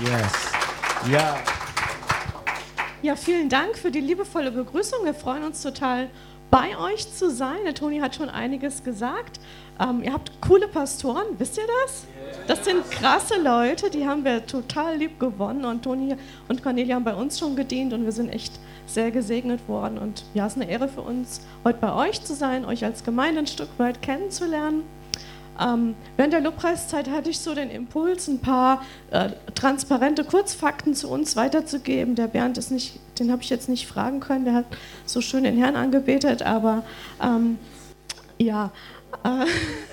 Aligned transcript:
Yes. 0.00 0.32
Ja. 1.10 1.38
Ja, 3.02 3.16
vielen 3.16 3.50
Dank 3.50 3.76
für 3.76 3.90
die 3.90 4.00
liebevolle 4.00 4.50
Begrüßung. 4.50 5.04
Wir 5.04 5.12
freuen 5.12 5.44
uns 5.44 5.60
total, 5.60 6.08
bei 6.50 6.78
euch 6.78 7.12
zu 7.12 7.30
sein. 7.30 7.58
Der 7.64 7.74
Toni 7.74 7.98
hat 7.98 8.14
schon 8.14 8.30
einiges 8.30 8.82
gesagt. 8.82 9.40
Ähm, 9.78 10.02
ihr 10.02 10.14
habt 10.14 10.32
coole 10.40 10.68
Pastoren, 10.68 11.26
wisst 11.36 11.58
ihr 11.58 11.64
das? 11.84 12.06
Das 12.46 12.64
sind 12.64 12.90
krasse 12.90 13.40
Leute, 13.42 13.90
die 13.90 14.06
haben 14.06 14.24
wir 14.24 14.46
total 14.46 14.96
lieb 14.96 15.20
gewonnen. 15.20 15.66
Und 15.66 15.82
Toni 15.82 16.16
und 16.48 16.62
Cornelia 16.62 16.94
haben 16.94 17.04
bei 17.04 17.14
uns 17.14 17.38
schon 17.38 17.54
gedient 17.54 17.92
und 17.92 18.04
wir 18.04 18.12
sind 18.12 18.30
echt 18.30 18.54
sehr 18.86 19.10
gesegnet 19.10 19.68
worden. 19.68 19.98
Und 19.98 20.24
ja, 20.32 20.46
es 20.46 20.56
ist 20.56 20.62
eine 20.62 20.70
Ehre 20.70 20.88
für 20.88 21.02
uns, 21.02 21.42
heute 21.62 21.78
bei 21.78 21.92
euch 21.92 22.22
zu 22.22 22.34
sein, 22.34 22.64
euch 22.64 22.86
als 22.86 23.04
Gemeinde 23.04 23.40
ein 23.40 23.46
Stück 23.46 23.68
weit 23.76 24.00
kennenzulernen. 24.00 24.82
Ähm, 25.60 25.94
während 26.16 26.32
der 26.32 26.40
Lobpreiszeit 26.40 27.10
hatte 27.10 27.30
ich 27.30 27.38
so 27.38 27.54
den 27.54 27.70
Impuls, 27.70 28.28
ein 28.28 28.40
paar 28.40 28.82
äh, 29.10 29.30
transparente 29.54 30.24
Kurzfakten 30.24 30.94
zu 30.94 31.08
uns 31.10 31.36
weiterzugeben. 31.36 32.14
Der 32.14 32.28
Bernd 32.28 32.56
ist 32.56 32.70
nicht, 32.70 32.98
den 33.18 33.30
habe 33.30 33.42
ich 33.42 33.50
jetzt 33.50 33.68
nicht 33.68 33.86
fragen 33.86 34.20
können, 34.20 34.44
der 34.44 34.54
hat 34.54 34.64
so 35.04 35.20
schön 35.20 35.44
den 35.44 35.58
Herrn 35.58 35.76
angebetet, 35.76 36.42
aber 36.42 36.84
ähm, 37.22 37.58
ja. 38.38 38.70
Äh, 39.24 39.46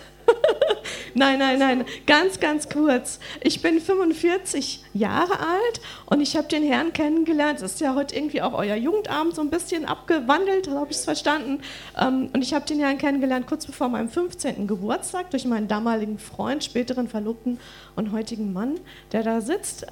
nein, 1.18 1.40
nein, 1.40 1.60
nein, 1.60 1.86
ganz, 2.06 2.40
ganz 2.40 2.70
kurz. 2.70 3.20
Ich 3.42 3.62
bin 3.62 3.80
45 3.80 4.84
Jahre 4.94 5.40
alt 5.40 5.82
und 6.06 6.22
ich 6.22 6.36
habe 6.38 6.48
den 6.48 6.64
Herrn 6.64 6.94
kennengelernt. 6.94 7.62
Das 7.62 7.74
ist 7.74 7.82
ja 7.82 7.96
heute 7.96 8.16
irgendwie 8.16 8.42
auch 8.42 8.54
euer 8.54 8.76
Jugendabend 8.76 9.36
so 9.36 9.42
ein 9.42 9.50
bisschen 9.50 9.86
abgewandelt, 9.86 10.70
habe 10.70 10.92
ich 10.92 10.98
es 10.98 11.06
verstanden. 11.06 11.62
Ähm, 12.00 12.30
und 12.34 12.42
ich 12.42 12.54
habe 12.54 12.66
den 12.66 12.80
Herrn 12.80 12.98
kennengelernt 12.98 13.48
kurz 13.48 13.66
bevor 13.66 13.90
meinem 13.90 14.10
15. 14.10 14.68
Geburtstag 14.68 15.32
durch 15.32 15.46
meinen 15.46 15.68
damaligen 15.68 16.20
Freund, 16.20 16.64
späteren 16.64 17.08
Verlobten 17.08 17.60
und 17.96 18.12
heutigen 18.12 18.54
Mann, 18.54 18.80
der 19.12 19.24
da 19.24 19.42
sitzt. 19.42 19.88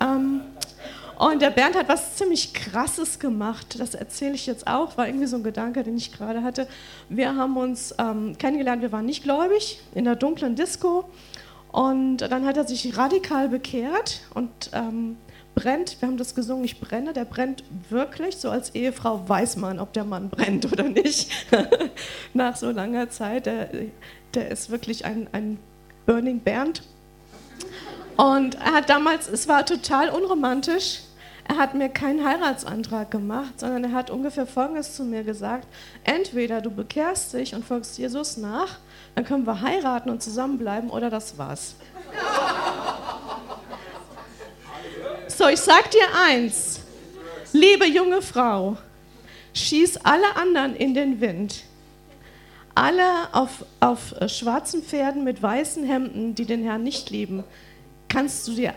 Und 1.18 1.42
der 1.42 1.50
Bernd 1.50 1.76
hat 1.76 1.88
was 1.88 2.16
ziemlich 2.16 2.54
Krasses 2.54 3.20
gemacht. 3.20 3.80
Das 3.80 3.96
erzähle 3.96 4.34
ich 4.34 4.46
jetzt 4.46 4.68
auch. 4.68 4.98
War 4.98 5.08
irgendwie 5.08 5.28
so 5.28 5.38
ein 5.38 5.44
Gedanke, 5.44 5.84
den 5.84 5.98
ich 5.98 6.12
gerade 6.12 6.44
hatte. 6.44 6.68
Wir 7.10 7.36
haben 7.36 7.58
uns 7.58 7.96
ähm, 7.98 8.38
kennengelernt. 8.38 8.82
Wir 8.82 8.92
waren 8.92 9.06
nicht 9.06 9.24
gläubig 9.24 9.80
in 9.94 10.06
der 10.06 10.16
dunklen 10.16 10.56
Disco. 10.56 11.06
Und 11.72 12.18
dann 12.18 12.46
hat 12.46 12.58
er 12.58 12.66
sich 12.66 12.98
radikal 12.98 13.50
bekehrt 13.50 14.22
und 14.34 14.50
ähm, 14.74 15.18
brennt. 15.56 16.02
Wir 16.02 16.08
haben 16.08 16.18
das 16.18 16.36
gesungen. 16.36 16.66
Ich 16.66 16.80
brenne. 16.80 17.14
Der 17.14 17.26
brennt 17.26 17.64
wirklich. 17.90 18.38
So 18.38 18.50
als 18.50 18.76
Ehefrau 18.76 19.28
weiß 19.28 19.58
man, 19.58 19.80
ob 19.80 19.94
der 19.94 20.04
Mann 20.04 20.30
brennt 20.30 20.66
oder 20.72 20.84
nicht. 20.84 21.32
Nach 22.34 22.56
so 22.56 22.72
langer 22.72 23.10
Zeit. 23.10 23.46
Der, 23.46 23.70
der 24.34 24.52
ist 24.52 24.70
wirklich 24.70 25.06
ein, 25.06 25.28
ein 25.32 25.60
Burning 26.06 26.40
Bernd. 26.42 26.84
Und 28.18 28.56
er 28.56 28.74
hat 28.74 28.90
damals, 28.90 29.28
es 29.28 29.48
war 29.48 29.66
total 29.66 30.10
unromantisch, 30.10 31.02
er 31.48 31.58
hat 31.58 31.76
mir 31.76 31.90
keinen 31.90 32.26
Heiratsantrag 32.26 33.12
gemacht, 33.12 33.60
sondern 33.60 33.84
er 33.84 33.92
hat 33.92 34.10
ungefähr 34.10 34.48
Folgendes 34.48 34.96
zu 34.96 35.04
mir 35.04 35.24
gesagt. 35.24 35.68
Entweder 36.04 36.60
du 36.60 36.72
bekehrst 36.72 37.34
dich 37.34 37.54
und 37.54 37.64
folgst 37.64 37.98
Jesus 38.00 38.38
nach, 38.38 38.80
dann 39.14 39.26
können 39.26 39.46
wir 39.46 39.62
heiraten 39.62 40.10
und 40.10 40.24
zusammenbleiben 40.24 40.90
oder 40.90 41.10
das 41.10 41.38
war's. 41.38 41.76
So, 45.28 45.48
ich 45.48 45.60
sag 45.60 45.92
dir 45.92 46.08
eins, 46.28 46.80
liebe 47.54 47.86
junge 47.86 48.24
Frau, 48.24 48.78
schieß 49.54 49.98
alle 49.98 50.36
anderen 50.38 50.76
in 50.76 50.96
den 50.96 51.22
Wind. 51.22 51.64
Alle 52.74 53.34
auf, 53.34 53.66
auf 53.80 54.16
schwarzen 54.28 54.82
Pferden 54.82 55.24
mit 55.24 55.42
weißen 55.42 55.86
Hemden, 55.86 56.36
die 56.36 56.46
den 56.46 56.64
Herrn 56.64 56.84
nicht 56.84 57.10
lieben, 57.10 57.44
kannst 58.10 58.48
du 58.48 58.54
dir 58.54 58.74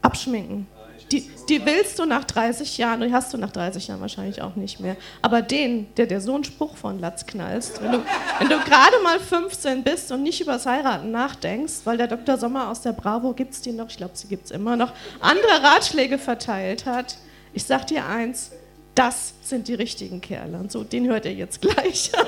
abschminken. 0.00 0.66
Die, 1.14 1.30
die, 1.48 1.64
willst 1.64 2.00
du 2.00 2.06
nach 2.06 2.24
30 2.24 2.76
Jahren, 2.76 3.00
die 3.00 3.12
hast 3.12 3.32
du 3.32 3.38
nach 3.38 3.52
30 3.52 3.86
Jahren 3.86 4.00
wahrscheinlich 4.00 4.42
auch 4.42 4.56
nicht 4.56 4.80
mehr. 4.80 4.96
Aber 5.22 5.42
den, 5.42 5.86
der 5.94 6.06
dir 6.06 6.20
so 6.20 6.34
einen 6.34 6.42
Spruch 6.42 6.76
von 6.76 6.98
Latz 6.98 7.24
knallst, 7.24 7.80
wenn 7.80 7.92
du, 7.92 8.02
wenn 8.40 8.48
du 8.48 8.58
gerade 8.58 8.98
mal 9.04 9.20
15 9.20 9.84
bist 9.84 10.10
und 10.10 10.24
nicht 10.24 10.40
übers 10.40 10.66
Heiraten 10.66 11.12
nachdenkst, 11.12 11.82
weil 11.84 11.98
der 11.98 12.08
Dr. 12.08 12.36
Sommer 12.36 12.68
aus 12.68 12.80
der 12.80 12.94
Bravo, 12.94 13.32
gibt 13.32 13.54
es 13.54 13.60
die 13.60 13.70
noch, 13.70 13.90
ich 13.90 13.96
glaube, 13.96 14.14
sie 14.14 14.26
gibt 14.26 14.46
es 14.46 14.50
immer 14.50 14.74
noch, 14.76 14.92
andere 15.20 15.62
Ratschläge 15.62 16.18
verteilt 16.18 16.84
hat. 16.84 17.16
Ich 17.52 17.62
sag 17.62 17.86
dir 17.86 18.04
eins, 18.06 18.50
das 18.96 19.34
sind 19.42 19.68
die 19.68 19.74
richtigen 19.74 20.20
Kerle. 20.20 20.58
Und 20.58 20.72
so, 20.72 20.82
den 20.82 21.06
hört 21.06 21.26
ihr 21.26 21.34
jetzt 21.34 21.60
gleich. 21.60 22.10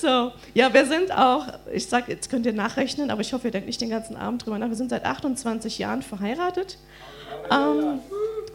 So, 0.00 0.32
ja, 0.52 0.72
wir 0.74 0.84
sind 0.84 1.10
auch, 1.10 1.46
ich 1.72 1.86
sage, 1.86 2.12
jetzt 2.12 2.28
könnt 2.28 2.44
ihr 2.44 2.52
nachrechnen, 2.52 3.10
aber 3.10 3.22
ich 3.22 3.32
hoffe, 3.32 3.48
ihr 3.48 3.50
denkt 3.50 3.66
nicht 3.66 3.80
den 3.80 3.90
ganzen 3.90 4.16
Abend 4.16 4.44
drüber 4.44 4.58
nach. 4.58 4.68
Wir 4.68 4.76
sind 4.76 4.90
seit 4.90 5.04
28 5.04 5.78
Jahren 5.78 6.02
verheiratet. 6.02 6.78
Ähm, 7.50 8.00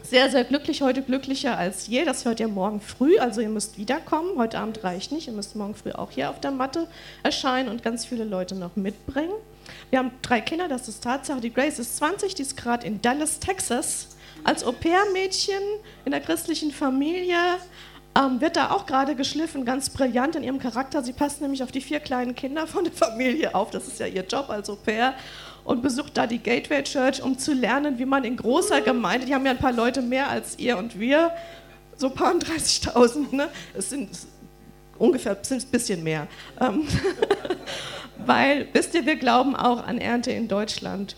sehr, 0.02 0.30
sehr 0.30 0.44
glücklich, 0.44 0.82
heute 0.82 1.02
glücklicher 1.02 1.56
als 1.56 1.86
je. 1.86 2.04
Das 2.04 2.24
hört 2.24 2.38
ihr 2.38 2.48
morgen 2.48 2.80
früh, 2.80 3.18
also 3.18 3.40
ihr 3.40 3.48
müsst 3.48 3.78
wiederkommen. 3.78 4.36
Heute 4.36 4.58
Abend 4.58 4.84
reicht 4.84 5.10
nicht, 5.10 5.26
ihr 5.26 5.32
müsst 5.32 5.56
morgen 5.56 5.74
früh 5.74 5.92
auch 5.92 6.10
hier 6.10 6.30
auf 6.30 6.40
der 6.40 6.50
Matte 6.50 6.86
erscheinen 7.22 7.68
und 7.68 7.82
ganz 7.82 8.04
viele 8.04 8.24
Leute 8.24 8.54
noch 8.54 8.76
mitbringen. 8.76 9.34
Wir 9.90 9.98
haben 9.98 10.10
drei 10.22 10.40
Kinder, 10.40 10.68
das 10.68 10.88
ist 10.88 11.02
Tatsache. 11.02 11.40
Die 11.40 11.52
Grace 11.52 11.78
ist 11.78 11.96
20, 11.96 12.34
die 12.34 12.42
ist 12.42 12.56
gerade 12.56 12.86
in 12.86 13.02
Dallas, 13.02 13.40
Texas, 13.40 14.16
als 14.44 14.64
Au-pair-Mädchen 14.64 15.62
in 16.04 16.12
der 16.12 16.20
christlichen 16.20 16.72
Familie 16.72 17.36
ähm, 18.18 18.40
wird 18.40 18.56
da 18.56 18.70
auch 18.70 18.86
gerade 18.86 19.14
geschliffen, 19.14 19.64
ganz 19.64 19.90
brillant 19.90 20.36
in 20.36 20.42
ihrem 20.42 20.58
Charakter. 20.58 21.02
Sie 21.02 21.12
passt 21.12 21.40
nämlich 21.40 21.62
auf 21.62 21.72
die 21.72 21.80
vier 21.80 22.00
kleinen 22.00 22.34
Kinder 22.34 22.66
von 22.66 22.84
der 22.84 22.92
Familie 22.92 23.54
auf, 23.54 23.70
das 23.70 23.88
ist 23.88 24.00
ja 24.00 24.06
ihr 24.06 24.24
Job 24.24 24.50
als 24.50 24.68
Au-pair, 24.68 25.14
und 25.64 25.82
besucht 25.82 26.16
da 26.16 26.26
die 26.26 26.38
Gateway 26.38 26.82
Church, 26.82 27.22
um 27.22 27.38
zu 27.38 27.54
lernen, 27.54 27.98
wie 27.98 28.04
man 28.04 28.24
in 28.24 28.36
großer 28.36 28.80
Gemeinde, 28.80 29.26
die 29.26 29.34
haben 29.34 29.46
ja 29.46 29.52
ein 29.52 29.58
paar 29.58 29.72
Leute 29.72 30.02
mehr 30.02 30.28
als 30.28 30.58
ihr 30.58 30.76
und 30.76 30.98
wir, 30.98 31.30
so 31.96 32.08
ein 32.08 32.14
paar 32.14 32.34
30.000, 32.34 33.34
ne? 33.34 33.48
es 33.74 33.90
sind 33.90 34.10
ungefähr 34.98 35.36
ein 35.36 35.62
bisschen 35.70 36.02
mehr. 36.02 36.26
Ähm, 36.60 36.86
weil, 38.26 38.68
wisst 38.72 38.94
ihr, 38.94 39.06
wir 39.06 39.16
glauben 39.16 39.54
auch 39.54 39.86
an 39.86 39.98
Ernte 39.98 40.32
in 40.32 40.48
Deutschland. 40.48 41.16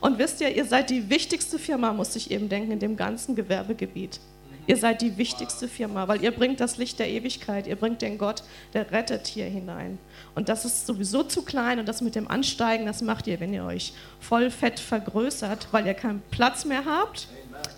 Und 0.00 0.18
wisst 0.18 0.40
ihr, 0.40 0.54
ihr 0.54 0.64
seid 0.64 0.90
die 0.90 1.10
wichtigste 1.10 1.58
Firma, 1.58 1.92
muss 1.92 2.14
ich 2.14 2.30
eben 2.30 2.48
denken, 2.48 2.72
in 2.72 2.78
dem 2.78 2.96
ganzen 2.96 3.34
Gewerbegebiet. 3.34 4.20
Ihr 4.68 4.76
seid 4.76 5.00
die 5.00 5.16
wichtigste 5.16 5.66
Firma, 5.66 6.08
weil 6.08 6.22
ihr 6.22 6.30
bringt 6.30 6.60
das 6.60 6.76
Licht 6.76 6.98
der 6.98 7.08
Ewigkeit, 7.08 7.66
ihr 7.66 7.76
bringt 7.76 8.02
den 8.02 8.18
Gott, 8.18 8.42
der 8.74 8.92
rettet 8.92 9.26
hier 9.26 9.46
hinein. 9.46 9.98
Und 10.34 10.50
das 10.50 10.66
ist 10.66 10.86
sowieso 10.86 11.22
zu 11.22 11.40
klein 11.40 11.78
und 11.78 11.88
das 11.88 12.02
mit 12.02 12.14
dem 12.14 12.30
Ansteigen, 12.30 12.84
das 12.84 13.00
macht 13.00 13.26
ihr, 13.26 13.40
wenn 13.40 13.54
ihr 13.54 13.64
euch 13.64 13.94
voll 14.20 14.50
fett 14.50 14.78
vergrößert, 14.78 15.68
weil 15.70 15.86
ihr 15.86 15.94
keinen 15.94 16.20
Platz 16.30 16.66
mehr 16.66 16.84
habt. 16.84 17.28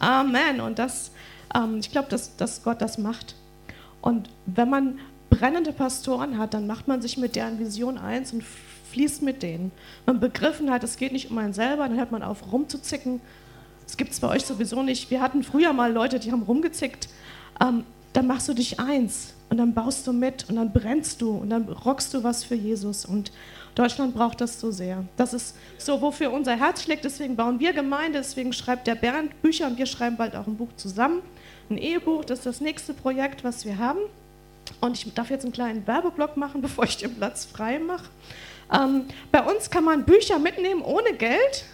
Amen. 0.00 0.60
Und 0.60 0.80
das, 0.80 1.12
ähm, 1.54 1.78
ich 1.78 1.92
glaube, 1.92 2.08
dass, 2.08 2.34
dass 2.34 2.64
Gott 2.64 2.82
das 2.82 2.98
macht. 2.98 3.36
Und 4.00 4.28
wenn 4.46 4.68
man 4.68 4.98
brennende 5.30 5.72
Pastoren 5.72 6.38
hat, 6.38 6.54
dann 6.54 6.66
macht 6.66 6.88
man 6.88 7.00
sich 7.00 7.16
mit 7.16 7.36
deren 7.36 7.60
Vision 7.60 7.98
eins 7.98 8.32
und 8.32 8.42
fließt 8.90 9.22
mit 9.22 9.44
denen. 9.44 9.70
Man 10.06 10.18
begriffen 10.18 10.72
hat, 10.72 10.82
es 10.82 10.96
geht 10.96 11.12
nicht 11.12 11.30
um 11.30 11.38
einen 11.38 11.52
selber, 11.52 11.86
dann 11.86 11.96
hört 11.96 12.10
man 12.10 12.24
auf 12.24 12.50
rumzuzicken, 12.52 13.20
das 13.90 13.96
gibt 13.96 14.12
es 14.12 14.20
bei 14.20 14.28
euch 14.28 14.44
sowieso 14.44 14.84
nicht. 14.84 15.10
Wir 15.10 15.20
hatten 15.20 15.42
früher 15.42 15.72
mal 15.72 15.92
Leute, 15.92 16.20
die 16.20 16.30
haben 16.30 16.44
rumgezickt. 16.44 17.08
Ähm, 17.60 17.82
dann 18.12 18.28
machst 18.28 18.48
du 18.48 18.54
dich 18.54 18.78
eins 18.78 19.34
und 19.48 19.56
dann 19.56 19.74
baust 19.74 20.06
du 20.06 20.12
mit 20.12 20.48
und 20.48 20.54
dann 20.54 20.72
brennst 20.72 21.20
du 21.20 21.32
und 21.32 21.50
dann 21.50 21.68
rockst 21.68 22.14
du 22.14 22.22
was 22.22 22.44
für 22.44 22.54
Jesus. 22.54 23.04
Und 23.04 23.32
Deutschland 23.74 24.14
braucht 24.14 24.40
das 24.40 24.60
so 24.60 24.70
sehr. 24.70 25.02
Das 25.16 25.34
ist 25.34 25.56
so, 25.76 26.00
wofür 26.00 26.32
unser 26.32 26.54
Herz 26.56 26.84
schlägt. 26.84 27.04
Deswegen 27.04 27.34
bauen 27.34 27.58
wir 27.58 27.72
Gemeinde, 27.72 28.18
deswegen 28.18 28.52
schreibt 28.52 28.86
der 28.86 28.94
Bernd 28.94 29.42
Bücher 29.42 29.66
und 29.66 29.76
wir 29.76 29.86
schreiben 29.86 30.16
bald 30.16 30.36
auch 30.36 30.46
ein 30.46 30.56
Buch 30.56 30.70
zusammen. 30.76 31.22
Ein 31.68 31.76
Ehebuch, 31.76 32.24
das 32.24 32.40
ist 32.40 32.46
das 32.46 32.60
nächste 32.60 32.94
Projekt, 32.94 33.42
was 33.42 33.64
wir 33.64 33.78
haben. 33.78 33.98
Und 34.80 34.96
ich 34.96 35.12
darf 35.14 35.30
jetzt 35.30 35.42
einen 35.44 35.52
kleinen 35.52 35.84
Werbeblock 35.84 36.36
machen, 36.36 36.60
bevor 36.62 36.84
ich 36.84 36.96
den 36.96 37.16
Platz 37.16 37.44
frei 37.44 37.80
mache. 37.80 38.06
Ähm, 38.72 39.06
bei 39.32 39.42
uns 39.42 39.68
kann 39.68 39.82
man 39.82 40.04
Bücher 40.04 40.38
mitnehmen 40.38 40.82
ohne 40.82 41.12
Geld. 41.14 41.64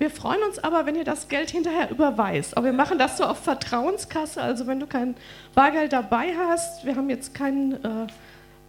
Wir 0.00 0.08
freuen 0.08 0.42
uns 0.44 0.58
aber, 0.58 0.86
wenn 0.86 0.94
ihr 0.94 1.04
das 1.04 1.28
Geld 1.28 1.50
hinterher 1.50 1.90
überweist. 1.90 2.56
Aber 2.56 2.64
wir 2.64 2.72
machen 2.72 2.98
das 2.98 3.18
so 3.18 3.24
auf 3.24 3.36
Vertrauenskasse, 3.40 4.40
also 4.40 4.66
wenn 4.66 4.80
du 4.80 4.86
kein 4.86 5.14
Bargeld 5.54 5.92
dabei 5.92 6.34
hast, 6.38 6.86
wir 6.86 6.96
haben 6.96 7.10
jetzt 7.10 7.34
kein, 7.34 7.72
äh, 7.84 8.06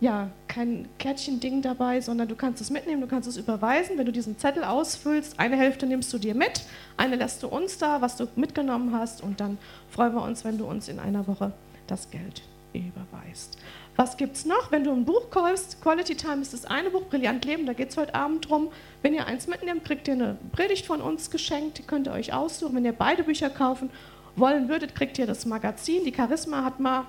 ja, 0.02 0.30
kein 0.50 0.90
Kärtchen-Ding 1.00 1.62
dabei, 1.62 2.02
sondern 2.02 2.28
du 2.28 2.36
kannst 2.36 2.60
es 2.60 2.70
mitnehmen, 2.70 3.00
du 3.00 3.08
kannst 3.08 3.30
es 3.30 3.38
überweisen. 3.38 3.98
Wenn 3.98 4.08
du 4.08 4.12
diesen 4.12 4.38
Zettel 4.40 4.66
ausfüllst, 4.66 5.40
eine 5.40 5.56
Hälfte 5.56 5.86
nimmst 5.86 6.12
du 6.12 6.18
dir 6.18 6.36
mit, 6.36 6.64
eine 6.98 7.16
lässt 7.16 7.44
du 7.44 7.48
uns 7.48 7.78
da, 7.78 8.02
was 8.02 8.18
du 8.18 8.28
mitgenommen 8.36 8.94
hast 8.94 9.24
und 9.24 9.40
dann 9.40 9.58
freuen 9.90 10.14
wir 10.14 10.24
uns, 10.24 10.44
wenn 10.44 10.58
du 10.58 10.66
uns 10.66 10.90
in 10.90 11.00
einer 11.00 11.28
Woche 11.28 11.54
das 11.88 12.12
Geld 12.12 12.42
überweist. 12.74 13.58
Was 13.98 14.16
gibt 14.18 14.36
es 14.38 14.46
noch? 14.46 14.72
Wenn 14.72 14.84
du 14.84 14.92
ein 14.92 15.06
Buch 15.06 15.30
kaufst, 15.30 15.82
Quality 15.82 16.16
Time 16.16 16.42
ist 16.42 16.54
das 16.54 16.66
eine 16.66 16.90
Buch, 16.90 17.04
Brillant 17.10 17.44
Leben, 17.46 17.66
da 17.66 17.74
geht 17.74 17.90
es 17.90 17.98
heute 17.98 18.16
Abend 18.16 18.50
drum. 18.50 18.70
Wenn 19.02 19.14
ihr 19.14 19.28
eins 19.28 19.48
mitnehmt, 19.48 19.84
kriegt 19.84 20.08
ihr 20.08 20.14
eine 20.14 20.38
Predigt 20.54 20.86
von 20.86 21.02
uns 21.02 21.30
geschenkt, 21.30 21.78
die 21.78 21.84
könnt 21.84 22.08
ihr 22.08 22.14
euch 22.14 22.34
aussuchen. 22.34 22.76
Wenn 22.76 22.86
ihr 22.86 22.94
beide 22.94 23.24
Bücher 23.24 23.50
kaufen 23.50 23.90
wollen 24.36 24.70
würdet, 24.70 24.96
kriegt 24.96 25.20
ihr 25.20 25.28
das 25.28 25.46
Magazin. 25.46 26.06
Die 26.06 26.14
Charisma 26.14 26.64
hat 26.64 26.80
mal, 26.80 27.06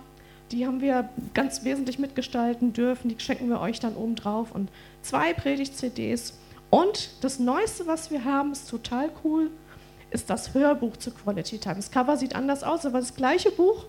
die 0.50 0.67
haben 0.67 0.81
wir 0.81 1.08
ganz 1.34 1.64
wesentlich 1.64 1.99
mitgestalten 1.99 2.73
dürfen, 2.73 3.08
die 3.08 3.20
schenken 3.20 3.49
wir 3.49 3.61
euch 3.61 3.79
dann 3.79 3.94
oben 3.94 4.17
drauf 4.17 4.52
und 4.52 4.69
zwei 5.02 5.32
Predigt-CDs 5.32 6.38
Und 6.69 7.11
das 7.23 7.38
Neueste, 7.38 7.87
was 7.87 8.11
wir 8.11 8.25
haben, 8.25 8.52
ist 8.52 8.69
total 8.69 9.11
cool, 9.25 9.50
ist 10.11 10.29
das 10.29 10.52
Hörbuch 10.52 10.96
zu 10.96 11.12
Quality 11.12 11.58
Time. 11.58 11.76
Das 11.76 11.90
Cover 11.90 12.17
sieht 12.17 12.34
anders 12.34 12.64
aus, 12.64 12.84
aber 12.84 12.99
das 12.99 13.14
gleiche 13.14 13.50
Buch, 13.50 13.87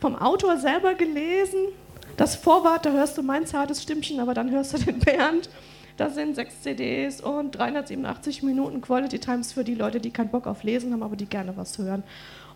vom 0.00 0.16
Autor 0.16 0.58
selber 0.58 0.94
gelesen. 0.94 1.68
Das 2.18 2.34
Vorwort, 2.34 2.84
da 2.84 2.90
hörst 2.90 3.16
du 3.16 3.22
mein 3.22 3.46
zartes 3.46 3.80
Stimmchen, 3.80 4.18
aber 4.18 4.34
dann 4.34 4.50
hörst 4.50 4.72
du 4.72 4.78
den 4.78 4.98
Bernd. 4.98 5.48
Da 5.96 6.10
sind 6.10 6.34
sechs 6.34 6.62
CDs 6.62 7.20
und 7.20 7.52
387 7.52 8.42
Minuten 8.42 8.80
Quality 8.80 9.20
Times 9.20 9.52
für 9.52 9.62
die 9.62 9.76
Leute, 9.76 10.00
die 10.00 10.10
keinen 10.10 10.28
Bock 10.28 10.48
auf 10.48 10.64
Lesen 10.64 10.92
haben, 10.92 11.04
aber 11.04 11.14
die 11.14 11.26
gerne 11.26 11.56
was 11.56 11.78
hören. 11.78 12.02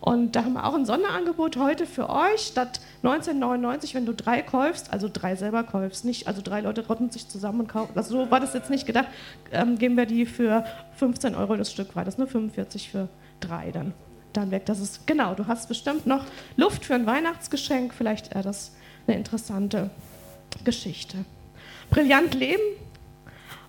Und 0.01 0.35
da 0.35 0.43
haben 0.43 0.55
wir 0.55 0.67
auch 0.67 0.75
ein 0.75 0.85
Sonderangebot 0.85 1.59
heute 1.59 1.87
für 1.87 2.11
euch. 2.11 2.41
Statt 2.41 2.81
19,99, 3.05 3.95
wenn 3.95 4.05
du 4.05 4.13
drei 4.13 4.43
kaufst, 4.43 4.93
also 4.93 5.09
drei 5.13 5.37
selber 5.37 5.63
kaufst, 5.63 6.05
nicht, 6.05 6.27
also 6.27 6.43
drei 6.43 6.61
Leute 6.61 6.85
rotten 6.89 7.11
sich 7.11 7.29
zusammen 7.29 7.61
und 7.61 7.69
kaufen, 7.69 7.93
also 7.95 8.25
so 8.25 8.31
war 8.33 8.41
das 8.41 8.55
jetzt 8.55 8.69
nicht 8.69 8.85
gedacht, 8.85 9.07
ähm, 9.53 9.79
geben 9.79 9.97
wir 9.97 10.07
die 10.07 10.27
für 10.27 10.65
15 10.97 11.37
Euro 11.37 11.55
das 11.55 11.71
Stück 11.71 11.95
weiter. 11.95 12.07
Das 12.07 12.19
nur 12.19 12.27
45 12.27 12.91
für 12.91 13.09
drei 13.39 13.71
dann, 13.71 13.95
dann 14.33 14.51
weg. 14.51 14.67
Das 14.67 14.81
ist, 14.81 15.07
genau, 15.07 15.35
du 15.35 15.47
hast 15.47 15.69
bestimmt 15.69 16.05
noch 16.05 16.25
Luft 16.57 16.85
für 16.85 16.97
ein 16.97 17.07
Weihnachtsgeschenk, 17.07 17.95
vielleicht 17.95 18.35
äh, 18.35 18.43
das 18.43 18.73
eine 19.07 19.17
interessante 19.17 19.91
Geschichte. 20.65 21.25
Brillant 21.91 22.35
Leben, 22.35 22.63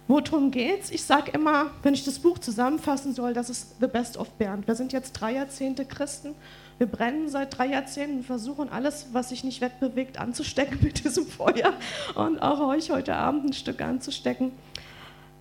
Worum 0.07 0.51
geht's? 0.51 0.91
Ich 0.91 1.03
sage 1.03 1.31
immer, 1.31 1.71
wenn 1.81 1.93
ich 1.93 2.03
das 2.03 2.19
Buch 2.19 2.37
zusammenfassen 2.37 3.13
soll, 3.13 3.33
das 3.33 3.49
ist 3.49 3.79
The 3.79 3.87
Best 3.87 4.17
of 4.17 4.29
Bernd. 4.31 4.67
Wir 4.67 4.75
sind 4.75 4.91
jetzt 4.91 5.13
drei 5.13 5.33
Jahrzehnte 5.35 5.85
Christen. 5.85 6.35
Wir 6.77 6.87
brennen 6.87 7.29
seit 7.29 7.57
drei 7.57 7.67
Jahrzehnten 7.67 8.17
und 8.17 8.23
versuchen 8.25 8.67
alles, 8.69 9.07
was 9.13 9.29
sich 9.29 9.45
nicht 9.45 9.61
wegbewegt, 9.61 10.19
anzustecken 10.19 10.79
mit 10.81 11.05
diesem 11.05 11.25
Feuer 11.25 11.73
und 12.15 12.39
auch 12.39 12.59
euch 12.67 12.91
heute 12.91 13.15
Abend 13.15 13.45
ein 13.45 13.53
Stück 13.53 13.81
anzustecken. 13.81 14.51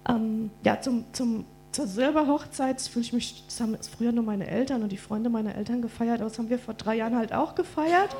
Ähm, 0.08 0.50
ja, 0.62 0.80
zum, 0.80 1.06
zum, 1.12 1.44
zur 1.72 1.88
Silberhochzeit 1.88 2.80
fühle 2.82 3.04
ich 3.04 3.12
mich, 3.12 3.44
das 3.46 3.60
haben 3.60 3.76
früher 3.96 4.12
nur 4.12 4.24
meine 4.24 4.46
Eltern 4.46 4.84
und 4.84 4.92
die 4.92 4.96
Freunde 4.96 5.28
meiner 5.28 5.56
Eltern 5.56 5.82
gefeiert, 5.82 6.20
aber 6.20 6.28
das 6.28 6.38
haben 6.38 6.50
wir 6.50 6.58
vor 6.58 6.74
drei 6.74 6.96
Jahren 6.96 7.16
halt 7.16 7.32
auch 7.32 7.56
gefeiert. 7.56 8.14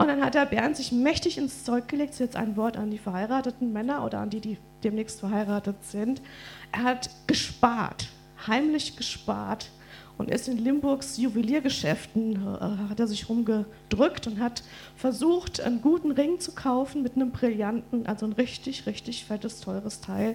Und 0.00 0.08
dann 0.08 0.24
hat 0.24 0.32
der 0.32 0.46
Bernd 0.46 0.78
sich 0.78 0.92
mächtig 0.92 1.36
ins 1.36 1.62
Zeug 1.62 1.86
gelegt, 1.86 2.18
jetzt 2.18 2.34
ein 2.34 2.56
Wort 2.56 2.78
an 2.78 2.90
die 2.90 2.96
verheirateten 2.96 3.70
Männer 3.70 4.02
oder 4.02 4.20
an 4.20 4.30
die, 4.30 4.40
die 4.40 4.56
demnächst 4.82 5.20
verheiratet 5.20 5.76
sind. 5.82 6.22
Er 6.72 6.84
hat 6.84 7.10
gespart, 7.26 8.08
heimlich 8.46 8.96
gespart 8.96 9.68
und 10.16 10.30
ist 10.30 10.48
in 10.48 10.56
Limburgs 10.56 11.18
Juweliergeschäften, 11.18 12.36
äh, 12.36 12.88
hat 12.88 12.98
er 12.98 13.08
sich 13.08 13.28
rumgedrückt 13.28 14.26
und 14.26 14.40
hat 14.40 14.62
versucht, 14.96 15.60
einen 15.60 15.82
guten 15.82 16.12
Ring 16.12 16.40
zu 16.40 16.52
kaufen 16.52 17.02
mit 17.02 17.16
einem 17.16 17.30
brillanten, 17.30 18.06
also 18.06 18.24
ein 18.24 18.32
richtig, 18.32 18.86
richtig 18.86 19.26
fettes, 19.26 19.60
teures 19.60 20.00
Teil. 20.00 20.34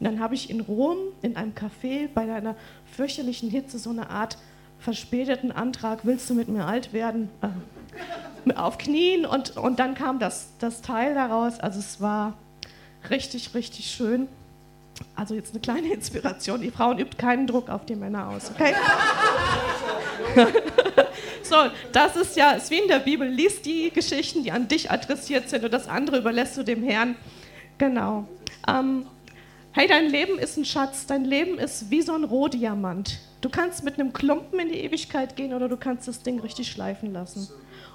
Und 0.00 0.04
dann 0.04 0.18
habe 0.18 0.34
ich 0.34 0.50
in 0.50 0.60
Rom 0.62 0.96
in 1.22 1.36
einem 1.36 1.52
Café 1.52 2.08
bei 2.12 2.22
einer 2.34 2.56
fürchterlichen 2.86 3.50
Hitze 3.50 3.78
so 3.78 3.90
eine 3.90 4.10
Art 4.10 4.36
verspäteten 4.80 5.52
Antrag, 5.52 6.00
willst 6.02 6.28
du 6.28 6.34
mit 6.34 6.48
mir 6.48 6.66
alt 6.66 6.92
werden? 6.92 7.30
Äh, 7.40 7.50
auf 8.54 8.78
Knien 8.78 9.26
und, 9.26 9.56
und 9.56 9.78
dann 9.78 9.94
kam 9.94 10.18
das, 10.18 10.50
das 10.58 10.82
Teil 10.82 11.14
daraus. 11.14 11.58
Also 11.58 11.80
es 11.80 12.00
war 12.00 12.34
richtig, 13.10 13.54
richtig 13.54 13.90
schön. 13.90 14.28
Also 15.14 15.34
jetzt 15.34 15.52
eine 15.52 15.60
kleine 15.60 15.92
Inspiration. 15.92 16.60
Die 16.60 16.70
Frauen 16.70 16.98
übt 16.98 17.16
keinen 17.18 17.46
Druck 17.46 17.68
auf 17.68 17.84
die 17.84 17.96
Männer 17.96 18.28
aus, 18.28 18.50
okay? 18.54 18.74
so, 21.42 21.56
das 21.92 22.16
ist 22.16 22.36
ja, 22.36 22.52
ist 22.52 22.70
wie 22.70 22.78
in 22.78 22.88
der 22.88 23.00
Bibel. 23.00 23.28
Lies 23.28 23.62
die 23.62 23.90
Geschichten, 23.90 24.42
die 24.42 24.52
an 24.52 24.68
dich 24.68 24.90
adressiert 24.90 25.48
sind 25.50 25.64
und 25.64 25.72
das 25.72 25.88
andere 25.88 26.18
überlässt 26.18 26.56
du 26.56 26.62
dem 26.62 26.82
Herrn. 26.82 27.16
Genau. 27.78 28.26
Ähm, 28.66 29.06
hey, 29.72 29.86
dein 29.86 30.08
Leben 30.08 30.38
ist 30.38 30.56
ein 30.56 30.64
Schatz. 30.64 31.06
Dein 31.06 31.24
Leben 31.24 31.58
ist 31.58 31.90
wie 31.90 32.02
so 32.02 32.14
ein 32.14 32.24
Rohdiamant. 32.24 33.18
Du 33.40 33.50
kannst 33.50 33.84
mit 33.84 33.98
einem 33.98 34.12
Klumpen 34.12 34.58
in 34.58 34.68
die 34.68 34.80
Ewigkeit 34.80 35.36
gehen 35.36 35.52
oder 35.52 35.68
du 35.68 35.76
kannst 35.76 36.08
das 36.08 36.22
Ding 36.22 36.40
richtig 36.40 36.70
schleifen 36.70 37.12
lassen. 37.12 37.48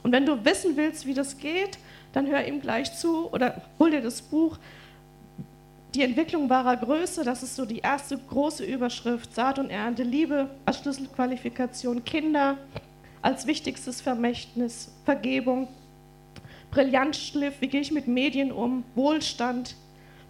Und 0.03 0.11
wenn 0.11 0.25
du 0.25 0.43
wissen 0.43 0.77
willst, 0.77 1.05
wie 1.05 1.13
das 1.13 1.37
geht, 1.37 1.77
dann 2.13 2.27
hör 2.27 2.45
ihm 2.45 2.61
gleich 2.61 2.93
zu 2.97 3.31
oder 3.31 3.61
hol 3.79 3.91
dir 3.91 4.01
das 4.01 4.21
Buch. 4.21 4.57
Die 5.93 6.03
Entwicklung 6.03 6.49
wahrer 6.49 6.77
Größe, 6.77 7.23
das 7.23 7.43
ist 7.43 7.55
so 7.55 7.65
die 7.65 7.79
erste 7.79 8.17
große 8.17 8.63
Überschrift. 8.63 9.33
Saat 9.35 9.59
und 9.59 9.69
Ernte, 9.69 10.03
Liebe 10.03 10.49
als 10.65 10.79
Schlüsselqualifikation, 10.79 12.03
Kinder 12.05 12.57
als 13.21 13.45
wichtigstes 13.45 14.01
Vermächtnis, 14.01 14.91
Vergebung, 15.05 15.67
Brillantschliff, 16.71 17.55
wie 17.59 17.67
gehe 17.67 17.81
ich 17.81 17.91
mit 17.91 18.07
Medien 18.07 18.51
um, 18.51 18.83
Wohlstand, 18.95 19.75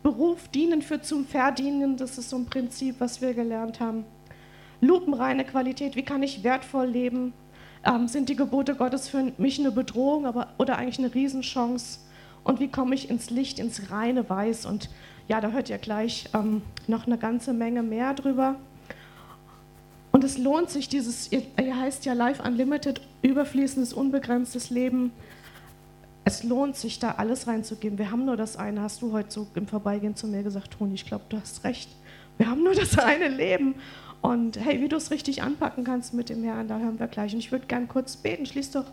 Beruf, 0.04 0.48
Dienen 0.48 0.82
für 0.82 1.02
zum 1.02 1.26
Verdienen, 1.26 1.96
das 1.96 2.18
ist 2.18 2.32
so 2.32 2.38
ein 2.38 2.48
Prinzip, 2.48 2.96
was 3.00 3.22
wir 3.22 3.34
gelernt 3.34 3.80
haben. 3.80 4.04
Lupenreine 4.82 5.46
Qualität, 5.46 5.96
wie 5.96 6.02
kann 6.02 6.24
ich 6.24 6.44
wertvoll 6.44 6.88
leben, 6.88 7.34
ähm, 7.84 8.08
sind 8.08 8.30
die 8.30 8.36
Gebote 8.36 8.76
Gottes 8.76 9.10
für 9.10 9.32
mich 9.38 9.60
eine 9.60 9.72
Bedrohung 9.72 10.26
aber, 10.26 10.50
oder 10.58 10.78
eigentlich 10.78 11.00
eine 11.00 11.14
Riesenchance? 11.14 12.00
Und 12.44 12.60
wie 12.60 12.70
komme 12.70 12.96
ich 12.96 13.10
ins 13.10 13.30
Licht, 13.30 13.60
ins 13.60 13.92
reine 13.92 14.30
Weiß? 14.30 14.66
Und 14.66 14.90
ja, 15.28 15.42
da 15.42 15.52
hört 15.52 15.70
ihr 15.70 15.78
gleich 15.78 16.30
ähm, 16.34 16.62
noch 16.88 17.06
eine 17.06 17.18
ganze 17.18 17.54
Menge 17.54 17.84
mehr 17.84 18.14
drüber. 18.14 18.56
Und 20.12 20.24
es 20.24 20.38
lohnt 20.38 20.70
sich, 20.70 20.90
dieses, 20.90 21.32
ihr, 21.32 21.44
ihr 21.60 21.80
heißt 21.80 22.06
ja 22.06 22.14
Life 22.14 22.44
Unlimited, 22.44 23.02
überfließendes, 23.22 23.94
unbegrenztes 23.94 24.70
Leben. 24.70 25.12
Es 26.26 26.44
lohnt 26.44 26.76
sich, 26.76 27.00
da 27.00 27.12
alles 27.12 27.48
reinzugeben. 27.48 27.98
Wir 27.98 28.12
haben 28.12 28.26
nur 28.26 28.38
das 28.38 28.58
eine, 28.58 28.82
hast 28.82 29.02
du 29.02 29.12
heute 29.12 29.32
so 29.32 29.48
im 29.56 29.68
Vorbeigehen 29.68 30.16
zu 30.16 30.28
mir 30.28 30.44
gesagt, 30.44 30.72
Toni, 30.78 30.96
ich 30.96 31.06
glaube, 31.06 31.24
du 31.30 31.38
hast 31.40 31.64
recht. 31.64 31.90
Wir 32.38 32.50
haben 32.50 32.64
nur 32.64 32.76
das 32.76 32.98
eine 32.98 33.28
Leben. 33.28 33.76
Und 34.22 34.60
hey, 34.60 34.82
wie 34.82 34.88
du 34.88 34.98
es 34.98 35.12
richtig 35.12 35.42
anpacken 35.42 35.84
kannst 35.84 36.14
mit 36.14 36.30
dem 36.30 36.44
Herrn, 36.44 36.68
da 36.68 36.78
hören 36.78 37.00
wir 37.00 37.08
gleich. 37.08 37.34
Und 37.34 37.40
ich 37.40 37.52
würde 37.52 37.66
gern 37.66 37.88
kurz 37.88 38.18
beten. 38.18 38.46
Schließ 38.46 38.72
doch 38.72 38.86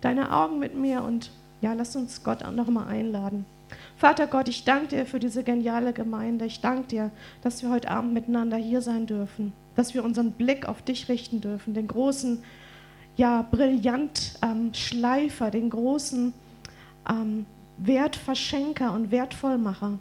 deine 0.00 0.32
Augen 0.32 0.58
mit 0.58 0.74
mir 0.74 1.02
und 1.02 1.30
ja, 1.60 1.72
lass 1.72 1.96
uns 1.96 2.22
Gott 2.22 2.44
auch 2.44 2.52
noch 2.52 2.68
mal 2.68 2.86
einladen. 2.86 3.46
Vater 3.96 4.26
Gott, 4.26 4.48
ich 4.48 4.64
danke 4.64 4.88
dir 4.88 5.06
für 5.06 5.18
diese 5.18 5.42
geniale 5.42 5.92
Gemeinde. 5.92 6.44
Ich 6.44 6.60
danke 6.60 6.88
dir, 6.88 7.10
dass 7.42 7.62
wir 7.62 7.70
heute 7.70 7.90
Abend 7.90 8.12
miteinander 8.12 8.56
hier 8.56 8.82
sein 8.82 9.06
dürfen, 9.06 9.52
dass 9.74 9.94
wir 9.94 10.04
unseren 10.04 10.32
Blick 10.32 10.68
auf 10.68 10.82
dich 10.82 11.08
richten 11.08 11.40
dürfen, 11.40 11.74
den 11.74 11.88
großen, 11.88 12.42
ja, 13.16 13.42
brillant 13.42 14.38
ähm, 14.42 14.74
Schleifer, 14.74 15.50
den 15.50 15.70
großen 15.70 16.34
ähm, 17.08 17.46
Wertverschenker 17.78 18.92
und 18.92 19.10
Wertvollmacher. 19.10 19.98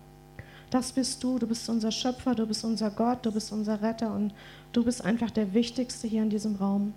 Das 0.70 0.92
bist 0.92 1.24
du, 1.24 1.40
du 1.40 1.48
bist 1.48 1.70
unser 1.70 1.92
Schöpfer, 1.92 2.36
du 2.36 2.46
bist 2.46 2.66
unser 2.66 2.92
Gott, 2.92 3.26
du 3.26 3.32
bist 3.32 3.52
unser 3.52 3.82
Retter 3.82 4.14
und 4.14 4.34
Du 4.76 4.84
bist 4.84 5.06
einfach 5.06 5.32
der 5.32 5.54
Wichtigste 5.54 6.06
hier 6.06 6.22
in 6.22 6.30
diesem 6.30 6.58
Raum. 6.58 6.94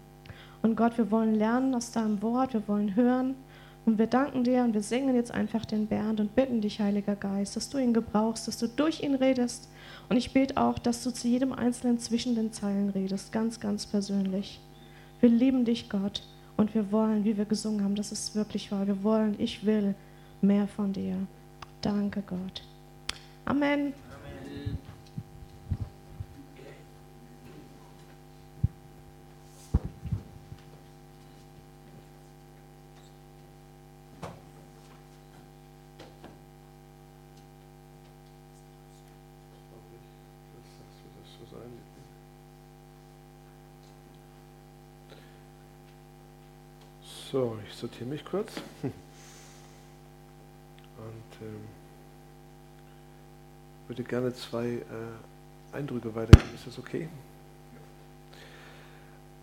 Und 0.63 0.75
Gott, 0.75 0.99
wir 0.99 1.13
wollen 1.13 1.37
lernen 1.37 1.77
aus 1.77 1.93
deinem 1.93 2.21
Wort, 2.23 2.53
wir 2.53 2.67
wollen 2.67 2.97
hören. 2.97 3.37
Und 3.87 3.99
wir 4.01 4.09
danken 4.09 4.43
dir 4.43 4.65
und 4.65 4.75
wir 4.75 4.83
singen 4.83 5.15
jetzt 5.15 5.31
einfach 5.31 5.65
den 5.65 5.87
Bernd 5.87 6.19
und 6.19 6.35
bitten 6.35 6.61
dich, 6.61 6.81
Heiliger 6.81 7.15
Geist, 7.15 7.55
dass 7.55 7.71
du 7.71 7.79
ihn 7.79 7.95
gebrauchst, 7.95 8.49
dass 8.49 8.59
du 8.59 8.67
durch 8.67 9.05
ihn 9.05 9.15
redest. 9.15 9.69
Und 10.09 10.17
ich 10.17 10.33
bete 10.33 10.57
auch, 10.57 10.81
dass 10.81 11.05
du 11.05 11.13
zu 11.13 11.29
jedem 11.29 11.53
Einzelnen 11.53 12.01
zwischen 12.01 12.35
den 12.35 12.53
Zeilen 12.53 12.89
redest, 12.89 13.31
ganz, 13.31 13.61
ganz 13.61 13.87
persönlich. 13.87 14.61
Wir 15.21 15.29
lieben 15.29 15.65
dich, 15.65 15.89
Gott, 15.89 16.25
und 16.57 16.75
wir 16.75 16.91
wollen, 16.91 17.25
wie 17.25 17.39
wir 17.39 17.45
gesungen 17.45 17.85
haben, 17.85 17.95
das 17.95 18.11
ist 18.11 18.35
wirklich 18.35 18.73
wahr, 18.73 18.89
wir 18.89 19.05
wollen, 19.05 19.37
ich 19.39 19.65
will 19.65 19.95
mehr 20.43 20.67
von 20.67 20.93
dir. 20.93 21.15
Danke, 21.81 22.25
Gott. 22.27 22.65
Amen. 23.45 23.95
So, 47.31 47.59
ich 47.69 47.75
sortiere 47.75 48.07
mich 48.07 48.25
kurz. 48.25 48.51
Und 48.83 48.93
ähm, 51.43 51.61
würde 53.87 54.03
gerne 54.03 54.33
zwei 54.35 54.67
äh, 54.67 54.83
Eindrücke 55.73 56.15
weitergeben. 56.15 56.49
Ist 56.55 56.67
das 56.67 56.79
okay? 56.79 57.07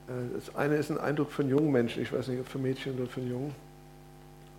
Äh, 0.08 0.34
das 0.34 0.56
eine 0.56 0.78
ist 0.78 0.90
ein 0.90 0.98
Eindruck 0.98 1.32
einen 1.40 1.52
jungen 1.52 1.72
Menschen. 1.72 2.02
Ich 2.02 2.12
weiß 2.12 2.28
nicht, 2.30 2.40
ob 2.40 2.48
für 2.48 2.58
Mädchen 2.58 2.98
oder 2.98 3.08
für 3.08 3.22
einen 3.22 3.30
Jungen. 3.30 3.56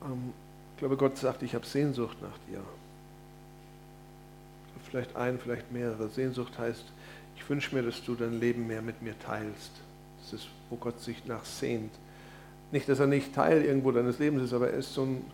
Ähm, 0.04 0.32
ich 0.74 0.78
glaube, 0.78 0.96
Gott 0.96 1.18
sagt, 1.18 1.42
ich 1.42 1.56
habe 1.56 1.66
Sehnsucht 1.66 2.22
nach 2.22 2.38
dir. 2.48 2.62
Vielleicht 4.88 5.16
ein, 5.16 5.40
vielleicht 5.40 5.72
mehrere. 5.72 6.08
Sehnsucht 6.10 6.56
heißt, 6.60 6.84
ich 7.34 7.50
wünsche 7.50 7.74
mir, 7.74 7.82
dass 7.82 8.04
du 8.04 8.14
dein 8.14 8.38
Leben 8.38 8.68
mehr 8.68 8.82
mit 8.82 9.02
mir 9.02 9.18
teilst. 9.18 9.72
Das 10.20 10.32
ist, 10.32 10.46
wo 10.70 10.76
Gott 10.76 11.00
sich 11.00 11.26
nach 11.26 11.44
sehnt. 11.44 11.90
Nicht, 12.72 12.88
dass 12.88 12.98
er 13.00 13.06
nicht 13.06 13.34
Teil 13.34 13.62
irgendwo 13.62 13.92
deines 13.92 14.18
Lebens 14.18 14.42
ist, 14.42 14.52
aber 14.52 14.70
er 14.70 14.78
ist 14.78 14.92
so 14.92 15.02
ein, 15.02 15.24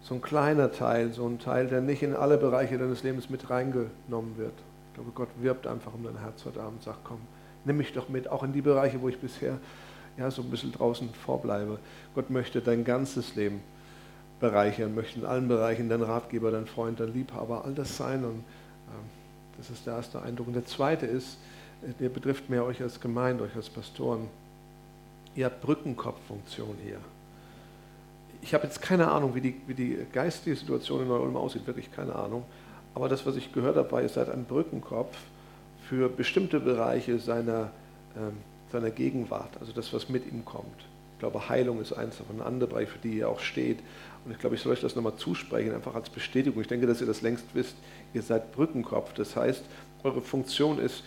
so 0.00 0.14
ein 0.14 0.22
kleiner 0.22 0.72
Teil, 0.72 1.12
so 1.12 1.26
ein 1.26 1.38
Teil, 1.38 1.66
der 1.66 1.80
nicht 1.80 2.02
in 2.02 2.14
alle 2.14 2.38
Bereiche 2.38 2.78
deines 2.78 3.02
Lebens 3.02 3.28
mit 3.28 3.50
reingenommen 3.50 4.36
wird. 4.36 4.54
Ich 4.88 4.94
glaube, 4.94 5.10
Gott 5.14 5.28
wirbt 5.40 5.66
einfach 5.66 5.92
um 5.94 6.04
dein 6.04 6.18
Herz 6.18 6.44
heute 6.44 6.60
Abend, 6.60 6.82
sagt, 6.82 7.00
komm, 7.04 7.20
nimm 7.64 7.76
mich 7.76 7.92
doch 7.92 8.08
mit, 8.08 8.28
auch 8.28 8.42
in 8.42 8.52
die 8.52 8.62
Bereiche, 8.62 9.00
wo 9.00 9.08
ich 9.08 9.18
bisher 9.18 9.58
ja, 10.16 10.30
so 10.30 10.42
ein 10.42 10.50
bisschen 10.50 10.72
draußen 10.72 11.08
vorbleibe. 11.10 11.78
Gott 12.14 12.30
möchte 12.30 12.60
dein 12.60 12.84
ganzes 12.84 13.36
Leben 13.36 13.60
bereichern, 14.40 14.94
möchte 14.94 15.20
in 15.20 15.26
allen 15.26 15.48
Bereichen 15.48 15.88
dein 15.88 16.02
Ratgeber, 16.02 16.50
dein 16.50 16.66
Freund, 16.66 17.00
dein 17.00 17.12
Liebhaber, 17.12 17.64
all 17.64 17.74
das 17.74 17.96
sein. 17.96 18.24
Und 18.24 18.38
äh, 18.38 19.56
das 19.56 19.70
ist 19.70 19.86
der 19.86 19.94
erste 19.94 20.20
Eindruck. 20.22 20.48
Und 20.48 20.54
der 20.54 20.66
zweite 20.66 21.06
ist, 21.06 21.38
äh, 21.82 21.92
der 22.00 22.08
betrifft 22.08 22.50
mehr 22.50 22.64
euch 22.64 22.82
als 22.82 23.00
Gemeinde, 23.00 23.44
euch 23.44 23.54
als 23.54 23.68
Pastoren. 23.68 24.28
Ihr 25.38 25.44
habt 25.44 25.60
Brückenkopffunktion 25.60 26.78
hier. 26.82 26.98
Ich 28.42 28.54
habe 28.54 28.64
jetzt 28.64 28.82
keine 28.82 29.06
Ahnung, 29.08 29.36
wie 29.36 29.40
die, 29.40 29.54
wie 29.68 29.74
die 29.74 29.96
geistige 30.12 30.56
Situation 30.56 31.02
in 31.02 31.06
Neu-Ulm 31.06 31.36
aussieht, 31.36 31.64
wirklich 31.64 31.92
keine 31.92 32.16
Ahnung. 32.16 32.42
Aber 32.92 33.08
das, 33.08 33.24
was 33.24 33.36
ich 33.36 33.52
gehört 33.52 33.76
habe, 33.76 33.92
war, 33.92 34.02
ihr 34.02 34.08
seid 34.08 34.30
ein 34.30 34.46
Brückenkopf 34.46 35.16
für 35.88 36.08
bestimmte 36.08 36.58
Bereiche 36.58 37.20
seiner, 37.20 37.70
ähm, 38.16 38.38
seiner 38.72 38.90
Gegenwart, 38.90 39.50
also 39.60 39.70
das, 39.70 39.92
was 39.92 40.08
mit 40.08 40.26
ihm 40.26 40.44
kommt. 40.44 40.74
Ich 41.12 41.20
glaube, 41.20 41.48
Heilung 41.48 41.80
ist 41.80 41.92
eins 41.92 42.18
davon, 42.18 42.40
ein 42.40 42.44
anderer 42.44 42.70
Bereich, 42.70 42.88
für 42.88 42.98
die 42.98 43.18
ihr 43.18 43.28
auch 43.28 43.38
steht. 43.38 43.78
Und 44.24 44.32
ich 44.32 44.38
glaube, 44.40 44.56
ich 44.56 44.62
soll 44.62 44.72
euch 44.72 44.80
das 44.80 44.96
nochmal 44.96 45.14
zusprechen, 45.18 45.72
einfach 45.72 45.94
als 45.94 46.10
Bestätigung. 46.10 46.60
Ich 46.62 46.68
denke, 46.68 46.88
dass 46.88 47.00
ihr 47.00 47.06
das 47.06 47.22
längst 47.22 47.44
wisst. 47.54 47.76
Ihr 48.12 48.22
seid 48.22 48.50
Brückenkopf. 48.50 49.12
Das 49.12 49.36
heißt, 49.36 49.62
eure 50.02 50.20
Funktion 50.20 50.80
ist, 50.80 51.04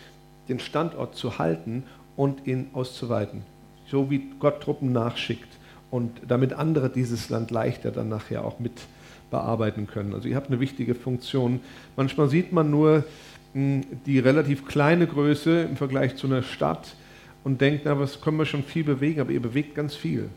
den 0.48 0.58
Standort 0.58 1.16
zu 1.16 1.38
halten 1.38 1.84
und 2.16 2.46
ihn 2.46 2.70
auszuweiten. 2.72 3.51
So 3.92 4.10
wie 4.10 4.22
Gott 4.40 4.62
Truppen 4.62 4.90
nachschickt 4.90 5.48
und 5.90 6.22
damit 6.26 6.54
andere 6.54 6.88
dieses 6.88 7.28
Land 7.28 7.50
leichter 7.50 7.90
dann 7.90 8.08
nachher 8.08 8.42
auch 8.42 8.58
mit 8.58 8.72
bearbeiten 9.30 9.86
können. 9.86 10.14
Also 10.14 10.28
ihr 10.28 10.36
habt 10.36 10.48
eine 10.48 10.60
wichtige 10.60 10.94
Funktion. 10.94 11.60
Manchmal 11.94 12.30
sieht 12.30 12.54
man 12.54 12.70
nur 12.70 13.04
hm, 13.52 13.82
die 14.06 14.18
relativ 14.18 14.66
kleine 14.66 15.06
Größe 15.06 15.60
im 15.64 15.76
Vergleich 15.76 16.16
zu 16.16 16.26
einer 16.26 16.42
Stadt 16.42 16.96
und 17.44 17.60
denkt, 17.60 17.82
na, 17.84 17.98
was 17.98 18.22
können 18.22 18.38
wir 18.38 18.46
schon 18.46 18.62
viel 18.62 18.82
bewegen, 18.82 19.20
aber 19.20 19.30
ihr 19.30 19.42
bewegt 19.42 19.74
ganz 19.74 19.94
viel. 19.94 20.30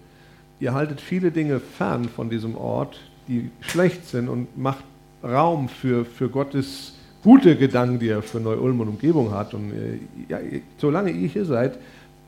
Ihr 0.60 0.74
haltet 0.74 1.00
viele 1.00 1.32
Dinge 1.32 1.62
fern 1.62 2.10
von 2.10 2.30
diesem 2.30 2.58
Ort, 2.58 3.00
die 3.30 3.52
schlecht 3.62 4.06
sind 4.06 4.28
und 4.28 4.58
macht 4.58 4.84
Raum 5.24 5.70
für, 5.70 6.04
für 6.04 6.28
Gottes 6.28 6.96
gute 7.24 7.56
Gedanken, 7.56 8.00
die 8.00 8.10
er 8.10 8.22
für 8.22 8.42
Neu-Ulm 8.42 8.82
und 8.82 8.90
Umgebung 8.90 9.32
hat. 9.32 9.54
Und 9.54 9.72
äh, 9.72 9.98
ja, 10.28 10.40
solange 10.78 11.12
ihr 11.12 11.30
hier 11.30 11.46
seid, 11.46 11.80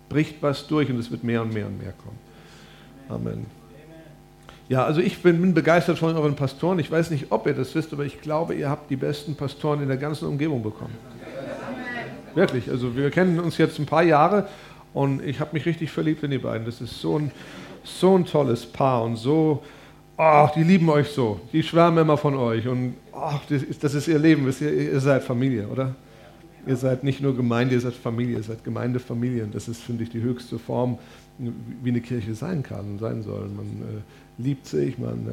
bricht 0.10 0.42
was 0.42 0.68
durch 0.68 0.90
und 0.90 1.00
es 1.00 1.12
wird 1.12 1.24
mehr 1.24 1.42
und 1.42 1.54
mehr 1.54 1.68
und 1.68 1.82
mehr 1.82 1.94
kommen. 1.94 2.18
Amen. 3.10 3.46
Ja, 4.70 4.84
also 4.84 5.00
ich 5.00 5.22
bin, 5.22 5.54
begeistert 5.54 5.98
von 5.98 6.16
euren 6.16 6.36
Pastoren. 6.36 6.80
Ich 6.80 6.92
weiß 6.92 7.10
nicht, 7.12 7.28
ob 7.30 7.48
ihr 7.48 7.54
das 7.54 7.74
wisst, 7.74 7.94
aber 7.94 8.04
ich 8.04 8.20
glaube, 8.22 8.54
ihr 8.54 8.70
habt 8.70 8.90
die 8.90 8.98
besten 8.98 9.36
Pastoren 9.36 9.82
in 9.82 9.88
der 9.88 9.98
ganzen 9.98 10.28
Umgebung 10.28 10.62
bekommen. 10.62 10.94
Wirklich, 12.36 12.70
also 12.70 12.96
wir 12.96 13.10
kennen 13.10 13.40
uns 13.40 13.58
jetzt 13.58 13.80
ein 13.80 13.86
paar 13.86 14.04
Jahre 14.04 14.48
und 14.94 15.24
ich 15.24 15.40
habe 15.40 15.52
mich 15.54 15.66
richtig 15.66 15.90
verliebt 15.90 16.22
in 16.24 16.32
die 16.32 16.38
beiden. 16.38 16.66
Das 16.66 16.82
ist 16.82 17.00
so 17.00 17.18
ein, 17.18 17.32
so 17.84 18.18
ein 18.18 18.26
tolles 18.26 18.66
Paar 18.66 19.04
und 19.04 19.16
so, 19.16 19.64
ach, 20.18 20.52
die 20.52 20.64
lieben 20.64 20.90
euch 20.90 21.08
so. 21.10 21.40
Die 21.54 21.64
schwärmen 21.64 22.00
immer 22.00 22.18
von 22.18 22.36
euch 22.36 22.68
und 22.68 22.96
ach, 23.14 23.40
das, 23.50 23.64
ist, 23.64 23.84
das 23.84 23.94
ist 23.94 24.10
ihr 24.10 24.20
Leben. 24.20 24.54
Ihr, 24.60 24.74
ihr 24.74 25.00
seid 25.00 25.24
Familie, 25.24 25.66
oder? 25.68 25.96
Ihr 26.68 26.76
seid 26.76 27.04
nicht 27.04 27.22
nur 27.22 27.36
Gemeinde, 27.36 27.76
ihr 27.76 27.82
seid 27.82 27.94
Familie, 27.94 28.38
ihr 28.38 28.44
seid 28.44 28.64
Gemeindefamilie. 28.64 29.44
Und 29.44 29.56
das 29.56 29.68
ist, 29.68 29.82
finde 29.82 30.04
ich, 30.04 30.10
die 30.10 30.22
höchste 30.22 30.60
Form, 30.60 30.98
wie 31.38 31.90
eine 31.90 32.02
Kirche 32.02 32.36
sein 32.36 32.64
kann 32.64 32.92
und 32.92 33.00
sein 33.00 33.22
soll. 33.22 33.48
Man 33.48 33.66
äh, 33.66 34.42
liebt 34.42 34.66
sich, 34.66 34.98
man 34.98 35.28
äh, 35.28 35.32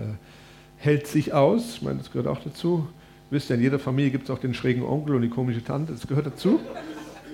hält 0.77 1.07
sich 1.07 1.33
aus. 1.33 1.77
Ich 1.77 1.83
meine, 1.83 1.99
das 1.99 2.13
gehört 2.13 2.29
auch 2.29 2.41
dazu. 2.41 2.87
Wisst 3.31 3.51
ihr, 3.51 3.57
in 3.57 3.63
jeder 3.63 3.79
Familie 3.79 4.11
gibt 4.11 4.25
es 4.25 4.31
auch 4.31 4.39
den 4.39 4.55
schrägen 4.55 4.85
Onkel 4.85 5.17
und 5.17 5.23
die 5.23 5.29
komische 5.29 5.65
Tante. 5.65 5.93
Das 5.93 6.07
gehört 6.07 6.27
dazu. 6.27 6.61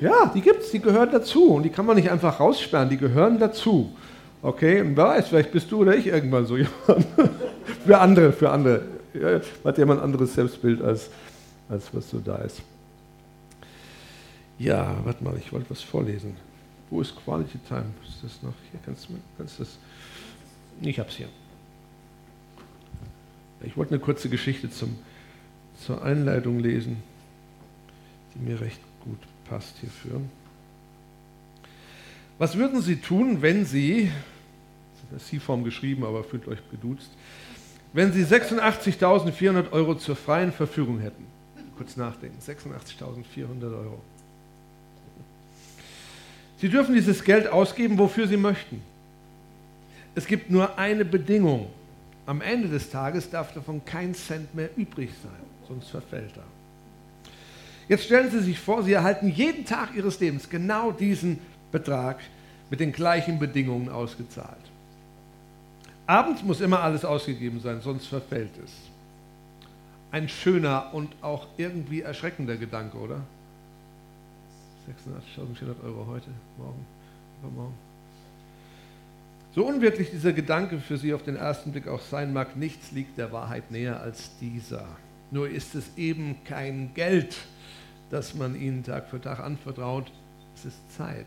Ja, 0.00 0.32
die 0.34 0.40
gibt 0.40 0.62
es, 0.62 0.70
die 0.70 0.80
gehören 0.80 1.10
dazu. 1.12 1.50
Und 1.50 1.64
die 1.64 1.70
kann 1.70 1.84
man 1.84 1.96
nicht 1.96 2.10
einfach 2.10 2.40
raussperren, 2.40 2.88
die 2.88 2.96
gehören 2.96 3.38
dazu. 3.38 3.92
Okay, 4.40 4.80
und 4.80 4.96
wer 4.96 5.08
weiß, 5.08 5.28
vielleicht 5.28 5.52
bist 5.52 5.70
du 5.70 5.80
oder 5.80 5.94
ich 5.94 6.06
irgendwann 6.06 6.46
so 6.46 6.56
jemand. 6.56 7.06
für 7.84 7.98
andere, 7.98 8.32
für 8.32 8.50
andere. 8.50 8.82
Ja, 9.12 9.40
hat 9.64 9.76
jemand 9.76 10.00
anderes 10.00 10.32
Selbstbild, 10.34 10.80
als, 10.80 11.10
als 11.68 11.92
was 11.92 12.08
so 12.08 12.18
da 12.18 12.36
ist. 12.36 12.62
Ja, 14.60 15.00
warte 15.04 15.24
mal, 15.24 15.38
ich 15.38 15.50
wollte 15.54 15.70
was 15.70 15.80
vorlesen. 15.80 16.36
Wo 16.90 17.00
ist 17.00 17.16
Quality 17.16 17.58
Time? 17.66 17.86
Ist 18.06 18.22
das 18.22 18.42
noch 18.42 18.52
hier? 18.70 18.78
Kannst 18.84 19.08
du 19.08 19.14
kannst 19.38 19.58
das? 19.58 19.78
Ich 20.82 20.98
hab's 20.98 21.14
hier. 21.16 21.28
Ich 23.62 23.74
wollte 23.78 23.94
eine 23.94 24.02
kurze 24.02 24.28
Geschichte 24.28 24.70
zum, 24.70 24.98
zur 25.86 26.02
Einleitung 26.02 26.58
lesen, 26.58 27.02
die 28.34 28.50
mir 28.50 28.60
recht 28.60 28.80
gut 29.02 29.18
passt 29.48 29.78
hierfür. 29.78 30.20
Was 32.36 32.56
würden 32.56 32.82
Sie 32.82 32.96
tun, 32.96 33.40
wenn 33.40 33.64
Sie, 33.64 34.12
das 35.10 35.22
ist 35.22 35.32
in 35.32 35.38
Sie-Form 35.38 35.64
geschrieben, 35.64 36.04
aber 36.04 36.22
fühlt 36.22 36.46
euch 36.48 36.60
geduzt, 36.70 37.10
wenn 37.94 38.12
Sie 38.12 38.24
86.400 38.24 39.72
Euro 39.72 39.94
zur 39.94 40.16
freien 40.16 40.52
Verfügung 40.52 41.00
hätten? 41.00 41.24
Kurz 41.78 41.96
nachdenken, 41.96 42.38
86.400 42.40 43.62
Euro. 43.64 44.02
Sie 46.60 46.68
dürfen 46.68 46.94
dieses 46.94 47.24
Geld 47.24 47.48
ausgeben, 47.48 47.98
wofür 47.98 48.28
Sie 48.28 48.36
möchten. 48.36 48.82
Es 50.14 50.26
gibt 50.26 50.50
nur 50.50 50.78
eine 50.78 51.04
Bedingung. 51.04 51.68
Am 52.26 52.42
Ende 52.42 52.68
des 52.68 52.90
Tages 52.90 53.30
darf 53.30 53.54
davon 53.54 53.84
kein 53.84 54.14
Cent 54.14 54.54
mehr 54.54 54.68
übrig 54.76 55.10
sein, 55.22 55.32
sonst 55.66 55.88
verfällt 55.88 56.32
er. 56.36 56.44
Jetzt 57.88 58.04
stellen 58.04 58.30
Sie 58.30 58.40
sich 58.40 58.60
vor, 58.60 58.82
Sie 58.82 58.92
erhalten 58.92 59.28
jeden 59.28 59.64
Tag 59.64 59.94
Ihres 59.96 60.20
Lebens 60.20 60.48
genau 60.48 60.92
diesen 60.92 61.38
Betrag 61.72 62.20
mit 62.68 62.78
den 62.78 62.92
gleichen 62.92 63.38
Bedingungen 63.38 63.88
ausgezahlt. 63.88 64.70
Abends 66.06 66.42
muss 66.42 66.60
immer 66.60 66.80
alles 66.80 67.04
ausgegeben 67.04 67.60
sein, 67.60 67.80
sonst 67.80 68.06
verfällt 68.06 68.52
es. 68.64 68.70
Ein 70.12 70.28
schöner 70.28 70.92
und 70.92 71.10
auch 71.22 71.46
irgendwie 71.56 72.02
erschreckender 72.02 72.56
Gedanke, 72.56 72.98
oder? 72.98 73.22
86.400 74.90 75.84
Euro 75.84 76.06
heute, 76.06 76.30
morgen, 76.58 76.84
übermorgen. 77.42 77.74
So 79.54 79.66
unwirklich 79.66 80.10
dieser 80.10 80.32
Gedanke 80.32 80.78
für 80.78 80.96
Sie 80.96 81.12
auf 81.12 81.22
den 81.22 81.36
ersten 81.36 81.72
Blick 81.72 81.88
auch 81.88 82.00
sein 82.00 82.32
mag, 82.32 82.56
nichts 82.56 82.92
liegt 82.92 83.18
der 83.18 83.32
Wahrheit 83.32 83.70
näher 83.70 84.00
als 84.00 84.30
dieser. 84.40 84.86
Nur 85.30 85.48
ist 85.48 85.74
es 85.74 85.96
eben 85.96 86.36
kein 86.44 86.94
Geld, 86.94 87.36
das 88.10 88.34
man 88.34 88.54
Ihnen 88.54 88.84
Tag 88.84 89.08
für 89.08 89.20
Tag 89.20 89.40
anvertraut, 89.40 90.10
es 90.54 90.64
ist 90.64 90.92
Zeit. 90.96 91.26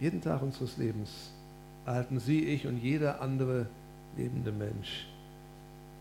Jeden 0.00 0.20
Tag 0.20 0.42
unseres 0.42 0.76
Lebens 0.76 1.30
erhalten 1.86 2.18
Sie, 2.18 2.44
ich 2.44 2.66
und 2.66 2.78
jeder 2.78 3.20
andere 3.20 3.66
lebende 4.16 4.52
Mensch 4.52 5.06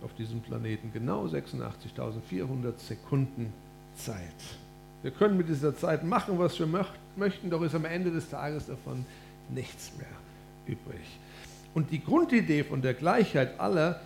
auf 0.03 0.13
diesem 0.15 0.41
Planeten 0.41 0.91
genau 0.93 1.25
86.400 1.25 2.77
Sekunden 2.77 3.53
Zeit. 3.95 4.21
Wir 5.01 5.11
können 5.11 5.37
mit 5.37 5.49
dieser 5.49 5.75
Zeit 5.75 6.03
machen, 6.03 6.37
was 6.37 6.59
wir 6.59 6.67
möchten, 7.15 7.49
doch 7.49 7.61
ist 7.61 7.75
am 7.75 7.85
Ende 7.85 8.11
des 8.11 8.29
Tages 8.29 8.67
davon 8.67 9.05
nichts 9.49 9.91
mehr 9.97 10.07
übrig. 10.65 11.01
Und 11.73 11.91
die 11.91 12.03
Grundidee 12.03 12.63
von 12.63 12.81
der 12.81 12.93
Gleichheit 12.93 13.59
aller 13.59 14.01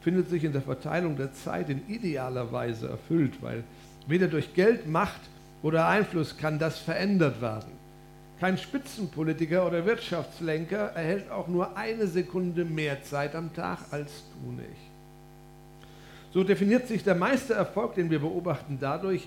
findet 0.00 0.30
sich 0.30 0.44
in 0.44 0.52
der 0.52 0.62
Verteilung 0.62 1.16
der 1.16 1.32
Zeit 1.34 1.68
in 1.68 1.88
idealer 1.88 2.50
Weise 2.50 2.88
erfüllt, 2.88 3.42
weil 3.42 3.64
weder 4.06 4.28
durch 4.28 4.54
Geld, 4.54 4.86
Macht 4.88 5.20
oder 5.62 5.86
Einfluss 5.86 6.36
kann 6.36 6.58
das 6.58 6.78
verändert 6.78 7.40
werden. 7.40 7.70
Kein 8.40 8.56
Spitzenpolitiker 8.56 9.66
oder 9.66 9.84
Wirtschaftslenker 9.84 10.92
erhält 10.94 11.30
auch 11.30 11.46
nur 11.46 11.76
eine 11.76 12.06
Sekunde 12.06 12.64
mehr 12.64 13.02
Zeit 13.02 13.34
am 13.34 13.52
Tag 13.52 13.78
als 13.90 14.24
du 14.32 14.52
nicht. 14.52 14.89
So 16.32 16.44
definiert 16.44 16.86
sich 16.86 17.02
der 17.02 17.14
meiste 17.14 17.54
Erfolg, 17.54 17.94
den 17.94 18.10
wir 18.10 18.20
beobachten, 18.20 18.78
dadurch, 18.80 19.26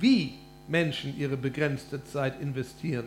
wie 0.00 0.34
Menschen 0.68 1.16
ihre 1.18 1.36
begrenzte 1.36 2.04
Zeit 2.04 2.40
investieren. 2.40 3.06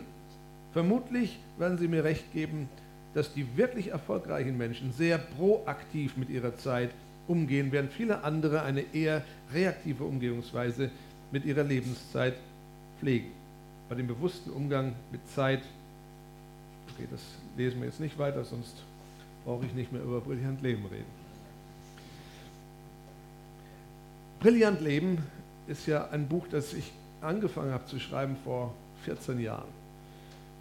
Vermutlich 0.72 1.38
werden 1.58 1.78
Sie 1.78 1.88
mir 1.88 2.04
recht 2.04 2.32
geben, 2.32 2.68
dass 3.14 3.32
die 3.34 3.56
wirklich 3.56 3.88
erfolgreichen 3.88 4.56
Menschen 4.56 4.92
sehr 4.92 5.18
proaktiv 5.18 6.16
mit 6.16 6.30
ihrer 6.30 6.56
Zeit 6.56 6.90
umgehen, 7.26 7.72
während 7.72 7.92
viele 7.92 8.22
andere 8.24 8.62
eine 8.62 8.84
eher 8.92 9.24
reaktive 9.52 10.04
Umgehungsweise 10.04 10.90
mit 11.32 11.44
ihrer 11.44 11.64
Lebenszeit 11.64 12.34
pflegen. 12.98 13.32
Bei 13.88 13.94
dem 13.94 14.06
bewussten 14.06 14.50
Umgang 14.50 14.94
mit 15.10 15.20
Zeit, 15.28 15.62
okay, 16.92 17.08
das 17.10 17.20
lesen 17.56 17.80
wir 17.80 17.86
jetzt 17.86 18.00
nicht 18.00 18.18
weiter, 18.18 18.44
sonst 18.44 18.76
brauche 19.44 19.66
ich 19.66 19.74
nicht 19.74 19.92
mehr 19.92 20.02
über 20.02 20.20
brillant 20.20 20.62
Leben 20.62 20.84
reden. 20.86 21.19
Brillant 24.40 24.80
Leben 24.80 25.18
ist 25.66 25.86
ja 25.86 26.08
ein 26.08 26.26
Buch, 26.26 26.46
das 26.50 26.72
ich 26.72 26.90
angefangen 27.20 27.74
habe 27.74 27.84
zu 27.84 28.00
schreiben 28.00 28.36
vor 28.42 28.72
14 29.04 29.38
Jahren. 29.38 29.68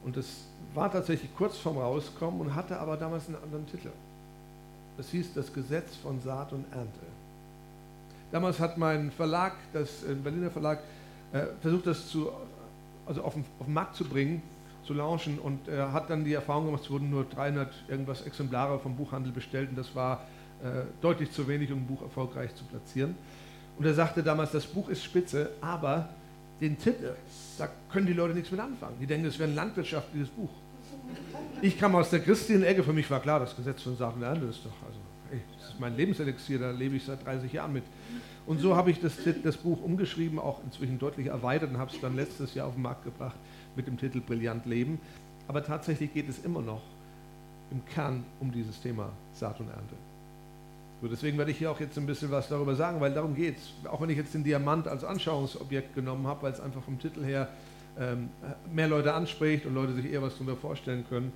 Und 0.03 0.17
es 0.17 0.43
war 0.73 0.91
tatsächlich 0.91 1.33
kurz 1.35 1.57
vorm 1.57 1.77
Rauskommen 1.77 2.41
und 2.41 2.55
hatte 2.55 2.77
aber 2.77 2.97
damals 2.97 3.27
einen 3.27 3.37
anderen 3.41 3.65
Titel. 3.67 3.89
Es 4.97 5.09
hieß 5.11 5.33
das 5.33 5.53
Gesetz 5.53 5.95
von 5.95 6.19
Saat 6.21 6.51
und 6.51 6.65
Ernte. 6.73 6.99
Damals 8.33 8.59
hat 8.59 8.77
mein 8.77 9.11
Verlag, 9.11 9.53
das 9.71 10.03
äh, 10.03 10.13
Berliner 10.13 10.51
Verlag, 10.51 10.79
äh, 11.31 11.45
versucht, 11.61 11.87
das 11.87 12.09
zu, 12.09 12.29
also 13.05 13.23
auf 13.23 13.33
den, 13.33 13.45
auf 13.59 13.65
den 13.65 13.73
Markt 13.73 13.95
zu 13.95 14.03
bringen, 14.03 14.41
zu 14.85 14.93
launchen 14.93 15.39
und 15.39 15.69
er 15.69 15.93
hat 15.93 16.09
dann 16.09 16.25
die 16.25 16.33
Erfahrung 16.33 16.65
gemacht, 16.65 16.83
es 16.83 16.89
wurden 16.89 17.09
nur 17.09 17.23
300 17.23 17.71
irgendwas 17.87 18.23
Exemplare 18.23 18.77
vom 18.79 18.95
Buchhandel 18.95 19.31
bestellt 19.31 19.69
und 19.69 19.77
das 19.77 19.95
war 19.95 20.25
äh, 20.63 20.81
deutlich 21.01 21.31
zu 21.31 21.47
wenig, 21.47 21.71
um 21.71 21.79
ein 21.79 21.87
Buch 21.87 22.01
erfolgreich 22.01 22.53
zu 22.55 22.65
platzieren. 22.65 23.15
Und 23.79 23.85
er 23.85 23.93
sagte 23.93 24.21
damals, 24.21 24.51
das 24.51 24.65
Buch 24.65 24.89
ist 24.89 25.03
spitze, 25.03 25.51
aber 25.61 26.09
den 26.59 26.77
Titel, 26.77 27.15
da 27.57 27.69
können 27.89 28.07
die 28.07 28.13
Leute 28.13 28.33
nichts 28.33 28.51
mit 28.51 28.59
anfangen. 28.59 28.97
Die 28.99 29.07
denken, 29.07 29.25
es 29.25 29.39
wäre 29.39 29.49
ein 29.49 29.55
landwirtschaftliches 29.55 30.27
Buch. 30.27 30.49
Ich 31.61 31.79
kam 31.79 31.95
aus 31.95 32.09
der 32.09 32.19
christlichen 32.19 32.63
Ecke, 32.63 32.83
für 32.83 32.91
mich 32.91 33.09
war 33.09 33.21
klar, 33.21 33.39
das 33.39 33.55
Gesetz 33.55 33.81
von 33.81 33.95
Sachen 33.95 34.21
Ernte 34.21 34.47
ist 34.47 34.65
doch, 34.65 34.73
also, 34.85 34.99
ey, 35.31 35.39
das 35.57 35.69
ist 35.69 35.79
mein 35.79 35.95
Lebenselixier, 35.95 36.59
da 36.59 36.71
lebe 36.71 36.97
ich 36.97 37.05
seit 37.05 37.25
30 37.25 37.53
Jahren 37.53 37.71
mit. 37.71 37.83
Und 38.45 38.59
so 38.59 38.75
habe 38.75 38.91
ich 38.91 38.99
das, 38.99 39.13
das, 39.43 39.55
Buch 39.55 39.81
umgeschrieben, 39.81 40.39
auch 40.39 40.61
inzwischen 40.65 40.99
deutlich 40.99 41.27
erweitert 41.27 41.69
und 41.69 41.77
habe 41.77 41.91
es 41.93 42.01
dann 42.01 42.17
letztes 42.17 42.53
Jahr 42.55 42.67
auf 42.67 42.73
den 42.73 42.83
Markt 42.83 43.05
gebracht 43.05 43.37
mit 43.77 43.87
dem 43.87 43.97
Titel 43.97 44.19
Brillant 44.19 44.65
Leben. 44.65 44.99
Aber 45.47 45.63
tatsächlich 45.63 46.13
geht 46.13 46.27
es 46.27 46.43
immer 46.43 46.61
noch 46.61 46.81
im 47.71 47.85
Kern 47.85 48.25
um 48.41 48.51
dieses 48.51 48.81
Thema 48.81 49.09
Saat 49.33 49.61
und 49.61 49.69
Ernte. 49.69 49.95
So, 51.01 51.07
deswegen 51.07 51.37
werde 51.37 51.51
ich 51.51 51.57
hier 51.57 51.71
auch 51.71 51.79
jetzt 51.79 51.97
ein 51.97 52.05
bisschen 52.05 52.29
was 52.29 52.49
darüber 52.49 52.75
sagen, 52.75 52.99
weil 52.99 53.13
darum 53.13 53.33
geht 53.33 53.57
es. 53.57 53.71
Auch 53.89 54.01
wenn 54.01 54.09
ich 54.09 54.17
jetzt 54.17 54.33
den 54.33 54.43
Diamant 54.43 54.87
als 54.87 55.05
Anschauungsobjekt 55.05 55.95
genommen 55.95 56.27
habe, 56.27 56.43
weil 56.43 56.51
es 56.51 56.59
einfach 56.59 56.83
vom 56.83 56.99
Titel 56.99 57.23
her 57.23 57.47
ähm, 57.97 58.29
mehr 58.71 58.87
Leute 58.89 59.13
anspricht 59.13 59.65
und 59.65 59.73
Leute 59.75 59.93
sich 59.93 60.11
eher 60.11 60.21
was 60.21 60.33
darüber 60.33 60.57
vorstellen 60.57 61.05
können. 61.07 61.31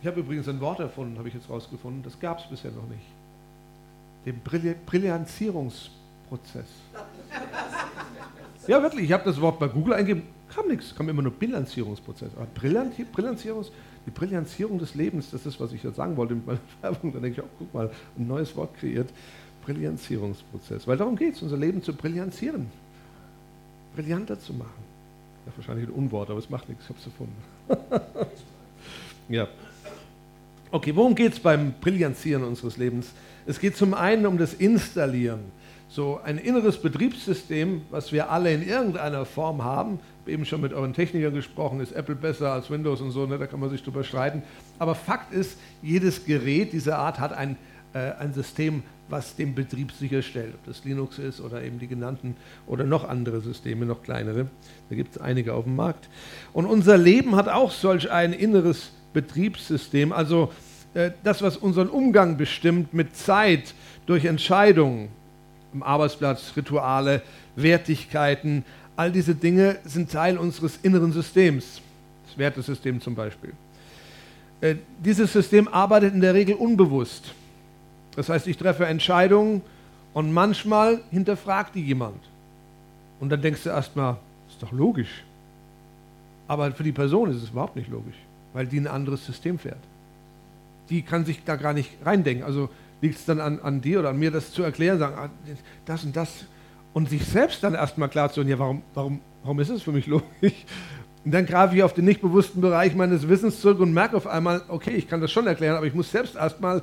Ich 0.00 0.06
habe 0.06 0.20
übrigens 0.20 0.48
ein 0.48 0.60
Wort 0.60 0.80
erfunden, 0.80 1.18
habe 1.18 1.28
ich 1.28 1.34
jetzt 1.34 1.50
rausgefunden, 1.50 2.02
das 2.02 2.18
gab 2.18 2.38
es 2.38 2.46
bisher 2.48 2.70
noch 2.70 2.88
nicht. 2.88 3.04
Den 4.24 4.40
Brillanzierungsprozess. 4.86 6.68
Ja, 8.68 8.82
wirklich, 8.82 9.06
ich 9.06 9.12
habe 9.12 9.24
das 9.24 9.40
Wort 9.40 9.58
bei 9.58 9.66
Google 9.66 9.94
eingegeben, 9.94 10.22
kam 10.54 10.68
nichts, 10.68 10.94
kam 10.94 11.08
immer 11.08 11.22
nur 11.22 11.32
Bilanzierungsprozess. 11.32 12.30
Aber 12.36 12.46
Brillanzierungs 12.54 13.72
die 14.08 14.10
Brillanzierung 14.10 14.78
des 14.78 14.94
Lebens, 14.94 15.30
das 15.30 15.44
ist, 15.44 15.60
was 15.60 15.70
ich 15.72 15.82
jetzt 15.82 15.96
sagen 15.96 16.16
wollte 16.16 16.34
mit 16.34 16.46
meiner 16.46 16.60
Werbung. 16.80 17.12
Da 17.12 17.18
denke 17.18 17.40
ich, 17.40 17.44
oh, 17.44 17.50
guck 17.58 17.74
mal, 17.74 17.90
ein 18.16 18.26
neues 18.26 18.56
Wort 18.56 18.74
kreiert. 18.78 19.10
Brillanzierungsprozess. 19.66 20.86
Weil 20.86 20.96
darum 20.96 21.14
geht 21.14 21.34
es, 21.34 21.42
unser 21.42 21.58
Leben 21.58 21.82
zu 21.82 21.92
brillanzieren. 21.92 22.68
Brillanter 23.94 24.40
zu 24.40 24.54
machen. 24.54 24.88
Ist 25.46 25.58
wahrscheinlich 25.58 25.88
ein 25.88 25.92
Unwort, 25.92 26.30
aber 26.30 26.38
es 26.38 26.48
macht 26.48 26.68
nichts, 26.70 26.84
ich 26.84 26.90
habe 26.90 26.98
es 26.98 27.06
erfunden. 27.06 28.30
ja. 29.28 29.48
Okay, 30.70 30.94
worum 30.96 31.14
geht 31.14 31.34
es 31.34 31.40
beim 31.40 31.74
Brillanzieren 31.80 32.44
unseres 32.44 32.78
Lebens? 32.78 33.12
Es 33.46 33.58
geht 33.60 33.76
zum 33.76 33.92
einen 33.92 34.24
um 34.24 34.38
das 34.38 34.54
Installieren 34.54 35.40
so 35.88 36.20
ein 36.22 36.36
inneres 36.36 36.76
Betriebssystem, 36.76 37.82
was 37.90 38.12
wir 38.12 38.30
alle 38.30 38.52
in 38.52 38.66
irgendeiner 38.66 39.24
Form 39.24 39.64
haben. 39.64 40.00
Eben 40.26 40.44
schon 40.44 40.60
mit 40.60 40.74
euren 40.74 40.92
Technikern 40.92 41.32
gesprochen, 41.32 41.80
ist 41.80 41.92
Apple 41.92 42.14
besser 42.14 42.52
als 42.52 42.70
Windows 42.70 43.00
und 43.00 43.10
so, 43.10 43.26
ne? 43.26 43.38
da 43.38 43.46
kann 43.46 43.60
man 43.60 43.70
sich 43.70 43.82
drüber 43.82 44.04
streiten. 44.04 44.42
Aber 44.78 44.94
Fakt 44.94 45.32
ist, 45.32 45.58
jedes 45.82 46.26
Gerät 46.26 46.74
dieser 46.74 46.98
Art 46.98 47.18
hat 47.18 47.32
ein, 47.32 47.56
äh, 47.94 48.12
ein 48.18 48.34
System, 48.34 48.82
was 49.08 49.36
den 49.36 49.54
Betrieb 49.54 49.92
sicherstellt. 49.92 50.54
Ob 50.54 50.66
das 50.66 50.84
Linux 50.84 51.18
ist 51.18 51.40
oder 51.40 51.62
eben 51.62 51.78
die 51.78 51.86
genannten 51.86 52.36
oder 52.66 52.84
noch 52.84 53.08
andere 53.08 53.40
Systeme, 53.40 53.86
noch 53.86 54.02
kleinere. 54.02 54.48
Da 54.90 54.96
gibt 54.96 55.16
es 55.16 55.20
einige 55.22 55.54
auf 55.54 55.64
dem 55.64 55.76
Markt. 55.76 56.10
Und 56.52 56.66
unser 56.66 56.98
Leben 56.98 57.34
hat 57.34 57.48
auch 57.48 57.70
solch 57.70 58.10
ein 58.10 58.34
inneres 58.34 58.90
Betriebssystem, 59.14 60.12
also 60.12 60.52
äh, 60.92 61.12
das, 61.24 61.40
was 61.40 61.56
unseren 61.56 61.88
Umgang 61.88 62.36
bestimmt 62.36 62.92
mit 62.92 63.16
Zeit 63.16 63.74
durch 64.04 64.26
Entscheidungen 64.26 65.08
am 65.72 65.82
Arbeitsplatz, 65.82 66.52
Rituale, 66.56 67.22
Wertigkeiten, 67.56 68.64
all 68.96 69.12
diese 69.12 69.34
Dinge 69.34 69.78
sind 69.84 70.10
Teil 70.10 70.38
unseres 70.38 70.78
inneren 70.82 71.12
Systems, 71.12 71.80
das 72.26 72.38
Wertesystem 72.38 73.00
zum 73.00 73.14
Beispiel. 73.14 73.52
Äh, 74.60 74.76
dieses 75.04 75.32
System 75.32 75.68
arbeitet 75.68 76.14
in 76.14 76.20
der 76.20 76.34
Regel 76.34 76.56
unbewusst. 76.56 77.32
Das 78.16 78.28
heißt, 78.28 78.46
ich 78.48 78.56
treffe 78.56 78.86
Entscheidungen 78.86 79.62
und 80.14 80.32
manchmal 80.32 81.00
hinterfragt 81.10 81.76
die 81.76 81.82
jemand. 81.82 82.18
Und 83.20 83.30
dann 83.30 83.40
denkst 83.40 83.62
du 83.62 83.70
erstmal, 83.70 84.16
ist 84.48 84.62
doch 84.62 84.72
logisch. 84.72 85.22
Aber 86.48 86.72
für 86.72 86.82
die 86.82 86.92
Person 86.92 87.30
ist 87.30 87.42
es 87.42 87.50
überhaupt 87.50 87.76
nicht 87.76 87.90
logisch, 87.90 88.16
weil 88.52 88.66
die 88.66 88.80
ein 88.80 88.86
anderes 88.86 89.24
System 89.24 89.58
fährt. 89.58 89.78
Die 90.90 91.02
kann 91.02 91.24
sich 91.24 91.44
da 91.44 91.56
gar 91.56 91.74
nicht 91.74 91.90
reindenken. 92.04 92.44
Also 92.44 92.70
liegt 93.00 93.18
es 93.18 93.24
dann 93.24 93.40
an, 93.40 93.60
an 93.60 93.80
dir 93.80 94.00
oder 94.00 94.10
an 94.10 94.18
mir, 94.18 94.30
das 94.30 94.52
zu 94.52 94.62
erklären, 94.62 94.98
sagen, 94.98 95.16
ah, 95.16 95.30
das 95.84 96.04
und 96.04 96.16
das. 96.16 96.46
Und 96.92 97.08
sich 97.08 97.24
selbst 97.24 97.62
dann 97.62 97.74
erstmal 97.74 98.08
klar 98.08 98.30
zu 98.30 98.40
sagen, 98.40 98.48
ja, 98.48 98.58
warum, 98.58 98.82
warum, 98.94 99.20
warum 99.42 99.60
ist 99.60 99.68
es 99.68 99.82
für 99.82 99.92
mich 99.92 100.06
logisch? 100.06 100.64
Und 101.24 101.32
dann 101.32 101.46
greife 101.46 101.76
ich 101.76 101.82
auf 101.82 101.94
den 101.94 102.04
nicht 102.04 102.22
bewussten 102.22 102.60
Bereich 102.60 102.94
meines 102.94 103.28
Wissens 103.28 103.60
zurück 103.60 103.80
und 103.80 103.92
merke 103.92 104.16
auf 104.16 104.26
einmal, 104.26 104.62
okay, 104.68 104.92
ich 104.92 105.08
kann 105.08 105.20
das 105.20 105.30
schon 105.30 105.46
erklären, 105.46 105.76
aber 105.76 105.86
ich 105.86 105.94
muss 105.94 106.10
selbst 106.10 106.36
erstmal 106.36 106.82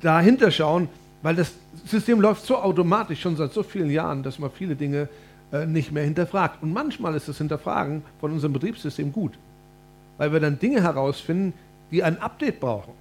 dahinter 0.00 0.50
schauen, 0.50 0.88
weil 1.22 1.34
das 1.34 1.52
System 1.84 2.20
läuft 2.20 2.46
so 2.46 2.56
automatisch 2.56 3.20
schon 3.20 3.36
seit 3.36 3.52
so 3.52 3.62
vielen 3.62 3.90
Jahren, 3.90 4.22
dass 4.22 4.38
man 4.38 4.50
viele 4.50 4.76
Dinge 4.76 5.08
äh, 5.52 5.66
nicht 5.66 5.92
mehr 5.92 6.04
hinterfragt. 6.04 6.62
Und 6.62 6.72
manchmal 6.72 7.14
ist 7.14 7.28
das 7.28 7.38
Hinterfragen 7.38 8.02
von 8.20 8.32
unserem 8.32 8.52
Betriebssystem 8.52 9.12
gut, 9.12 9.38
weil 10.16 10.32
wir 10.32 10.40
dann 10.40 10.58
Dinge 10.58 10.82
herausfinden, 10.82 11.52
die 11.90 12.02
ein 12.02 12.20
Update 12.20 12.60
brauchen 12.60 12.92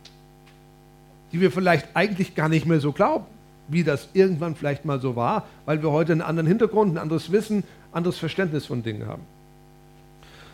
die 1.32 1.42
wir 1.42 1.52
vielleicht 1.52 1.96
eigentlich 1.96 2.36
gar 2.36 2.50
nicht 2.50 2.66
mehr 2.66 2.80
so 2.80 2.92
glauben, 2.92 3.26
wie 3.68 3.84
das 3.84 4.10
irgendwann 4.14 4.56
vielleicht 4.56 4.86
mal 4.86 5.00
so 5.00 5.16
war, 5.16 5.46
weil 5.66 5.82
wir 5.82 5.92
heute 5.92 6.14
einen 6.14 6.22
anderen 6.22 6.48
Hintergrund, 6.48 6.94
ein 6.94 6.98
anderes 6.98 7.32
Wissen, 7.32 7.64
anderes 7.92 8.18
Verständnis 8.18 8.66
von 8.66 8.84
Dingen 8.84 9.08
haben. 9.08 9.24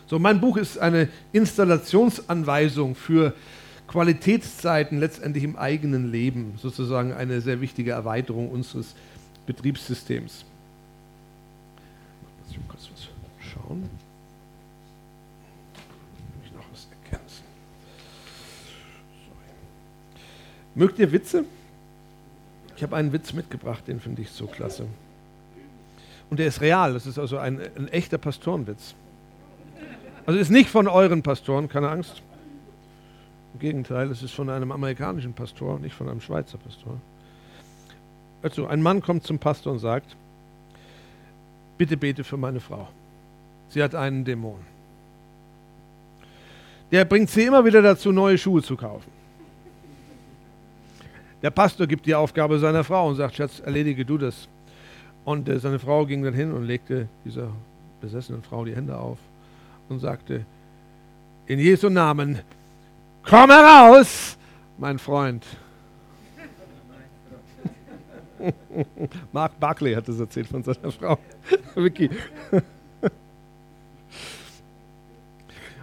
So, 0.06 0.18
mein 0.18 0.40
Buch 0.40 0.56
ist 0.56 0.78
eine 0.78 1.08
Installationsanweisung 1.32 2.94
für 2.94 3.32
Qualitätszeiten 3.86 4.98
letztendlich 4.98 5.44
im 5.44 5.56
eigenen 5.56 6.10
Leben, 6.10 6.54
sozusagen 6.60 7.12
eine 7.12 7.40
sehr 7.40 7.60
wichtige 7.60 7.92
Erweiterung 7.92 8.50
unseres 8.50 8.94
Betriebssystems. 9.46 10.44
Ich 12.50 12.58
muss 12.58 12.68
kurz 12.68 12.88
was 12.92 13.08
schauen. 13.52 13.88
Mögt 20.74 20.98
ihr 20.98 21.12
Witze? 21.12 21.44
Ich 22.76 22.82
habe 22.82 22.96
einen 22.96 23.12
Witz 23.12 23.32
mitgebracht, 23.32 23.86
den 23.86 24.00
finde 24.00 24.22
ich 24.22 24.30
so 24.30 24.46
klasse. 24.46 24.86
Und 26.30 26.38
der 26.38 26.46
ist 26.46 26.60
real, 26.60 26.92
das 26.92 27.06
ist 27.06 27.18
also 27.18 27.38
ein, 27.38 27.60
ein 27.76 27.88
echter 27.88 28.18
Pastorenwitz. 28.18 28.94
Also 30.26 30.40
ist 30.40 30.50
nicht 30.50 30.70
von 30.70 30.88
euren 30.88 31.22
Pastoren, 31.22 31.68
keine 31.68 31.90
Angst. 31.90 32.22
Im 33.52 33.60
Gegenteil, 33.60 34.10
es 34.10 34.22
ist 34.22 34.32
von 34.32 34.50
einem 34.50 34.72
amerikanischen 34.72 35.32
Pastor, 35.32 35.78
nicht 35.78 35.94
von 35.94 36.08
einem 36.08 36.20
Schweizer 36.20 36.58
Pastor. 36.58 36.98
Also, 38.42 38.66
ein 38.66 38.82
Mann 38.82 39.00
kommt 39.00 39.24
zum 39.24 39.38
Pastor 39.38 39.72
und 39.72 39.78
sagt, 39.78 40.16
bitte 41.78 41.96
bete 41.96 42.24
für 42.24 42.36
meine 42.36 42.60
Frau. 42.60 42.88
Sie 43.68 43.82
hat 43.82 43.94
einen 43.94 44.24
Dämon. 44.24 44.60
Der 46.90 47.04
bringt 47.04 47.30
sie 47.30 47.44
immer 47.44 47.64
wieder 47.64 47.80
dazu, 47.80 48.12
neue 48.12 48.36
Schuhe 48.36 48.62
zu 48.62 48.76
kaufen. 48.76 49.10
Der 51.44 51.50
Pastor 51.50 51.86
gibt 51.86 52.06
die 52.06 52.14
Aufgabe 52.14 52.58
seiner 52.58 52.82
Frau 52.84 53.06
und 53.06 53.16
sagt, 53.16 53.34
Schatz, 53.34 53.60
erledige 53.60 54.06
du 54.06 54.16
das. 54.16 54.48
Und 55.26 55.46
äh, 55.46 55.58
seine 55.58 55.78
Frau 55.78 56.06
ging 56.06 56.22
dann 56.22 56.32
hin 56.32 56.50
und 56.50 56.64
legte 56.64 57.06
dieser 57.22 57.50
besessenen 58.00 58.42
Frau 58.42 58.64
die 58.64 58.74
Hände 58.74 58.96
auf 58.96 59.18
und 59.90 59.98
sagte, 59.98 60.46
in 61.44 61.58
Jesu 61.58 61.90
Namen, 61.90 62.38
komm 63.22 63.50
heraus, 63.50 64.38
mein 64.78 64.98
Freund. 64.98 65.44
Mark 69.30 69.60
Barclay 69.60 69.96
hat 69.96 70.08
das 70.08 70.18
erzählt 70.18 70.46
von 70.46 70.62
seiner 70.62 70.92
Frau. 70.92 71.18
Vicky. 71.74 72.08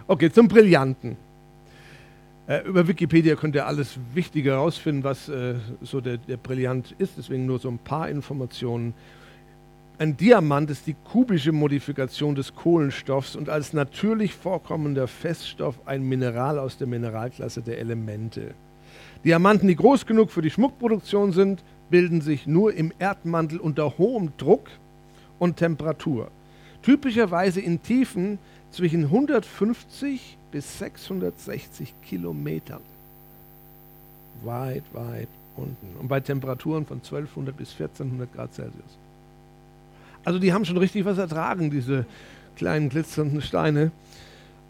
okay, 0.08 0.32
zum 0.32 0.48
Brillanten. 0.48 1.16
Äh, 2.46 2.66
über 2.66 2.88
Wikipedia 2.88 3.36
könnt 3.36 3.54
ihr 3.54 3.66
alles 3.66 3.98
Wichtige 4.14 4.50
herausfinden, 4.50 5.04
was 5.04 5.28
äh, 5.28 5.54
so 5.80 6.00
der, 6.00 6.16
der 6.16 6.36
Brillant 6.36 6.94
ist. 6.98 7.14
Deswegen 7.16 7.46
nur 7.46 7.58
so 7.58 7.68
ein 7.68 7.78
paar 7.78 8.08
Informationen. 8.08 8.94
Ein 9.98 10.16
Diamant 10.16 10.68
ist 10.70 10.86
die 10.86 10.96
kubische 11.04 11.52
Modifikation 11.52 12.34
des 12.34 12.54
Kohlenstoffs 12.54 13.36
und 13.36 13.48
als 13.48 13.72
natürlich 13.72 14.34
vorkommender 14.34 15.06
Feststoff 15.06 15.76
ein 15.86 16.02
Mineral 16.02 16.58
aus 16.58 16.76
der 16.76 16.88
Mineralklasse 16.88 17.62
der 17.62 17.78
Elemente. 17.78 18.54
Diamanten, 19.24 19.68
die 19.68 19.76
groß 19.76 20.06
genug 20.06 20.32
für 20.32 20.42
die 20.42 20.50
Schmuckproduktion 20.50 21.32
sind, 21.32 21.62
bilden 21.90 22.20
sich 22.20 22.48
nur 22.48 22.74
im 22.74 22.92
Erdmantel 22.98 23.60
unter 23.60 23.96
hohem 23.98 24.32
Druck 24.38 24.68
und 25.38 25.58
Temperatur. 25.58 26.28
Typischerweise 26.82 27.60
in 27.60 27.80
Tiefen 27.82 28.38
zwischen 28.72 29.04
150 29.04 30.36
bis 30.50 30.78
660 30.78 31.94
Kilometern. 32.02 32.80
Weit, 34.42 34.84
weit 34.92 35.28
unten. 35.56 35.96
Und 36.00 36.08
bei 36.08 36.20
Temperaturen 36.20 36.86
von 36.86 36.98
1200 36.98 37.56
bis 37.56 37.72
1400 37.72 38.32
Grad 38.34 38.54
Celsius. 38.54 38.98
Also 40.24 40.38
die 40.38 40.52
haben 40.52 40.64
schon 40.64 40.78
richtig 40.78 41.04
was 41.04 41.18
ertragen, 41.18 41.70
diese 41.70 42.06
kleinen 42.56 42.88
glitzernden 42.88 43.42
Steine. 43.42 43.92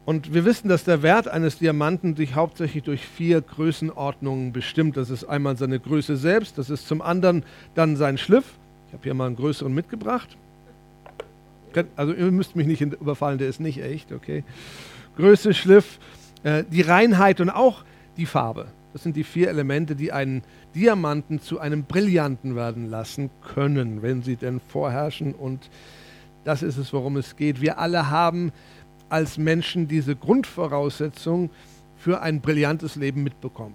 Und 0.04 0.34
wir 0.34 0.44
wissen, 0.44 0.68
dass 0.68 0.82
der 0.82 1.02
Wert 1.02 1.28
eines 1.28 1.58
Diamanten 1.58 2.16
sich 2.16 2.34
hauptsächlich 2.34 2.82
durch 2.82 3.06
vier 3.06 3.40
Größenordnungen 3.40 4.52
bestimmt. 4.52 4.96
Das 4.96 5.10
ist 5.10 5.24
einmal 5.24 5.56
seine 5.56 5.78
Größe 5.78 6.16
selbst, 6.16 6.58
das 6.58 6.70
ist 6.70 6.88
zum 6.88 7.02
anderen 7.02 7.44
dann 7.74 7.96
sein 7.96 8.18
Schliff. 8.18 8.44
Ich 8.88 8.94
habe 8.94 9.04
hier 9.04 9.14
mal 9.14 9.26
einen 9.26 9.36
größeren 9.36 9.72
mitgebracht. 9.72 10.36
Also 11.96 12.12
ihr 12.12 12.30
müsst 12.30 12.56
mich 12.56 12.66
nicht 12.66 12.80
überfallen, 12.80 13.38
der 13.38 13.48
ist 13.48 13.60
nicht 13.60 13.82
echt, 13.82 14.12
okay. 14.12 14.44
Größe, 15.16 15.54
Schliff, 15.54 15.98
äh, 16.42 16.64
die 16.70 16.82
Reinheit 16.82 17.40
und 17.40 17.50
auch 17.50 17.84
die 18.16 18.26
Farbe. 18.26 18.66
Das 18.92 19.02
sind 19.02 19.16
die 19.16 19.24
vier 19.24 19.48
Elemente, 19.48 19.96
die 19.96 20.12
einen 20.12 20.42
Diamanten 20.74 21.40
zu 21.40 21.58
einem 21.60 21.84
Brillanten 21.84 22.56
werden 22.56 22.90
lassen 22.90 23.30
können, 23.54 24.02
wenn 24.02 24.22
sie 24.22 24.36
denn 24.36 24.60
vorherrschen. 24.60 25.34
Und 25.34 25.70
das 26.44 26.62
ist 26.62 26.76
es, 26.76 26.92
worum 26.92 27.16
es 27.16 27.36
geht. 27.36 27.60
Wir 27.60 27.78
alle 27.78 28.10
haben 28.10 28.52
als 29.08 29.38
Menschen 29.38 29.88
diese 29.88 30.16
Grundvoraussetzung 30.16 31.50
für 31.96 32.20
ein 32.20 32.40
brillantes 32.40 32.96
Leben 32.96 33.22
mitbekommen. 33.22 33.74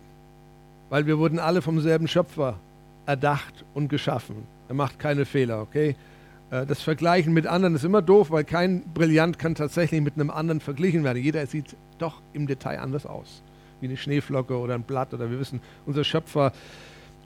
Weil 0.90 1.06
wir 1.06 1.18
wurden 1.18 1.40
alle 1.40 1.62
vom 1.62 1.80
selben 1.80 2.08
Schöpfer 2.08 2.60
erdacht 3.06 3.66
und 3.74 3.88
geschaffen. 3.88 4.36
Er 4.68 4.76
macht 4.76 5.00
keine 5.00 5.26
Fehler, 5.26 5.62
okay? 5.62 5.96
Äh, 6.52 6.66
das 6.66 6.82
Vergleichen 6.82 7.34
mit 7.34 7.48
anderen 7.48 7.76
ist 7.76 7.84
immer 7.84 8.02
doof, 8.02 8.32
weil 8.32 8.44
kein 8.44 8.82
Brillant 8.94 9.40
kann 9.40 9.56
tatsächlich 9.56 10.02
mit 10.02 10.16
einem 10.16 10.30
anderen 10.30 10.60
verglichen 10.60 11.04
werden. 11.04 11.22
Jeder 11.22 11.46
sieht 11.48 11.76
doch 11.98 12.22
im 12.34 12.48
Detail 12.48 12.80
anders 12.80 13.06
aus. 13.06 13.42
Wie 13.80 13.88
eine 13.88 13.98
Schneeflocke 13.98 14.58
oder 14.58 14.76
ein 14.76 14.84
Blatt 14.84 15.14
oder 15.14 15.30
wir 15.30 15.40
wissen, 15.40 15.62
unser 15.86 16.04
Schöpfer 16.04 16.52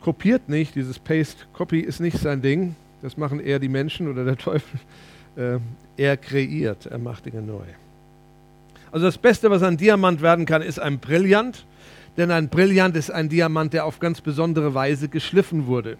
kopiert 0.01 0.49
nicht. 0.49 0.75
Dieses 0.75 0.99
Paste-Copy 0.99 1.79
ist 1.79 1.99
nicht 1.99 2.17
sein 2.17 2.41
Ding. 2.41 2.75
Das 3.01 3.17
machen 3.17 3.39
eher 3.39 3.59
die 3.59 3.69
Menschen 3.69 4.07
oder 4.07 4.25
der 4.25 4.37
Teufel. 4.37 4.79
Äh, 5.37 5.59
er 5.95 6.17
kreiert, 6.17 6.87
er 6.87 6.97
macht 6.97 7.25
Dinge 7.25 7.41
neu. 7.41 7.63
Also 8.91 9.05
das 9.05 9.17
Beste, 9.17 9.49
was 9.49 9.63
ein 9.63 9.77
Diamant 9.77 10.21
werden 10.21 10.45
kann, 10.45 10.61
ist 10.61 10.77
ein 10.77 10.99
Brillant. 10.99 11.65
Denn 12.17 12.31
ein 12.31 12.49
Brillant 12.49 12.97
ist 12.97 13.11
ein 13.11 13.29
Diamant, 13.29 13.71
der 13.71 13.85
auf 13.85 13.99
ganz 13.99 14.19
besondere 14.19 14.73
Weise 14.73 15.07
geschliffen 15.07 15.67
wurde. 15.67 15.97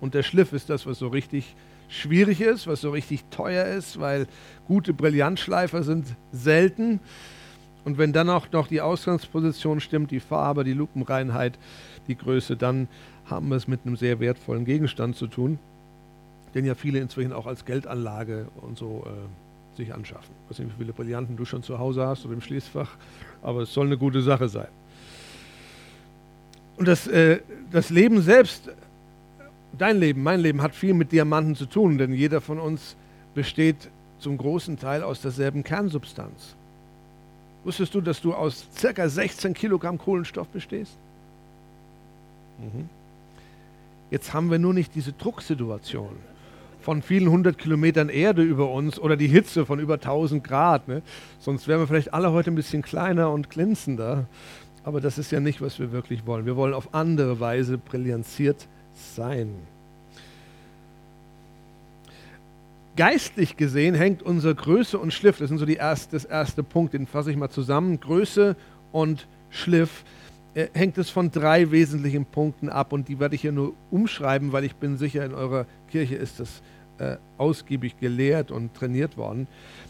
Und 0.00 0.14
der 0.14 0.22
Schliff 0.22 0.52
ist 0.52 0.70
das, 0.70 0.86
was 0.86 1.00
so 1.00 1.08
richtig 1.08 1.56
schwierig 1.92 2.40
ist, 2.40 2.66
was 2.66 2.80
so 2.80 2.90
richtig 2.90 3.24
teuer 3.30 3.66
ist, 3.66 4.00
weil 4.00 4.26
gute 4.66 4.94
Brillantschleifer 4.94 5.82
sind 5.82 6.06
selten. 6.32 7.00
Und 7.84 7.98
wenn 7.98 8.12
dann 8.12 8.30
auch 8.30 8.50
noch 8.52 8.66
die 8.66 8.80
Ausgangsposition 8.80 9.80
stimmt, 9.80 10.10
die 10.10 10.20
Farbe, 10.20 10.64
die 10.64 10.72
Lupenreinheit, 10.72 11.58
die 12.08 12.16
Größe, 12.16 12.56
dann 12.56 12.88
haben 13.26 13.48
wir 13.48 13.56
es 13.56 13.68
mit 13.68 13.80
einem 13.84 13.96
sehr 13.96 14.20
wertvollen 14.20 14.64
Gegenstand 14.64 15.16
zu 15.16 15.26
tun, 15.26 15.58
den 16.54 16.64
ja 16.64 16.74
viele 16.74 16.98
inzwischen 16.98 17.32
auch 17.32 17.46
als 17.46 17.64
Geldanlage 17.64 18.46
und 18.60 18.78
so 18.78 19.04
äh, 19.06 19.76
sich 19.76 19.92
anschaffen. 19.92 20.34
Ich 20.44 20.50
weiß 20.50 20.58
nicht, 20.60 20.78
wie 20.78 20.84
viele 20.84 20.92
Brillanten 20.92 21.36
du 21.36 21.44
schon 21.44 21.62
zu 21.62 21.78
Hause 21.78 22.06
hast 22.06 22.24
oder 22.24 22.34
im 22.34 22.40
Schließfach, 22.40 22.90
aber 23.42 23.62
es 23.62 23.72
soll 23.72 23.86
eine 23.86 23.98
gute 23.98 24.22
Sache 24.22 24.48
sein. 24.48 24.68
Und 26.76 26.88
das, 26.88 27.06
äh, 27.06 27.40
das 27.70 27.90
Leben 27.90 28.22
selbst 28.22 28.70
dein 29.78 29.98
Leben, 29.98 30.22
mein 30.22 30.40
Leben 30.40 30.62
hat 30.62 30.74
viel 30.74 30.94
mit 30.94 31.12
Diamanten 31.12 31.54
zu 31.54 31.66
tun, 31.66 31.98
denn 31.98 32.12
jeder 32.12 32.40
von 32.40 32.58
uns 32.58 32.96
besteht 33.34 33.90
zum 34.18 34.36
großen 34.38 34.78
Teil 34.78 35.02
aus 35.02 35.20
derselben 35.20 35.64
Kernsubstanz. 35.64 36.54
Wusstest 37.64 37.94
du, 37.94 38.00
dass 38.00 38.20
du 38.20 38.34
aus 38.34 38.66
ca. 38.80 39.08
16 39.08 39.54
Kilogramm 39.54 39.98
Kohlenstoff 39.98 40.48
bestehst? 40.48 40.96
Mhm. 42.58 42.88
Jetzt 44.10 44.34
haben 44.34 44.50
wir 44.50 44.58
nur 44.58 44.74
nicht 44.74 44.94
diese 44.94 45.12
Drucksituation 45.12 46.16
von 46.80 47.00
vielen 47.00 47.30
hundert 47.30 47.58
Kilometern 47.58 48.08
Erde 48.08 48.42
über 48.42 48.70
uns 48.70 48.98
oder 48.98 49.16
die 49.16 49.28
Hitze 49.28 49.64
von 49.64 49.78
über 49.78 49.94
1000 49.94 50.42
Grad. 50.42 50.88
Ne? 50.88 51.02
Sonst 51.38 51.68
wären 51.68 51.80
wir 51.80 51.86
vielleicht 51.86 52.12
alle 52.12 52.32
heute 52.32 52.50
ein 52.50 52.56
bisschen 52.56 52.82
kleiner 52.82 53.30
und 53.30 53.50
glänzender. 53.50 54.26
Aber 54.84 55.00
das 55.00 55.16
ist 55.16 55.30
ja 55.30 55.38
nicht, 55.38 55.62
was 55.62 55.78
wir 55.78 55.92
wirklich 55.92 56.26
wollen. 56.26 56.44
Wir 56.44 56.56
wollen 56.56 56.74
auf 56.74 56.92
andere 56.92 57.38
Weise 57.38 57.78
brillanziert 57.78 58.66
sein. 58.94 59.54
Geistlich 62.94 63.56
gesehen 63.56 63.94
hängt 63.94 64.22
unsere 64.22 64.54
Größe 64.54 64.98
und 64.98 65.14
Schliff, 65.14 65.38
das 65.38 65.48
sind 65.48 65.56
so 65.56 65.64
die 65.64 65.76
erste, 65.76 66.14
das 66.14 66.26
erste 66.26 66.62
Punkt, 66.62 66.92
den 66.92 67.06
fasse 67.06 67.30
ich 67.30 67.38
mal 67.38 67.48
zusammen. 67.48 67.98
Größe 67.98 68.54
und 68.92 69.26
Schliff 69.48 70.04
äh, 70.52 70.66
hängt 70.74 70.98
es 70.98 71.08
von 71.08 71.30
drei 71.30 71.70
wesentlichen 71.70 72.26
Punkten 72.26 72.68
ab 72.68 72.92
und 72.92 73.08
die 73.08 73.18
werde 73.18 73.34
ich 73.34 73.40
hier 73.40 73.52
nur 73.52 73.72
umschreiben, 73.90 74.52
weil 74.52 74.64
ich 74.64 74.74
bin 74.74 74.98
sicher, 74.98 75.24
in 75.24 75.32
eurer 75.32 75.64
Kirche 75.90 76.16
ist 76.16 76.38
das 76.38 76.60
äh, 76.98 77.16
ausgiebig 77.38 77.98
gelehrt 77.98 78.50
und 78.50 78.74
trainiert 78.74 79.16
worden. 79.16 79.46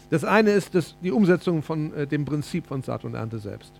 Das 0.09 0.23
eine 0.23 0.51
ist 0.51 0.73
das, 0.73 0.95
die 1.03 1.11
Umsetzung 1.11 1.61
von 1.61 1.93
äh, 1.93 2.07
dem 2.07 2.23
Prinzip 2.23 2.67
von 2.67 2.83
Saat 2.83 3.03
und 3.03 3.15
Ernte 3.15 3.39
selbst. 3.39 3.73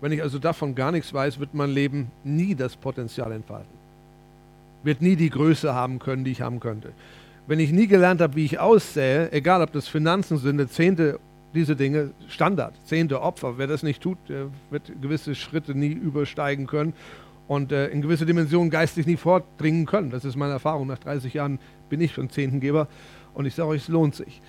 Wenn 0.00 0.12
ich 0.12 0.22
also 0.22 0.38
davon 0.38 0.76
gar 0.76 0.92
nichts 0.92 1.12
weiß, 1.12 1.40
wird 1.40 1.52
mein 1.52 1.70
Leben 1.70 2.12
nie 2.22 2.54
das 2.54 2.76
Potenzial 2.76 3.32
entfalten 3.32 3.85
wird 4.82 5.02
nie 5.02 5.16
die 5.16 5.30
Größe 5.30 5.74
haben 5.74 5.98
können, 5.98 6.24
die 6.24 6.32
ich 6.32 6.40
haben 6.42 6.60
könnte. 6.60 6.92
Wenn 7.46 7.60
ich 7.60 7.72
nie 7.72 7.86
gelernt 7.86 8.20
habe, 8.20 8.34
wie 8.36 8.44
ich 8.44 8.58
aussähe, 8.58 9.30
egal 9.32 9.62
ob 9.62 9.72
das 9.72 9.86
Finanzen 9.88 10.38
sind, 10.38 10.70
Zehnte, 10.70 11.20
diese 11.54 11.76
Dinge, 11.76 12.10
Standard, 12.28 12.74
Zehnte 12.84 13.22
Opfer, 13.22 13.56
wer 13.56 13.66
das 13.66 13.82
nicht 13.82 14.02
tut, 14.02 14.18
der 14.28 14.48
wird 14.70 14.92
gewisse 15.00 15.34
Schritte 15.34 15.74
nie 15.74 15.92
übersteigen 15.92 16.66
können 16.66 16.92
und 17.48 17.72
äh, 17.72 17.88
in 17.88 18.02
gewisse 18.02 18.26
Dimensionen 18.26 18.70
geistig 18.70 19.06
nie 19.06 19.16
vordringen 19.16 19.86
können. 19.86 20.10
Das 20.10 20.24
ist 20.24 20.36
meine 20.36 20.54
Erfahrung. 20.54 20.88
Nach 20.88 20.98
30 20.98 21.34
Jahren 21.34 21.58
bin 21.88 22.00
ich 22.00 22.14
schon 22.14 22.30
Zehntengeber 22.30 22.88
und 23.34 23.46
ich 23.46 23.54
sage 23.54 23.68
euch, 23.68 23.82
es 23.82 23.88
lohnt 23.88 24.14
sich. 24.14 24.40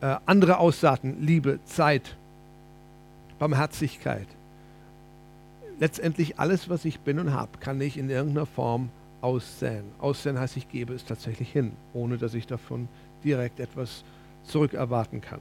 Äh, 0.00 0.16
andere 0.26 0.58
Aussaaten, 0.58 1.20
Liebe, 1.20 1.58
Zeit, 1.64 2.16
Barmherzigkeit. 3.38 4.28
Letztendlich 5.80 6.38
alles, 6.38 6.68
was 6.68 6.84
ich 6.84 7.00
bin 7.00 7.18
und 7.18 7.32
habe, 7.32 7.58
kann 7.58 7.80
ich 7.80 7.98
in 7.98 8.10
irgendeiner 8.10 8.46
Form 8.46 8.90
aussäen. 9.20 9.84
Aussäen 9.98 10.38
heißt, 10.38 10.56
ich 10.56 10.68
gebe 10.68 10.94
es 10.94 11.04
tatsächlich 11.04 11.50
hin, 11.50 11.72
ohne 11.92 12.18
dass 12.18 12.34
ich 12.34 12.46
davon 12.46 12.88
direkt 13.24 13.60
etwas 13.60 14.04
zurückerwarten 14.44 15.20
kann. 15.20 15.40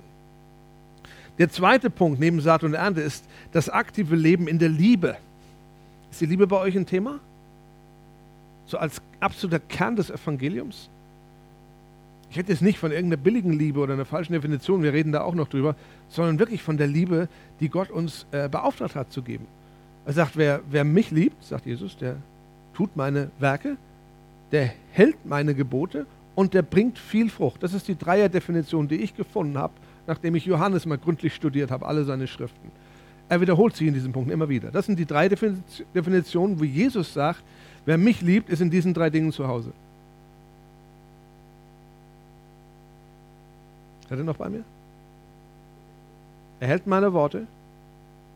Der 1.38 1.50
zweite 1.50 1.90
Punkt 1.90 2.20
neben 2.20 2.42
Saat 2.42 2.64
und 2.64 2.74
Ernte 2.74 3.02
ist 3.02 3.26
das 3.52 3.70
aktive 3.70 4.16
Leben 4.16 4.48
in 4.48 4.58
der 4.58 4.70
Liebe. 4.70 5.18
Ist 6.10 6.22
die 6.22 6.26
Liebe 6.26 6.48
bei 6.48 6.58
euch 6.58 6.76
ein 6.76 6.86
Thema? 6.86 7.20
So 8.66 8.78
als 8.78 9.02
absoluter 9.20 9.60
Kern 9.60 9.96
des 9.96 10.10
Evangeliums? 10.10 10.90
Ich 12.30 12.38
rede 12.38 12.52
jetzt 12.52 12.62
nicht 12.62 12.80
von 12.80 12.92
irgendeiner 12.92 13.22
billigen 13.22 13.54
Liebe 13.54 13.80
oder 13.80 13.94
einer 13.94 14.06
falschen 14.06 14.34
Definition, 14.34 14.84
wir 14.84 14.92
reden 14.92 15.12
da 15.12 15.22
auch 15.22 15.36
noch 15.36 15.48
drüber, 15.48 15.76
sondern 16.10 16.40
wirklich 16.40 16.62
von 16.62 16.78
der 16.78 16.88
Liebe, 16.88 17.30
die 17.60 17.70
Gott 17.70 17.90
uns 17.90 18.26
äh, 18.32 18.50
beauftragt 18.50 18.96
hat 18.96 19.14
zu 19.14 19.22
geben. 19.22 19.46
Er 20.06 20.14
sagt, 20.14 20.36
wer, 20.36 20.62
wer 20.70 20.84
mich 20.84 21.12
liebt, 21.12 21.42
sagt 21.44 21.66
Jesus, 21.66 21.96
der 21.98 22.18
tut 22.78 22.96
meine 22.96 23.32
Werke, 23.40 23.76
der 24.52 24.70
hält 24.92 25.26
meine 25.26 25.56
Gebote 25.56 26.06
und 26.36 26.54
der 26.54 26.62
bringt 26.62 27.00
viel 27.00 27.32
Frucht. 27.32 27.64
Das 27.64 27.74
ist 27.74 27.88
die 27.88 27.98
Dreierdefinition, 27.98 28.88
die 28.88 28.98
ich 28.98 29.18
gefunden 29.18 29.58
habe, 29.58 29.74
nachdem 30.06 30.36
ich 30.36 30.46
Johannes 30.46 30.86
mal 30.86 31.00
gründlich 31.00 31.34
studiert 31.34 31.72
habe, 31.72 31.88
alle 31.88 32.06
seine 32.06 32.28
Schriften. 32.28 32.72
Er 33.30 33.42
wiederholt 33.42 33.76
sich 33.76 33.88
in 33.88 33.96
diesen 33.96 34.12
Punkten 34.14 34.32
immer 34.32 34.48
wieder. 34.48 34.70
Das 34.70 34.86
sind 34.86 35.00
die 35.00 35.08
drei 35.08 35.28
Definitionen, 35.28 36.60
wo 36.60 36.64
Jesus 36.64 37.16
sagt, 37.16 37.42
wer 37.86 37.98
mich 37.98 38.22
liebt, 38.22 38.48
ist 38.48 38.62
in 38.62 38.70
diesen 38.70 38.94
drei 38.94 39.10
Dingen 39.10 39.32
zu 39.32 39.48
Hause. 39.48 39.72
Seid 44.08 44.20
ihr 44.20 44.24
noch 44.24 44.38
bei 44.38 44.50
mir? 44.50 44.64
Er 46.60 46.68
hält 46.68 46.86
meine 46.86 47.12
Worte, 47.12 47.48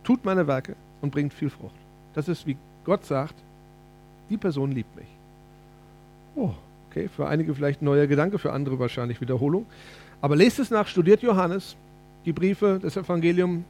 tut 0.03 0.25
meine 0.25 0.47
Werke 0.47 0.75
und 0.99 1.11
bringt 1.11 1.31
viel 1.31 1.51
Frucht. 1.51 1.75
Das 2.15 2.27
ist, 2.27 2.47
wie 2.47 2.57
Gott 2.85 3.05
sagt, 3.05 3.35
die 4.31 4.37
Person 4.37 4.71
liebt 4.71 4.95
mich. 4.95 5.07
Oh, 6.35 6.51
okay, 6.89 7.09
für 7.09 7.27
einige 7.27 7.53
vielleicht 7.53 7.81
ein 7.81 7.85
neuer 7.85 8.07
Gedanke, 8.07 8.39
für 8.39 8.53
andere 8.53 8.79
wahrscheinlich 8.79 9.19
Wiederholung. 9.19 9.65
Aber 10.21 10.35
lest 10.35 10.59
es 10.59 10.71
nach, 10.71 10.87
studiert 10.87 11.21
Johannes, 11.21 11.75
die 12.25 12.31
Briefe, 12.31 12.79
das 12.81 12.95
Evangelium. 12.95 13.65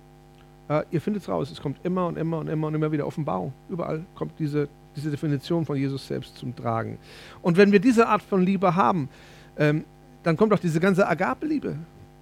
Äh, 0.70 0.84
ihr 0.92 1.02
findet 1.02 1.24
es 1.24 1.30
raus. 1.30 1.50
Es 1.52 1.60
kommt 1.60 1.78
immer 1.84 2.06
und 2.06 2.18
immer 2.18 2.38
und 2.38 2.48
immer 2.48 2.68
und 2.68 2.76
immer 2.76 2.92
wieder 2.92 3.08
Offenbarung. 3.08 3.54
Überall 3.70 4.06
kommt 4.14 4.34
diese, 4.38 4.68
diese 4.96 5.10
Definition 5.10 5.66
von 5.66 5.76
Jesus 5.76 6.08
selbst 6.08 6.38
zum 6.38 6.56
Tragen. 6.56 7.00
Und 7.42 7.58
wenn 7.58 7.72
wir 7.72 7.80
diese 7.80 8.08
Art 8.08 8.22
von 8.22 8.44
Liebe 8.44 8.76
haben, 8.76 9.10
ähm, 9.58 9.84
dann 10.24 10.38
kommt 10.38 10.54
auch 10.54 10.60
diese 10.60 10.80
ganze 10.80 11.08
Agape-Liebe. 11.08 11.76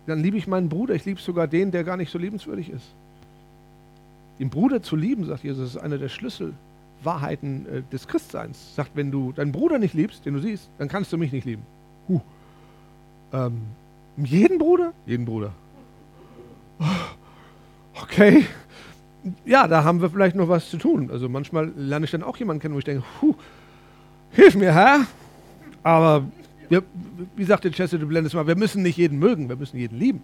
Dann 0.07 0.19
liebe 0.23 0.37
ich 0.37 0.47
meinen 0.47 0.69
Bruder. 0.69 0.95
Ich 0.95 1.03
liebe 1.03 1.19
sogar 1.19 1.47
den, 1.47 1.71
der 1.71 1.83
gar 1.83 1.97
nicht 1.97 2.11
so 2.11 2.17
liebenswürdig 2.17 2.69
ist. 2.69 2.85
Den 4.39 4.49
Bruder 4.49 4.81
zu 4.81 4.95
lieben, 4.95 5.25
sagt 5.25 5.43
Jesus, 5.43 5.75
ist 5.75 5.77
einer 5.77 5.97
der 5.97 6.07
Schlüssel 6.07 6.53
Wahrheiten 7.03 7.65
äh, 7.65 7.81
des 7.91 8.07
Christseins. 8.07 8.75
Sagt, 8.75 8.91
wenn 8.95 9.11
du 9.11 9.31
deinen 9.31 9.51
Bruder 9.51 9.79
nicht 9.79 9.93
liebst, 9.93 10.25
den 10.25 10.33
du 10.33 10.39
siehst, 10.39 10.69
dann 10.77 10.87
kannst 10.87 11.11
du 11.13 11.17
mich 11.17 11.31
nicht 11.31 11.45
lieben. 11.45 11.63
Huh. 12.07 12.21
Ähm, 13.33 13.61
jeden 14.17 14.57
Bruder? 14.57 14.93
Jeden 15.05 15.25
Bruder. 15.25 15.53
Okay. 18.01 18.45
Ja, 19.45 19.67
da 19.67 19.83
haben 19.83 20.01
wir 20.01 20.09
vielleicht 20.09 20.35
noch 20.35 20.49
was 20.49 20.69
zu 20.69 20.77
tun. 20.77 21.09
Also 21.11 21.29
manchmal 21.29 21.71
lerne 21.75 22.05
ich 22.05 22.11
dann 22.11 22.23
auch 22.23 22.37
jemanden 22.37 22.61
kennen, 22.61 22.73
wo 22.73 22.79
ich 22.79 22.85
denke, 22.85 23.03
huh, 23.21 23.35
hilf 24.31 24.55
mir, 24.55 24.73
Herr. 24.73 25.05
Aber 25.83 26.25
Wir, 26.69 26.83
wie 27.35 27.43
sagte 27.45 27.71
Chester 27.71 27.97
du 27.97 28.05
blendest 28.05 28.35
mal, 28.35 28.45
wir 28.45 28.55
müssen 28.55 28.83
nicht 28.83 28.97
jeden 28.97 29.17
mögen, 29.17 29.49
wir 29.49 29.55
müssen 29.55 29.77
jeden 29.77 29.97
lieben. 29.97 30.21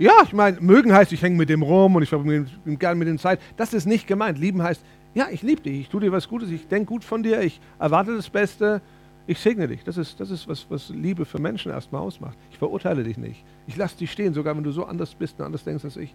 Ja, 0.00 0.22
ich 0.24 0.32
meine, 0.32 0.58
mögen 0.62 0.94
heißt, 0.94 1.12
ich 1.12 1.20
hänge 1.20 1.36
mit 1.36 1.50
dem 1.50 1.62
rum 1.62 1.94
und 1.94 2.02
ich 2.02 2.08
verbringe 2.08 2.46
gerne 2.64 2.98
mit 2.98 3.06
dem 3.06 3.18
Zeit. 3.18 3.38
Das 3.58 3.74
ist 3.74 3.84
nicht 3.84 4.06
gemeint. 4.06 4.38
Lieben 4.38 4.62
heißt, 4.62 4.80
ja, 5.12 5.28
ich 5.30 5.42
liebe 5.42 5.60
dich, 5.60 5.80
ich 5.80 5.88
tue 5.90 6.00
dir 6.00 6.10
was 6.10 6.26
Gutes, 6.26 6.48
ich 6.48 6.66
denke 6.68 6.86
gut 6.86 7.04
von 7.04 7.22
dir, 7.22 7.42
ich 7.42 7.60
erwarte 7.78 8.16
das 8.16 8.30
Beste, 8.30 8.80
ich 9.26 9.38
segne 9.38 9.68
dich. 9.68 9.84
Das 9.84 9.98
ist, 9.98 10.18
das 10.18 10.30
ist 10.30 10.48
was, 10.48 10.64
was 10.70 10.88
Liebe 10.88 11.26
für 11.26 11.38
Menschen 11.38 11.70
erstmal 11.70 12.00
ausmacht. 12.00 12.38
Ich 12.50 12.56
verurteile 12.56 13.04
dich 13.04 13.18
nicht. 13.18 13.44
Ich 13.66 13.76
lasse 13.76 13.98
dich 13.98 14.10
stehen, 14.10 14.32
sogar 14.32 14.56
wenn 14.56 14.64
du 14.64 14.72
so 14.72 14.86
anders 14.86 15.14
bist 15.14 15.38
und 15.38 15.44
anders 15.44 15.64
denkst 15.64 15.84
als 15.84 15.98
ich. 15.98 16.14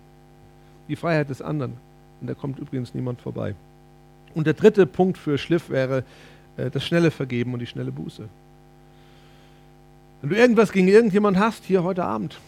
Die 0.90 0.96
Freiheit 0.96 1.30
des 1.30 1.44
anderen. 1.44 1.74
Und 2.22 2.28
da 2.28 2.34
kommt 2.34 2.58
übrigens 2.58 2.96
niemand 2.96 3.22
vorbei. 3.22 3.54
Und 4.34 4.48
der 4.48 4.56
dritte 4.56 4.88
Punkt 4.88 5.20
für 5.20 5.38
Schliff 5.38 5.70
wäre 5.70 6.04
äh, 6.58 6.72
das 6.72 6.84
schnelle 6.84 7.12
Vergeben 7.12 7.54
und 7.54 7.60
die 7.60 7.68
schnelle 7.68 7.92
Buße. 7.92 8.28
Wenn 10.22 10.30
du 10.32 10.36
irgendwas 10.36 10.72
gegen 10.72 10.88
irgendjemand 10.88 11.38
hast, 11.38 11.66
hier 11.66 11.84
heute 11.84 12.04
Abend, 12.04 12.40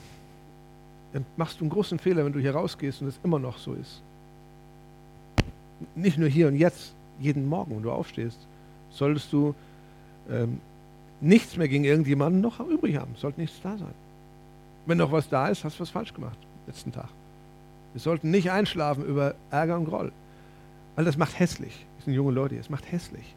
dann 1.17 1.25
machst 1.35 1.59
du 1.59 1.63
einen 1.63 1.71
großen 1.71 1.97
Fehler, 1.97 2.25
wenn 2.25 2.33
du 2.33 2.39
hier 2.39 2.53
rausgehst 2.53 3.01
und 3.01 3.07
es 3.07 3.19
immer 3.23 3.39
noch 3.39 3.57
so 3.57 3.73
ist. 3.73 4.03
Nicht 5.95 6.19
nur 6.19 6.29
hier 6.29 6.47
und 6.47 6.55
jetzt, 6.55 6.93
jeden 7.19 7.47
Morgen, 7.47 7.75
wenn 7.75 7.81
du 7.81 7.91
aufstehst, 7.91 8.37
solltest 8.91 9.33
du 9.33 9.55
ähm, 10.29 10.61
nichts 11.19 11.57
mehr 11.57 11.67
gegen 11.67 11.85
irgendjemanden 11.85 12.39
noch 12.39 12.59
übrig 12.59 12.97
haben. 12.97 13.15
Sollte 13.15 13.41
nichts 13.41 13.59
da 13.63 13.75
sein. 13.79 13.93
Wenn 14.85 14.99
noch 14.99 15.11
was 15.11 15.27
da 15.27 15.47
ist, 15.47 15.63
hast 15.63 15.77
du 15.77 15.81
was 15.81 15.89
falsch 15.89 16.13
gemacht 16.13 16.37
letzten 16.67 16.91
Tag. 16.91 17.09
Wir 17.93 18.01
sollten 18.01 18.29
nicht 18.29 18.51
einschlafen 18.51 19.03
über 19.03 19.33
Ärger 19.49 19.77
und 19.77 19.85
Groll, 19.85 20.11
weil 20.95 21.05
das 21.05 21.17
macht 21.17 21.39
hässlich. 21.39 21.87
Das 21.95 22.05
sind 22.05 22.13
junge 22.13 22.31
Leute, 22.31 22.57
es 22.57 22.69
macht 22.69 22.91
hässlich. 22.91 23.33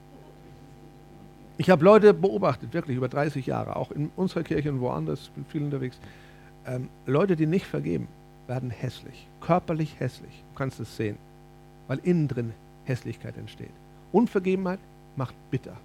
Ich 1.57 1.71
habe 1.71 1.83
Leute 1.83 2.12
beobachtet, 2.12 2.75
wirklich 2.75 2.99
über 2.99 3.09
30 3.09 3.47
Jahre, 3.47 3.77
auch 3.77 3.90
in 3.90 4.11
unserer 4.16 4.43
Kirche 4.43 4.71
und 4.71 4.81
woanders, 4.81 5.31
bin 5.35 5.47
viel 5.47 5.62
unterwegs. 5.62 5.99
Ähm, 6.66 6.88
Leute, 7.07 7.37
die 7.37 7.46
nicht 7.46 7.66
vergeben, 7.66 8.09
werden 8.46 8.70
hässlich, 8.70 9.27
körperlich 9.40 9.99
hässlich. 9.99 10.42
Du 10.53 10.59
kannst 10.59 10.81
es 10.81 10.96
sehen, 10.96 11.16
weil 11.88 11.99
innen 12.03 12.29
drin 12.29 12.53
Hässlichkeit 12.85 13.37
entsteht. 13.37 13.70
Unvergebenheit 14.12 14.81
macht 15.16 15.35
bitter. 15.51 15.77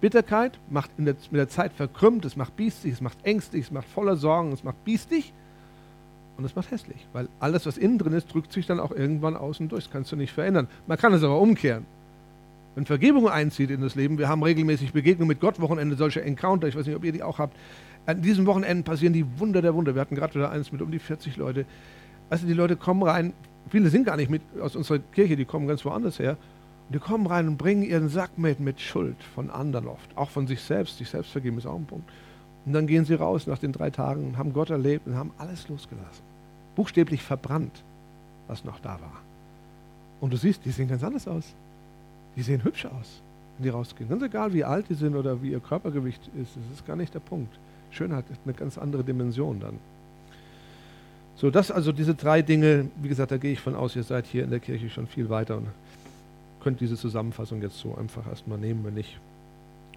Bitterkeit 0.00 0.58
macht 0.68 0.90
der, 0.98 1.14
mit 1.30 1.38
der 1.38 1.48
Zeit 1.48 1.72
verkrümmt, 1.72 2.24
es 2.24 2.36
macht 2.36 2.56
biestig, 2.56 2.92
es 2.92 3.00
macht 3.00 3.18
ängstlich, 3.24 3.66
es 3.66 3.70
macht 3.70 3.86
voller 3.88 4.16
Sorgen, 4.16 4.52
es 4.52 4.64
macht 4.64 4.84
biestig 4.84 5.32
und 6.36 6.44
es 6.44 6.56
macht 6.56 6.70
hässlich, 6.70 7.06
weil 7.12 7.28
alles, 7.38 7.66
was 7.66 7.78
innen 7.78 7.98
drin 7.98 8.12
ist, 8.12 8.32
drückt 8.32 8.52
sich 8.52 8.66
dann 8.66 8.80
auch 8.80 8.90
irgendwann 8.90 9.36
außen 9.36 9.68
durch. 9.68 9.84
Das 9.84 9.92
kannst 9.92 10.10
du 10.10 10.16
nicht 10.16 10.32
verändern. 10.32 10.66
Man 10.86 10.98
kann 10.98 11.12
es 11.12 11.22
aber 11.22 11.38
umkehren. 11.40 11.86
Wenn 12.74 12.86
Vergebung 12.86 13.28
einzieht 13.28 13.70
in 13.70 13.82
das 13.82 13.94
Leben, 13.94 14.18
wir 14.18 14.28
haben 14.28 14.42
regelmäßig 14.42 14.92
Begegnungen 14.92 15.28
mit 15.28 15.40
Gott, 15.40 15.60
Wochenende, 15.60 15.94
solche 15.94 16.22
Encounter, 16.22 16.68
ich 16.68 16.74
weiß 16.74 16.86
nicht, 16.86 16.96
ob 16.96 17.04
ihr 17.04 17.12
die 17.12 17.22
auch 17.22 17.38
habt, 17.38 17.54
an 18.06 18.22
diesen 18.22 18.46
Wochenenden 18.46 18.84
passieren 18.84 19.12
die 19.12 19.26
Wunder 19.38 19.62
der 19.62 19.74
Wunder. 19.74 19.94
Wir 19.94 20.00
hatten 20.00 20.14
gerade 20.14 20.34
wieder 20.34 20.50
eins 20.50 20.72
mit 20.72 20.82
um 20.82 20.90
die 20.90 20.98
40 20.98 21.36
Leute. 21.36 21.66
Also 22.30 22.46
die 22.46 22.52
Leute 22.52 22.76
kommen 22.76 23.02
rein, 23.02 23.32
viele 23.68 23.90
sind 23.90 24.04
gar 24.04 24.16
nicht 24.16 24.30
mit 24.30 24.42
aus 24.60 24.74
unserer 24.74 24.98
Kirche, 24.98 25.36
die 25.36 25.44
kommen 25.44 25.68
ganz 25.68 25.84
woanders 25.84 26.18
her. 26.18 26.36
Und 26.88 26.94
die 26.94 26.98
kommen 26.98 27.26
rein 27.26 27.46
und 27.46 27.58
bringen 27.58 27.82
ihren 27.82 28.08
Sack 28.08 28.38
mit, 28.38 28.58
mit 28.58 28.80
Schuld 28.80 29.16
von 29.34 29.50
anderen 29.50 29.86
oft, 29.86 30.16
auch 30.16 30.30
von 30.30 30.46
sich 30.46 30.60
selbst. 30.60 30.98
Sich 30.98 31.10
selbst 31.10 31.30
vergeben 31.30 31.58
ist 31.58 31.66
auch 31.66 31.76
ein 31.76 31.86
Punkt. 31.86 32.10
Und 32.64 32.72
dann 32.72 32.86
gehen 32.86 33.04
sie 33.04 33.14
raus 33.14 33.46
nach 33.46 33.58
den 33.58 33.72
drei 33.72 33.90
Tagen 33.90 34.26
und 34.26 34.38
haben 34.38 34.52
Gott 34.52 34.70
erlebt 34.70 35.06
und 35.06 35.16
haben 35.16 35.32
alles 35.38 35.68
losgelassen. 35.68 36.22
Buchstäblich 36.74 37.22
verbrannt, 37.22 37.82
was 38.46 38.64
noch 38.64 38.80
da 38.80 39.00
war. 39.00 39.20
Und 40.20 40.32
du 40.32 40.36
siehst, 40.36 40.64
die 40.64 40.70
sehen 40.70 40.88
ganz 40.88 41.02
anders 41.02 41.26
aus. 41.26 41.54
Die 42.36 42.42
sehen 42.42 42.64
hübsch 42.64 42.86
aus, 42.86 43.20
wenn 43.56 43.64
die 43.64 43.68
rausgehen. 43.68 44.08
Ganz 44.08 44.22
egal, 44.22 44.52
wie 44.52 44.64
alt 44.64 44.88
die 44.88 44.94
sind 44.94 45.16
oder 45.16 45.42
wie 45.42 45.50
ihr 45.50 45.60
Körpergewicht 45.60 46.30
ist, 46.40 46.56
das 46.56 46.78
ist 46.78 46.86
gar 46.86 46.96
nicht 46.96 47.12
der 47.12 47.20
Punkt. 47.20 47.52
Schönheit 47.92 48.24
hat 48.30 48.38
eine 48.44 48.54
ganz 48.54 48.78
andere 48.78 49.04
Dimension 49.04 49.60
dann. 49.60 49.78
So, 51.36 51.50
das 51.50 51.70
also 51.70 51.92
diese 51.92 52.14
drei 52.14 52.42
Dinge, 52.42 52.88
wie 52.96 53.08
gesagt, 53.08 53.32
da 53.32 53.36
gehe 53.36 53.52
ich 53.52 53.60
von 53.60 53.74
aus, 53.74 53.96
ihr 53.96 54.04
seid 54.04 54.26
hier 54.26 54.44
in 54.44 54.50
der 54.50 54.60
Kirche 54.60 54.90
schon 54.90 55.06
viel 55.06 55.28
weiter 55.28 55.56
und 55.56 55.68
könnt 56.62 56.80
diese 56.80 56.96
Zusammenfassung 56.96 57.60
jetzt 57.62 57.78
so 57.78 57.96
einfach 57.96 58.26
erstmal 58.28 58.58
nehmen. 58.58 58.84
Wenn 58.84 58.94
nicht, 58.94 59.18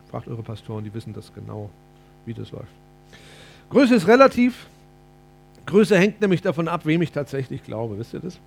fragt 0.10 0.28
eure 0.28 0.44
Pastoren, 0.44 0.84
die 0.84 0.94
wissen 0.94 1.14
das 1.14 1.34
genau, 1.34 1.70
wie 2.26 2.34
das 2.34 2.52
läuft. 2.52 2.72
Größe 3.70 3.96
ist 3.96 4.08
relativ. 4.08 4.68
Größe 5.66 5.98
hängt 5.98 6.22
nämlich 6.22 6.42
davon 6.42 6.68
ab, 6.68 6.86
wem 6.86 7.02
ich 7.02 7.12
tatsächlich 7.12 7.64
glaube. 7.64 7.98
Wisst 7.98 8.14
ihr 8.14 8.20
das? 8.20 8.40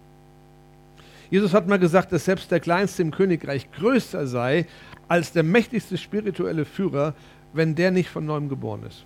Jesus 1.30 1.52
hat 1.52 1.68
mal 1.68 1.78
gesagt, 1.78 2.12
dass 2.12 2.24
selbst 2.24 2.50
der 2.50 2.60
Kleinste 2.60 3.02
im 3.02 3.10
Königreich 3.10 3.70
größer 3.72 4.26
sei 4.26 4.66
als 5.08 5.32
der 5.32 5.42
mächtigste 5.42 5.98
spirituelle 5.98 6.64
Führer, 6.64 7.14
wenn 7.52 7.74
der 7.74 7.90
nicht 7.90 8.08
von 8.08 8.24
neuem 8.24 8.48
geboren 8.48 8.82
ist. 8.86 9.04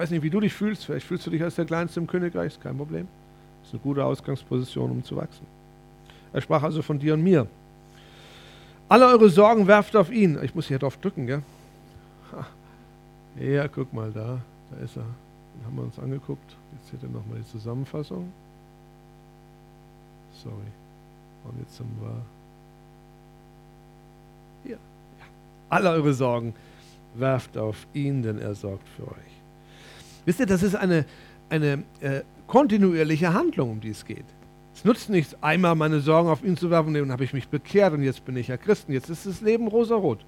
Weiß 0.00 0.10
nicht, 0.10 0.22
wie 0.22 0.30
du 0.30 0.40
dich 0.40 0.54
fühlst. 0.54 0.86
Vielleicht 0.86 1.06
fühlst 1.06 1.26
du 1.26 1.30
dich 1.30 1.42
als 1.42 1.56
der 1.56 1.66
Kleinste 1.66 2.00
im 2.00 2.06
Königreich, 2.06 2.54
ist 2.54 2.62
kein 2.62 2.74
Problem. 2.74 3.06
Das 3.60 3.68
ist 3.68 3.74
eine 3.74 3.82
gute 3.82 4.02
Ausgangsposition, 4.02 4.90
um 4.90 5.04
zu 5.04 5.14
wachsen. 5.14 5.46
Er 6.32 6.40
sprach 6.40 6.62
also 6.62 6.80
von 6.80 6.98
dir 6.98 7.12
und 7.12 7.22
mir. 7.22 7.46
Alle 8.88 9.06
eure 9.08 9.28
Sorgen 9.28 9.66
werft 9.66 9.94
auf 9.96 10.10
ihn. 10.10 10.38
Ich 10.42 10.54
muss 10.54 10.68
hier 10.68 10.78
drauf 10.78 10.96
drücken, 10.96 11.26
gell? 11.26 11.42
Ja, 13.38 13.68
guck 13.68 13.92
mal 13.92 14.10
da. 14.10 14.40
Da 14.70 14.82
ist 14.82 14.96
er. 14.96 15.02
Den 15.02 15.66
haben 15.66 15.76
wir 15.76 15.82
uns 15.82 15.98
angeguckt. 15.98 16.56
Jetzt 16.78 16.92
seht 16.92 17.02
ihr 17.02 17.10
nochmal 17.10 17.36
die 17.40 17.46
Zusammenfassung. 17.48 18.32
Sorry. 20.32 20.54
Und 21.44 21.60
jetzt 21.60 21.78
haben 21.78 21.94
wir. 22.00 22.22
Hier. 24.64 24.78
Ja. 25.18 25.26
Alle 25.68 25.90
eure 25.90 26.14
Sorgen 26.14 26.54
werft 27.16 27.58
auf 27.58 27.86
ihn, 27.92 28.22
denn 28.22 28.38
er 28.38 28.54
sorgt 28.54 28.88
für 28.88 29.06
euch. 29.06 29.39
Wisst 30.30 30.38
ihr, 30.38 30.46
das 30.46 30.62
ist 30.62 30.76
eine, 30.76 31.06
eine 31.48 31.82
äh, 32.00 32.20
kontinuierliche 32.46 33.34
Handlung, 33.34 33.68
um 33.68 33.80
die 33.80 33.90
es 33.90 34.04
geht. 34.04 34.24
Es 34.72 34.84
nutzt 34.84 35.10
nichts, 35.10 35.34
einmal 35.40 35.74
meine 35.74 35.98
Sorgen 35.98 36.28
auf 36.28 36.44
ihn 36.44 36.56
zu 36.56 36.70
werfen, 36.70 36.90
und 36.90 36.94
dann 36.94 37.10
habe 37.10 37.24
ich 37.24 37.32
mich 37.32 37.48
bekehrt 37.48 37.94
und 37.94 38.04
jetzt 38.04 38.24
bin 38.24 38.36
ich 38.36 38.46
ja 38.46 38.56
Christen. 38.56 38.92
Jetzt 38.92 39.10
ist 39.10 39.26
das 39.26 39.40
Leben 39.40 39.66
rosarot. 39.66 40.20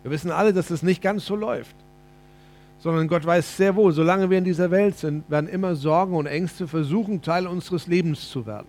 Wir 0.00 0.10
wissen 0.10 0.30
alle, 0.30 0.54
dass 0.54 0.70
es 0.70 0.82
nicht 0.82 1.02
ganz 1.02 1.26
so 1.26 1.36
läuft. 1.36 1.76
Sondern 2.78 3.08
Gott 3.08 3.26
weiß 3.26 3.58
sehr 3.58 3.76
wohl, 3.76 3.92
solange 3.92 4.30
wir 4.30 4.38
in 4.38 4.44
dieser 4.44 4.70
Welt 4.70 4.96
sind, 4.96 5.28
werden 5.28 5.50
immer 5.50 5.76
Sorgen 5.76 6.16
und 6.16 6.24
Ängste 6.24 6.66
versuchen, 6.66 7.20
Teil 7.20 7.46
unseres 7.46 7.88
Lebens 7.88 8.30
zu 8.30 8.46
werden. 8.46 8.68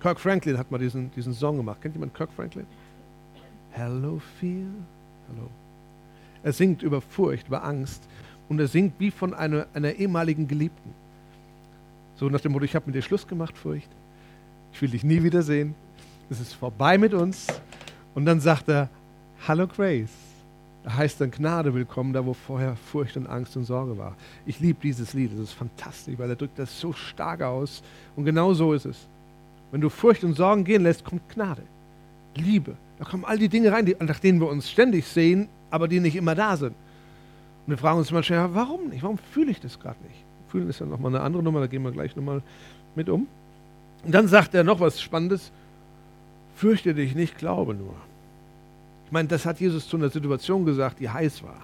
Kirk 0.00 0.18
Franklin 0.18 0.58
hat 0.58 0.72
mal 0.72 0.78
diesen, 0.78 1.12
diesen 1.12 1.34
Song 1.34 1.58
gemacht. 1.58 1.80
Kennt 1.80 1.94
jemand 1.94 2.14
Kirk 2.14 2.30
Franklin? 2.34 2.66
Hello, 3.70 4.20
Fear. 4.40 4.66
Hello. 5.28 5.48
Er 6.44 6.52
singt 6.52 6.82
über 6.82 7.00
Furcht, 7.00 7.48
über 7.48 7.64
Angst 7.64 8.02
und 8.48 8.60
er 8.60 8.68
singt 8.68 8.94
wie 8.98 9.10
von 9.10 9.34
einer, 9.34 9.66
einer 9.74 9.94
ehemaligen 9.94 10.46
Geliebten. 10.46 10.90
So 12.16 12.28
nach 12.28 12.40
dem 12.40 12.52
Motto, 12.52 12.64
ich 12.64 12.76
habe 12.76 12.86
mit 12.86 12.94
dir 12.94 13.02
Schluss 13.02 13.26
gemacht, 13.26 13.56
Furcht. 13.56 13.88
Ich 14.72 14.80
will 14.82 14.90
dich 14.90 15.02
nie 15.02 15.22
wiedersehen. 15.22 15.74
Es 16.30 16.40
ist 16.40 16.52
vorbei 16.52 16.98
mit 16.98 17.14
uns. 17.14 17.46
Und 18.14 18.26
dann 18.26 18.40
sagt 18.40 18.68
er, 18.68 18.88
Hallo 19.48 19.66
Grace. 19.66 20.10
Da 20.84 20.94
heißt 20.94 21.20
dann 21.20 21.30
Gnade 21.30 21.72
willkommen, 21.72 22.12
da 22.12 22.24
wo 22.24 22.34
vorher 22.34 22.76
Furcht 22.76 23.16
und 23.16 23.26
Angst 23.26 23.56
und 23.56 23.64
Sorge 23.64 23.96
war. 23.96 24.14
Ich 24.44 24.60
liebe 24.60 24.78
dieses 24.82 25.14
Lied, 25.14 25.32
das 25.32 25.40
ist 25.40 25.52
fantastisch, 25.52 26.18
weil 26.18 26.28
er 26.28 26.36
drückt 26.36 26.58
das 26.58 26.78
so 26.78 26.92
stark 26.92 27.40
aus. 27.40 27.82
Und 28.16 28.26
genau 28.26 28.52
so 28.52 28.74
ist 28.74 28.84
es. 28.84 29.08
Wenn 29.70 29.80
du 29.80 29.88
Furcht 29.88 30.24
und 30.24 30.34
Sorgen 30.34 30.62
gehen 30.62 30.82
lässt, 30.82 31.04
kommt 31.04 31.26
Gnade, 31.30 31.62
Liebe. 32.34 32.76
Da 32.98 33.04
kommen 33.06 33.24
all 33.24 33.38
die 33.38 33.48
Dinge 33.48 33.72
rein, 33.72 33.92
nach 34.00 34.20
denen 34.20 34.40
wir 34.40 34.48
uns 34.48 34.70
ständig 34.70 35.06
sehen, 35.06 35.48
aber 35.74 35.88
die 35.88 35.98
nicht 35.98 36.14
immer 36.14 36.36
da 36.36 36.56
sind. 36.56 36.76
Und 37.66 37.70
wir 37.70 37.78
fragen 37.78 37.98
uns 37.98 38.12
manchmal, 38.12 38.54
warum 38.54 38.90
nicht? 38.90 39.02
Warum 39.02 39.18
fühle 39.18 39.50
ich 39.50 39.60
das 39.60 39.80
gerade 39.80 40.00
nicht? 40.04 40.22
Fühlen 40.48 40.70
ist 40.70 40.78
ja 40.78 40.86
nochmal 40.86 41.12
eine 41.12 41.24
andere 41.24 41.42
Nummer, 41.42 41.58
da 41.58 41.66
gehen 41.66 41.82
wir 41.82 41.90
gleich 41.90 42.14
nochmal 42.14 42.42
mit 42.94 43.08
um. 43.08 43.26
Und 44.04 44.14
dann 44.14 44.28
sagt 44.28 44.54
er 44.54 44.62
noch 44.62 44.78
was 44.78 45.02
Spannendes. 45.02 45.50
Fürchte 46.54 46.94
dich 46.94 47.16
nicht, 47.16 47.38
glaube 47.38 47.74
nur. 47.74 47.96
Ich 49.06 49.10
meine, 49.10 49.26
das 49.26 49.44
hat 49.46 49.58
Jesus 49.58 49.88
zu 49.88 49.96
einer 49.96 50.10
Situation 50.10 50.64
gesagt, 50.64 51.00
die 51.00 51.10
heiß 51.10 51.42
war. 51.42 51.60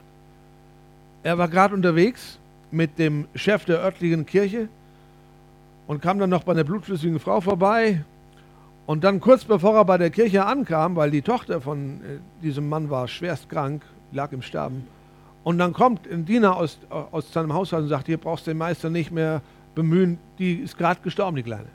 Er 1.22 1.38
war 1.38 1.46
gerade 1.46 1.72
unterwegs 1.72 2.40
mit 2.72 2.98
dem 2.98 3.28
Chef 3.36 3.64
der 3.64 3.78
örtlichen 3.78 4.26
Kirche 4.26 4.68
und 5.86 6.02
kam 6.02 6.18
dann 6.18 6.30
noch 6.30 6.42
bei 6.42 6.52
einer 6.52 6.64
blutflüssigen 6.64 7.20
Frau 7.20 7.40
vorbei. 7.40 8.04
Und 8.86 9.04
dann 9.04 9.20
kurz 9.20 9.44
bevor 9.44 9.76
er 9.76 9.84
bei 9.84 9.98
der 9.98 10.10
Kirche 10.10 10.46
ankam, 10.46 10.96
weil 10.96 11.12
die 11.12 11.22
Tochter 11.22 11.60
von 11.60 12.00
äh, 12.00 12.42
diesem 12.42 12.68
Mann 12.68 12.90
war 12.90 13.06
schwerst 13.06 13.48
krank, 13.48 13.82
lag 14.12 14.32
im 14.32 14.42
Sterben. 14.42 14.86
Und 15.42 15.58
dann 15.58 15.72
kommt 15.72 16.10
ein 16.10 16.24
Diener 16.24 16.56
aus, 16.56 16.78
aus 16.90 17.32
seinem 17.32 17.52
Haushalt 17.52 17.84
und 17.84 17.88
sagt, 17.88 18.06
hier 18.06 18.18
brauchst 18.18 18.46
du 18.46 18.50
den 18.50 18.58
Meister 18.58 18.90
nicht 18.90 19.10
mehr 19.10 19.40
bemühen, 19.74 20.18
die 20.38 20.54
ist 20.54 20.76
gerade 20.76 21.00
gestorben, 21.00 21.36
die 21.36 21.42
Kleine. 21.42 21.66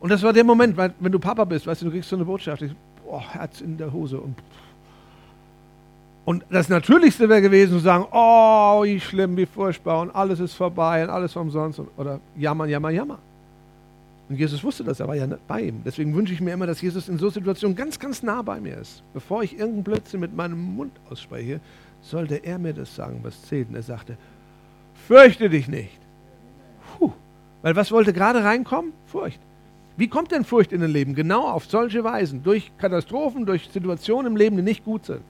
Und 0.00 0.10
das 0.10 0.22
war 0.22 0.32
der 0.32 0.44
Moment, 0.44 0.76
weil, 0.76 0.92
wenn 1.00 1.12
du 1.12 1.18
Papa 1.18 1.44
bist, 1.44 1.66
weißt 1.66 1.80
du, 1.80 1.86
du 1.86 1.92
kriegst 1.92 2.10
so 2.10 2.16
eine 2.16 2.24
Botschaft, 2.26 2.60
ich, 2.62 2.72
oh, 3.06 3.20
Herz 3.20 3.62
in 3.62 3.78
der 3.78 3.90
Hose. 3.90 4.18
Und, 4.18 4.36
und 6.26 6.44
das 6.50 6.68
Natürlichste 6.68 7.28
wäre 7.28 7.40
gewesen, 7.40 7.72
zu 7.72 7.78
sagen, 7.78 8.06
oh, 8.12 8.82
wie 8.84 9.00
schlimm, 9.00 9.36
wie 9.36 9.46
furchtbar 9.46 10.02
und 10.02 10.14
alles 10.14 10.40
ist 10.40 10.54
vorbei 10.54 11.04
und 11.04 11.10
alles 11.10 11.34
umsonst. 11.36 11.78
Und, 11.78 11.88
oder 11.96 12.20
jammern, 12.36 12.68
jammern, 12.68 12.94
jammern. 12.94 13.18
Und 14.28 14.36
Jesus 14.38 14.64
wusste 14.64 14.84
das, 14.84 15.00
er 15.00 15.08
war 15.08 15.14
ja 15.14 15.26
bei 15.46 15.62
ihm. 15.62 15.82
Deswegen 15.84 16.14
wünsche 16.14 16.32
ich 16.32 16.40
mir 16.40 16.52
immer, 16.52 16.66
dass 16.66 16.80
Jesus 16.80 17.08
in 17.08 17.18
so 17.18 17.28
Situationen 17.28 17.76
ganz, 17.76 17.98
ganz 17.98 18.22
nah 18.22 18.40
bei 18.42 18.58
mir 18.58 18.78
ist. 18.78 19.02
Bevor 19.12 19.42
ich 19.42 19.52
irgendeinen 19.52 19.84
Blödsinn 19.84 20.20
mit 20.20 20.34
meinem 20.34 20.58
Mund 20.58 20.92
ausspreche, 21.10 21.60
sollte 22.00 22.36
er 22.36 22.58
mir 22.58 22.72
das 22.72 22.94
sagen, 22.94 23.20
was 23.22 23.42
zählt. 23.42 23.68
Und 23.68 23.74
er 23.74 23.82
sagte, 23.82 24.16
fürchte 25.06 25.50
dich 25.50 25.68
nicht. 25.68 25.98
Puh. 26.98 27.12
Weil 27.62 27.76
was 27.76 27.92
wollte 27.92 28.12
gerade 28.12 28.42
reinkommen? 28.42 28.92
Furcht. 29.06 29.40
Wie 29.96 30.08
kommt 30.08 30.32
denn 30.32 30.44
Furcht 30.44 30.72
in 30.72 30.82
ein 30.82 30.90
Leben? 30.90 31.14
Genau 31.14 31.46
auf 31.46 31.66
solche 31.66 32.02
Weisen. 32.02 32.42
Durch 32.42 32.72
Katastrophen, 32.78 33.46
durch 33.46 33.68
Situationen 33.72 34.32
im 34.32 34.36
Leben, 34.36 34.56
die 34.56 34.62
nicht 34.62 34.84
gut 34.84 35.04
sind. 35.06 35.22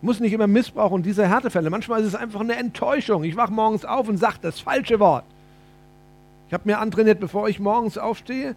Muss 0.00 0.20
nicht 0.20 0.32
immer 0.32 0.46
Missbrauch 0.46 0.90
und 0.90 1.04
diese 1.04 1.28
Härtefälle. 1.28 1.70
Manchmal 1.70 2.00
ist 2.00 2.08
es 2.08 2.14
einfach 2.14 2.40
eine 2.40 2.56
Enttäuschung. 2.56 3.24
Ich 3.24 3.36
wache 3.36 3.52
morgens 3.52 3.84
auf 3.84 4.08
und 4.08 4.16
sage 4.16 4.38
das 4.40 4.58
falsche 4.58 4.98
Wort. 4.98 5.24
Ich 6.52 6.54
habe 6.54 6.68
mir 6.68 6.80
antrainiert, 6.80 7.18
bevor 7.18 7.48
ich 7.48 7.58
morgens 7.60 7.96
aufstehe, 7.96 8.54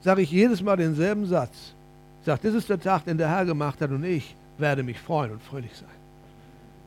sage 0.00 0.22
ich 0.22 0.32
jedes 0.32 0.60
Mal 0.60 0.76
denselben 0.76 1.24
Satz. 1.26 1.72
Ich 2.18 2.26
sage, 2.26 2.40
das 2.42 2.52
ist 2.52 2.68
der 2.68 2.80
Tag, 2.80 3.04
den 3.04 3.16
der 3.16 3.28
Herr 3.28 3.44
gemacht 3.44 3.80
hat 3.80 3.92
und 3.92 4.02
ich 4.02 4.34
werde 4.58 4.82
mich 4.82 4.98
freuen 4.98 5.30
und 5.30 5.40
fröhlich 5.40 5.70
sein. 5.72 5.88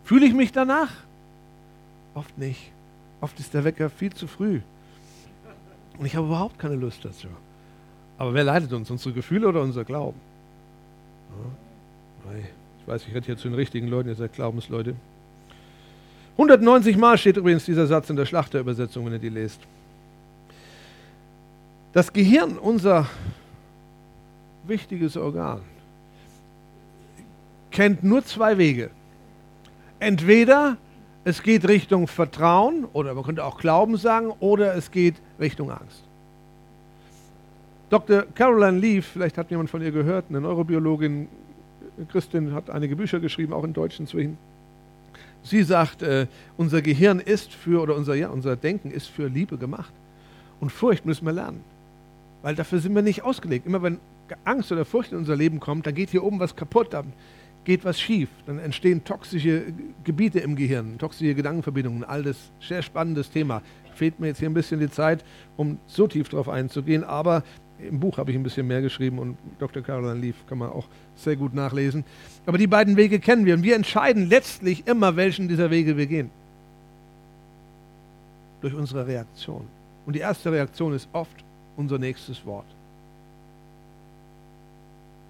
Fühle 0.03 0.25
ich 0.25 0.33
mich 0.33 0.51
danach? 0.51 0.91
Oft 2.15 2.37
nicht. 2.37 2.69
Oft 3.21 3.39
ist 3.39 3.53
der 3.53 3.63
Wecker 3.63 3.89
viel 3.89 4.11
zu 4.11 4.27
früh. 4.27 4.59
Und 5.97 6.05
ich 6.05 6.17
habe 6.17 6.27
überhaupt 6.27 6.59
keine 6.59 6.75
Lust 6.75 7.05
dazu. 7.05 7.29
Aber 8.17 8.33
wer 8.33 8.43
leitet 8.43 8.73
uns? 8.73 8.91
Unsere 8.91 9.13
Gefühle 9.13 9.47
oder 9.47 9.61
unser 9.61 9.85
Glauben? 9.85 10.19
Ja. 12.29 12.39
Ich 12.81 12.87
weiß, 12.89 13.07
ich 13.07 13.15
rede 13.15 13.25
hier 13.25 13.37
zu 13.37 13.47
den 13.47 13.55
richtigen 13.55 13.87
Leuten, 13.87 14.09
ihr 14.09 14.15
seid 14.15 14.33
Glaubensleute. 14.33 14.95
190 16.33 16.97
Mal 16.97 17.17
steht 17.17 17.37
übrigens 17.37 17.63
dieser 17.63 17.87
Satz 17.87 18.09
in 18.09 18.17
der 18.17 18.25
Schlachterübersetzung, 18.25 19.05
wenn 19.05 19.13
ihr 19.13 19.19
die 19.19 19.29
lest. 19.29 19.61
Das 21.95 22.11
Gehirn, 22.11 22.57
unser 22.57 23.07
wichtiges 24.67 25.15
Organ, 25.15 25.61
kennt 27.71 28.03
nur 28.03 28.25
zwei 28.25 28.57
Wege. 28.57 28.89
Entweder 29.99 30.75
es 31.23 31.41
geht 31.41 31.65
Richtung 31.65 32.07
Vertrauen 32.07 32.83
oder 32.91 33.13
man 33.13 33.23
könnte 33.23 33.45
auch 33.45 33.57
Glauben 33.57 33.95
sagen 33.95 34.33
oder 34.41 34.75
es 34.75 34.91
geht 34.91 35.15
Richtung 35.39 35.71
Angst. 35.71 36.03
Dr. 37.89 38.23
Caroline 38.35 38.77
Leaf, 38.77 39.05
vielleicht 39.13 39.37
hat 39.37 39.49
jemand 39.49 39.69
von 39.69 39.81
ihr 39.81 39.91
gehört, 39.91 40.25
eine 40.27 40.41
Neurobiologin, 40.41 41.29
Christin, 42.11 42.53
hat 42.53 42.69
einige 42.69 42.97
Bücher 42.97 43.21
geschrieben, 43.21 43.53
auch 43.53 43.63
in 43.63 43.71
Deutsch 43.71 44.01
inzwischen. 44.01 44.37
Sie 45.43 45.63
sagt, 45.63 46.01
äh, 46.01 46.27
unser 46.57 46.81
Gehirn 46.81 47.21
ist 47.21 47.53
für, 47.53 47.81
oder 47.81 47.95
unser, 47.95 48.15
ja, 48.15 48.27
unser 48.27 48.57
Denken 48.57 48.91
ist 48.91 49.07
für 49.07 49.27
Liebe 49.27 49.57
gemacht. 49.57 49.93
Und 50.59 50.73
Furcht 50.73 51.05
müssen 51.05 51.25
wir 51.25 51.31
lernen. 51.31 51.63
Weil 52.45 52.53
dafür 52.53 52.77
sind 52.77 52.93
wir 52.93 53.01
nicht 53.01 53.23
ausgelegt. 53.23 53.65
Immer 53.65 53.81
wenn 53.81 53.97
Angst 54.43 54.71
oder 54.71 54.85
Furcht 54.85 55.11
in 55.11 55.17
unser 55.17 55.35
Leben 55.35 55.59
kommt, 55.59 55.87
dann 55.87 55.95
geht 55.95 56.11
hier 56.11 56.23
oben 56.23 56.39
was 56.39 56.55
kaputt. 56.55 56.93
Dann 56.93 57.11
geht 57.63 57.83
was 57.83 57.99
schief, 57.99 58.29
dann 58.45 58.59
entstehen 58.59 59.03
toxische 59.03 59.63
Gebiete 60.03 60.41
im 60.41 60.55
Gehirn, 60.55 60.99
toxische 60.99 61.33
Gedankenverbindungen, 61.33 62.03
all 62.03 62.21
das 62.21 62.51
sehr 62.59 62.83
spannendes 62.83 63.31
Thema. 63.31 63.63
Fehlt 63.95 64.19
mir 64.19 64.27
jetzt 64.27 64.37
hier 64.37 64.47
ein 64.47 64.53
bisschen 64.53 64.79
die 64.79 64.91
Zeit, 64.91 65.25
um 65.57 65.79
so 65.87 66.05
tief 66.05 66.29
darauf 66.29 66.47
einzugehen, 66.47 67.03
aber 67.03 67.41
im 67.79 67.99
Buch 67.99 68.19
habe 68.19 68.29
ich 68.29 68.37
ein 68.37 68.43
bisschen 68.43 68.67
mehr 68.67 68.83
geschrieben 68.83 69.17
und 69.17 69.37
Dr. 69.57 69.81
Caroline 69.81 70.19
Leaf 70.19 70.35
kann 70.45 70.59
man 70.59 70.69
auch 70.69 70.85
sehr 71.15 71.37
gut 71.37 71.55
nachlesen. 71.55 72.03
Aber 72.45 72.59
die 72.59 72.67
beiden 72.67 72.95
Wege 72.95 73.19
kennen 73.19 73.47
wir 73.47 73.55
und 73.55 73.63
wir 73.63 73.75
entscheiden 73.75 74.29
letztlich 74.29 74.85
immer, 74.85 75.15
welchen 75.15 75.47
dieser 75.47 75.71
Wege 75.71 75.97
wir 75.97 76.05
gehen. 76.05 76.29
Durch 78.61 78.75
unsere 78.75 79.07
Reaktion. 79.07 79.65
Und 80.05 80.15
die 80.15 80.19
erste 80.19 80.51
Reaktion 80.51 80.93
ist 80.93 81.09
oft 81.11 81.44
unser 81.77 81.97
nächstes 81.97 82.45
Wort. 82.45 82.65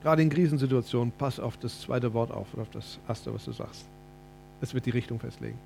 Gerade 0.01 0.21
in 0.21 0.29
Krisensituationen, 0.29 1.11
pass 1.17 1.39
auf 1.39 1.57
das 1.57 1.81
zweite 1.81 2.13
Wort 2.13 2.31
auf 2.31 2.53
oder 2.53 2.61
auf 2.61 2.69
das 2.71 2.99
erste, 3.07 3.33
was 3.33 3.45
du 3.45 3.51
sagst. 3.51 3.85
Es 4.61 4.73
wird 4.73 4.85
die 4.85 4.91
Richtung 4.91 5.19
festlegen. 5.19 5.57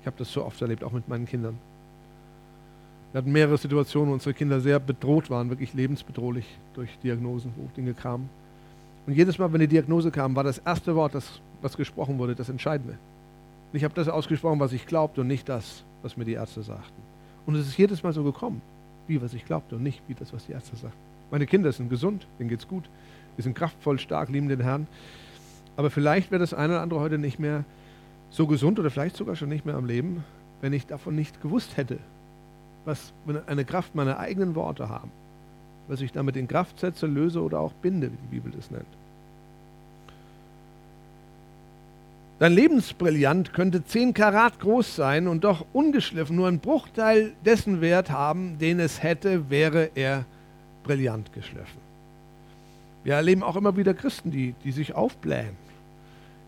Ich 0.00 0.06
habe 0.06 0.16
das 0.18 0.30
so 0.30 0.44
oft 0.44 0.60
erlebt, 0.60 0.84
auch 0.84 0.92
mit 0.92 1.08
meinen 1.08 1.26
Kindern. 1.26 1.58
Wir 3.12 3.18
hatten 3.18 3.32
mehrere 3.32 3.56
Situationen, 3.56 4.10
wo 4.10 4.12
unsere 4.14 4.34
Kinder 4.34 4.60
sehr 4.60 4.78
bedroht 4.78 5.30
waren, 5.30 5.48
wirklich 5.48 5.72
lebensbedrohlich 5.72 6.44
durch 6.74 6.90
Diagnosen, 7.02 7.52
wo 7.56 7.66
Dinge 7.74 7.94
kamen. 7.94 8.28
Und 9.06 9.14
jedes 9.14 9.38
Mal, 9.38 9.52
wenn 9.52 9.60
die 9.60 9.68
Diagnose 9.68 10.10
kam, 10.10 10.36
war 10.36 10.44
das 10.44 10.58
erste 10.58 10.94
Wort, 10.94 11.14
das, 11.14 11.40
was 11.62 11.76
gesprochen 11.76 12.18
wurde, 12.18 12.34
das 12.34 12.48
Entscheidende. 12.48 12.98
Und 13.72 13.76
ich 13.76 13.84
habe 13.84 13.94
das 13.94 14.08
ausgesprochen, 14.08 14.60
was 14.60 14.72
ich 14.72 14.86
glaubte 14.86 15.22
und 15.22 15.28
nicht 15.28 15.48
das, 15.48 15.82
was 16.02 16.16
mir 16.16 16.24
die 16.24 16.34
Ärzte 16.34 16.62
sagten. 16.62 17.02
Und 17.46 17.54
es 17.54 17.66
ist 17.66 17.78
jedes 17.78 18.02
Mal 18.02 18.12
so 18.12 18.22
gekommen, 18.22 18.60
wie 19.08 19.20
was 19.22 19.34
ich 19.34 19.44
glaubte 19.44 19.76
und 19.76 19.82
nicht 19.82 20.02
wie 20.08 20.14
das, 20.14 20.32
was 20.32 20.46
die 20.46 20.52
Ärzte 20.52 20.76
sagten. 20.76 20.98
Meine 21.30 21.46
Kinder 21.46 21.72
sind 21.72 21.90
gesund, 21.90 22.26
denen 22.38 22.48
geht's 22.48 22.68
gut. 22.68 22.84
Wir 23.36 23.42
sind 23.42 23.54
kraftvoll, 23.54 23.98
stark, 23.98 24.28
lieben 24.28 24.48
den 24.48 24.60
Herrn. 24.60 24.86
Aber 25.76 25.90
vielleicht 25.90 26.30
wäre 26.30 26.40
das 26.40 26.54
eine 26.54 26.74
oder 26.74 26.82
andere 26.82 27.00
heute 27.00 27.18
nicht 27.18 27.38
mehr 27.38 27.64
so 28.30 28.46
gesund 28.46 28.78
oder 28.78 28.90
vielleicht 28.90 29.16
sogar 29.16 29.36
schon 29.36 29.48
nicht 29.48 29.66
mehr 29.66 29.76
am 29.76 29.86
Leben, 29.86 30.24
wenn 30.60 30.72
ich 30.72 30.86
davon 30.86 31.14
nicht 31.14 31.42
gewusst 31.42 31.76
hätte, 31.76 31.98
was 32.84 33.12
eine 33.46 33.64
Kraft 33.64 33.94
meiner 33.94 34.18
eigenen 34.18 34.54
Worte 34.54 34.88
haben, 34.88 35.10
was 35.88 36.00
ich 36.00 36.12
damit 36.12 36.36
in 36.36 36.48
Kraft 36.48 36.80
setze, 36.80 37.06
löse 37.06 37.42
oder 37.42 37.60
auch 37.60 37.72
binde, 37.72 38.10
wie 38.10 38.16
die 38.16 38.36
Bibel 38.36 38.52
das 38.52 38.70
nennt. 38.70 38.86
Dein 42.38 42.52
Lebensbrillant 42.52 43.54
könnte 43.54 43.82
10 43.82 44.12
Karat 44.12 44.60
groß 44.60 44.94
sein 44.94 45.26
und 45.26 45.44
doch 45.44 45.64
ungeschliffen 45.72 46.36
nur 46.36 46.48
einen 46.48 46.58
Bruchteil 46.58 47.32
dessen 47.46 47.80
Wert 47.80 48.10
haben, 48.10 48.58
den 48.58 48.78
es 48.78 49.02
hätte, 49.02 49.48
wäre 49.48 49.90
er 49.94 50.26
brillant 50.84 51.32
geschliffen. 51.32 51.80
Wir 53.04 53.14
erleben 53.14 53.42
auch 53.42 53.56
immer 53.56 53.76
wieder 53.78 53.94
Christen, 53.94 54.30
die, 54.30 54.54
die 54.64 54.72
sich 54.72 54.94
aufblähen. 54.94 55.56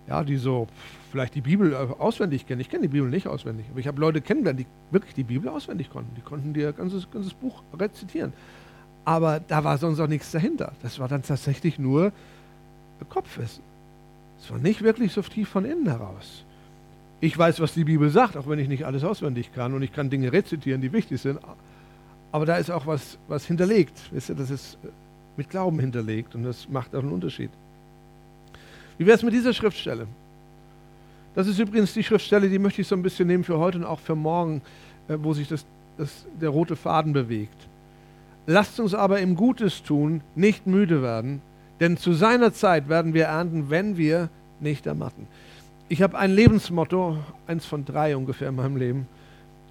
Ja, 0.09 0.25
die 0.25 0.37
so 0.37 0.67
vielleicht 1.11 1.35
die 1.35 1.41
Bibel 1.41 1.75
auswendig 1.75 2.47
kennen. 2.47 2.61
Ich 2.61 2.69
kenne 2.69 2.83
die 2.83 2.89
Bibel 2.89 3.09
nicht 3.09 3.27
auswendig, 3.27 3.67
aber 3.71 3.81
ich 3.81 3.87
habe 3.87 4.01
Leute 4.01 4.21
kennengelernt, 4.21 4.61
die 4.61 4.67
wirklich 4.91 5.15
die 5.15 5.25
Bibel 5.25 5.49
auswendig 5.49 5.91
konnten. 5.91 6.15
Die 6.17 6.23
konnten 6.23 6.53
dir 6.53 6.73
ganzes, 6.73 7.11
ganzes 7.11 7.33
Buch 7.33 7.63
rezitieren. 7.79 8.33
Aber 9.05 9.41
da 9.41 9.65
war 9.65 9.79
sonst 9.79 10.01
auch 10.01 10.07
nichts 10.07 10.33
dahinter. 10.33 10.73
Das 10.83 10.99
war 10.99 11.09
dann 11.09 11.23
tatsächlich 11.23 11.79
nur 11.79 12.13
Kopfwissen. 13.09 13.68
Es 14.41 14.51
war 14.51 14.59
nicht 14.59 14.83
wirklich 14.83 15.13
so 15.13 15.23
tief 15.23 15.49
von 15.49 15.65
innen 15.65 15.87
heraus. 15.87 16.45
Ich 17.21 17.37
weiß, 17.37 17.61
was 17.61 17.75
die 17.75 17.85
Bibel 17.85 18.11
sagt, 18.11 18.37
auch 18.37 18.47
wenn 18.47 18.59
ich 18.59 18.69
nicht 18.69 18.87
alles 18.87 19.03
auswendig 19.03 19.53
kann 19.53 19.75
und 19.75 19.83
ich 19.83 19.93
kann 19.93 20.09
Dinge 20.09 20.33
rezitieren, 20.33 20.81
die 20.81 20.93
wichtig 20.93 21.21
sind. 21.21 21.41
Aber 22.31 22.47
da 22.47 22.57
ist 22.57 22.71
auch 22.71 22.87
was, 22.87 23.19
was 23.27 23.45
hinterlegt. 23.47 23.99
Wisst 24.13 24.29
ihr, 24.29 24.37
das 24.37 24.51
ist 24.51 24.79
mit 25.37 25.51
Glauben 25.51 25.81
hinterlegt 25.81 26.35
und 26.35 26.45
das 26.45 26.69
macht 26.69 26.95
auch 26.95 27.03
einen 27.03 27.13
Unterschied. 27.13 27.51
Wie 28.99 29.07
wäre 29.07 29.17
es 29.17 29.23
mit 29.23 29.33
dieser 29.33 29.53
Schriftstelle? 29.53 30.07
Das 31.35 31.47
ist 31.47 31.59
übrigens 31.59 31.95
die 31.95 32.03
Schriftstelle, 32.03 32.49
die 32.49 32.59
möchte 32.59 32.83
ich 32.83 32.89
so 32.89 32.97
ein 32.97 33.03
bisschen 33.03 33.29
nehmen 33.29 33.45
für 33.45 33.59
heute 33.59 33.79
und 33.79 33.85
auch 33.85 34.01
für 34.01 34.17
morgen, 34.17 34.63
äh, 35.09 35.17
wo 35.21 35.33
sich 35.33 35.49
das, 35.49 35.65
das, 35.97 36.27
der 36.41 36.49
rote 36.49 36.77
Faden 36.77 37.13
bewegt. 37.13 37.69
Lasst 38.47 38.81
uns 38.81 38.95
aber 38.95 39.21
im 39.21 39.37
Gutes 39.37 39.83
tun, 39.83 40.23
nicht 40.35 40.67
müde 40.67 41.03
werden, 41.03 41.41
denn 41.81 41.97
zu 41.97 42.13
seiner 42.13 42.53
Zeit 42.53 42.89
werden 42.89 43.15
wir 43.15 43.27
ernten, 43.27 43.71
wenn 43.71 43.97
wir 43.97 44.29
nicht 44.61 44.87
ermatten. 44.87 45.27
Ich 45.89 46.03
habe 46.03 46.19
ein 46.19 46.31
Lebensmotto, 46.31 47.19
eins 47.47 47.65
von 47.65 47.85
drei 47.85 48.17
ungefähr 48.17 48.49
in 48.49 48.57
meinem 48.57 48.77
Leben, 48.77 49.07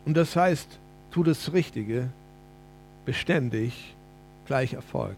und 0.05 0.15
das 0.15 0.35
heißt, 0.35 0.79
tu 1.11 1.23
das 1.23 1.51
Richtige, 1.53 2.09
beständig, 3.05 3.95
gleich 4.45 4.73
Erfolg. 4.73 5.17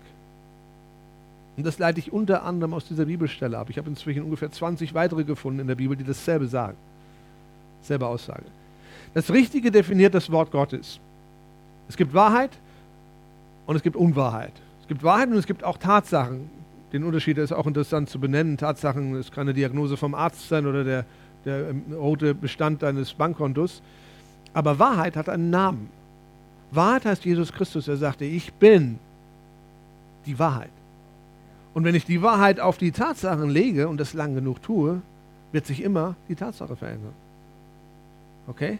Und 1.58 1.66
das 1.66 1.78
leite 1.78 2.00
ich 2.00 2.12
unter 2.12 2.44
anderem 2.44 2.74
aus 2.74 2.88
dieser 2.88 3.06
Bibelstelle 3.06 3.58
ab. 3.58 3.70
Ich 3.70 3.78
habe 3.78 3.90
inzwischen 3.90 4.24
ungefähr 4.24 4.52
20 4.52 4.94
weitere 4.94 5.24
gefunden 5.24 5.60
in 5.60 5.68
der 5.68 5.76
Bibel, 5.76 5.98
die 5.98 6.04
dasselbe 6.04 6.48
sagen. 6.48 6.78
Selbe 7.82 8.08
Aussage. 8.08 8.46
Das 9.14 9.30
Richtige 9.32 9.72
definiert 9.72 10.14
das 10.14 10.32
Wort 10.32 10.52
Gottes. 10.52 11.00
Es 11.88 11.98
gibt 11.98 12.14
Wahrheit 12.14 12.52
und 13.66 13.76
es 13.76 13.84
gibt 13.84 13.96
Unwahrheit. 13.96 14.54
Es 14.82 14.88
gibt 14.88 15.04
Wahrheit 15.04 15.30
und 15.30 15.38
es 15.38 15.48
gibt 15.48 15.64
auch 15.64 15.78
Tatsachen. 15.78 16.50
Den 16.92 17.04
Unterschied 17.04 17.38
ist 17.38 17.52
auch 17.52 17.68
interessant 17.68 18.10
zu 18.10 18.20
benennen. 18.20 18.58
Tatsachen, 18.58 19.16
es 19.16 19.32
kann 19.32 19.42
eine 19.42 19.54
Diagnose 19.54 19.98
vom 19.98 20.16
Arzt 20.16 20.48
sein 20.50 20.66
oder 20.66 20.84
der, 20.84 21.06
der 21.46 21.70
ähm, 21.70 21.84
rote 21.94 22.34
Bestand 22.34 22.82
deines 22.82 23.14
Bankkontos. 23.14 23.82
Aber 24.54 24.80
Wahrheit 24.80 25.16
hat 25.16 25.30
einen 25.30 25.50
Namen. 25.50 25.90
Wahrheit 26.72 27.06
heißt 27.06 27.26
Jesus 27.26 27.54
Christus. 27.54 27.88
Er 27.88 27.98
sagte, 27.98 28.26
ich 28.26 28.54
bin 28.54 29.00
die 30.26 30.38
Wahrheit. 30.40 30.72
Und 31.74 31.84
wenn 31.84 31.96
ich 31.96 32.06
die 32.06 32.22
Wahrheit 32.22 32.60
auf 32.60 32.78
die 32.78 32.92
Tatsachen 32.92 33.50
lege 33.50 33.88
und 33.88 34.00
das 34.00 34.14
lang 34.14 34.34
genug 34.34 34.62
tue, 34.62 35.02
wird 35.52 35.66
sich 35.66 35.84
immer 35.84 36.16
die 36.28 36.36
Tatsache 36.36 36.76
verändern. 36.76 37.14
Okay? 38.48 38.80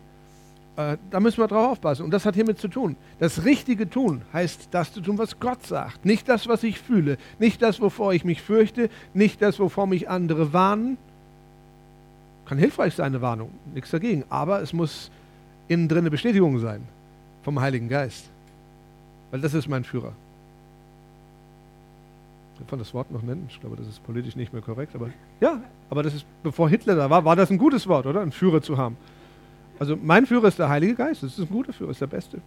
Äh, 0.80 0.98
da 1.12 1.20
müssen 1.20 1.40
wir 1.40 1.48
drauf 1.48 1.72
aufpassen. 1.72 2.06
Und 2.06 2.12
das 2.12 2.26
hat 2.26 2.36
hiermit 2.36 2.58
zu 2.58 2.70
tun. 2.70 2.96
Das 3.20 3.44
Richtige 3.44 3.90
tun 3.90 4.22
heißt 4.32 4.70
das 4.72 4.94
zu 4.94 5.02
tun, 5.02 5.18
was 5.18 5.38
Gott 5.38 5.66
sagt. 5.66 6.06
Nicht 6.06 6.30
das, 6.30 6.48
was 6.48 6.64
ich 6.64 6.80
fühle. 6.80 7.18
Nicht 7.38 7.62
das, 7.62 7.82
wovor 7.82 8.14
ich 8.14 8.24
mich 8.24 8.42
fürchte. 8.42 8.90
Nicht 9.14 9.42
das, 9.42 9.60
wovor 9.60 9.88
mich 9.88 10.10
andere 10.10 10.54
warnen. 10.54 10.98
Kann 12.46 12.58
hilfreich 12.58 12.96
sein, 12.96 13.08
eine 13.08 13.22
Warnung. 13.22 13.52
Nichts 13.74 13.92
dagegen. 13.92 14.24
Aber 14.30 14.62
es 14.62 14.72
muss 14.72 15.12
innen 15.68 15.90
drin 15.90 16.00
eine 16.00 16.12
Bestätigung 16.12 16.58
sein 16.60 16.82
vom 17.44 17.60
Heiligen 17.60 17.90
Geist. 17.90 18.30
weil 19.32 19.42
das 19.42 19.54
ist 19.54 19.68
mein 19.68 19.84
Führer. 19.84 20.14
Ich 22.62 22.68
kann 22.68 22.80
das 22.80 22.94
Wort 22.94 23.12
noch 23.12 23.22
nennen. 23.22 23.48
Ich 23.50 23.60
glaube, 23.60 23.76
das 23.76 23.88
ist 23.88 24.02
politisch 24.04 24.36
nicht 24.38 24.54
mehr 24.54 24.62
korrekt, 24.62 24.96
aber 24.96 25.10
ja, 25.42 25.62
aber 25.90 26.04
das 26.04 26.14
ist, 26.14 26.26
bevor 26.42 26.70
Hitler 26.70 26.96
da 26.96 27.10
war, 27.10 27.24
war 27.26 27.36
das 27.36 27.50
ein 27.52 27.58
gutes 27.58 27.88
Wort, 27.88 28.06
oder? 28.06 28.22
Einen 28.22 28.32
Führer 28.32 28.62
zu 28.62 28.78
haben. 28.78 28.98
Also 29.80 29.96
mein 29.96 30.26
Führer 30.26 30.50
ist 30.50 30.60
der 30.60 30.70
Heilige 30.70 30.94
Geist, 30.94 31.24
das 31.24 31.32
ist 31.32 31.40
ein 31.40 31.50
guter 31.50 31.72
Führer, 31.72 31.92
ist 31.92 32.02
der 32.02 32.08
Beste. 32.08 32.42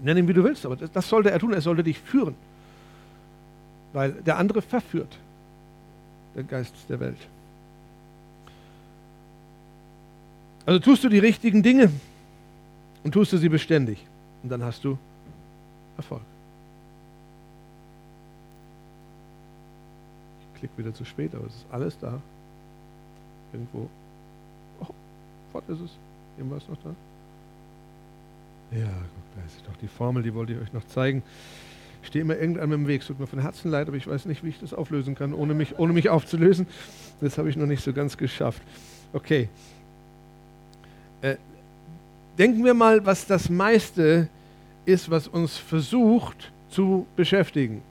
Nenn 0.00 0.16
ihn, 0.16 0.28
wie 0.28 0.32
du 0.32 0.44
willst, 0.44 0.64
aber 0.64 0.76
das, 0.76 0.92
das 0.92 1.08
sollte 1.08 1.30
er 1.30 1.38
tun, 1.38 1.52
er 1.52 1.60
sollte 1.60 1.82
dich 1.82 1.98
führen. 1.98 2.36
Weil 3.92 4.12
der 4.12 4.38
andere 4.38 4.62
verführt, 4.62 5.18
der 6.36 6.44
Geist 6.44 6.74
der 6.88 7.00
Welt. 7.00 7.18
Also 10.64 10.80
tust 10.80 11.02
du 11.02 11.08
die 11.08 11.18
richtigen 11.18 11.62
Dinge 11.62 11.90
und 13.02 13.12
tust 13.12 13.32
du 13.32 13.38
sie 13.38 13.48
beständig. 13.48 14.04
Und 14.42 14.50
dann 14.50 14.62
hast 14.62 14.84
du 14.84 14.98
Erfolg. 15.96 16.22
Ich 20.54 20.60
klicke 20.60 20.78
wieder 20.78 20.94
zu 20.94 21.04
spät, 21.04 21.34
aber 21.34 21.46
es 21.46 21.54
ist 21.54 21.66
alles 21.70 21.98
da. 21.98 22.20
Irgendwo. 23.52 23.88
Oh, 24.80 24.86
fort 25.52 25.68
ist 25.68 25.80
es. 25.80 25.90
Irgendwas 26.38 26.68
noch 26.68 26.76
da? 26.82 26.94
Ja, 28.76 28.84
da 28.84 29.42
ist 29.46 29.66
doch 29.66 29.76
die 29.76 29.88
Formel, 29.88 30.22
die 30.22 30.34
wollte 30.34 30.52
ich 30.52 30.60
euch 30.60 30.72
noch 30.72 30.86
zeigen. 30.88 31.22
Ich 32.02 32.08
stehe 32.08 32.22
immer 32.22 32.36
irgendeinem 32.36 32.72
im 32.72 32.86
Weg. 32.86 33.00
Es 33.00 33.08
tut 33.08 33.18
mir 33.18 33.26
von 33.26 33.40
Herzen 33.40 33.70
leid, 33.70 33.88
aber 33.88 33.96
ich 33.96 34.06
weiß 34.06 34.26
nicht, 34.26 34.44
wie 34.44 34.48
ich 34.48 34.60
das 34.60 34.72
auflösen 34.72 35.14
kann, 35.14 35.34
ohne 35.34 35.54
mich, 35.54 35.78
ohne 35.78 35.92
mich 35.92 36.08
aufzulösen. 36.08 36.66
Das 37.20 37.38
habe 37.38 37.48
ich 37.48 37.56
noch 37.56 37.66
nicht 37.66 37.82
so 37.82 37.92
ganz 37.92 38.16
geschafft. 38.16 38.62
Okay. 39.12 39.48
Äh, 41.22 41.36
denken 42.38 42.64
wir 42.64 42.74
mal, 42.74 43.04
was 43.04 43.26
das 43.26 43.48
meiste 43.48 44.28
ist, 44.84 45.10
was 45.10 45.26
uns 45.28 45.56
versucht 45.56 46.52
zu 46.70 47.06
beschäftigen. 47.16 47.82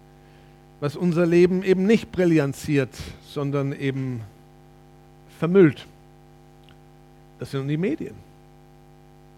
Was 0.80 0.96
unser 0.96 1.26
Leben 1.26 1.64
eben 1.64 1.86
nicht 1.86 2.12
brillanziert, 2.12 2.92
sondern 3.28 3.74
eben 3.74 4.22
vermüllt. 5.40 5.86
Das 7.40 7.52
sind 7.52 7.68
die 7.68 7.78
Medien. 7.78 8.16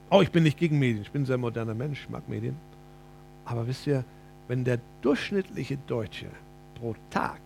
Oh, 0.10 0.22
ich 0.22 0.32
bin 0.32 0.44
nicht 0.44 0.58
gegen 0.58 0.80
Medien, 0.80 1.02
ich 1.02 1.12
bin 1.12 1.24
ein 1.24 1.26
sehr 1.26 1.38
moderner 1.38 1.74
Mensch, 1.74 2.04
ich 2.04 2.10
mag 2.10 2.30
Medien. 2.30 2.56
Aber 3.44 3.68
wisst 3.68 3.88
ihr, 3.88 4.06
wenn 4.48 4.64
der 4.64 4.80
durchschnittliche 5.02 5.78
Deutsche 5.88 6.28
pro 6.76 6.96
Tag 7.10 7.42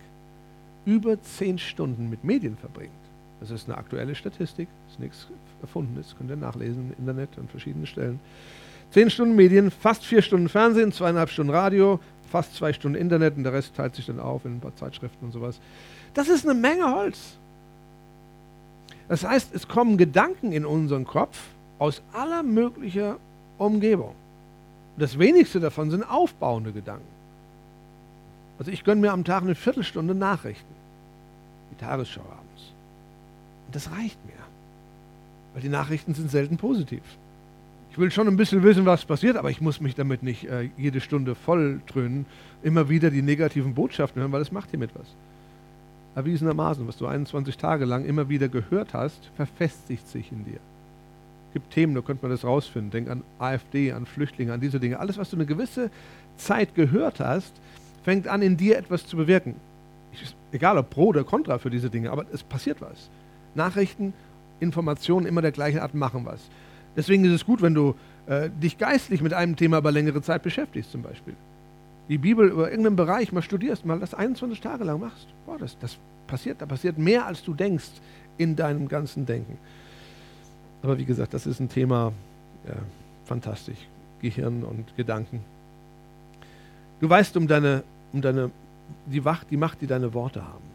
über 0.85 1.19
zehn 1.21 1.57
Stunden 1.57 2.09
mit 2.09 2.23
Medien 2.23 2.57
verbringt, 2.57 2.91
das 3.39 3.49
ist 3.49 3.67
eine 3.67 3.77
aktuelle 3.77 4.13
Statistik, 4.13 4.67
ist 4.89 4.99
nichts 4.99 5.27
Erfundenes, 5.61 6.15
könnt 6.17 6.29
ihr 6.29 6.35
nachlesen 6.35 6.91
im 6.91 6.99
Internet 6.99 7.29
an 7.39 7.47
verschiedenen 7.47 7.87
Stellen. 7.87 8.19
Zehn 8.91 9.09
Stunden 9.09 9.35
Medien, 9.35 9.71
fast 9.71 10.05
vier 10.05 10.21
Stunden 10.21 10.47
Fernsehen, 10.47 10.91
zweieinhalb 10.91 11.29
Stunden 11.29 11.51
Radio, 11.51 11.99
fast 12.31 12.55
zwei 12.55 12.73
Stunden 12.73 12.95
Internet 12.95 13.37
und 13.37 13.43
der 13.43 13.53
Rest 13.53 13.75
teilt 13.75 13.95
sich 13.95 14.05
dann 14.05 14.19
auf 14.19 14.45
in 14.45 14.57
ein 14.57 14.59
paar 14.59 14.75
Zeitschriften 14.75 15.25
und 15.25 15.31
sowas. 15.31 15.59
Das 16.13 16.29
ist 16.29 16.47
eine 16.47 16.59
Menge 16.59 16.93
Holz. 16.93 17.37
Das 19.07 19.23
heißt, 19.23 19.55
es 19.55 19.67
kommen 19.67 19.97
Gedanken 19.97 20.51
in 20.51 20.65
unseren 20.65 21.05
Kopf 21.05 21.39
aus 21.81 22.03
aller 22.13 22.43
möglicher 22.43 23.17
Umgebung. 23.57 24.13
Das 24.97 25.17
wenigste 25.17 25.59
davon 25.59 25.89
sind 25.89 26.03
aufbauende 26.03 26.73
Gedanken. 26.73 27.07
Also 28.59 28.69
ich 28.69 28.83
gönne 28.83 29.01
mir 29.01 29.11
am 29.11 29.23
Tag 29.23 29.41
eine 29.41 29.55
Viertelstunde 29.55 30.13
Nachrichten. 30.13 30.75
Die 31.71 31.83
Tagesschau 31.83 32.21
abends. 32.21 32.73
Und 33.65 33.75
das 33.75 33.89
reicht 33.93 34.23
mir. 34.27 34.33
Weil 35.53 35.63
die 35.63 35.69
Nachrichten 35.69 36.13
sind 36.13 36.29
selten 36.29 36.57
positiv. 36.57 37.01
Ich 37.89 37.97
will 37.97 38.11
schon 38.11 38.27
ein 38.27 38.37
bisschen 38.37 38.61
wissen, 38.61 38.85
was 38.85 39.03
passiert, 39.03 39.35
aber 39.35 39.49
ich 39.49 39.59
muss 39.59 39.81
mich 39.81 39.95
damit 39.95 40.21
nicht 40.21 40.47
äh, 40.47 40.69
jede 40.77 41.01
Stunde 41.01 41.33
voll 41.33 41.81
dröhnen, 41.87 42.27
immer 42.61 42.89
wieder 42.89 43.09
die 43.09 43.23
negativen 43.23 43.73
Botschaften 43.73 44.21
hören, 44.21 44.31
weil 44.31 44.41
das 44.41 44.51
macht 44.51 44.69
hiermit 44.69 44.91
was. 44.93 45.07
Erwiesenermaßen, 46.13 46.87
was 46.87 46.97
du 46.97 47.07
21 47.07 47.57
Tage 47.57 47.85
lang 47.85 48.05
immer 48.05 48.29
wieder 48.29 48.49
gehört 48.49 48.93
hast, 48.93 49.31
verfestigt 49.35 50.07
sich 50.07 50.31
in 50.31 50.45
dir. 50.45 50.59
Gibt 51.53 51.71
Themen, 51.71 51.95
da 51.95 52.01
könnte 52.01 52.23
man 52.23 52.31
das 52.31 52.45
rausfinden. 52.45 52.91
Denk 52.91 53.09
an 53.09 53.23
AfD, 53.39 53.91
an 53.91 54.05
Flüchtlinge, 54.05 54.53
an 54.53 54.61
diese 54.61 54.79
Dinge. 54.79 54.99
Alles, 54.99 55.17
was 55.17 55.29
du 55.29 55.35
eine 55.35 55.45
gewisse 55.45 55.89
Zeit 56.37 56.75
gehört 56.75 57.19
hast, 57.19 57.53
fängt 58.03 58.27
an, 58.27 58.41
in 58.41 58.57
dir 58.57 58.77
etwas 58.77 59.05
zu 59.05 59.17
bewirken. 59.17 59.55
Ich, 60.13 60.35
egal 60.51 60.77
ob 60.77 60.89
pro 60.89 61.07
oder 61.07 61.23
contra 61.23 61.57
für 61.57 61.69
diese 61.69 61.89
Dinge, 61.89 62.11
aber 62.11 62.25
es 62.31 62.43
passiert 62.43 62.81
was. 62.81 63.09
Nachrichten, 63.55 64.13
Informationen 64.59 65.25
immer 65.25 65.41
der 65.41 65.51
gleichen 65.51 65.79
Art 65.79 65.93
machen 65.93 66.25
was. 66.25 66.41
Deswegen 66.95 67.23
ist 67.25 67.33
es 67.33 67.45
gut, 67.45 67.61
wenn 67.61 67.73
du 67.73 67.95
äh, 68.27 68.49
dich 68.49 68.77
geistlich 68.77 69.21
mit 69.21 69.33
einem 69.33 69.55
Thema 69.55 69.77
über 69.77 69.91
längere 69.91 70.21
Zeit 70.21 70.43
beschäftigst, 70.43 70.91
zum 70.91 71.01
Beispiel. 71.01 71.35
Die 72.09 72.17
Bibel 72.17 72.49
über 72.49 72.69
irgendeinen 72.69 72.95
Bereich 72.95 73.31
mal 73.31 73.41
studierst, 73.41 73.85
mal 73.85 73.99
das 73.99 74.13
21 74.13 74.59
Tage 74.59 74.83
lang 74.83 74.99
machst. 74.99 75.27
Boah, 75.45 75.57
das, 75.57 75.77
das 75.79 75.97
passiert, 76.27 76.61
da 76.61 76.65
passiert 76.65 76.97
mehr, 76.97 77.25
als 77.25 77.43
du 77.43 77.53
denkst 77.53 77.89
in 78.37 78.55
deinem 78.55 78.87
ganzen 78.87 79.25
Denken. 79.25 79.57
Aber 80.83 80.97
wie 80.97 81.05
gesagt, 81.05 81.33
das 81.33 81.45
ist 81.45 81.59
ein 81.59 81.69
Thema, 81.69 82.11
ja, 82.67 82.75
fantastisch. 83.25 83.77
Gehirn 84.21 84.63
und 84.63 84.95
Gedanken. 84.95 85.41
Du 86.99 87.09
weißt 87.09 87.35
um 87.37 87.47
deine, 87.47 87.83
um 88.13 88.21
deine, 88.21 88.51
die, 89.05 89.25
Wacht, 89.25 89.49
die 89.49 89.57
Macht, 89.57 89.81
die 89.81 89.87
deine 89.87 90.13
Worte 90.13 90.43
haben. 90.43 90.71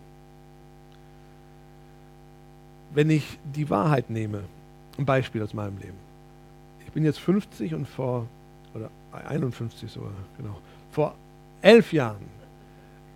Wenn 2.92 3.10
ich 3.10 3.38
die 3.54 3.68
Wahrheit 3.70 4.10
nehme, 4.10 4.42
ein 4.98 5.04
Beispiel 5.04 5.42
aus 5.42 5.54
meinem 5.54 5.78
Leben. 5.78 5.98
Ich 6.84 6.92
bin 6.92 7.04
jetzt 7.04 7.18
50 7.18 7.74
und 7.74 7.86
vor, 7.86 8.26
oder 8.74 8.90
51 9.12 9.90
sogar, 9.90 10.10
genau, 10.38 10.56
vor 10.90 11.14
elf 11.62 11.92
Jahren 11.92 12.36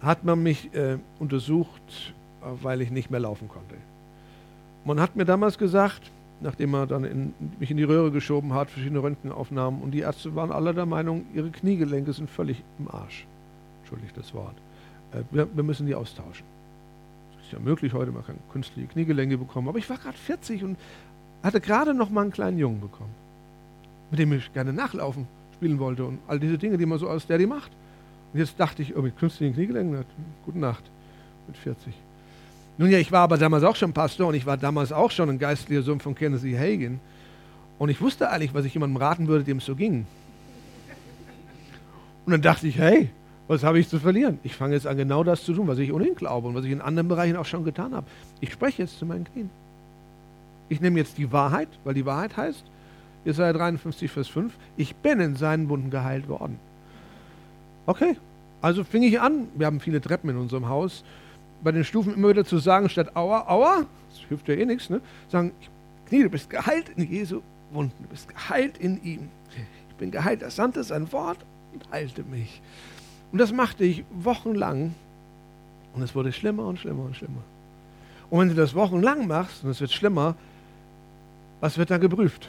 hat 0.02 0.24
man 0.24 0.42
mich 0.42 0.72
äh, 0.74 0.98
untersucht, 1.18 2.14
weil 2.40 2.80
ich 2.80 2.90
nicht 2.90 3.10
mehr 3.10 3.20
laufen 3.20 3.48
konnte. 3.48 3.74
Man 4.84 5.00
hat 5.00 5.16
mir 5.16 5.24
damals 5.24 5.58
gesagt, 5.58 6.10
nachdem 6.40 6.74
er 6.74 6.86
dann 6.86 7.04
in, 7.04 7.34
mich 7.58 7.70
in 7.70 7.76
die 7.76 7.84
Röhre 7.84 8.10
geschoben 8.10 8.54
hat, 8.54 8.70
verschiedene 8.70 9.02
Röntgenaufnahmen. 9.02 9.82
Und 9.82 9.92
die 9.92 10.00
Ärzte 10.00 10.34
waren 10.34 10.52
alle 10.52 10.74
der 10.74 10.86
Meinung, 10.86 11.26
ihre 11.34 11.50
Kniegelenke 11.50 12.12
sind 12.12 12.30
völlig 12.30 12.62
im 12.78 12.88
Arsch. 12.88 13.26
Entschuldigt 13.80 14.16
das 14.16 14.32
Wort. 14.34 14.54
Äh, 15.12 15.22
wir, 15.30 15.48
wir, 15.54 15.62
müssen 15.62 15.86
die 15.86 15.94
austauschen. 15.94 16.46
Das 17.36 17.46
ist 17.46 17.52
ja 17.52 17.58
möglich 17.58 17.92
heute, 17.92 18.12
man 18.12 18.24
kann 18.24 18.36
künstliche 18.52 18.88
Kniegelenke 18.88 19.38
bekommen. 19.38 19.68
Aber 19.68 19.78
ich 19.78 19.88
war 19.90 19.98
gerade 19.98 20.16
40 20.16 20.64
und 20.64 20.78
hatte 21.42 21.60
gerade 21.60 21.94
noch 21.94 22.10
mal 22.10 22.22
einen 22.22 22.32
kleinen 22.32 22.58
Jungen 22.58 22.80
bekommen, 22.80 23.14
mit 24.10 24.20
dem 24.20 24.32
ich 24.32 24.52
gerne 24.52 24.72
nachlaufen 24.72 25.26
spielen 25.54 25.78
wollte 25.78 26.04
und 26.04 26.18
all 26.26 26.40
diese 26.40 26.58
Dinge, 26.58 26.78
die 26.78 26.86
man 26.86 26.98
so 26.98 27.08
als 27.08 27.26
Daddy 27.26 27.46
macht. 27.46 27.72
Und 28.32 28.38
jetzt 28.38 28.58
dachte 28.58 28.82
ich, 28.82 28.96
oh, 28.96 29.02
mit 29.02 29.18
künstlichen 29.18 29.54
Kniegelenken, 29.54 30.04
gute 30.44 30.58
Nacht, 30.58 30.84
mit 31.46 31.56
40. 31.56 31.92
Nun 32.80 32.90
ja, 32.90 32.96
ich 32.96 33.12
war 33.12 33.20
aber 33.20 33.36
damals 33.36 33.62
auch 33.62 33.76
schon 33.76 33.92
Pastor 33.92 34.28
und 34.28 34.34
ich 34.34 34.46
war 34.46 34.56
damals 34.56 34.90
auch 34.90 35.10
schon 35.10 35.28
ein 35.28 35.38
geistlicher 35.38 35.82
Sohn 35.82 36.00
von 36.00 36.14
Kenneth 36.14 36.44
E. 36.44 36.56
Hagen. 36.56 36.98
Und 37.78 37.90
ich 37.90 38.00
wusste 38.00 38.30
eigentlich, 38.30 38.54
was 38.54 38.64
ich 38.64 38.72
jemandem 38.72 38.96
raten 38.96 39.28
würde, 39.28 39.44
dem 39.44 39.58
es 39.58 39.66
so 39.66 39.76
ging. 39.76 40.06
Und 42.24 42.32
dann 42.32 42.40
dachte 42.40 42.66
ich, 42.66 42.78
hey, 42.78 43.10
was 43.48 43.64
habe 43.64 43.78
ich 43.78 43.90
zu 43.90 43.98
verlieren? 43.98 44.38
Ich 44.44 44.56
fange 44.56 44.72
jetzt 44.72 44.86
an, 44.86 44.96
genau 44.96 45.22
das 45.22 45.44
zu 45.44 45.52
tun, 45.52 45.68
was 45.68 45.76
ich 45.76 45.92
ohnehin 45.92 46.14
glaube 46.14 46.48
und 46.48 46.54
was 46.54 46.64
ich 46.64 46.70
in 46.70 46.80
anderen 46.80 47.08
Bereichen 47.08 47.36
auch 47.36 47.44
schon 47.44 47.66
getan 47.66 47.92
habe. 47.94 48.06
Ich 48.40 48.50
spreche 48.50 48.80
jetzt 48.80 48.98
zu 48.98 49.04
meinen 49.04 49.24
Knien. 49.24 49.50
Ich 50.70 50.80
nehme 50.80 50.98
jetzt 50.98 51.18
die 51.18 51.30
Wahrheit, 51.30 51.68
weil 51.84 51.92
die 51.92 52.06
Wahrheit 52.06 52.38
heißt, 52.38 52.64
Jesaja 53.26 53.52
53, 53.52 54.10
Vers 54.10 54.28
5, 54.28 54.54
ich 54.78 54.94
bin 54.94 55.20
in 55.20 55.36
seinen 55.36 55.68
Wunden 55.68 55.90
geheilt 55.90 56.30
worden. 56.30 56.58
Okay, 57.84 58.16
also 58.62 58.84
fing 58.84 59.02
ich 59.02 59.20
an, 59.20 59.48
wir 59.54 59.66
haben 59.66 59.80
viele 59.80 60.00
Treppen 60.00 60.30
in 60.30 60.38
unserem 60.38 60.70
Haus, 60.70 61.04
bei 61.62 61.72
den 61.72 61.84
Stufen 61.84 62.14
immer 62.14 62.30
wieder 62.30 62.44
zu 62.44 62.58
sagen, 62.58 62.88
statt 62.88 63.16
Aua, 63.16 63.48
Aua, 63.48 63.86
das 64.10 64.20
hilft 64.28 64.48
ja 64.48 64.54
eh 64.54 64.64
nichts, 64.64 64.90
ne? 64.90 65.00
sagen, 65.28 65.52
Knie, 66.06 66.22
du 66.22 66.30
bist 66.30 66.50
geheilt 66.50 66.90
in 66.96 67.10
Jesu 67.10 67.42
Wunden, 67.70 68.02
du 68.02 68.08
bist 68.08 68.28
geheilt 68.28 68.78
in 68.78 69.02
ihm. 69.04 69.28
Ich 69.90 69.94
bin 69.96 70.10
geheilt, 70.10 70.42
er 70.42 70.50
sandte 70.50 70.82
sein 70.82 71.12
Wort 71.12 71.38
und 71.72 71.90
heilte 71.92 72.22
mich. 72.24 72.60
Und 73.32 73.38
das 73.38 73.52
machte 73.52 73.84
ich 73.84 74.04
wochenlang 74.10 74.94
und 75.94 76.02
es 76.02 76.14
wurde 76.14 76.32
schlimmer 76.32 76.66
und 76.66 76.78
schlimmer 76.78 77.04
und 77.04 77.16
schlimmer. 77.16 77.42
Und 78.28 78.40
wenn 78.40 78.48
du 78.48 78.54
das 78.54 78.74
wochenlang 78.74 79.26
machst 79.26 79.64
und 79.64 79.70
es 79.70 79.80
wird 79.80 79.92
schlimmer, 79.92 80.36
was 81.60 81.78
wird 81.78 81.90
da 81.90 81.98
geprüft? 81.98 82.48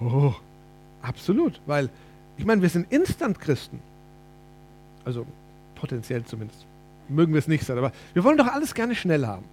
Oh, 0.00 0.34
absolut, 1.02 1.60
weil 1.66 1.90
ich 2.36 2.44
meine, 2.44 2.62
wir 2.62 2.68
sind 2.68 2.90
Instant-Christen. 2.92 3.80
Also 5.04 5.26
potenziell 5.74 6.24
zumindest 6.24 6.66
mögen 7.08 7.32
wir 7.32 7.38
es 7.38 7.48
nicht 7.48 7.64
sein, 7.64 7.78
aber 7.78 7.92
wir 8.14 8.24
wollen 8.24 8.38
doch 8.38 8.48
alles 8.48 8.74
gerne 8.74 8.94
schnell 8.94 9.26
haben. 9.26 9.44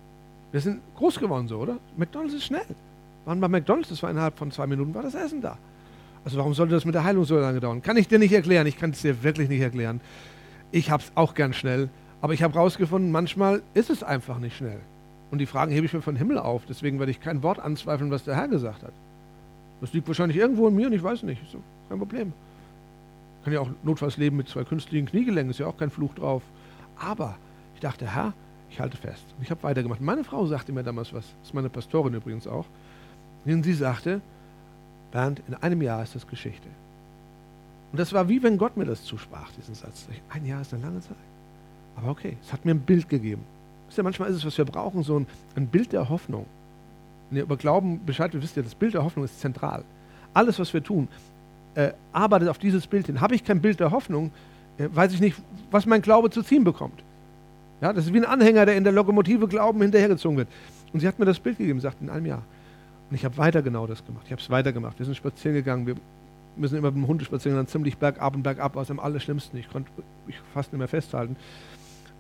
Wir 0.52 0.62
sind 0.62 0.82
groß 0.96 1.20
geworden 1.20 1.48
so, 1.48 1.58
oder? 1.58 1.78
McDonalds 1.98 2.36
ist 2.36 2.46
schnell. 2.46 2.66
Waren 3.26 3.40
bei 3.40 3.48
McDonalds, 3.48 3.90
das 3.90 4.04
war 4.04 4.12
innerhalb 4.12 4.38
von 4.38 4.52
zwei 4.52 4.68
Minuten, 4.68 4.94
war 4.94 5.04
das 5.04 5.16
Essen 5.16 5.42
da. 5.42 5.58
Also 6.26 6.38
warum 6.38 6.54
sollte 6.54 6.74
das 6.74 6.86
mit 6.86 6.96
der 6.96 7.04
Heilung 7.04 7.26
so 7.26 7.38
lange 7.38 7.60
dauern? 7.60 7.82
Kann 7.82 7.98
ich 7.98 8.08
dir 8.08 8.20
nicht 8.20 8.34
erklären, 8.34 8.68
ich 8.68 8.78
kann 8.78 8.92
es 8.92 9.02
dir 9.02 9.24
wirklich 9.24 9.50
nicht 9.50 9.62
erklären. 9.62 10.00
Ich 10.72 10.90
habe 10.92 11.04
es 11.04 11.12
auch 11.16 11.34
gern 11.34 11.54
schnell, 11.54 11.90
aber 12.22 12.34
ich 12.34 12.44
habe 12.44 12.54
herausgefunden, 12.54 13.12
manchmal 13.12 13.62
ist 13.74 13.90
es 13.90 14.04
einfach 14.04 14.40
nicht 14.40 14.56
schnell. 14.56 14.80
Und 15.32 15.40
die 15.40 15.46
Fragen 15.46 15.72
hebe 15.72 15.86
ich 15.86 15.94
mir 15.94 16.02
von 16.02 16.16
Himmel 16.16 16.38
auf, 16.38 16.64
deswegen 16.68 17.00
werde 17.00 17.12
ich 17.12 17.20
kein 17.20 17.44
Wort 17.44 17.60
anzweifeln, 17.60 18.12
was 18.12 18.24
der 18.24 18.36
Herr 18.36 18.48
gesagt 18.48 18.84
hat. 18.84 18.94
Das 19.82 19.92
liegt 19.92 20.08
wahrscheinlich 20.08 20.38
irgendwo 20.38 20.68
in 20.68 20.76
mir 20.76 20.88
und 20.88 20.94
ich 20.94 21.04
weiß 21.04 21.24
nicht, 21.24 21.42
so, 21.52 21.58
kein 21.90 21.98
Problem. 21.98 22.32
kann 23.44 23.52
ja 23.52 23.60
auch 23.60 23.70
notfalls 23.84 24.18
leben 24.18 24.38
mit 24.38 24.48
zwei 24.48 24.64
künstlichen 24.64 25.08
Kniegelenken, 25.08 25.52
ist 25.52 25.60
ja 25.60 25.68
auch 25.68 25.78
kein 25.78 25.90
Fluch 25.90 26.14
drauf. 26.14 26.44
Aber 27.04 27.36
ich 27.76 27.82
dachte, 27.82 28.08
Herr, 28.08 28.34
ich 28.70 28.80
halte 28.80 28.98
fest. 28.98 29.24
Und 29.38 29.44
ich 29.44 29.52
habe 29.52 29.62
weitergemacht. 29.64 30.02
Meine 30.02 30.24
Frau 30.24 30.46
sagte 30.46 30.72
mir 30.72 30.84
damals 30.84 31.14
was, 31.14 31.26
das 31.26 31.50
ist 31.50 31.54
meine 31.54 31.70
Pastorin 31.70 32.14
übrigens 32.14 32.48
auch. 32.48 32.66
Und 33.46 33.64
sie 33.64 33.74
sagte, 33.74 34.22
Bernd, 35.12 35.42
in 35.48 35.54
einem 35.56 35.82
Jahr 35.82 36.02
ist 36.02 36.16
das 36.16 36.26
Geschichte. 36.26 36.68
Und 37.92 38.00
das 38.00 38.14
war 38.14 38.30
wie 38.30 38.42
wenn 38.42 38.58
Gott 38.58 38.78
mir 38.78 38.86
das 38.86 39.04
zusprach, 39.04 39.52
diesen 39.52 39.76
Satz. 39.76 40.08
Ein 40.30 40.46
Jahr 40.46 40.62
ist 40.62 40.74
eine 40.74 40.82
lange 40.82 41.02
Zeit. 41.02 41.18
Aber 41.96 42.10
okay, 42.10 42.38
es 42.42 42.52
hat 42.52 42.66
mir 42.66 42.72
ein 42.72 42.80
Bild 42.80 43.10
gegeben. 43.10 43.44
Wisst 43.88 44.00
ihr, 44.00 44.04
manchmal 44.04 44.30
ist 44.30 44.38
es, 44.38 44.46
was 44.46 44.58
wir 44.58 44.66
brauchen, 44.66 45.04
so 45.04 45.20
ein, 45.20 45.28
ein 45.56 45.68
Bild 45.68 45.92
der 45.92 46.10
Hoffnung. 46.10 46.48
Wenn 47.30 47.38
ihr 47.38 47.44
über 47.44 47.58
Glauben 47.58 48.04
Bescheid 48.06 48.32
wisst 48.34 48.58
ihr, 48.58 48.64
das 48.64 48.74
Bild 48.74 48.96
der 48.96 49.04
Hoffnung 49.04 49.26
ist 49.26 49.40
zentral. 49.40 49.84
Alles, 50.34 50.58
was 50.58 50.74
wir 50.74 50.84
tun, 50.84 51.08
äh, 51.76 51.92
arbeitet 52.12 52.50
auf 52.50 52.58
dieses 52.58 52.88
Bild 52.88 53.06
hin. 53.06 53.22
Habe 53.22 53.36
ich 53.36 53.44
kein 53.44 53.62
Bild 53.62 53.80
der 53.80 53.92
Hoffnung, 53.92 54.32
weiß 54.78 55.14
ich 55.14 55.22
nicht, 55.22 55.38
was 55.72 55.86
mein 55.86 56.02
Glaube 56.02 56.30
zu 56.30 56.44
ziehen 56.44 56.64
bekommt. 56.64 57.04
Ja, 57.82 57.94
das 57.94 58.06
ist 58.06 58.14
wie 58.14 58.18
ein 58.18 58.26
Anhänger, 58.26 58.66
der 58.66 58.76
in 58.76 58.84
der 58.84 58.94
Lokomotive 58.94 59.48
Glauben 59.48 59.82
hinterhergezogen 59.82 60.38
wird. 60.38 60.48
Und 60.94 61.00
sie 61.00 61.08
hat 61.08 61.20
mir 61.20 61.26
das 61.26 61.40
Bild 61.40 61.58
gegeben, 61.58 61.80
sagt 61.80 62.02
in 62.02 62.10
einem 62.10 62.26
Jahr. 62.26 62.44
Und 63.10 63.16
ich 63.16 63.26
habe 63.26 63.38
weiter 63.38 63.62
genau 63.62 63.88
das 63.88 64.06
gemacht. 64.06 64.24
Ich 64.26 64.32
habe 64.32 64.42
es 64.42 64.50
weitergemacht. 64.50 64.98
Wir 65.00 65.06
sind 65.06 65.16
spazieren 65.16 65.56
gegangen. 65.56 65.86
Wir 65.86 65.96
müssen 66.56 66.78
immer 66.78 66.92
mit 66.92 66.98
dem 66.98 67.08
Hund 67.08 67.22
spazieren, 67.24 67.58
dann 67.58 67.68
ziemlich 67.68 67.98
bergab 67.98 68.36
und 68.36 68.44
bergab, 68.44 68.76
aus 68.76 68.88
dem 68.88 69.00
Allerschlimmsten. 69.00 69.60
Ich 69.60 69.70
konnte 69.70 69.90
mich 70.26 70.40
fast 70.54 70.72
nicht 70.72 70.80
mehr 70.80 70.88
festhalten. 70.88 71.36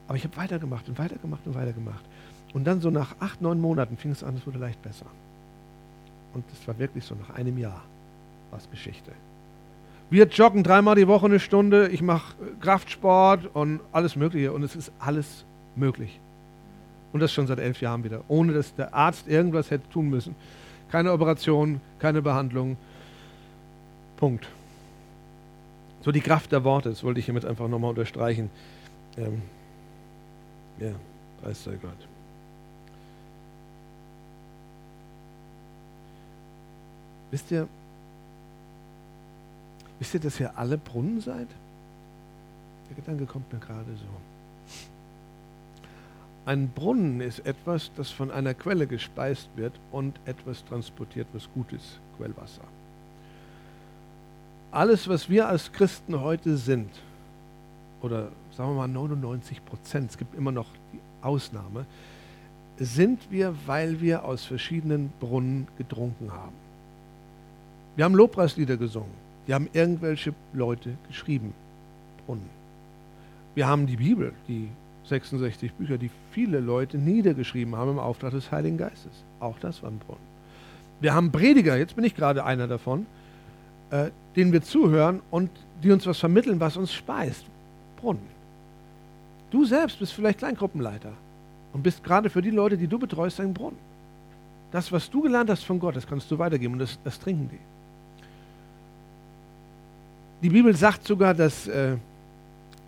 Aber 0.08 0.18
ich 0.18 0.24
habe 0.24 0.36
weitergemacht 0.38 0.88
und 0.90 1.00
weitergemacht 1.00 1.46
und 1.46 1.56
weitergemacht. 1.56 2.04
Und 2.54 2.66
dann 2.66 2.82
so 2.82 2.90
nach 2.90 3.16
acht, 3.20 3.42
neun 3.42 3.60
Monaten 3.60 3.98
fing 3.98 4.12
es 4.12 4.24
an, 4.24 4.36
es 4.36 4.46
wurde 4.46 4.60
leicht 4.60 4.82
besser. 4.82 5.06
Und 6.34 6.44
es 6.52 6.68
war 6.68 6.78
wirklich 6.78 7.06
so, 7.06 7.16
nach 7.16 7.36
einem 7.36 7.58
Jahr 7.58 7.82
war 8.52 8.60
es 8.60 8.70
Geschichte. 8.70 9.12
Wir 10.14 10.28
joggen 10.28 10.62
dreimal 10.62 10.94
die 10.94 11.08
Woche 11.08 11.26
eine 11.26 11.40
Stunde, 11.40 11.88
ich 11.88 12.04
mache 12.04 12.36
Kraftsport 12.60 13.50
und 13.56 13.80
alles 13.92 14.16
Mögliche. 14.16 14.54
Und 14.54 14.62
es 14.62 14.76
ist 14.76 14.92
alles 15.00 15.44
möglich. 15.76 16.20
Und 17.14 17.20
das 17.20 17.34
schon 17.34 17.48
seit 17.48 17.58
elf 17.58 17.82
Jahren 17.82 18.04
wieder, 18.04 18.24
ohne 18.28 18.54
dass 18.54 18.76
der 18.76 18.94
Arzt 18.94 19.28
irgendwas 19.28 19.72
hätte 19.72 19.90
tun 19.90 20.12
müssen. 20.12 20.36
Keine 20.92 21.12
Operation, 21.14 21.82
keine 21.98 22.22
Behandlung. 22.22 22.78
Punkt. 24.18 24.48
So 26.02 26.12
die 26.12 26.22
Kraft 26.22 26.52
der 26.52 26.64
Worte, 26.64 26.90
das 26.90 27.04
wollte 27.04 27.20
ich 27.20 27.26
hiermit 27.26 27.44
einfach 27.44 27.68
nochmal 27.68 27.90
unterstreichen. 27.90 28.52
Ähm, 29.18 29.42
ja, 30.80 30.92
preis 31.42 31.64
sei 31.64 31.72
Gott. 31.82 32.08
Wisst 37.32 37.50
ihr, 37.50 37.68
wisst 40.04 40.16
ihr, 40.16 40.20
dass 40.20 40.38
ihr 40.38 40.58
alle 40.58 40.78
Brunnen 40.78 41.22
seid? 41.22 41.48
Der 42.90 42.96
Gedanke 42.98 43.26
kommt 43.26 43.54
mir 43.54 43.60
gerade 43.60 43.96
so. 43.96 44.76
Ein 46.46 46.68
Brunnen 46.68 47.22
ist 47.22 47.40
etwas, 47.46 47.90
das 47.96 48.10
von 48.10 48.30
einer 48.30 48.54
Quelle 48.54 48.86
gespeist 48.86 49.48
wird 49.56 49.72
und 49.94 50.20
etwas 50.26 50.66
transportiert, 50.66 51.28
was 51.32 51.48
gut 51.54 51.72
ist, 51.72 52.02
Quellwasser. 52.18 52.66
Alles, 54.72 55.08
was 55.08 55.30
wir 55.30 55.48
als 55.48 55.72
Christen 55.72 56.20
heute 56.20 56.58
sind, 56.58 56.90
oder 58.02 58.28
sagen 58.58 58.72
wir 58.72 58.80
mal 58.80 58.90
99 58.90 59.64
Prozent, 59.64 60.12
es 60.12 60.18
gibt 60.18 60.36
immer 60.36 60.52
noch 60.52 60.68
die 60.92 61.00
Ausnahme, 61.22 61.86
sind 62.78 63.22
wir, 63.32 63.56
weil 63.68 64.02
wir 64.02 64.26
aus 64.26 64.44
verschiedenen 64.44 65.14
Brunnen 65.22 65.66
getrunken 65.78 66.34
haben. 66.34 66.58
Wir 67.96 68.04
haben 68.04 68.16
Lobpreislieder 68.16 68.76
gesungen, 68.76 69.23
die 69.48 69.54
haben 69.54 69.70
irgendwelche 69.74 70.34
Leute 70.54 70.96
geschrieben, 71.08 71.54
Brunnen. 72.26 72.50
Wir 73.56 73.68
haben 73.68 73.88
die 73.88 73.98
Bibel, 73.98 74.34
die 74.48 74.70
66 75.06 75.74
Bücher, 75.74 75.98
die 75.98 76.10
viele 76.32 76.60
Leute 76.60 76.98
niedergeschrieben 76.98 77.76
haben 77.76 77.92
im 77.92 78.00
Auftrag 78.00 78.32
des 78.32 78.52
Heiligen 78.52 78.78
Geistes. 78.78 79.12
Auch 79.40 79.60
das 79.60 79.84
war 79.84 79.92
ein 79.92 80.00
Brunnen. 80.00 80.34
Wir 81.02 81.14
haben 81.14 81.32
Prediger, 81.32 81.78
jetzt 81.78 81.96
bin 81.96 82.06
ich 82.06 82.16
gerade 82.16 82.46
einer 82.46 82.68
davon, 82.68 83.06
äh, 83.90 84.10
denen 84.36 84.54
wir 84.54 84.62
zuhören 84.62 85.22
und 85.30 85.50
die 85.84 85.92
uns 85.92 86.08
was 86.08 86.20
vermitteln, 86.20 86.60
was 86.60 86.78
uns 86.78 86.94
speist. 86.94 87.46
Brunnen. 87.98 88.34
Du 89.52 89.66
selbst 89.66 90.00
bist 90.00 90.14
vielleicht 90.14 90.40
Kleingruppenleiter 90.40 91.12
und 91.74 91.84
bist 91.84 92.04
gerade 92.04 92.30
für 92.30 92.42
die 92.42 92.50
Leute, 92.50 92.78
die 92.78 92.88
du 92.88 92.98
betreust, 92.98 93.40
ein 93.40 93.54
Brunnen. 93.54 93.78
Das, 94.72 94.92
was 94.92 95.10
du 95.10 95.22
gelernt 95.22 95.50
hast 95.50 95.64
von 95.64 95.80
Gott, 95.80 95.96
das 95.96 96.08
kannst 96.08 96.32
du 96.32 96.40
weitergeben 96.40 96.74
und 96.74 96.80
das, 96.80 96.98
das 97.04 97.20
trinken 97.20 97.50
die. 97.52 97.73
Die 100.44 100.50
Bibel 100.50 100.76
sagt 100.76 101.08
sogar, 101.08 101.34
dass 101.34 101.68
äh, 101.68 101.96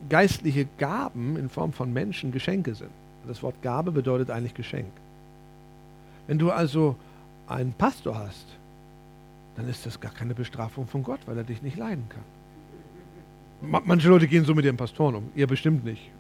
geistliche 0.10 0.68
Gaben 0.78 1.38
in 1.38 1.50
Form 1.50 1.72
von 1.72 1.92
Menschen 1.92 2.34
Geschenke 2.34 2.76
sind. 2.76 2.92
Das 3.28 3.42
Wort 3.42 3.56
Gabe 3.62 3.92
bedeutet 3.92 4.30
eigentlich 4.30 4.54
Geschenk. 4.54 4.92
Wenn 6.28 6.38
du 6.38 6.52
also 6.52 6.98
einen 7.48 7.72
Pastor 7.72 8.20
hast, 8.20 8.46
dann 9.56 9.70
ist 9.70 9.86
das 9.86 10.02
gar 10.02 10.12
keine 10.12 10.36
Bestrafung 10.36 10.86
von 10.86 11.02
Gott, 11.02 11.22
weil 11.28 11.38
er 11.38 11.46
dich 11.46 11.62
nicht 11.62 11.78
leiden 11.78 12.04
kann. 12.10 13.82
Manche 13.86 14.10
Leute 14.10 14.28
gehen 14.28 14.44
so 14.44 14.54
mit 14.54 14.66
ihren 14.66 14.76
Pastoren 14.76 15.16
um, 15.16 15.30
ihr 15.34 15.48
bestimmt 15.48 15.86
nicht. 15.86 16.12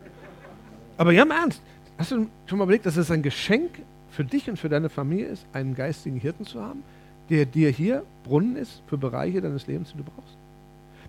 Aber 0.97 1.11
ja, 1.11 1.23
im 1.23 1.31
Ernst, 1.31 1.61
hast 1.97 2.11
du 2.11 2.27
schon 2.45 2.57
mal 2.57 2.63
überlegt, 2.63 2.85
dass 2.85 2.95
es 2.95 3.11
ein 3.11 3.21
Geschenk 3.21 3.81
für 4.09 4.23
dich 4.23 4.49
und 4.49 4.57
für 4.57 4.69
deine 4.69 4.87
Familie 4.87 5.27
ist, 5.27 5.45
einen 5.51 5.75
geistigen 5.75 6.17
Hirten 6.17 6.45
zu 6.45 6.61
haben, 6.61 6.81
der 7.29 7.45
dir 7.45 7.69
hier 7.71 8.03
Brunnen 8.23 8.55
ist 8.55 8.81
für 8.87 8.97
Bereiche 8.97 9.41
deines 9.41 9.67
Lebens, 9.67 9.91
die 9.91 9.97
du 9.97 10.03
brauchst? 10.03 10.37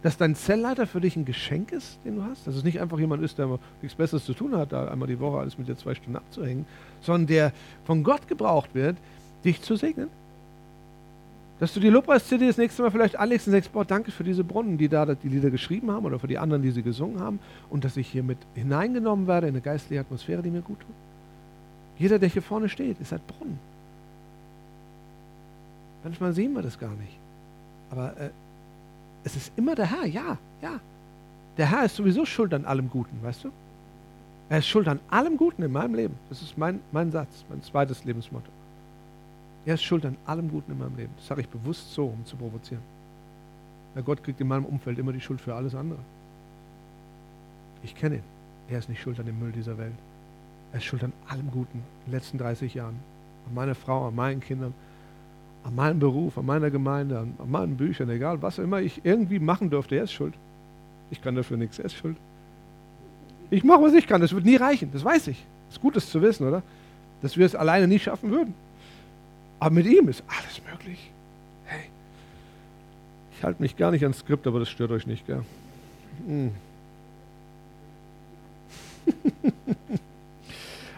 Dass 0.02 0.16
dein 0.16 0.34
Zellleiter 0.34 0.86
für 0.86 1.00
dich 1.00 1.16
ein 1.16 1.24
Geschenk 1.24 1.72
ist, 1.72 1.98
den 2.04 2.16
du 2.16 2.22
hast? 2.22 2.46
Dass 2.46 2.54
es 2.54 2.64
nicht 2.64 2.80
einfach 2.80 2.98
jemand 2.98 3.22
ist, 3.22 3.38
der 3.38 3.58
nichts 3.82 3.96
Besseres 3.96 4.24
zu 4.24 4.34
tun 4.34 4.56
hat, 4.56 4.72
da 4.72 4.88
einmal 4.88 5.08
die 5.08 5.18
Woche 5.18 5.38
alles 5.38 5.58
mit 5.58 5.68
dir 5.68 5.76
zwei 5.76 5.94
Stunden 5.94 6.16
abzuhängen, 6.16 6.66
sondern 7.00 7.26
der 7.26 7.52
von 7.84 8.04
Gott 8.04 8.28
gebraucht 8.28 8.74
wird, 8.74 8.96
dich 9.44 9.62
zu 9.62 9.76
segnen? 9.76 10.08
Dass 11.58 11.72
du 11.72 11.80
die 11.80 11.88
Lobpreis-CD 11.88 12.46
das 12.46 12.58
nächste 12.58 12.82
Mal 12.82 12.90
vielleicht 12.90 13.16
anlegst 13.16 13.46
und 13.46 13.54
sagst, 13.54 13.72
boah, 13.72 13.84
danke 13.84 14.10
für 14.10 14.24
diese 14.24 14.44
Brunnen, 14.44 14.76
die 14.76 14.88
da 14.88 15.06
die 15.06 15.28
Lieder 15.28 15.50
geschrieben 15.50 15.90
haben 15.90 16.04
oder 16.04 16.18
für 16.18 16.26
die 16.26 16.36
anderen, 16.36 16.62
die 16.62 16.70
sie 16.70 16.82
gesungen 16.82 17.18
haben 17.20 17.38
und 17.70 17.84
dass 17.84 17.96
ich 17.96 18.08
hier 18.08 18.22
mit 18.22 18.38
hineingenommen 18.54 19.26
werde 19.26 19.46
in 19.46 19.54
eine 19.54 19.62
geistliche 19.62 20.00
Atmosphäre, 20.00 20.42
die 20.42 20.50
mir 20.50 20.60
gut 20.60 20.80
tut. 20.80 20.94
Jeder, 21.98 22.18
der 22.18 22.28
hier 22.28 22.42
vorne 22.42 22.68
steht, 22.68 23.00
ist 23.00 23.12
ein 23.12 23.20
Brunnen. 23.26 23.58
Manchmal 26.04 26.34
sehen 26.34 26.52
wir 26.52 26.62
das 26.62 26.78
gar 26.78 26.92
nicht. 26.94 27.18
Aber 27.90 28.16
äh, 28.20 28.30
es 29.26 29.34
ist 29.34 29.52
immer 29.56 29.74
der 29.74 29.90
Herr, 29.90 30.06
ja, 30.06 30.38
ja. 30.62 30.78
Der 31.56 31.68
Herr 31.68 31.84
ist 31.84 31.96
sowieso 31.96 32.24
schuld 32.24 32.54
an 32.54 32.64
allem 32.64 32.88
Guten, 32.88 33.20
weißt 33.22 33.42
du? 33.42 33.50
Er 34.48 34.58
ist 34.58 34.68
schuld 34.68 34.86
an 34.86 35.00
allem 35.10 35.36
Guten 35.36 35.64
in 35.64 35.72
meinem 35.72 35.96
Leben. 35.96 36.14
Das 36.28 36.42
ist 36.42 36.56
mein, 36.56 36.78
mein 36.92 37.10
Satz, 37.10 37.44
mein 37.48 37.60
zweites 37.60 38.04
Lebensmotto. 38.04 38.48
Er 39.64 39.74
ist 39.74 39.82
schuld 39.82 40.06
an 40.06 40.16
allem 40.26 40.48
Guten 40.48 40.70
in 40.70 40.78
meinem 40.78 40.96
Leben. 40.96 41.12
Das 41.16 41.26
sage 41.26 41.40
ich 41.40 41.48
bewusst 41.48 41.92
so, 41.92 42.06
um 42.06 42.24
zu 42.24 42.36
provozieren. 42.36 42.82
Weil 43.94 44.04
Gott 44.04 44.22
kriegt 44.22 44.40
in 44.40 44.46
meinem 44.46 44.64
Umfeld 44.64 44.96
immer 44.96 45.12
die 45.12 45.20
Schuld 45.20 45.40
für 45.40 45.56
alles 45.56 45.74
andere. 45.74 45.98
Ich 47.82 47.96
kenne 47.96 48.16
ihn. 48.16 48.22
Er 48.68 48.78
ist 48.78 48.88
nicht 48.88 49.02
schuld 49.02 49.18
an 49.18 49.26
dem 49.26 49.40
Müll 49.40 49.50
dieser 49.50 49.76
Welt. 49.76 49.94
Er 50.70 50.78
ist 50.78 50.84
schuld 50.84 51.02
an 51.02 51.12
allem 51.26 51.50
Guten 51.50 51.78
in 51.78 52.12
den 52.12 52.12
letzten 52.12 52.38
30 52.38 52.74
Jahren. 52.74 53.00
An 53.48 53.54
meiner 53.54 53.74
Frau, 53.74 54.06
an 54.06 54.14
meinen 54.14 54.40
Kindern, 54.40 54.72
an 55.66 55.74
meinem 55.74 55.98
Beruf, 55.98 56.38
an 56.38 56.46
meiner 56.46 56.70
Gemeinde, 56.70 57.18
an, 57.18 57.34
meinen 57.50 57.76
Büchern, 57.76 58.08
egal 58.08 58.40
was 58.40 58.58
immer 58.58 58.80
ich 58.80 59.00
irgendwie 59.02 59.40
machen 59.40 59.68
durfte. 59.68 59.96
Er 59.96 60.04
ist 60.04 60.12
schuld. 60.12 60.34
Ich 61.10 61.20
kann 61.20 61.34
dafür 61.34 61.56
nichts. 61.56 61.80
Er 61.80 61.86
ist 61.86 61.96
schuld. 61.96 62.16
Ich 63.50 63.64
mache, 63.64 63.82
was 63.82 63.92
ich 63.94 64.06
kann. 64.06 64.20
Das 64.20 64.32
wird 64.32 64.44
nie 64.44 64.54
reichen. 64.56 64.90
Das 64.92 65.04
weiß 65.04 65.26
ich. 65.26 65.44
Das 65.66 65.76
ist 65.76 65.82
gut, 65.82 65.96
das 65.96 66.08
zu 66.08 66.22
wissen, 66.22 66.46
oder? 66.46 66.62
Dass 67.20 67.36
wir 67.36 67.44
es 67.44 67.56
alleine 67.56 67.88
nie 67.88 67.98
schaffen 67.98 68.30
würden. 68.30 68.54
Aber 69.58 69.74
mit 69.74 69.86
ihm 69.86 70.08
ist 70.08 70.22
alles 70.28 70.60
möglich. 70.70 71.10
Hey, 71.64 71.86
ich 73.36 73.42
halte 73.42 73.60
mich 73.60 73.76
gar 73.76 73.90
nicht 73.90 74.02
ans 74.02 74.18
Skript, 74.18 74.46
aber 74.46 74.60
das 74.60 74.68
stört 74.68 74.92
euch 74.92 75.06
nicht, 75.06 75.26
gell? 75.26 75.42
Hm. 76.26 76.52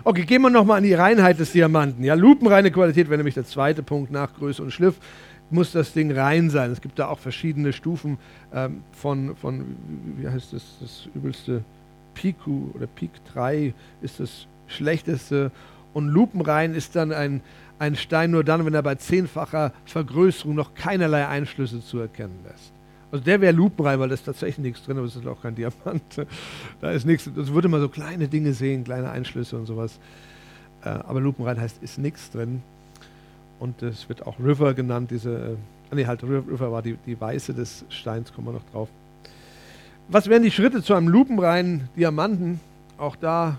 okay, 0.09 0.25
gehen 0.25 0.41
wir 0.41 0.49
nochmal 0.49 0.79
an 0.79 0.85
die 0.85 0.95
Reinheit 0.95 1.39
des 1.39 1.53
Diamanten. 1.53 2.03
Ja, 2.03 2.15
lupenreine 2.15 2.71
Qualität 2.71 3.11
wäre 3.11 3.19
nämlich 3.19 3.35
der 3.35 3.45
zweite 3.45 3.83
Punkt 3.83 4.11
nach 4.11 4.33
Größe 4.35 4.63
und 4.63 4.71
Schliff. 4.71 4.95
Muss 5.51 5.73
das 5.73 5.93
Ding 5.93 6.11
rein 6.13 6.49
sein. 6.49 6.71
Es 6.71 6.81
gibt 6.81 6.99
da 6.99 7.09
auch 7.09 7.19
verschiedene 7.19 7.75
Stufen 7.75 8.19
ähm, 8.55 8.83
von, 8.93 9.37
von, 9.37 9.77
wie 10.17 10.27
heißt 10.27 10.55
das, 10.55 10.63
das 10.81 11.09
übelste 11.15 11.63
Piku 12.15 12.71
oder 12.75 12.87
Pik 12.87 13.11
3 13.35 13.75
ist 14.01 14.19
das 14.19 14.47
schlechteste. 14.67 15.53
Und 15.93 16.09
lupenrein 16.09 16.75
ist 16.75 16.97
dann 16.97 17.13
ein, 17.13 17.43
ein 17.79 17.95
Stein 17.95 18.31
nur 18.31 18.45
dann, 18.45 18.65
wenn 18.65 18.75
er 18.75 18.83
bei 18.83 18.95
zehnfacher 18.95 19.73
Vergrößerung 19.85 20.55
noch 20.55 20.75
keinerlei 20.75 21.27
Einschlüsse 21.29 21.83
zu 21.83 21.99
erkennen 21.99 22.39
lässt. 22.45 22.73
Also 23.11 23.25
der 23.25 23.41
wäre 23.41 23.53
lupenrein, 23.53 23.99
weil 23.99 24.09
da 24.09 24.15
ist 24.15 24.25
tatsächlich 24.25 24.59
nichts 24.59 24.85
drin, 24.85 24.99
aber 24.99 25.07
es 25.07 25.17
ist 25.17 25.27
auch 25.27 25.41
kein 25.41 25.55
Diamant. 25.55 26.03
Da 26.81 26.91
ist 26.91 27.07
nichts, 27.07 27.29
das 27.35 27.53
würde 27.53 27.69
man 27.69 27.81
so 27.81 27.89
kleine 27.89 28.29
Dinge 28.29 28.53
sehen, 28.53 28.85
kleine 28.85 29.11
Einschlüsse 29.11 29.57
und 29.57 29.67
sowas. 29.67 29.99
Äh, 30.85 30.91
aber 30.91 31.21
lupenrein 31.21 31.61
heißt, 31.61 31.83
ist 31.83 31.99
nichts 31.99 32.31
drin. 32.31 32.63
Und 33.59 33.83
es 33.83 34.09
wird 34.09 34.27
auch 34.27 34.39
River 34.39 34.75
genannt, 34.75 35.11
diese, 35.11 35.57
äh, 35.91 35.95
nee, 35.95 36.07
halt 36.07 36.23
River 36.23 36.71
war 36.71 36.83
die, 36.83 36.97
die 37.07 37.19
Weiße 37.19 37.55
des 37.55 37.85
Steins, 37.89 38.33
kommen 38.33 38.49
wir 38.49 38.53
noch 38.53 38.71
drauf. 38.71 38.89
Was 40.09 40.29
wären 40.29 40.43
die 40.43 40.51
Schritte 40.51 40.83
zu 40.83 40.95
einem 40.95 41.09
lupenreinen 41.09 41.89
Diamanten? 41.97 42.61
Auch 42.99 43.17
da 43.17 43.59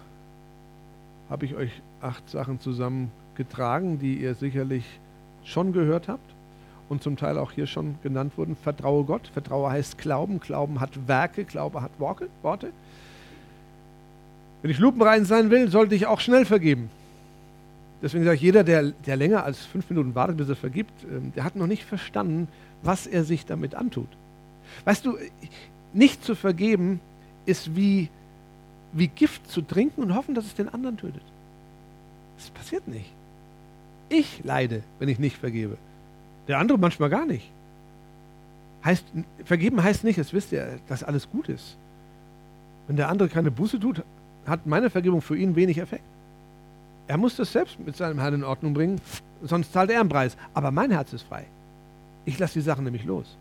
habe 1.29 1.45
ich 1.45 1.55
euch 1.55 1.71
acht 2.01 2.29
Sachen 2.29 2.59
zusammengetragen, 2.59 3.99
die 3.99 4.15
ihr 4.15 4.35
sicherlich 4.35 4.85
schon 5.43 5.73
gehört 5.73 6.07
habt 6.07 6.38
und 6.89 7.03
zum 7.03 7.15
Teil 7.15 7.37
auch 7.37 7.51
hier 7.51 7.67
schon 7.67 7.95
genannt 8.03 8.33
wurden. 8.35 8.55
Vertraue 8.55 9.05
Gott. 9.05 9.27
Vertraue 9.27 9.69
heißt 9.71 9.97
Glauben. 9.97 10.39
Glauben 10.39 10.79
hat 10.79 11.07
Werke. 11.07 11.45
Glaube 11.45 11.81
hat 11.81 11.91
Worte. 11.99 12.71
Wenn 14.61 14.71
ich 14.71 14.79
lupenrein 14.79 15.23
sein 15.23 15.51
will, 15.51 15.69
sollte 15.69 15.95
ich 15.95 16.07
auch 16.07 16.19
schnell 16.19 16.45
vergeben. 16.45 16.89
Deswegen 18.01 18.23
sage 18.23 18.35
ich, 18.35 18.41
jeder, 18.41 18.63
der, 18.63 18.91
der 19.05 19.15
länger 19.15 19.43
als 19.43 19.59
fünf 19.65 19.89
Minuten 19.89 20.15
wartet, 20.15 20.37
bis 20.37 20.49
er 20.49 20.55
vergibt, 20.55 20.91
ähm, 21.03 21.33
der 21.35 21.43
hat 21.43 21.55
noch 21.55 21.67
nicht 21.67 21.83
verstanden, 21.83 22.47
was 22.81 23.07
er 23.07 23.23
sich 23.23 23.45
damit 23.45 23.75
antut. 23.75 24.07
Weißt 24.85 25.05
du, 25.05 25.17
nicht 25.93 26.23
zu 26.23 26.35
vergeben 26.35 27.01
ist 27.45 27.75
wie, 27.75 28.09
wie 28.93 29.07
Gift 29.07 29.49
zu 29.51 29.61
trinken 29.61 30.01
und 30.01 30.15
hoffen, 30.15 30.35
dass 30.35 30.45
es 30.45 30.55
den 30.55 30.69
anderen 30.69 30.97
tötet. 30.97 31.21
Das 32.37 32.49
passiert 32.51 32.87
nicht. 32.87 33.11
Ich 34.07 34.41
leide, 34.43 34.81
wenn 34.99 35.09
ich 35.09 35.19
nicht 35.19 35.37
vergebe. 35.37 35.77
Der 36.49 36.57
andere 36.57 36.79
manchmal 36.79 37.09
gar 37.09 37.27
nicht. 37.27 37.49
Heißt, 38.83 39.05
vergeben 39.45 39.81
heißt 39.81 40.03
nicht, 40.03 40.17
das 40.17 40.33
wisst 40.33 40.51
ihr, 40.51 40.79
dass 40.87 41.03
alles 41.03 41.29
gut 41.29 41.47
ist. 41.47 41.77
Wenn 42.87 42.95
der 42.95 43.07
andere 43.07 43.29
keine 43.29 43.51
Buße 43.51 43.79
tut, 43.79 44.03
hat 44.47 44.65
meine 44.65 44.89
Vergebung 44.89 45.21
für 45.21 45.37
ihn 45.37 45.55
wenig 45.55 45.77
Effekt. 45.77 46.03
Er 47.07 47.17
muss 47.17 47.35
das 47.35 47.51
selbst 47.51 47.79
mit 47.79 47.95
seinem 47.95 48.19
Herrn 48.19 48.33
in 48.33 48.43
Ordnung 48.43 48.73
bringen, 48.73 48.99
sonst 49.43 49.71
zahlt 49.71 49.91
er 49.91 49.99
einen 49.99 50.09
Preis. 50.09 50.35
Aber 50.55 50.71
mein 50.71 50.89
Herz 50.89 51.13
ist 51.13 51.21
frei. 51.21 51.45
Ich 52.25 52.39
lasse 52.39 52.55
die 52.55 52.61
Sachen 52.61 52.83
nämlich 52.83 53.05
los. 53.05 53.37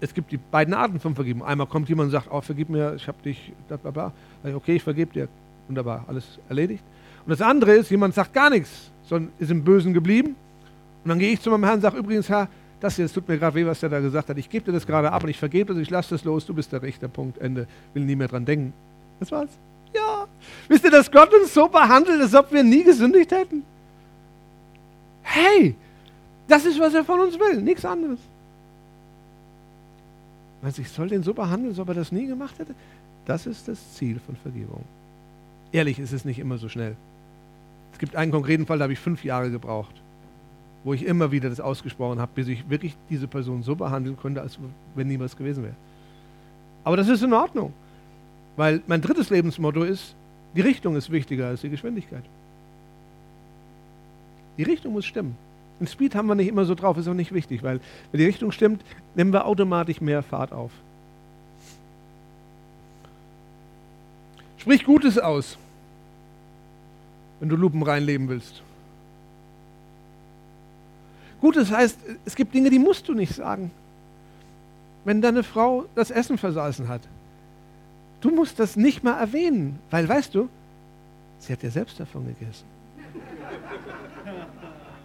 Es 0.00 0.12
gibt 0.12 0.32
die 0.32 0.38
beiden 0.38 0.74
Arten 0.74 0.98
von 0.98 1.14
Vergebung. 1.14 1.44
Einmal 1.44 1.68
kommt 1.68 1.88
jemand 1.88 2.06
und 2.06 2.12
sagt, 2.12 2.28
oh, 2.32 2.40
vergib 2.40 2.68
mir, 2.68 2.94
ich 2.96 3.06
habe 3.06 3.18
dich, 3.22 3.52
bla, 3.68 4.12
okay, 4.54 4.76
ich 4.76 4.82
vergebe 4.82 5.12
dir. 5.12 5.28
Wunderbar, 5.68 6.04
alles 6.08 6.24
erledigt. 6.48 6.82
Und 7.24 7.30
das 7.30 7.40
andere 7.40 7.72
ist, 7.72 7.90
jemand 7.90 8.14
sagt 8.14 8.32
gar 8.32 8.50
nichts, 8.50 8.90
sondern 9.04 9.32
ist 9.38 9.52
im 9.52 9.62
Bösen 9.62 9.94
geblieben. 9.94 10.34
Und 11.04 11.08
dann 11.08 11.18
gehe 11.18 11.32
ich 11.32 11.40
zu 11.40 11.50
meinem 11.50 11.64
Herrn 11.64 11.76
und 11.76 11.82
sage, 11.82 11.98
übrigens, 11.98 12.28
Herr, 12.28 12.48
das 12.80 12.96
hier, 12.96 13.04
es 13.04 13.12
tut 13.12 13.28
mir 13.28 13.38
gerade 13.38 13.54
weh, 13.54 13.66
was 13.66 13.80
der 13.80 13.88
da 13.88 14.00
gesagt 14.00 14.28
hat. 14.28 14.38
Ich 14.38 14.48
gebe 14.48 14.64
dir 14.64 14.72
das 14.72 14.86
gerade 14.86 15.12
ab 15.12 15.22
und 15.22 15.28
ich 15.28 15.38
vergebe 15.38 15.74
das, 15.74 15.82
ich 15.82 15.90
lasse 15.90 16.10
das 16.10 16.24
los, 16.24 16.46
du 16.46 16.54
bist 16.54 16.72
der 16.72 16.82
Richter, 16.82 17.08
Punkt, 17.08 17.38
Ende. 17.38 17.66
Will 17.94 18.04
nie 18.04 18.16
mehr 18.16 18.28
dran 18.28 18.44
denken. 18.44 18.72
Das 19.18 19.30
war's. 19.30 19.50
Ja. 19.94 20.26
Wisst 20.68 20.84
ihr, 20.84 20.90
dass 20.90 21.10
Gott 21.10 21.32
uns 21.34 21.52
so 21.52 21.68
behandelt, 21.68 22.20
als 22.20 22.34
ob 22.34 22.52
wir 22.52 22.62
nie 22.62 22.84
gesündigt 22.84 23.32
hätten? 23.32 23.62
Hey, 25.22 25.74
das 26.48 26.64
ist, 26.64 26.80
was 26.80 26.94
er 26.94 27.04
von 27.04 27.20
uns 27.20 27.38
will, 27.38 27.60
nichts 27.60 27.84
anderes. 27.84 28.18
Also 30.62 30.82
ich 30.82 30.88
soll 30.88 31.08
den 31.08 31.22
so 31.22 31.32
behandeln, 31.32 31.70
als 31.70 31.78
ob 31.78 31.88
er 31.88 31.94
das 31.94 32.12
nie 32.12 32.26
gemacht 32.26 32.58
hätte? 32.58 32.74
Das 33.26 33.46
ist 33.46 33.68
das 33.68 33.94
Ziel 33.94 34.20
von 34.24 34.36
Vergebung. 34.36 34.84
Ehrlich 35.72 35.98
ist 35.98 36.12
es 36.12 36.24
nicht 36.24 36.38
immer 36.38 36.58
so 36.58 36.68
schnell. 36.68 36.96
Es 37.92 37.98
gibt 37.98 38.16
einen 38.16 38.32
konkreten 38.32 38.66
Fall, 38.66 38.78
da 38.78 38.84
habe 38.84 38.92
ich 38.92 38.98
fünf 38.98 39.24
Jahre 39.24 39.50
gebraucht, 39.50 39.94
wo 40.84 40.94
ich 40.94 41.04
immer 41.04 41.30
wieder 41.30 41.50
das 41.50 41.60
ausgesprochen 41.60 42.20
habe, 42.20 42.32
bis 42.34 42.48
ich 42.48 42.68
wirklich 42.70 42.96
diese 43.08 43.26
Person 43.26 43.62
so 43.62 43.76
behandeln 43.76 44.16
konnte, 44.16 44.40
als 44.40 44.58
wenn 44.94 45.08
nie 45.08 45.18
was 45.18 45.36
gewesen 45.36 45.62
wäre. 45.62 45.74
Aber 46.84 46.96
das 46.96 47.08
ist 47.08 47.22
in 47.22 47.32
Ordnung. 47.32 47.72
Weil 48.56 48.82
mein 48.86 49.00
drittes 49.00 49.30
Lebensmotto 49.30 49.82
ist, 49.84 50.14
die 50.54 50.60
Richtung 50.60 50.96
ist 50.96 51.10
wichtiger 51.10 51.48
als 51.48 51.60
die 51.60 51.70
Geschwindigkeit. 51.70 52.24
Die 54.58 54.62
Richtung 54.64 54.92
muss 54.92 55.06
stimmen. 55.06 55.36
Den 55.78 55.86
Speed 55.86 56.14
haben 56.14 56.26
wir 56.26 56.34
nicht 56.34 56.48
immer 56.48 56.64
so 56.64 56.74
drauf, 56.74 56.98
ist 56.98 57.08
auch 57.08 57.14
nicht 57.14 57.32
wichtig, 57.32 57.62
weil 57.62 57.80
wenn 58.12 58.18
die 58.18 58.26
Richtung 58.26 58.52
stimmt, 58.52 58.82
nehmen 59.14 59.32
wir 59.32 59.46
automatisch 59.46 60.00
mehr 60.00 60.22
Fahrt 60.22 60.52
auf. 60.52 60.70
Sprich 64.58 64.84
Gutes 64.84 65.18
aus, 65.18 65.56
wenn 67.38 67.48
du 67.48 67.56
lupenrein 67.56 68.04
leben 68.04 68.28
willst. 68.28 68.62
Gutes 71.40 71.70
heißt, 71.70 71.98
es 72.24 72.34
gibt 72.36 72.54
Dinge, 72.54 72.70
die 72.70 72.78
musst 72.78 73.08
du 73.08 73.14
nicht 73.14 73.34
sagen. 73.34 73.70
Wenn 75.04 75.22
deine 75.22 75.42
Frau 75.42 75.86
das 75.94 76.10
Essen 76.10 76.36
versalzen 76.36 76.88
hat, 76.88 77.02
Du 78.20 78.30
musst 78.30 78.58
das 78.58 78.76
nicht 78.76 79.02
mal 79.02 79.18
erwähnen, 79.18 79.78
weil 79.90 80.08
weißt 80.08 80.34
du, 80.34 80.48
sie 81.38 81.52
hat 81.52 81.62
ja 81.62 81.70
selbst 81.70 81.98
davon 81.98 82.26
gegessen. 82.26 82.64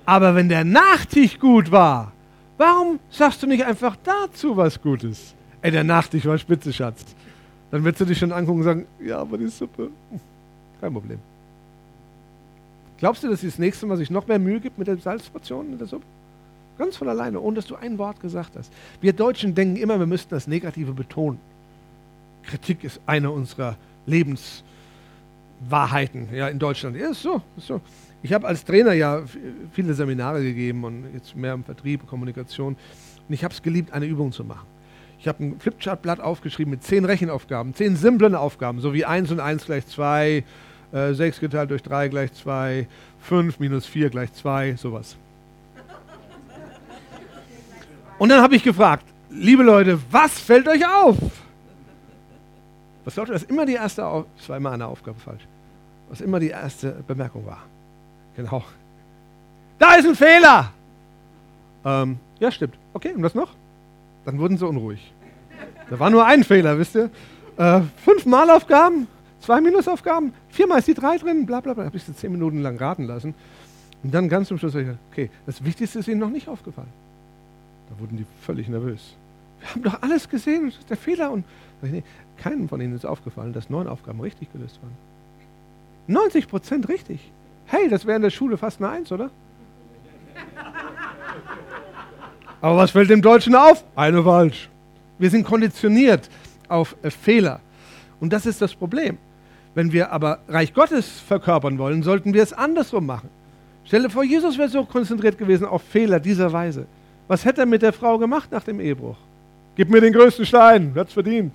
Aber 0.05 0.35
wenn 0.35 0.49
der 0.49 0.63
Nachtisch 0.63 1.39
gut 1.39 1.71
war, 1.71 2.11
warum 2.57 2.99
sagst 3.09 3.41
du 3.41 3.47
nicht 3.47 3.63
einfach 3.65 3.95
dazu 4.03 4.55
was 4.55 4.81
Gutes? 4.81 5.33
Ey, 5.61 5.71
der 5.71 5.83
Nachtisch 5.83 6.25
war 6.25 6.37
spitze, 6.37 6.71
Schatz. 6.71 7.03
Dann 7.71 7.83
wird 7.83 7.97
sie 7.97 8.05
dich 8.05 8.19
schon 8.19 8.31
angucken 8.31 8.59
und 8.59 8.65
sagen, 8.65 8.85
ja, 8.99 9.19
aber 9.19 9.37
die 9.37 9.47
Suppe, 9.47 9.89
kein 10.79 10.93
Problem. 10.93 11.19
Glaubst 12.97 13.23
du, 13.23 13.29
dass 13.29 13.41
sie 13.41 13.47
das 13.47 13.57
nächste 13.57 13.85
Mal 13.85 13.97
sich 13.97 14.11
noch 14.11 14.27
mehr 14.27 14.39
Mühe 14.39 14.59
gibt 14.59 14.77
mit 14.77 14.87
den 14.87 14.99
Salzportionen 14.99 15.73
in 15.73 15.77
der 15.77 15.87
Suppe? 15.87 16.05
Ganz 16.77 16.97
von 16.97 17.07
alleine, 17.07 17.39
ohne 17.39 17.55
dass 17.55 17.67
du 17.67 17.75
ein 17.75 17.97
Wort 17.97 18.19
gesagt 18.19 18.57
hast. 18.57 18.69
Wir 19.01 19.13
Deutschen 19.13 19.55
denken 19.55 19.77
immer, 19.77 19.97
wir 19.99 20.05
müssten 20.05 20.31
das 20.31 20.47
Negative 20.47 20.91
betonen. 20.91 21.39
Kritik 22.43 22.83
ist 22.83 22.99
eine 23.05 23.31
unserer 23.31 23.77
Lebenswahrheiten 24.05 26.27
ja, 26.33 26.49
in 26.49 26.59
Deutschland. 26.59 26.97
Ja, 26.97 27.09
ist 27.09 27.21
so, 27.21 27.41
ist 27.57 27.67
so. 27.67 27.79
Ich 28.23 28.33
habe 28.33 28.45
als 28.47 28.65
Trainer 28.65 28.93
ja 28.93 29.21
viele 29.71 29.93
Seminare 29.93 30.43
gegeben 30.43 30.83
und 30.83 31.05
jetzt 31.13 31.35
mehr 31.35 31.53
im 31.53 31.63
Vertrieb, 31.63 32.07
Kommunikation. 32.07 32.75
Und 33.27 33.33
ich 33.33 33.43
habe 33.43 33.53
es 33.53 33.61
geliebt, 33.61 33.93
eine 33.93 34.05
Übung 34.05 34.31
zu 34.31 34.43
machen. 34.43 34.67
Ich 35.19 35.27
habe 35.27 35.43
ein 35.43 35.59
Flipchartblatt 35.59 36.19
aufgeschrieben 36.19 36.71
mit 36.71 36.83
zehn 36.83 37.05
Rechenaufgaben, 37.05 37.73
zehn 37.73 37.95
simplen 37.95 38.35
Aufgaben, 38.35 38.81
so 38.81 38.93
wie 38.93 39.05
1 39.05 39.31
und 39.31 39.39
1 39.39 39.65
gleich 39.65 39.87
2, 39.87 40.43
äh, 40.91 41.13
6 41.13 41.39
geteilt 41.39 41.71
durch 41.71 41.83
3 41.83 42.09
gleich 42.09 42.33
2, 42.33 42.87
5 43.21 43.59
minus 43.59 43.85
4 43.85 44.09
gleich 44.09 44.33
2, 44.33 44.75
sowas. 44.75 45.15
Und 48.17 48.29
dann 48.29 48.41
habe 48.41 48.55
ich 48.55 48.63
gefragt, 48.63 49.05
liebe 49.29 49.63
Leute, 49.63 49.99
was 50.09 50.39
fällt 50.39 50.67
euch 50.67 50.85
auf? 50.85 51.17
Was 53.03 53.13
glaubt 53.13 53.29
ihr, 53.29 53.35
was 53.35 53.43
immer 53.43 53.65
die 53.65 53.73
erste, 53.73 54.05
Auf 54.05 54.25
das 54.37 54.49
war 54.49 54.57
immer 54.57 54.71
eine 54.71 54.87
Aufgabe 54.87 55.19
falsch, 55.19 55.45
was 56.09 56.21
immer 56.21 56.39
die 56.39 56.49
erste 56.49 56.91
Bemerkung 57.07 57.45
war? 57.45 57.63
Genau. 58.35 58.63
Da 59.77 59.95
ist 59.95 60.07
ein 60.07 60.15
Fehler! 60.15 60.71
Ähm, 61.83 62.17
ja, 62.39 62.51
stimmt. 62.51 62.75
Okay, 62.93 63.11
und 63.11 63.21
was 63.21 63.35
noch? 63.35 63.53
Dann 64.25 64.39
wurden 64.39 64.57
sie 64.57 64.65
unruhig. 64.65 65.13
Da 65.89 65.99
war 65.99 66.09
nur 66.09 66.25
ein 66.25 66.43
Fehler, 66.43 66.79
wisst 66.79 66.95
ihr? 66.95 67.11
Äh, 67.57 67.81
fünf 68.03 68.25
Malaufgaben, 68.25 69.07
zwei 69.39 69.61
Minusaufgaben, 69.61 70.33
viermal 70.49 70.79
ist 70.79 70.87
die 70.87 70.93
drei 70.93 71.17
drin, 71.17 71.45
bla 71.45 71.59
bla 71.59 71.73
bla. 71.73 71.85
Habe 71.85 71.95
ich 71.95 72.03
sie 72.03 72.15
zehn 72.15 72.31
Minuten 72.31 72.61
lang 72.61 72.77
raten 72.77 73.03
lassen. 73.03 73.35
Und 74.03 74.13
dann 74.13 74.29
ganz 74.29 74.47
zum 74.47 74.57
Schluss, 74.57 74.75
okay, 75.11 75.29
das 75.45 75.63
Wichtigste 75.63 75.99
ist 75.99 76.07
ihnen 76.07 76.19
noch 76.19 76.29
nicht 76.29 76.47
aufgefallen. 76.47 76.91
Wurden 77.99 78.17
die 78.17 78.25
völlig 78.41 78.67
nervös. 78.67 79.15
Wir 79.59 79.69
haben 79.69 79.83
doch 79.83 80.01
alles 80.01 80.29
gesehen, 80.29 80.67
das 80.67 80.77
ist 80.79 80.89
der 80.89 80.97
Fehler. 80.97 81.31
Und 81.31 81.45
nee, 81.81 82.03
keinem 82.37 82.69
von 82.69 82.81
ihnen 82.81 82.95
ist 82.95 83.05
aufgefallen, 83.05 83.53
dass 83.53 83.69
neun 83.69 83.87
Aufgaben 83.87 84.19
richtig 84.21 84.51
gelöst 84.51 84.79
waren. 84.81 84.93
90 86.07 86.47
Prozent 86.47 86.89
richtig. 86.89 87.19
Hey, 87.65 87.89
das 87.89 88.05
wäre 88.05 88.17
in 88.17 88.21
der 88.21 88.29
Schule 88.29 88.57
fast 88.57 88.79
eine 88.79 88.89
Eins, 88.89 89.11
oder? 89.11 89.31
Aber 92.61 92.77
was 92.77 92.91
fällt 92.91 93.09
dem 93.09 93.21
Deutschen 93.21 93.55
auf? 93.55 93.83
Eine 93.95 94.23
falsch. 94.23 94.69
Wir 95.17 95.29
sind 95.29 95.45
konditioniert 95.45 96.29
auf 96.67 96.95
äh, 97.01 97.09
Fehler. 97.09 97.59
Und 98.19 98.33
das 98.33 98.45
ist 98.45 98.61
das 98.61 98.73
Problem. 98.73 99.17
Wenn 99.73 99.91
wir 99.91 100.11
aber 100.11 100.39
Reich 100.47 100.73
Gottes 100.73 101.19
verkörpern 101.19 101.77
wollen, 101.77 102.01
sollten 102.01 102.33
wir 102.33 102.41
es 102.41 102.53
andersrum 102.53 103.05
machen. 103.05 103.29
Stell 103.83 104.03
dir 104.03 104.09
vor, 104.09 104.23
Jesus 104.23 104.57
wäre 104.57 104.69
so 104.69 104.85
konzentriert 104.85 105.37
gewesen 105.37 105.65
auf 105.65 105.83
Fehler 105.83 106.19
dieser 106.19 106.51
Weise. 106.51 106.87
Was 107.27 107.45
hätte 107.45 107.61
er 107.61 107.65
mit 107.65 107.81
der 107.81 107.93
Frau 107.93 108.17
gemacht 108.17 108.51
nach 108.51 108.63
dem 108.63 108.79
Ehebruch? 108.79 109.17
Gib 109.75 109.89
mir 109.89 110.01
den 110.01 110.13
größten 110.13 110.45
Stein, 110.45 110.93
wird's 110.93 111.13
verdient. 111.13 111.53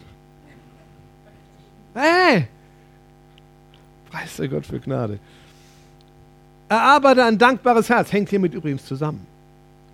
Hey! 1.95 2.49
Preis 4.11 4.37
der 4.37 4.49
Gott 4.49 4.66
für 4.66 4.81
Gnade. 4.81 5.18
Erarbeite 6.68 7.25
ein 7.25 7.39
dankbares 7.39 7.89
Herz, 7.89 8.12
hängt 8.12 8.29
hiermit 8.29 8.55
übrigens 8.55 8.85
zusammen. 8.85 9.27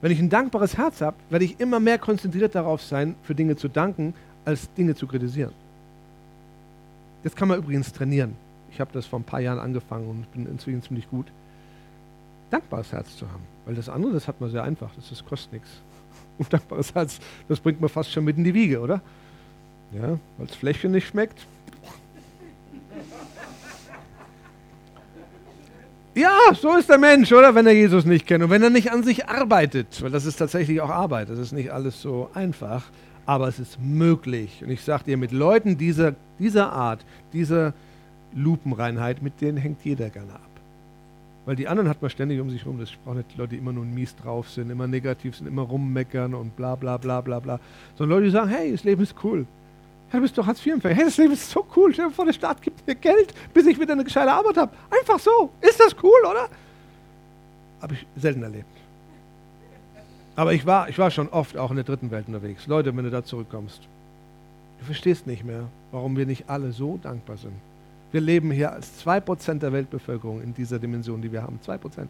Wenn 0.00 0.12
ich 0.12 0.18
ein 0.18 0.28
dankbares 0.28 0.76
Herz 0.76 1.00
habe, 1.00 1.16
werde 1.30 1.44
ich 1.44 1.58
immer 1.58 1.80
mehr 1.80 1.98
konzentriert 1.98 2.54
darauf 2.54 2.82
sein, 2.82 3.14
für 3.22 3.34
Dinge 3.34 3.56
zu 3.56 3.68
danken, 3.68 4.14
als 4.44 4.72
Dinge 4.74 4.94
zu 4.94 5.06
kritisieren. 5.06 5.52
Das 7.22 7.34
kann 7.34 7.48
man 7.48 7.58
übrigens 7.58 7.92
trainieren. 7.92 8.36
Ich 8.70 8.80
habe 8.80 8.92
das 8.92 9.06
vor 9.06 9.18
ein 9.18 9.24
paar 9.24 9.40
Jahren 9.40 9.58
angefangen 9.58 10.08
und 10.08 10.32
bin 10.32 10.46
inzwischen 10.46 10.82
ziemlich 10.82 11.08
gut. 11.08 11.26
Dankbares 12.50 12.92
Herz 12.92 13.16
zu 13.16 13.26
haben. 13.26 13.55
Weil 13.66 13.74
das 13.74 13.88
andere, 13.88 14.12
das 14.12 14.26
hat 14.26 14.40
man 14.40 14.50
sehr 14.50 14.62
einfach, 14.62 14.90
das, 14.96 15.10
das 15.10 15.24
kostet 15.24 15.52
nichts. 15.52 15.68
Und 16.38 16.52
dankbares 16.52 16.94
Herz, 16.94 17.18
das 17.48 17.60
bringt 17.60 17.80
man 17.80 17.90
fast 17.90 18.10
schon 18.12 18.24
mit 18.24 18.38
in 18.38 18.44
die 18.44 18.54
Wiege, 18.54 18.80
oder? 18.80 19.02
Ja, 19.92 20.18
weil 20.38 20.46
das 20.46 20.56
Fläschchen 20.56 20.92
nicht 20.92 21.08
schmeckt, 21.08 21.46
Ja, 26.16 26.54
so 26.54 26.74
ist 26.74 26.88
der 26.88 26.96
Mensch, 26.96 27.30
oder? 27.30 27.54
Wenn 27.54 27.66
er 27.66 27.74
Jesus 27.74 28.06
nicht 28.06 28.26
kennt 28.26 28.42
und 28.42 28.48
wenn 28.48 28.62
er 28.62 28.70
nicht 28.70 28.90
an 28.90 29.02
sich 29.02 29.28
arbeitet, 29.28 30.02
weil 30.02 30.10
das 30.10 30.24
ist 30.24 30.36
tatsächlich 30.36 30.80
auch 30.80 30.88
Arbeit, 30.88 31.28
das 31.28 31.38
ist 31.38 31.52
nicht 31.52 31.70
alles 31.70 32.00
so 32.00 32.30
einfach, 32.32 32.84
aber 33.26 33.48
es 33.48 33.58
ist 33.58 33.78
möglich. 33.78 34.62
Und 34.64 34.70
ich 34.70 34.80
sage 34.80 35.04
dir, 35.04 35.18
mit 35.18 35.30
Leuten 35.30 35.76
dieser, 35.76 36.14
dieser 36.38 36.72
Art, 36.72 37.04
dieser 37.34 37.74
Lupenreinheit, 38.32 39.20
mit 39.20 39.42
denen 39.42 39.58
hängt 39.58 39.84
jeder 39.84 40.08
gerne 40.08 40.32
ab. 40.32 40.45
Weil 41.46 41.54
die 41.54 41.68
anderen 41.68 41.88
hat 41.88 42.02
man 42.02 42.10
ständig 42.10 42.40
um 42.40 42.50
sich 42.50 42.64
herum. 42.64 42.78
Das 42.78 42.90
brauchen 43.04 43.18
nicht 43.18 43.36
Leute, 43.36 43.50
die 43.50 43.58
immer 43.58 43.72
nur 43.72 43.84
mies 43.84 44.16
drauf 44.16 44.50
sind, 44.50 44.68
immer 44.68 44.88
negativ 44.88 45.36
sind, 45.36 45.46
immer 45.46 45.62
rummeckern 45.62 46.34
und 46.34 46.56
bla 46.56 46.74
bla 46.74 46.96
bla 46.96 47.20
bla 47.20 47.38
bla. 47.38 47.60
Sondern 47.96 48.18
Leute, 48.18 48.26
die 48.26 48.32
sagen, 48.32 48.50
hey, 48.50 48.72
das 48.72 48.82
Leben 48.82 49.02
ist 49.02 49.14
cool. 49.22 49.46
Ja, 50.12 50.18
du 50.18 50.22
bist 50.22 50.36
doch 50.36 50.46
Hartz-IV-Empfänger. 50.46 50.94
Hey, 50.94 51.04
das 51.04 51.16
Leben 51.16 51.32
ist 51.32 51.48
so 51.48 51.64
cool. 51.76 51.92
Stell 51.92 52.06
dir 52.06 52.12
vor, 52.12 52.24
der 52.24 52.32
Staat 52.32 52.60
gibt 52.62 52.84
mir 52.84 52.96
Geld, 52.96 53.32
bis 53.54 53.64
ich 53.66 53.78
wieder 53.78 53.92
eine 53.92 54.02
gescheite 54.02 54.32
Arbeit 54.32 54.56
habe. 54.56 54.72
Einfach 54.90 55.20
so. 55.20 55.50
Ist 55.60 55.78
das 55.78 55.94
cool, 56.02 56.18
oder? 56.28 56.48
Habe 57.80 57.94
ich 57.94 58.06
selten 58.16 58.42
erlebt. 58.42 58.66
Aber 60.34 60.52
ich 60.52 60.66
war, 60.66 60.88
ich 60.88 60.98
war 60.98 61.10
schon 61.12 61.28
oft 61.28 61.56
auch 61.56 61.70
in 61.70 61.76
der 61.76 61.84
dritten 61.84 62.10
Welt 62.10 62.26
unterwegs. 62.26 62.66
Leute, 62.66 62.94
wenn 62.96 63.04
du 63.04 63.10
da 63.10 63.24
zurückkommst, 63.24 63.82
du 64.80 64.84
verstehst 64.84 65.26
nicht 65.26 65.44
mehr, 65.44 65.68
warum 65.92 66.16
wir 66.16 66.26
nicht 66.26 66.50
alle 66.50 66.72
so 66.72 66.98
dankbar 67.02 67.36
sind. 67.36 67.54
Wir 68.16 68.22
leben 68.22 68.50
hier 68.50 68.72
als 68.72 69.04
2% 69.04 69.58
der 69.58 69.74
Weltbevölkerung 69.74 70.40
in 70.40 70.54
dieser 70.54 70.78
Dimension, 70.78 71.20
die 71.20 71.30
wir 71.30 71.42
haben. 71.42 71.60
2%. 71.62 71.78
Und 71.98 72.08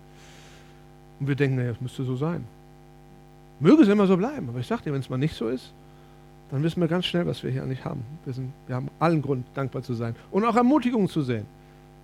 wir 1.18 1.34
denken, 1.34 1.56
naja, 1.56 1.72
es 1.72 1.80
müsste 1.80 2.04
so 2.04 2.14
sein. 2.14 2.44
Möge 3.58 3.82
es 3.82 3.88
immer 3.88 4.06
so 4.06 4.16
bleiben. 4.16 4.48
Aber 4.48 4.60
ich 4.60 4.68
sage 4.68 4.84
dir, 4.84 4.92
wenn 4.92 5.00
es 5.00 5.10
mal 5.10 5.16
nicht 5.16 5.34
so 5.34 5.48
ist, 5.48 5.72
dann 6.52 6.62
wissen 6.62 6.80
wir 6.80 6.86
ganz 6.86 7.06
schnell, 7.06 7.26
was 7.26 7.42
wir 7.42 7.50
hier 7.50 7.64
eigentlich 7.64 7.84
haben. 7.84 8.04
Wir, 8.24 8.34
sind, 8.34 8.52
wir 8.68 8.76
haben 8.76 8.88
allen 9.00 9.20
Grund, 9.20 9.46
dankbar 9.54 9.82
zu 9.82 9.94
sein 9.94 10.14
und 10.30 10.44
auch 10.44 10.54
Ermutigung 10.54 11.08
zu 11.08 11.22
sehen. 11.22 11.44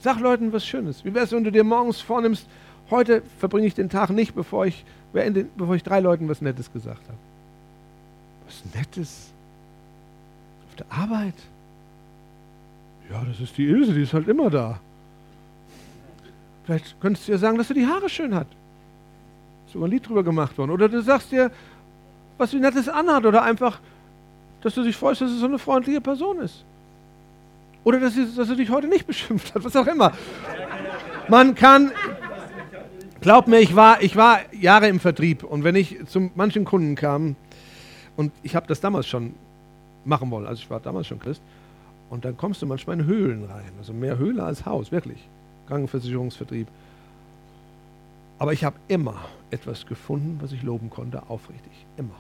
Sag 0.01 0.19
Leuten 0.19 0.53
was 0.53 0.67
Schönes. 0.67 1.05
Wie 1.05 1.15
wäre 1.15 1.25
es, 1.25 1.31
wenn 1.31 1.45
du 1.45 1.53
dir 1.53 1.63
morgens 1.63 2.01
vornimmst, 2.01 2.49
heute 2.91 3.23
verbringe 3.39 3.69
ich 3.69 3.75
den 3.75 3.89
Tag 3.89 4.11
nicht, 4.11 4.35
bevor 4.35 4.67
ich, 4.67 4.85
bevor 5.13 5.77
ich 5.77 5.85
drei 5.85 6.01
Leuten 6.01 6.29
was 6.29 6.41
Nettes 6.41 6.73
gesagt 6.73 7.05
habe. 7.07 7.19
Was 8.47 8.75
Nettes? 8.75 9.31
Auf 10.71 10.75
der 10.75 10.87
Arbeit? 10.91 11.37
Ja, 13.11 13.23
das 13.25 13.41
ist 13.41 13.57
die 13.59 13.67
Ilse, 13.67 13.93
die 13.93 14.03
ist 14.03 14.15
halt 14.15 14.29
immer 14.29 14.51
da. 14.51 14.81
Vielleicht 16.65 17.01
könntest 17.01 17.27
du 17.27 17.33
ihr 17.33 17.39
sagen, 17.39 17.59
dass 17.59 17.69
sie 17.69 17.75
die 17.75 17.87
Haare 17.87 18.09
schön 18.09 18.35
hat. 18.35 18.47
Ist 19.67 19.73
sogar 19.73 19.89
ein 19.89 19.91
Lied 19.91 20.09
drüber 20.09 20.23
gemacht 20.23 20.57
worden. 20.59 20.71
Oder 20.71 20.89
du 20.89 21.03
sagst 21.03 21.33
dir, 21.33 21.51
was 22.39 22.51
sie 22.51 22.61
Nettes 22.61 22.89
anhat. 22.89 23.27
Oder 23.27 23.43
einfach, 23.43 23.81
dass 24.63 24.75
du 24.75 24.83
dich 24.83 24.97
freust, 24.97 25.21
dass 25.21 25.31
sie 25.31 25.39
so 25.39 25.47
eine 25.47 25.59
freundliche 25.59 26.01
Person 26.01 26.39
ist. 26.41 26.65
Oder 27.85 27.99
dass 27.99 28.15
sie, 28.15 28.27
dass 28.35 28.49
sie 28.49 28.57
dich 28.57 28.71
heute 28.71 28.87
nicht 28.87 29.07
beschimpft 29.09 29.55
hat, 29.55 29.65
was 29.65 29.75
auch 29.77 29.87
immer. 29.87 30.13
Man 31.29 31.55
kann, 31.55 31.91
glaub 33.21 33.49
mir, 33.49 33.61
ich 33.61 33.75
war, 33.75 34.03
ich 34.03 34.17
war 34.17 34.41
Jahre 34.53 34.89
im 34.89 35.01
Vertrieb 35.01 35.45
und 35.45 35.65
wenn 35.65 35.77
ich 35.77 36.07
zu 36.07 36.31
manchen 36.35 36.65
Kunden 36.65 36.95
kam, 36.95 37.37
und 38.17 38.33
ich 38.43 38.55
habe 38.55 38.67
das 38.67 38.81
damals 38.81 39.07
schon 39.07 39.35
machen 40.05 40.31
wollen, 40.31 40.47
also 40.47 40.61
ich 40.61 40.69
war 40.69 40.81
damals 40.81 41.07
schon 41.07 41.19
Christ, 41.19 41.41
und 42.13 42.27
dann 42.27 42.37
kommst 42.37 42.61
du 42.61 42.67
manchmal 42.67 43.01
in 43.01 43.07
Höhlen 43.07 43.45
rein, 43.45 43.73
also 43.79 43.95
mehr 43.95 44.19
Höhle 44.19 44.43
als 44.43 44.67
Haus, 44.67 44.93
wirklich. 44.93 45.17
Krankenversicherungsvertrieb. 45.67 46.69
Aber 48.39 48.53
ich 48.53 48.65
habe 48.65 48.77
immer 48.89 49.15
etwas 49.51 49.87
gefunden, 49.87 50.39
was 50.43 50.53
ich 50.53 50.63
loben 50.63 50.91
konnte, 50.91 51.23
aufrichtig. 51.31 51.73
Immer. 51.97 52.17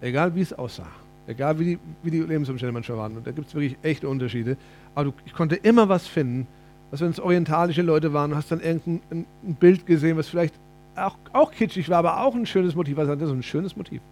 Egal 0.00 0.34
wie 0.34 0.40
es 0.40 0.52
aussah. 0.52 0.88
Egal 1.28 1.60
wie 1.60 1.64
die, 1.64 1.78
wie 2.02 2.10
die 2.10 2.22
Lebensumstände 2.22 2.72
manchmal 2.72 2.98
waren. 2.98 3.16
Und 3.16 3.24
da 3.24 3.30
gibt 3.30 3.46
es 3.46 3.54
wirklich 3.54 3.76
echte 3.82 4.08
Unterschiede. 4.08 4.56
Aber 4.96 5.12
ich 5.24 5.32
konnte 5.32 5.54
immer 5.54 5.88
was 5.88 6.08
finden, 6.08 6.48
was 6.90 7.00
wenn 7.00 7.10
es 7.10 7.20
orientalische 7.20 7.82
Leute 7.82 8.12
waren, 8.12 8.32
du 8.32 8.36
hast 8.36 8.50
dann 8.50 8.60
irgendein 8.60 9.00
ein, 9.12 9.26
ein 9.44 9.54
Bild 9.54 9.86
gesehen, 9.86 10.16
was 10.16 10.26
vielleicht 10.26 10.56
auch, 10.96 11.16
auch 11.32 11.52
kitschig 11.52 11.88
war, 11.88 11.98
aber 11.98 12.20
auch 12.20 12.34
ein 12.34 12.46
schönes 12.46 12.74
Motiv. 12.74 12.96
Was 12.96 13.06
das 13.06 13.22
ist 13.22 13.30
ein 13.30 13.44
schönes 13.44 13.76
Motiv. 13.76 14.02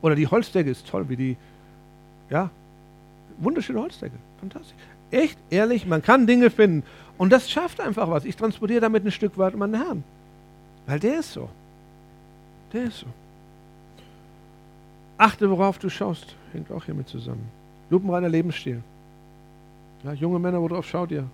Oder 0.00 0.14
die 0.14 0.26
Holzdecke 0.28 0.70
ist 0.70 0.88
toll, 0.88 1.10
wie 1.10 1.16
die, 1.16 1.36
ja, 2.30 2.48
wunderschöne 3.38 3.80
Holzdecke. 3.80 4.16
Fantastisch. 4.40 4.76
Echt, 5.10 5.38
ehrlich, 5.50 5.86
man 5.86 6.02
kann 6.02 6.26
Dinge 6.26 6.50
finden. 6.50 6.82
Und 7.18 7.32
das 7.32 7.50
schafft 7.50 7.80
einfach 7.80 8.10
was. 8.10 8.24
Ich 8.24 8.36
transportiere 8.36 8.80
damit 8.80 9.04
ein 9.04 9.10
Stück 9.10 9.38
weit 9.38 9.56
meinen 9.56 9.74
Herrn. 9.74 10.04
Weil 10.86 11.00
der 11.00 11.20
ist 11.20 11.32
so. 11.32 11.48
Der 12.72 12.84
ist 12.84 13.00
so. 13.00 13.06
Achte, 15.18 15.50
worauf 15.50 15.78
du 15.78 15.88
schaust. 15.88 16.34
Hängt 16.52 16.70
auch 16.70 16.84
hiermit 16.84 17.08
zusammen. 17.08 17.48
Lupenreiner 17.90 18.28
Lebensstil. 18.28 18.82
Ja, 20.04 20.12
junge 20.12 20.38
Männer, 20.38 20.60
worauf 20.60 20.86
schaut 20.86 21.10
ihr? 21.10 21.24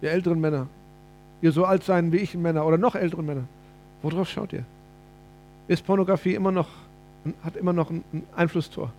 Ihr 0.00 0.10
älteren 0.10 0.40
Männer. 0.40 0.66
Ihr 1.42 1.52
so 1.52 1.64
alt 1.64 1.84
sein 1.84 2.12
wie 2.12 2.18
ich 2.18 2.34
Männer 2.34 2.64
oder 2.66 2.78
noch 2.78 2.94
älteren 2.94 3.26
Männer. 3.26 3.44
Worauf 4.02 4.28
schaut 4.28 4.52
ihr? 4.52 4.64
Ist 5.68 5.84
Pornografie 5.86 6.34
immer 6.34 6.52
noch, 6.52 6.68
hat 7.42 7.56
immer 7.56 7.72
noch 7.72 7.90
ein 7.90 8.04
Einflusstor? 8.34 8.92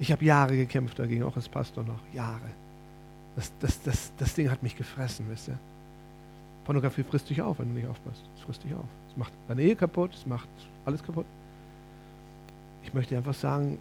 Ich 0.00 0.10
habe 0.10 0.24
Jahre 0.24 0.56
gekämpft 0.56 0.98
dagegen, 0.98 1.22
auch 1.24 1.36
als 1.36 1.48
Pastor 1.48 1.84
noch. 1.84 2.00
Jahre. 2.14 2.40
Das, 3.36 3.52
das, 3.60 3.82
das, 3.82 4.12
das 4.18 4.34
Ding 4.34 4.50
hat 4.50 4.62
mich 4.62 4.74
gefressen, 4.74 5.26
wisst 5.28 5.48
ihr. 5.48 5.58
Pornografie 6.64 7.02
frisst 7.02 7.28
dich 7.28 7.42
auf, 7.42 7.58
wenn 7.58 7.68
du 7.68 7.74
nicht 7.74 7.86
aufpasst. 7.86 8.22
Es 8.34 8.42
frisst 8.42 8.64
dich 8.64 8.72
auf. 8.72 8.86
Es 9.10 9.16
macht 9.18 9.32
deine 9.46 9.60
Ehe 9.60 9.76
kaputt, 9.76 10.14
es 10.14 10.26
macht 10.26 10.48
alles 10.86 11.02
kaputt. 11.02 11.26
Ich 12.82 12.94
möchte 12.94 13.14
einfach 13.14 13.34
sagen, 13.34 13.78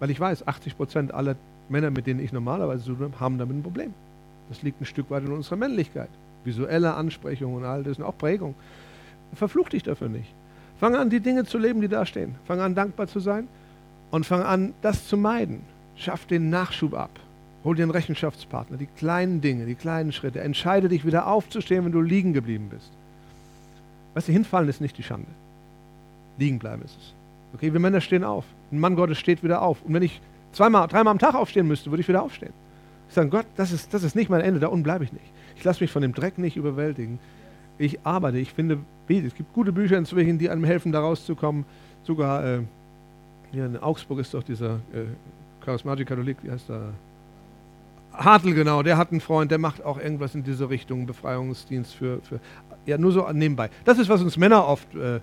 weil 0.00 0.10
ich 0.10 0.18
weiß, 0.18 0.48
80 0.48 0.76
Prozent 0.76 1.12
aller 1.12 1.36
Männer, 1.68 1.90
mit 1.90 2.06
denen 2.06 2.20
ich 2.20 2.32
normalerweise 2.32 2.84
so 2.84 2.96
haben 3.20 3.36
damit 3.36 3.56
ein 3.56 3.62
Problem. 3.62 3.92
Das 4.48 4.62
liegt 4.62 4.80
ein 4.80 4.86
Stück 4.86 5.10
weit 5.10 5.24
in 5.24 5.32
unserer 5.32 5.56
Männlichkeit. 5.56 6.08
Visuelle 6.44 6.94
Ansprechung 6.94 7.54
und 7.54 7.64
all 7.64 7.82
das 7.82 7.98
und 7.98 8.04
auch 8.04 8.16
Prägung. 8.16 8.54
Verfluch 9.34 9.68
dich 9.68 9.82
dafür 9.82 10.08
nicht. 10.08 10.32
Fang 10.80 10.96
an, 10.96 11.10
die 11.10 11.20
Dinge 11.20 11.44
zu 11.44 11.58
leben, 11.58 11.82
die 11.82 11.88
da 11.88 12.06
stehen. 12.06 12.36
Fang 12.46 12.60
an, 12.60 12.74
dankbar 12.74 13.06
zu 13.06 13.20
sein 13.20 13.48
und 14.12 14.24
fang 14.24 14.42
an, 14.42 14.74
das 14.82 15.08
zu 15.08 15.16
meiden. 15.16 15.62
Schaff 15.96 16.26
den 16.26 16.50
Nachschub 16.50 16.94
ab. 16.94 17.10
Hol 17.64 17.74
dir 17.74 17.82
einen 17.82 17.92
Rechenschaftspartner, 17.92 18.76
die 18.76 18.86
kleinen 18.86 19.40
Dinge, 19.40 19.66
die 19.66 19.74
kleinen 19.74 20.12
Schritte. 20.12 20.40
Entscheide 20.40 20.88
dich 20.88 21.04
wieder 21.04 21.26
aufzustehen, 21.26 21.84
wenn 21.84 21.92
du 21.92 22.00
liegen 22.00 22.32
geblieben 22.32 22.68
bist. 22.70 22.90
Weißt 24.14 24.28
du, 24.28 24.32
hinfallen 24.32 24.68
ist 24.68 24.80
nicht 24.80 24.98
die 24.98 25.02
Schande. 25.02 25.28
Liegen 26.38 26.58
bleiben 26.58 26.82
ist 26.82 26.96
es. 26.98 27.14
Okay, 27.54 27.72
wir 27.72 27.80
Männer 27.80 28.00
stehen 28.00 28.24
auf. 28.24 28.44
Ein 28.70 28.80
Mann 28.80 28.96
Gottes 28.96 29.18
steht 29.18 29.42
wieder 29.42 29.62
auf. 29.62 29.82
Und 29.82 29.94
wenn 29.94 30.02
ich 30.02 30.20
zweimal, 30.52 30.88
dreimal 30.88 31.12
am 31.12 31.18
Tag 31.18 31.34
aufstehen 31.34 31.66
müsste, 31.66 31.90
würde 31.90 32.02
ich 32.02 32.08
wieder 32.08 32.22
aufstehen. 32.22 32.52
Ich 33.08 33.14
sage, 33.14 33.28
Gott, 33.28 33.46
das 33.56 33.72
ist, 33.72 33.94
das 33.94 34.02
ist 34.02 34.16
nicht 34.16 34.30
mein 34.30 34.40
Ende, 34.40 34.60
da 34.60 34.68
unten 34.68 34.82
bleibe 34.82 35.04
ich 35.04 35.12
nicht. 35.12 35.24
Ich 35.56 35.64
lasse 35.64 35.82
mich 35.82 35.92
von 35.92 36.02
dem 36.02 36.14
Dreck 36.14 36.38
nicht 36.38 36.56
überwältigen. 36.56 37.18
Ich 37.78 38.04
arbeite, 38.04 38.38
ich 38.38 38.52
finde, 38.52 38.78
es 39.08 39.34
gibt 39.34 39.52
gute 39.52 39.72
Bücher 39.72 39.98
inzwischen, 39.98 40.38
die 40.38 40.50
einem 40.50 40.64
helfen, 40.64 40.92
da 40.92 41.00
rauszukommen. 41.00 41.64
Sogar 42.04 42.44
äh, 42.44 42.62
hier 43.52 43.66
in 43.66 43.76
Augsburg 43.76 44.18
ist 44.18 44.34
doch 44.34 44.42
dieser 44.42 44.76
äh, 44.92 45.04
charismatische 45.64 46.06
Katholik, 46.06 46.38
wie 46.42 46.50
heißt 46.50 46.68
der? 46.68 46.92
Hartl, 48.12 48.52
genau, 48.52 48.82
der 48.82 48.98
hat 48.98 49.10
einen 49.10 49.20
Freund, 49.20 49.50
der 49.50 49.58
macht 49.58 49.82
auch 49.82 49.98
irgendwas 49.98 50.34
in 50.34 50.42
diese 50.42 50.68
Richtung, 50.68 51.06
Befreiungsdienst 51.06 51.94
für, 51.94 52.20
für 52.20 52.40
ja, 52.84 52.98
nur 52.98 53.12
so 53.12 53.26
nebenbei. 53.32 53.70
Das 53.84 53.98
ist, 53.98 54.08
was 54.08 54.20
uns 54.20 54.36
Männer 54.36 54.66
oft 54.66 54.94
äh, 54.94 55.20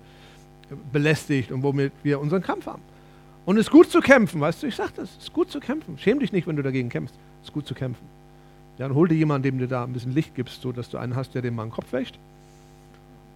belästigt 0.92 1.52
und 1.52 1.62
womit 1.62 1.92
wir 2.02 2.20
unseren 2.20 2.42
Kampf 2.42 2.66
haben. 2.66 2.82
Und 3.46 3.56
es 3.56 3.66
ist 3.66 3.70
gut 3.70 3.90
zu 3.90 4.00
kämpfen, 4.00 4.40
weißt 4.40 4.62
du, 4.62 4.66
ich 4.66 4.76
sage 4.76 4.92
das, 4.96 5.10
es 5.10 5.24
ist 5.24 5.32
gut 5.32 5.50
zu 5.50 5.60
kämpfen. 5.60 5.98
Schäm 5.98 6.20
dich 6.20 6.32
nicht, 6.32 6.46
wenn 6.46 6.56
du 6.56 6.62
dagegen 6.62 6.88
kämpfst. 6.88 7.14
Es 7.42 7.48
ist 7.48 7.54
gut 7.54 7.66
zu 7.66 7.74
kämpfen. 7.74 8.04
Ja, 8.78 8.86
dann 8.88 8.96
hol 8.96 9.08
dir 9.08 9.16
jemanden, 9.16 9.44
dem 9.44 9.58
du 9.58 9.68
da 9.68 9.84
ein 9.84 9.92
bisschen 9.92 10.12
Licht 10.12 10.34
gibst, 10.34 10.60
so 10.62 10.72
dass 10.72 10.88
du 10.90 10.98
einen 10.98 11.16
hast, 11.16 11.34
der 11.34 11.42
dem 11.42 11.54
mal 11.54 11.64
den 11.64 11.72
Kopf 11.72 11.92
wäscht. 11.92 12.18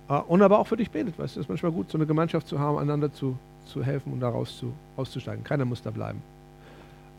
Uh, 0.08 0.20
und 0.28 0.42
aber 0.42 0.58
auch 0.58 0.66
für 0.66 0.76
dich 0.76 0.90
betet, 0.90 1.18
weißt 1.18 1.36
du, 1.36 1.40
es 1.40 1.46
ist 1.46 1.48
manchmal 1.48 1.72
gut, 1.72 1.90
so 1.90 1.96
eine 1.96 2.06
Gemeinschaft 2.06 2.46
zu 2.46 2.58
haben, 2.58 2.76
einander 2.76 3.10
zu, 3.10 3.38
zu 3.66 3.84
helfen 3.84 4.12
und 4.12 4.20
daraus 4.20 4.58
zu, 4.58 4.72
auszusteigen. 4.96 5.44
Keiner 5.44 5.64
muss 5.64 5.82
da 5.82 5.90
bleiben. 5.90 6.22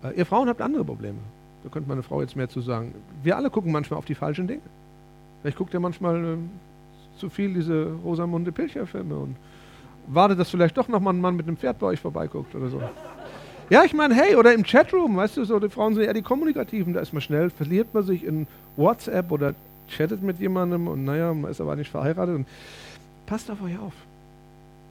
Uh, 0.03 0.09
ihr 0.15 0.25
Frauen 0.25 0.47
habt 0.49 0.61
andere 0.61 0.83
Probleme. 0.83 1.19
Da 1.63 1.69
könnte 1.69 1.89
meine 1.89 2.03
Frau 2.03 2.21
jetzt 2.21 2.35
mehr 2.35 2.49
zu 2.49 2.61
sagen. 2.61 2.93
Wir 3.23 3.37
alle 3.37 3.49
gucken 3.49 3.71
manchmal 3.71 3.97
auf 3.97 4.05
die 4.05 4.15
falschen 4.15 4.47
Dinge. 4.47 4.61
Vielleicht 5.41 5.57
guckt 5.57 5.73
ihr 5.73 5.79
manchmal 5.79 6.23
äh, 6.23 6.37
zu 7.19 7.29
viel 7.29 7.53
diese 7.53 7.93
Rosamunde 8.03 8.51
Pilcher-Filme 8.51 9.15
und 9.15 9.35
wartet, 10.07 10.39
dass 10.39 10.49
vielleicht 10.49 10.77
doch 10.77 10.87
nochmal 10.87 11.13
ein 11.13 11.21
Mann 11.21 11.35
mit 11.35 11.47
einem 11.47 11.57
Pferd 11.57 11.79
bei 11.79 11.87
euch 11.87 11.99
vorbeiguckt 11.99 12.53
oder 12.55 12.69
so. 12.69 12.81
Ja, 13.69 13.83
ich 13.83 13.93
meine, 13.93 14.13
hey, 14.13 14.35
oder 14.35 14.53
im 14.53 14.63
Chatroom, 14.63 15.17
weißt 15.17 15.37
du, 15.37 15.43
so 15.43 15.59
die 15.59 15.69
Frauen 15.69 15.95
sind 15.95 16.03
eher 16.03 16.13
die 16.13 16.21
Kommunikativen, 16.21 16.93
da 16.93 16.99
ist 16.99 17.13
man 17.13 17.21
schnell, 17.21 17.49
verliert 17.49 17.93
man 17.93 18.03
sich 18.03 18.23
in 18.23 18.45
WhatsApp 18.75 19.31
oder 19.31 19.55
chattet 19.89 20.21
mit 20.21 20.39
jemandem 20.39 20.87
und 20.87 21.03
naja, 21.03 21.33
man 21.33 21.49
ist 21.49 21.61
aber 21.61 21.75
nicht 21.75 21.89
verheiratet. 21.89 22.35
Und 22.35 22.47
passt 23.25 23.49
auf 23.49 23.61
euch 23.63 23.77
auf. 23.79 23.93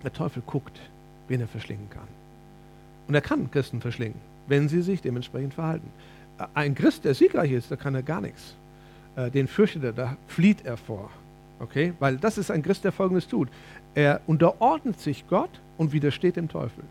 Der 0.03 0.13
Teufel 0.13 0.43
guckt, 0.45 0.81
wen 1.29 1.41
er 1.41 1.49
verschlingen 1.49 1.89
kann. 1.91 2.09
Und 3.09 3.15
er 3.15 3.21
kann 3.21 3.51
Christen 3.51 3.81
verschlingen, 3.81 4.19
wenn 4.47 4.69
sie 4.69 4.83
sich 4.83 5.03
dementsprechend 5.03 5.55
verhalten. 5.55 5.89
Ein 6.55 6.75
Christ, 6.75 7.05
der 7.05 7.15
siegreich 7.15 7.53
ist, 7.53 7.71
da 7.71 7.77
kann 7.77 7.95
er 7.95 8.03
gar 8.03 8.21
nichts. 8.21 8.57
Äh, 9.17 9.31
den 9.31 9.47
fürchtet 9.47 9.85
er, 9.85 9.93
da 9.93 10.17
flieht 10.27 10.65
er 10.65 10.77
vor. 10.77 11.11
Okay? 11.61 11.93
Weil 12.01 12.17
das 12.17 12.39
ist 12.39 12.51
ein 12.51 12.63
Christ, 12.63 12.85
der 12.85 12.93
Folgendes 12.93 13.29
tut. 13.29 13.49
Er 13.95 14.21
unterordnet 14.27 14.99
sich 15.01 15.25
Gott 15.29 15.51
und 15.79 15.93
widersteht 15.93 16.37
dem 16.37 16.49
Teufel. 16.49 16.85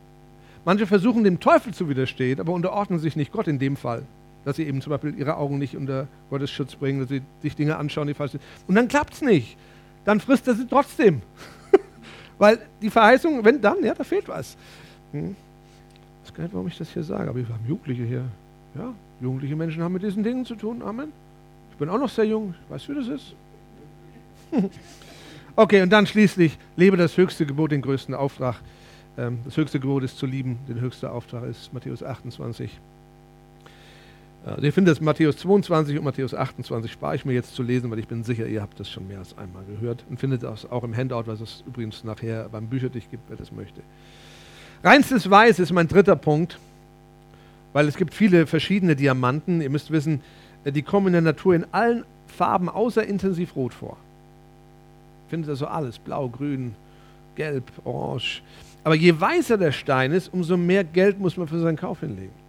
Manche 0.65 0.87
versuchen 0.87 1.25
dem 1.25 1.39
Teufel 1.39 1.73
zu 1.73 1.89
widerstehen, 1.89 2.39
aber 2.39 2.53
unterordnen 2.53 2.99
sich 2.99 3.15
nicht 3.15 3.33
Gott 3.33 3.47
in 3.47 3.59
dem 3.59 3.75
Fall. 3.75 4.03
Dass 4.45 4.55
sie 4.55 4.65
eben 4.65 4.81
zum 4.81 4.91
Beispiel 4.91 5.17
ihre 5.17 5.35
Augen 5.35 5.57
nicht 5.57 5.75
unter 5.75 6.07
Gottes 6.29 6.51
Schutz 6.51 6.75
bringen, 6.75 7.01
dass 7.01 7.09
sie 7.09 7.21
sich 7.41 7.55
Dinge 7.55 7.77
anschauen, 7.77 8.07
die 8.07 8.13
falsch 8.13 8.31
sind. 8.31 8.43
Und 8.67 8.75
dann 8.75 8.87
klappt 8.87 9.13
es 9.15 9.21
nicht. 9.21 9.57
dann 10.05 10.19
frisst 10.19 10.47
er 10.47 10.55
sie 10.55 10.67
trotzdem. 10.67 11.21
Weil 12.43 12.59
die 12.81 12.89
Verheißung, 12.89 13.45
wenn 13.45 13.61
dann, 13.61 13.81
ja, 13.85 13.93
da 13.93 14.03
fehlt 14.03 14.27
was. 14.27 14.57
Hm. 15.13 15.33
Ich 16.21 16.29
weiß 16.29 16.33
gar 16.35 16.43
nicht, 16.43 16.53
warum 16.53 16.67
ich 16.67 16.77
das 16.77 16.89
hier 16.89 17.01
sage, 17.01 17.29
aber 17.29 17.37
wir 17.39 17.47
haben 17.47 17.65
Jugendliche 17.65 18.03
hier. 18.03 18.25
Ja, 18.75 18.93
jugendliche 19.21 19.55
Menschen 19.55 19.81
haben 19.81 19.93
mit 19.93 20.03
diesen 20.03 20.23
Dingen 20.23 20.45
zu 20.45 20.55
tun. 20.55 20.81
Amen. 20.81 21.13
Ich 21.71 21.77
bin 21.77 21.87
auch 21.87 21.97
noch 21.97 22.09
sehr 22.09 22.25
jung. 22.25 22.53
Weißt 22.67 22.89
du, 22.89 22.91
wie 22.91 22.95
das 22.97 23.07
ist? 23.07 23.33
okay, 25.55 25.83
und 25.83 25.89
dann 25.89 26.05
schließlich, 26.05 26.57
lebe 26.75 26.97
das 26.97 27.15
höchste 27.15 27.45
Gebot, 27.45 27.71
den 27.71 27.81
größten 27.81 28.13
Auftrag. 28.13 28.57
Ähm, 29.17 29.39
das 29.45 29.55
höchste 29.55 29.79
Gebot 29.79 30.03
ist 30.03 30.17
zu 30.17 30.25
lieben, 30.25 30.59
der 30.67 30.81
höchste 30.81 31.11
Auftrag 31.11 31.45
ist 31.45 31.73
Matthäus 31.73 32.03
28. 32.03 32.77
Also 34.45 34.61
ihr 34.61 34.73
findet 34.73 34.97
das 34.97 35.01
Matthäus 35.01 35.37
22 35.37 35.97
und 35.97 36.03
Matthäus 36.03 36.33
28 36.33 36.91
spare 36.91 37.15
ich 37.15 37.23
mir 37.23 37.33
jetzt 37.33 37.55
zu 37.55 37.63
lesen, 37.63 37.89
weil 37.89 37.99
ich 37.99 38.07
bin 38.07 38.23
sicher, 38.23 38.45
ihr 38.45 38.61
habt 38.61 38.77
das 38.77 38.89
schon 38.89 39.07
mehr 39.07 39.19
als 39.19 39.37
einmal 39.37 39.63
gehört 39.63 40.03
und 40.09 40.19
findet 40.19 40.43
das 40.43 40.69
auch 40.69 40.83
im 40.83 40.95
Handout, 40.95 41.23
was 41.27 41.39
es 41.39 41.63
übrigens 41.65 42.03
nachher 42.03 42.49
beim 42.49 42.67
Büchertisch 42.67 43.05
gibt, 43.09 43.23
wer 43.29 43.37
das 43.37 43.53
möchte. 43.53 43.81
Reinstes 44.83 45.29
Weiß 45.29 45.59
ist 45.59 45.71
mein 45.71 45.87
dritter 45.87 46.17
Punkt, 46.17 46.59
weil 47.71 47.87
es 47.87 47.95
gibt 47.95 48.13
viele 48.13 48.45
verschiedene 48.45 48.97
Diamanten. 48.97 49.61
Ihr 49.61 49.69
müsst 49.69 49.91
wissen, 49.91 50.21
die 50.65 50.81
kommen 50.81 51.07
in 51.07 51.13
der 51.13 51.21
Natur 51.21 51.55
in 51.55 51.65
allen 51.71 52.03
Farben 52.27 52.67
außer 52.67 53.05
intensiv 53.05 53.55
rot 53.55 53.73
vor. 53.73 53.95
Findet 55.29 55.49
also 55.49 55.67
alles, 55.67 55.99
blau, 55.99 56.27
grün, 56.27 56.75
gelb, 57.35 57.71
orange. 57.85 58.41
Aber 58.83 58.95
je 58.95 59.17
weißer 59.17 59.57
der 59.57 59.71
Stein 59.71 60.11
ist, 60.11 60.33
umso 60.33 60.57
mehr 60.57 60.83
Geld 60.83 61.17
muss 61.17 61.37
man 61.37 61.47
für 61.47 61.59
seinen 61.59 61.77
Kauf 61.77 62.01
hinlegen. 62.01 62.42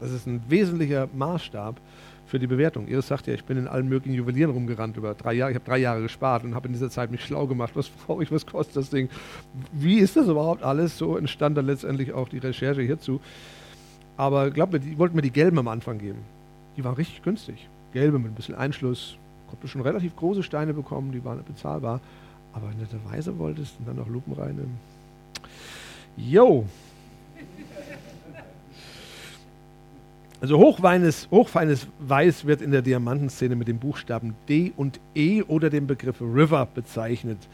Das 0.00 0.10
ist 0.10 0.26
ein 0.26 0.42
wesentlicher 0.48 1.08
Maßstab 1.12 1.80
für 2.26 2.38
die 2.38 2.46
Bewertung. 2.46 2.86
Ihr 2.88 3.00
sagt 3.02 3.26
ja, 3.26 3.34
ich 3.34 3.44
bin 3.44 3.56
in 3.56 3.66
allen 3.66 3.88
möglichen 3.88 4.14
Juwelieren 4.14 4.52
rumgerannt 4.52 4.96
über 4.96 5.14
drei 5.14 5.32
Jahre. 5.32 5.52
Ich 5.52 5.56
habe 5.56 5.64
drei 5.64 5.78
Jahre 5.78 6.02
gespart 6.02 6.44
und 6.44 6.54
habe 6.54 6.66
in 6.66 6.74
dieser 6.74 6.90
Zeit 6.90 7.10
mich 7.10 7.24
schlau 7.24 7.46
gemacht. 7.46 7.72
Was 7.74 7.88
brauche 8.06 8.22
ich, 8.22 8.30
was 8.30 8.46
kostet 8.46 8.76
das 8.76 8.90
Ding? 8.90 9.08
Wie 9.72 9.98
ist 9.98 10.16
das 10.16 10.28
überhaupt 10.28 10.62
alles? 10.62 10.98
So 10.98 11.16
entstand 11.16 11.56
dann 11.56 11.66
letztendlich 11.66 12.12
auch 12.12 12.28
die 12.28 12.38
Recherche 12.38 12.82
hierzu. 12.82 13.20
Aber 14.16 14.50
glaubt 14.50 14.72
mir, 14.72 14.80
die 14.80 14.98
wollten 14.98 15.16
mir 15.16 15.22
die 15.22 15.30
gelben 15.30 15.58
am 15.58 15.68
Anfang 15.68 15.98
geben. 15.98 16.18
Die 16.76 16.84
waren 16.84 16.94
richtig 16.94 17.22
günstig. 17.22 17.68
Gelbe 17.92 18.18
mit 18.18 18.32
ein 18.32 18.34
bisschen 18.34 18.54
Einschluss. 18.54 19.16
Konnte 19.48 19.66
schon 19.68 19.80
relativ 19.80 20.14
große 20.16 20.42
Steine 20.42 20.74
bekommen, 20.74 21.12
die 21.12 21.24
waren 21.24 21.42
bezahlbar. 21.44 22.00
Aber 22.52 22.66
wenn 22.68 23.12
weiße 23.12 23.38
wolltest 23.38 23.78
und 23.78 23.88
dann 23.88 23.96
noch 23.96 24.08
lupenreine. 24.08 24.64
Yo! 26.16 26.66
Also 30.40 30.56
hochfeines, 30.56 31.28
hochfeines 31.32 31.88
Weiß 31.98 32.44
wird 32.44 32.62
in 32.62 32.70
der 32.70 32.82
Diamantenszene 32.82 33.56
mit 33.56 33.66
den 33.66 33.78
Buchstaben 33.80 34.36
D 34.48 34.72
und 34.76 35.00
E 35.14 35.42
oder 35.42 35.68
dem 35.68 35.88
Begriff 35.88 36.20
River 36.20 36.66
bezeichnet. 36.66 37.48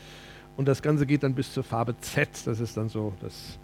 Und 0.57 0.69
das 0.69 0.83
Ganze 0.83 1.07
geht 1.07 1.23
dann 1.23 1.35
bis 1.35 1.53
zur 1.53 1.65
Farbe 1.65 1.97
Z. 1.99 2.29
Das 2.45 2.61
ist 2.61 2.77
dann 2.77 2.91
so 2.91 3.15
das 3.21 3.59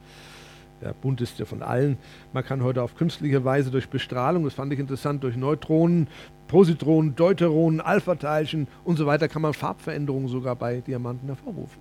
der 0.80 0.94
bunteste 0.94 1.44
von 1.44 1.62
allen. 1.62 1.98
Man 2.32 2.42
kann 2.44 2.62
heute 2.62 2.82
auf 2.82 2.94
künstliche 2.94 3.44
Weise 3.44 3.70
durch 3.70 3.90
Bestrahlung, 3.90 4.44
das 4.44 4.54
fand 4.54 4.72
ich 4.72 4.78
interessant, 4.78 5.22
durch 5.22 5.36
Neutronen, 5.36 6.08
Positronen, 6.48 7.14
Deuteronen, 7.14 7.82
Alpha-Teilchen 7.82 8.66
und 8.84 8.96
so 8.96 9.04
weiter, 9.04 9.28
kann 9.28 9.42
man 9.42 9.52
Farbveränderungen 9.52 10.28
sogar 10.28 10.56
bei 10.56 10.80
Diamanten 10.80 11.26
hervorrufen. 11.26 11.80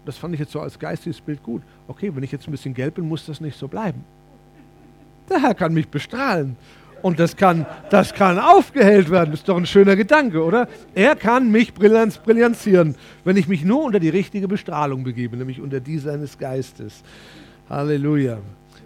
Und 0.00 0.06
das 0.06 0.18
fand 0.18 0.34
ich 0.34 0.40
jetzt 0.40 0.52
so 0.52 0.60
als 0.60 0.78
geistiges 0.78 1.20
Bild 1.22 1.42
gut. 1.42 1.62
Okay, 1.86 2.14
wenn 2.14 2.22
ich 2.22 2.30
jetzt 2.30 2.46
ein 2.46 2.50
bisschen 2.50 2.74
gelb 2.74 2.96
bin, 2.96 3.08
muss 3.08 3.26
das 3.26 3.40
nicht 3.40 3.58
so 3.58 3.66
bleiben. 3.66 4.04
Der 5.30 5.42
Herr 5.42 5.54
kann 5.54 5.74
mich 5.74 5.88
bestrahlen. 5.88 6.56
Und 7.00 7.20
das 7.20 7.36
kann, 7.36 7.64
das 7.90 8.12
kann 8.12 8.38
aufgehellt 8.38 9.10
werden. 9.10 9.30
Das 9.30 9.40
ist 9.40 9.48
doch 9.48 9.56
ein 9.56 9.66
schöner 9.66 9.94
Gedanke, 9.94 10.42
oder? 10.42 10.68
Er 10.94 11.14
kann 11.14 11.50
mich 11.50 11.72
brillanz, 11.72 12.18
brillanzieren, 12.18 12.96
wenn 13.24 13.36
ich 13.36 13.46
mich 13.46 13.64
nur 13.64 13.84
unter 13.84 14.00
die 14.00 14.08
richtige 14.08 14.48
Bestrahlung 14.48 15.04
begebe, 15.04 15.36
nämlich 15.36 15.60
unter 15.60 15.80
die 15.80 15.98
seines 15.98 16.38
Geistes. 16.38 17.02
Halleluja. 17.70 18.38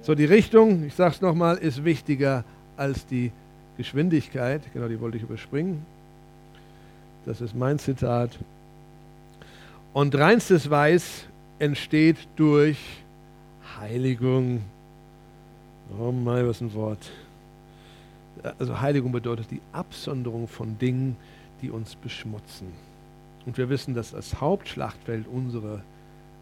So, 0.02 0.14
die 0.14 0.24
Richtung, 0.24 0.84
ich 0.84 0.94
sage 0.94 1.14
es 1.14 1.20
nochmal, 1.20 1.56
ist 1.56 1.84
wichtiger 1.84 2.44
als 2.76 3.06
die 3.06 3.32
Geschwindigkeit. 3.76 4.60
Genau, 4.74 4.88
die 4.88 5.00
wollte 5.00 5.16
ich 5.16 5.22
überspringen. 5.22 5.86
Das 7.24 7.40
ist 7.40 7.54
mein 7.54 7.78
Zitat. 7.78 8.30
Und 9.92 10.14
reinstes 10.14 10.68
Weiß 10.68 11.24
entsteht 11.58 12.16
durch 12.36 12.78
Heiligung. 13.78 14.62
Oh 15.98 16.12
mein, 16.12 16.46
was 16.48 16.60
ein 16.60 16.72
Wort. 16.74 17.10
Also 18.58 18.80
Heiligung 18.80 19.12
bedeutet 19.12 19.50
die 19.50 19.60
Absonderung 19.72 20.48
von 20.48 20.78
Dingen, 20.78 21.16
die 21.60 21.70
uns 21.70 21.94
beschmutzen. 21.94 22.68
Und 23.46 23.58
wir 23.58 23.68
wissen, 23.68 23.94
dass 23.94 24.12
das 24.12 24.40
Hauptschlachtfeld 24.40 25.26
unsere, 25.26 25.82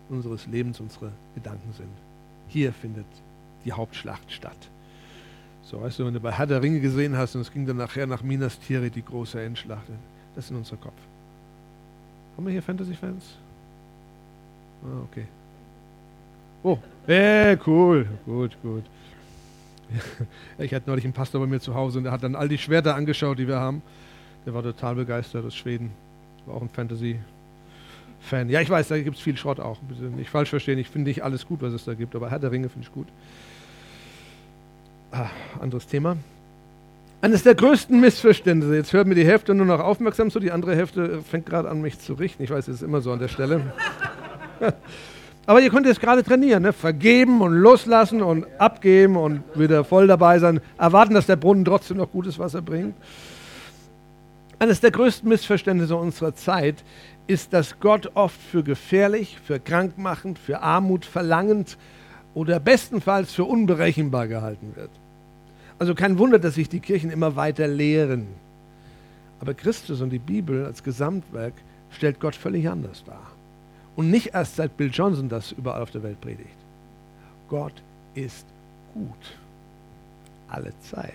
unseres 0.09 0.46
Lebens 0.46 0.80
unsere 0.80 1.12
Gedanken 1.34 1.72
sind. 1.72 1.90
Hier 2.48 2.72
findet 2.72 3.07
die 3.64 3.72
Hauptschlacht 3.72 4.30
statt. 4.30 4.57
So, 5.62 5.80
weißt 5.80 5.98
du, 5.98 6.07
wenn 6.07 6.14
du 6.14 6.20
bei 6.20 6.32
Herr 6.32 6.46
der 6.46 6.62
Ringe 6.62 6.80
gesehen 6.80 7.16
hast 7.16 7.34
und 7.34 7.42
es 7.42 7.53
ging 7.53 7.66
dann 7.66 7.76
nachher 7.76 8.07
nach 8.07 8.22
Minas 8.22 8.59
Tirith, 8.59 8.94
die 8.94 9.05
große 9.05 9.40
Endschlacht, 9.40 9.84
das 10.34 10.46
ist 10.46 10.51
in 10.51 10.57
unser 10.57 10.76
Kopf. 10.76 10.94
Haben 12.36 12.46
wir 12.46 12.53
hier 12.53 12.62
Fantasy-Fans? 12.62 13.36
Ah, 14.84 15.03
okay. 15.05 15.26
Oh, 16.62 16.78
äh, 17.07 17.57
cool, 17.66 18.07
gut, 18.24 18.57
gut. 18.62 18.84
Ich 20.59 20.74
hatte 20.74 20.88
neulich 20.88 21.05
einen 21.05 21.14
Pastor 21.14 21.41
bei 21.41 21.47
mir 21.47 21.61
zu 21.61 21.74
Hause 21.74 21.99
und 21.99 22.05
der 22.05 22.12
hat 22.12 22.22
dann 22.22 22.34
all 22.34 22.49
die 22.49 22.59
Schwerter 22.59 22.95
angeschaut, 22.95 23.38
die 23.38 23.49
wir 23.49 23.61
haben. 23.61 23.82
Der 24.47 24.55
war 24.55 24.62
total 24.62 24.95
begeistert 24.95 25.45
aus 25.45 25.55
Schweden. 25.55 25.91
War 26.47 26.57
auch 26.57 26.62
ein 26.62 26.70
Fantasy-Fan. 26.70 28.49
Ja, 28.49 28.61
ich 28.61 28.70
weiß, 28.70 28.88
da 28.88 28.99
gibt 28.99 29.16
es 29.16 29.22
viel 29.22 29.36
Schrott 29.36 29.61
auch. 29.61 29.78
Nicht 30.16 30.30
falsch 30.30 30.51
verstehen. 30.51 30.78
Ich 30.78 30.88
finde 30.88 31.09
nicht 31.09 31.22
alles 31.22 31.47
gut, 31.47 31.62
was 31.62 31.72
es 31.72 31.84
da 31.84 31.95
gibt, 31.95 32.14
aber 32.14 32.30
Herr 32.30 32.38
der 32.38 32.51
Ringe 32.51 32.68
finde 32.68 32.86
ich 32.86 32.93
gut. 32.93 33.09
Ah, 35.12 35.28
anderes 35.61 35.86
Thema. 35.86 36.16
Eines 37.22 37.43
der 37.43 37.55
größten 37.55 38.01
Missverständnisse. 38.01 38.74
Jetzt 38.74 38.93
hört 38.95 39.07
mir 39.07 39.14
die 39.14 39.26
Hälfte 39.26 39.55
nur 39.55 39.66
noch 39.66 39.80
aufmerksam 39.80 40.30
zu, 40.30 40.41
die 40.41 40.53
andere 40.53 40.74
Hälfte 40.74 41.20
fängt 41.22 41.47
gerade 41.47 41.68
an, 41.68 41.82
mich 41.82 41.99
zu 41.99 42.14
richten. 42.14 42.43
Ich 42.43 42.51
weiß, 42.51 42.68
es 42.68 42.76
ist 42.76 42.82
immer 42.82 43.03
so 43.03 43.12
an 43.12 43.18
der 43.18 43.28
Stelle. 43.28 43.74
Aber 45.51 45.61
ihr 45.61 45.70
könnt 45.70 45.84
jetzt 45.84 46.01
gerade 46.01 46.22
trainieren, 46.22 46.62
ne? 46.62 46.72
vergeben 46.72 47.40
und 47.40 47.55
loslassen 47.55 48.22
und 48.22 48.46
abgeben 48.61 49.16
und 49.16 49.42
wieder 49.57 49.82
voll 49.82 50.07
dabei 50.07 50.38
sein, 50.38 50.61
erwarten, 50.78 51.12
dass 51.12 51.26
der 51.26 51.34
Brunnen 51.34 51.64
trotzdem 51.64 51.96
noch 51.96 52.12
gutes 52.12 52.38
Wasser 52.38 52.62
bringt. 52.62 52.94
Eines 54.61 54.78
der 54.80 54.92
größten 54.92 55.28
Missverständnisse 55.28 55.96
unserer 55.96 56.36
Zeit 56.36 56.84
ist, 57.26 57.53
dass 57.53 57.80
Gott 57.80 58.12
oft 58.14 58.40
für 58.40 58.62
gefährlich, 58.62 59.38
für 59.44 59.59
krankmachend, 59.59 60.38
für 60.38 60.61
Armut 60.61 61.05
verlangend 61.05 61.78
oder 62.32 62.61
bestenfalls 62.61 63.32
für 63.32 63.42
unberechenbar 63.42 64.28
gehalten 64.28 64.76
wird. 64.76 64.90
Also 65.80 65.96
kein 65.96 66.16
Wunder, 66.20 66.38
dass 66.38 66.55
sich 66.55 66.68
die 66.68 66.78
Kirchen 66.78 67.11
immer 67.11 67.34
weiter 67.34 67.66
lehren. 67.66 68.28
Aber 69.40 69.55
Christus 69.55 70.01
und 70.01 70.11
die 70.11 70.20
Bibel 70.20 70.64
als 70.64 70.84
Gesamtwerk 70.84 71.55
stellt 71.90 72.20
Gott 72.20 72.36
völlig 72.36 72.68
anders 72.68 73.03
dar. 73.03 73.39
Und 73.97 74.11
nicht 74.11 74.34
erst 74.34 74.57
seit 74.57 74.76
Bill 74.76 74.91
Johnson 74.93 75.28
das 75.28 75.53
überall 75.53 75.82
auf 75.82 75.91
der 75.91 76.03
Welt 76.03 76.20
predigt. 76.20 76.49
Gott 77.49 77.74
ist 78.14 78.47
gut. 78.95 79.36
Alle 80.49 80.72
Zeit. 80.80 81.12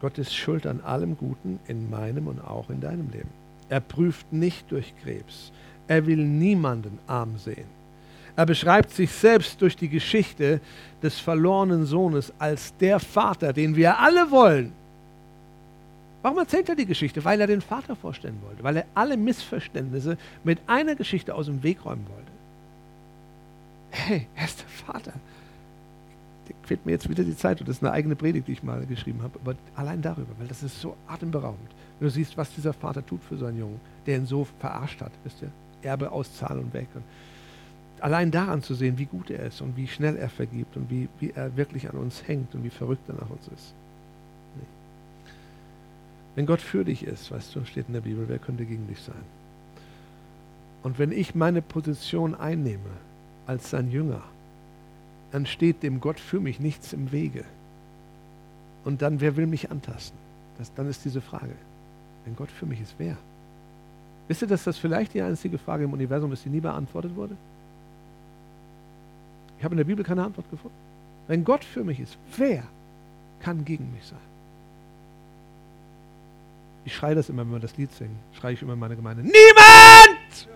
Gott 0.00 0.18
ist 0.18 0.34
schuld 0.34 0.66
an 0.66 0.80
allem 0.82 1.16
Guten 1.16 1.58
in 1.66 1.88
meinem 1.88 2.26
und 2.26 2.40
auch 2.40 2.68
in 2.68 2.80
deinem 2.80 3.10
Leben. 3.10 3.30
Er 3.68 3.80
prüft 3.80 4.32
nicht 4.32 4.70
durch 4.70 4.92
Krebs. 5.02 5.50
Er 5.88 6.06
will 6.06 6.24
niemanden 6.24 6.98
arm 7.06 7.38
sehen. 7.38 7.66
Er 8.36 8.46
beschreibt 8.46 8.90
sich 8.90 9.10
selbst 9.12 9.60
durch 9.62 9.76
die 9.76 9.88
Geschichte 9.88 10.60
des 11.02 11.18
verlorenen 11.18 11.86
Sohnes 11.86 12.32
als 12.38 12.76
der 12.76 12.98
Vater, 12.98 13.52
den 13.52 13.76
wir 13.76 13.98
alle 13.98 14.30
wollen. 14.30 14.72
Warum 16.24 16.38
erzählt 16.38 16.70
er 16.70 16.74
die 16.74 16.86
Geschichte? 16.86 17.22
Weil 17.22 17.38
er 17.42 17.46
den 17.46 17.60
Vater 17.60 17.94
vorstellen 17.94 18.38
wollte, 18.46 18.64
weil 18.64 18.78
er 18.78 18.86
alle 18.94 19.18
Missverständnisse 19.18 20.16
mit 20.42 20.58
einer 20.66 20.94
Geschichte 20.94 21.34
aus 21.34 21.44
dem 21.44 21.62
Weg 21.62 21.84
räumen 21.84 22.06
wollte. 22.08 22.32
Hey, 23.90 24.26
er 24.34 24.46
ist 24.46 24.60
der 24.60 24.68
Vater. 24.68 25.12
Da 26.48 26.54
fehlt 26.62 26.86
mir 26.86 26.92
jetzt 26.92 27.10
wieder 27.10 27.24
die 27.24 27.36
Zeit 27.36 27.60
und 27.60 27.68
das 27.68 27.76
ist 27.76 27.82
eine 27.82 27.92
eigene 27.92 28.16
Predigt, 28.16 28.48
die 28.48 28.52
ich 28.52 28.62
mal 28.62 28.86
geschrieben 28.86 29.22
habe, 29.22 29.38
aber 29.38 29.54
allein 29.76 30.00
darüber, 30.00 30.32
weil 30.38 30.48
das 30.48 30.62
ist 30.62 30.80
so 30.80 30.96
atemberaubend. 31.08 31.70
Wenn 31.98 32.08
du 32.08 32.10
siehst, 32.10 32.38
was 32.38 32.54
dieser 32.54 32.72
Vater 32.72 33.04
tut 33.04 33.22
für 33.22 33.36
seinen 33.36 33.58
Jungen, 33.58 33.80
der 34.06 34.16
ihn 34.16 34.24
so 34.24 34.46
verarscht 34.60 35.02
hat, 35.02 35.12
wisst 35.24 35.42
ihr? 35.42 35.50
Erbe 35.82 36.10
auszahlen 36.10 36.64
und 36.64 36.72
weg. 36.72 36.88
Und 36.94 37.04
allein 38.00 38.30
daran 38.30 38.62
zu 38.62 38.74
sehen, 38.74 38.96
wie 38.96 39.04
gut 39.04 39.28
er 39.28 39.44
ist 39.44 39.60
und 39.60 39.76
wie 39.76 39.88
schnell 39.88 40.16
er 40.16 40.30
vergibt 40.30 40.74
und 40.78 40.90
wie, 40.90 41.06
wie 41.20 41.32
er 41.32 41.54
wirklich 41.54 41.90
an 41.90 41.98
uns 41.98 42.26
hängt 42.26 42.54
und 42.54 42.64
wie 42.64 42.70
verrückt 42.70 43.06
er 43.10 43.16
nach 43.16 43.28
uns 43.28 43.46
ist. 43.48 43.74
Wenn 46.34 46.46
Gott 46.46 46.60
für 46.60 46.84
dich 46.84 47.04
ist, 47.04 47.30
weißt 47.30 47.54
du, 47.54 47.64
steht 47.64 47.86
in 47.88 47.94
der 47.94 48.00
Bibel, 48.00 48.28
wer 48.28 48.38
könnte 48.38 48.64
gegen 48.64 48.88
dich 48.88 49.00
sein? 49.00 49.22
Und 50.82 50.98
wenn 50.98 51.12
ich 51.12 51.34
meine 51.34 51.62
Position 51.62 52.34
einnehme 52.34 52.90
als 53.46 53.70
sein 53.70 53.90
Jünger, 53.90 54.22
dann 55.32 55.46
steht 55.46 55.82
dem 55.82 56.00
Gott 56.00 56.20
für 56.20 56.40
mich 56.40 56.60
nichts 56.60 56.92
im 56.92 57.12
Wege. 57.12 57.44
Und 58.84 59.00
dann, 59.02 59.20
wer 59.20 59.36
will 59.36 59.46
mich 59.46 59.70
antasten? 59.70 60.18
Das, 60.58 60.72
dann 60.74 60.88
ist 60.88 61.04
diese 61.04 61.20
Frage. 61.20 61.54
Wenn 62.24 62.36
Gott 62.36 62.50
für 62.50 62.66
mich 62.66 62.80
ist, 62.80 62.94
wer? 62.98 63.16
Wisst 64.28 64.42
ihr, 64.42 64.48
dass 64.48 64.64
das 64.64 64.78
vielleicht 64.78 65.14
die 65.14 65.22
einzige 65.22 65.58
Frage 65.58 65.84
im 65.84 65.92
Universum 65.92 66.32
ist, 66.32 66.44
die 66.44 66.50
nie 66.50 66.60
beantwortet 66.60 67.14
wurde? 67.16 67.36
Ich 69.58 69.64
habe 69.64 69.74
in 69.74 69.78
der 69.78 69.84
Bibel 69.84 70.04
keine 70.04 70.24
Antwort 70.24 70.50
gefunden. 70.50 70.76
Wenn 71.26 71.44
Gott 71.44 71.64
für 71.64 71.84
mich 71.84 72.00
ist, 72.00 72.18
wer 72.36 72.64
kann 73.40 73.64
gegen 73.64 73.90
mich 73.92 74.04
sein? 74.04 74.33
Ich 76.84 76.94
schreie 76.94 77.14
das 77.14 77.28
immer, 77.28 77.42
wenn 77.42 77.52
wir 77.52 77.60
das 77.60 77.76
Lied 77.76 77.92
singen. 77.92 78.18
Schreie 78.38 78.54
ich 78.54 78.62
immer 78.62 78.74
in 78.74 78.78
meine 78.78 78.96
Gemeinde. 78.96 79.22
Niemand! 79.22 80.48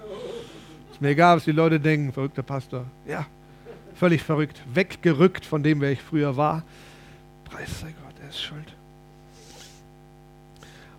Ist 0.92 1.00
mir 1.00 1.08
egal, 1.08 1.36
was 1.36 1.44
die 1.44 1.52
Leute 1.52 1.80
denken, 1.80 2.12
verrückter 2.12 2.42
Pastor. 2.42 2.84
Ja, 3.06 3.26
völlig 3.94 4.22
verrückt. 4.22 4.62
Weggerückt 4.74 5.44
von 5.46 5.62
dem, 5.62 5.80
wer 5.80 5.92
ich 5.92 6.02
früher 6.02 6.36
war. 6.36 6.62
Preis 7.44 7.80
sei 7.80 7.88
Gott, 7.88 8.14
er 8.22 8.28
ist 8.28 8.42
schuld. 8.42 8.74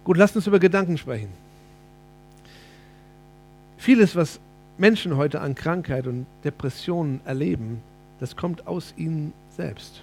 Gut, 0.04 0.18
lasst 0.18 0.36
uns 0.36 0.48
über 0.48 0.60
Gedanken 0.60 0.98
sprechen. 0.98 1.30
Vieles, 3.78 4.16
was 4.16 4.40
Menschen 4.78 5.16
heute 5.18 5.42
an 5.42 5.54
Krankheit 5.54 6.08
und 6.08 6.26
Depressionen 6.44 7.22
erleben, 7.26 7.82
das 8.20 8.36
kommt 8.36 8.66
aus 8.66 8.94
ihnen 8.98 9.34
selbst. 9.56 10.02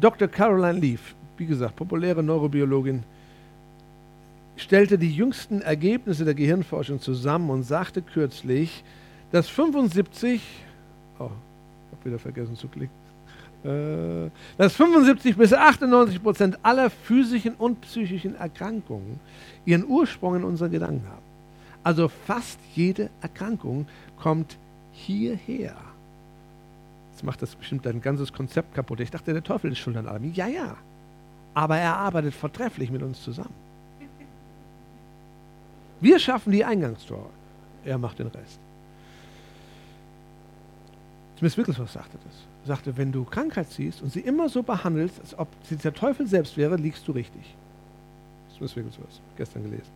Dr. 0.00 0.28
Caroline 0.28 0.78
Leaf, 0.78 1.14
wie 1.36 1.46
gesagt, 1.46 1.76
populäre 1.76 2.22
Neurobiologin, 2.22 3.02
stellte 4.58 4.98
die 4.98 5.14
jüngsten 5.14 5.62
Ergebnisse 5.62 6.24
der 6.24 6.34
Gehirnforschung 6.34 7.00
zusammen 7.00 7.50
und 7.50 7.62
sagte 7.62 8.02
kürzlich, 8.02 8.84
dass 9.32 9.48
75, 9.48 10.42
oh, 11.18 11.30
ich 11.92 12.04
wieder 12.04 12.18
vergessen 12.18 12.56
zu 12.56 12.68
klicken, 12.68 12.94
äh, 13.64 14.30
dass 14.56 14.74
75 14.74 15.36
bis 15.36 15.52
98 15.52 16.22
Prozent 16.22 16.58
aller 16.62 16.90
physischen 16.90 17.54
und 17.54 17.80
psychischen 17.82 18.34
Erkrankungen 18.36 19.20
ihren 19.64 19.86
Ursprung 19.86 20.36
in 20.36 20.44
unseren 20.44 20.70
Gedanken 20.70 21.06
haben. 21.08 21.22
Also 21.84 22.08
fast 22.08 22.58
jede 22.74 23.10
Erkrankung 23.20 23.86
kommt 24.20 24.56
hierher. 24.92 25.76
Jetzt 27.12 27.24
macht 27.24 27.42
das 27.42 27.54
bestimmt 27.54 27.86
dein 27.86 28.00
ganzes 28.00 28.32
Konzept 28.32 28.74
kaputt. 28.74 29.00
Ich 29.00 29.10
dachte, 29.10 29.32
der 29.32 29.42
Teufel 29.42 29.72
ist 29.72 29.78
schuld 29.78 29.96
an 29.96 30.06
allem. 30.06 30.32
Ja, 30.34 30.46
ja. 30.46 30.76
Aber 31.54 31.76
er 31.76 31.96
arbeitet 31.96 32.34
vortrefflich 32.34 32.90
mit 32.90 33.02
uns 33.02 33.22
zusammen. 33.22 33.67
Wir 36.00 36.18
schaffen 36.18 36.52
die 36.52 36.64
Eingangstore. 36.64 37.30
Er 37.84 37.98
macht 37.98 38.18
den 38.18 38.28
Rest. 38.28 38.58
Smith 41.38 41.56
Wigglesworth 41.56 41.90
sagte 41.90 42.18
das. 42.24 42.34
Er 42.64 42.74
sagte, 42.74 42.96
wenn 42.96 43.12
du 43.12 43.24
Krankheit 43.24 43.70
siehst 43.70 44.02
und 44.02 44.12
sie 44.12 44.20
immer 44.20 44.48
so 44.48 44.62
behandelst, 44.62 45.20
als 45.20 45.38
ob 45.38 45.48
sie 45.62 45.76
der 45.76 45.94
Teufel 45.94 46.26
selbst 46.26 46.56
wäre, 46.56 46.76
liegst 46.76 47.06
du 47.06 47.12
richtig. 47.12 47.54
Smith 48.56 48.74
Wigglesworth, 48.76 49.20
gestern 49.36 49.62
gelesen. 49.62 49.90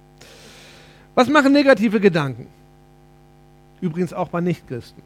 Was 1.14 1.28
machen 1.28 1.52
negative 1.52 2.00
Gedanken? 2.00 2.46
Übrigens 3.80 4.12
auch 4.12 4.28
bei 4.28 4.40
Nichtchristen. 4.40 5.02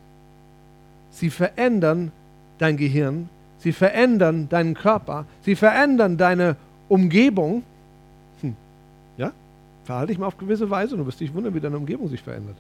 Sie 1.10 1.30
verändern 1.30 2.12
dein 2.58 2.76
Gehirn, 2.76 3.30
sie 3.58 3.72
verändern 3.72 4.48
deinen 4.50 4.74
Körper, 4.74 5.24
sie 5.42 5.56
verändern 5.56 6.18
deine 6.18 6.56
Umgebung. 6.88 7.64
Verhalte 9.86 10.08
dich 10.08 10.18
mal 10.18 10.26
auf 10.26 10.36
gewisse 10.36 10.68
Weise 10.68 10.94
und 10.94 11.00
du 11.00 11.06
wirst 11.06 11.20
dich 11.20 11.32
wundern, 11.32 11.54
wie 11.54 11.60
deine 11.60 11.76
Umgebung 11.76 12.08
sich 12.08 12.20
verändert. 12.20 12.56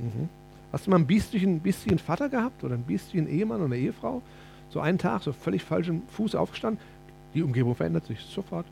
Mhm. 0.00 0.28
Hast 0.72 0.84
du 0.84 0.90
mal 0.90 0.96
einen 0.96 1.06
biestigen, 1.06 1.60
biestigen 1.60 2.00
Vater 2.00 2.28
gehabt 2.28 2.64
oder 2.64 2.74
einen 2.74 2.82
biestigen 2.82 3.28
Ehemann 3.28 3.62
oder 3.62 3.76
Ehefrau? 3.76 4.20
So 4.70 4.80
einen 4.80 4.98
Tag, 4.98 5.22
so 5.22 5.32
völlig 5.32 5.62
falschen 5.62 6.02
Fuß 6.08 6.34
aufgestanden. 6.34 6.82
Die 7.34 7.42
Umgebung 7.42 7.76
verändert 7.76 8.06
sich 8.06 8.18
sofort. 8.20 8.66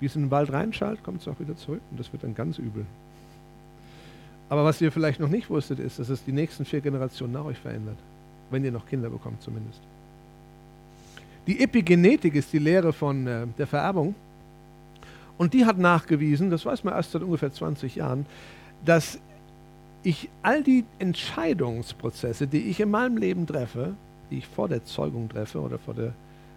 Wie 0.00 0.06
es 0.06 0.16
in 0.16 0.24
den 0.24 0.30
Wald 0.30 0.52
reinschaltet, 0.52 1.02
kommt 1.02 1.22
es 1.22 1.28
auch 1.28 1.40
wieder 1.40 1.56
zurück 1.56 1.80
und 1.90 1.98
das 1.98 2.12
wird 2.12 2.22
dann 2.22 2.34
ganz 2.34 2.58
übel. 2.58 2.84
Aber 4.50 4.66
was 4.66 4.82
ihr 4.82 4.92
vielleicht 4.92 5.20
noch 5.20 5.30
nicht 5.30 5.48
wusstet, 5.48 5.78
ist, 5.78 5.98
dass 5.98 6.10
es 6.10 6.24
die 6.24 6.32
nächsten 6.32 6.66
vier 6.66 6.82
Generationen 6.82 7.32
nach 7.32 7.46
euch 7.46 7.58
verändert. 7.58 7.96
Wenn 8.50 8.64
ihr 8.66 8.70
noch 8.70 8.86
Kinder 8.86 9.08
bekommt 9.08 9.40
zumindest. 9.40 9.80
Die 11.46 11.60
Epigenetik 11.60 12.34
ist 12.34 12.52
die 12.52 12.58
Lehre 12.58 12.92
von 12.92 13.26
äh, 13.26 13.46
der 13.58 13.66
Vererbung. 13.66 14.14
Und 15.36 15.54
die 15.54 15.64
hat 15.64 15.78
nachgewiesen, 15.78 16.50
das 16.50 16.64
weiß 16.64 16.84
man 16.84 16.94
erst 16.94 17.12
seit 17.12 17.22
ungefähr 17.22 17.52
20 17.52 17.96
Jahren, 17.96 18.26
dass 18.84 19.18
ich 20.02 20.28
all 20.42 20.62
die 20.62 20.84
Entscheidungsprozesse, 20.98 22.46
die 22.46 22.68
ich 22.68 22.78
in 22.80 22.90
meinem 22.90 23.16
Leben 23.16 23.46
treffe, 23.46 23.94
die 24.30 24.38
ich 24.38 24.46
vor 24.46 24.68
der 24.68 24.84
Zeugung 24.84 25.28
treffe 25.28 25.60
oder 25.60 25.78
vor 25.78 25.94
der 25.94 26.12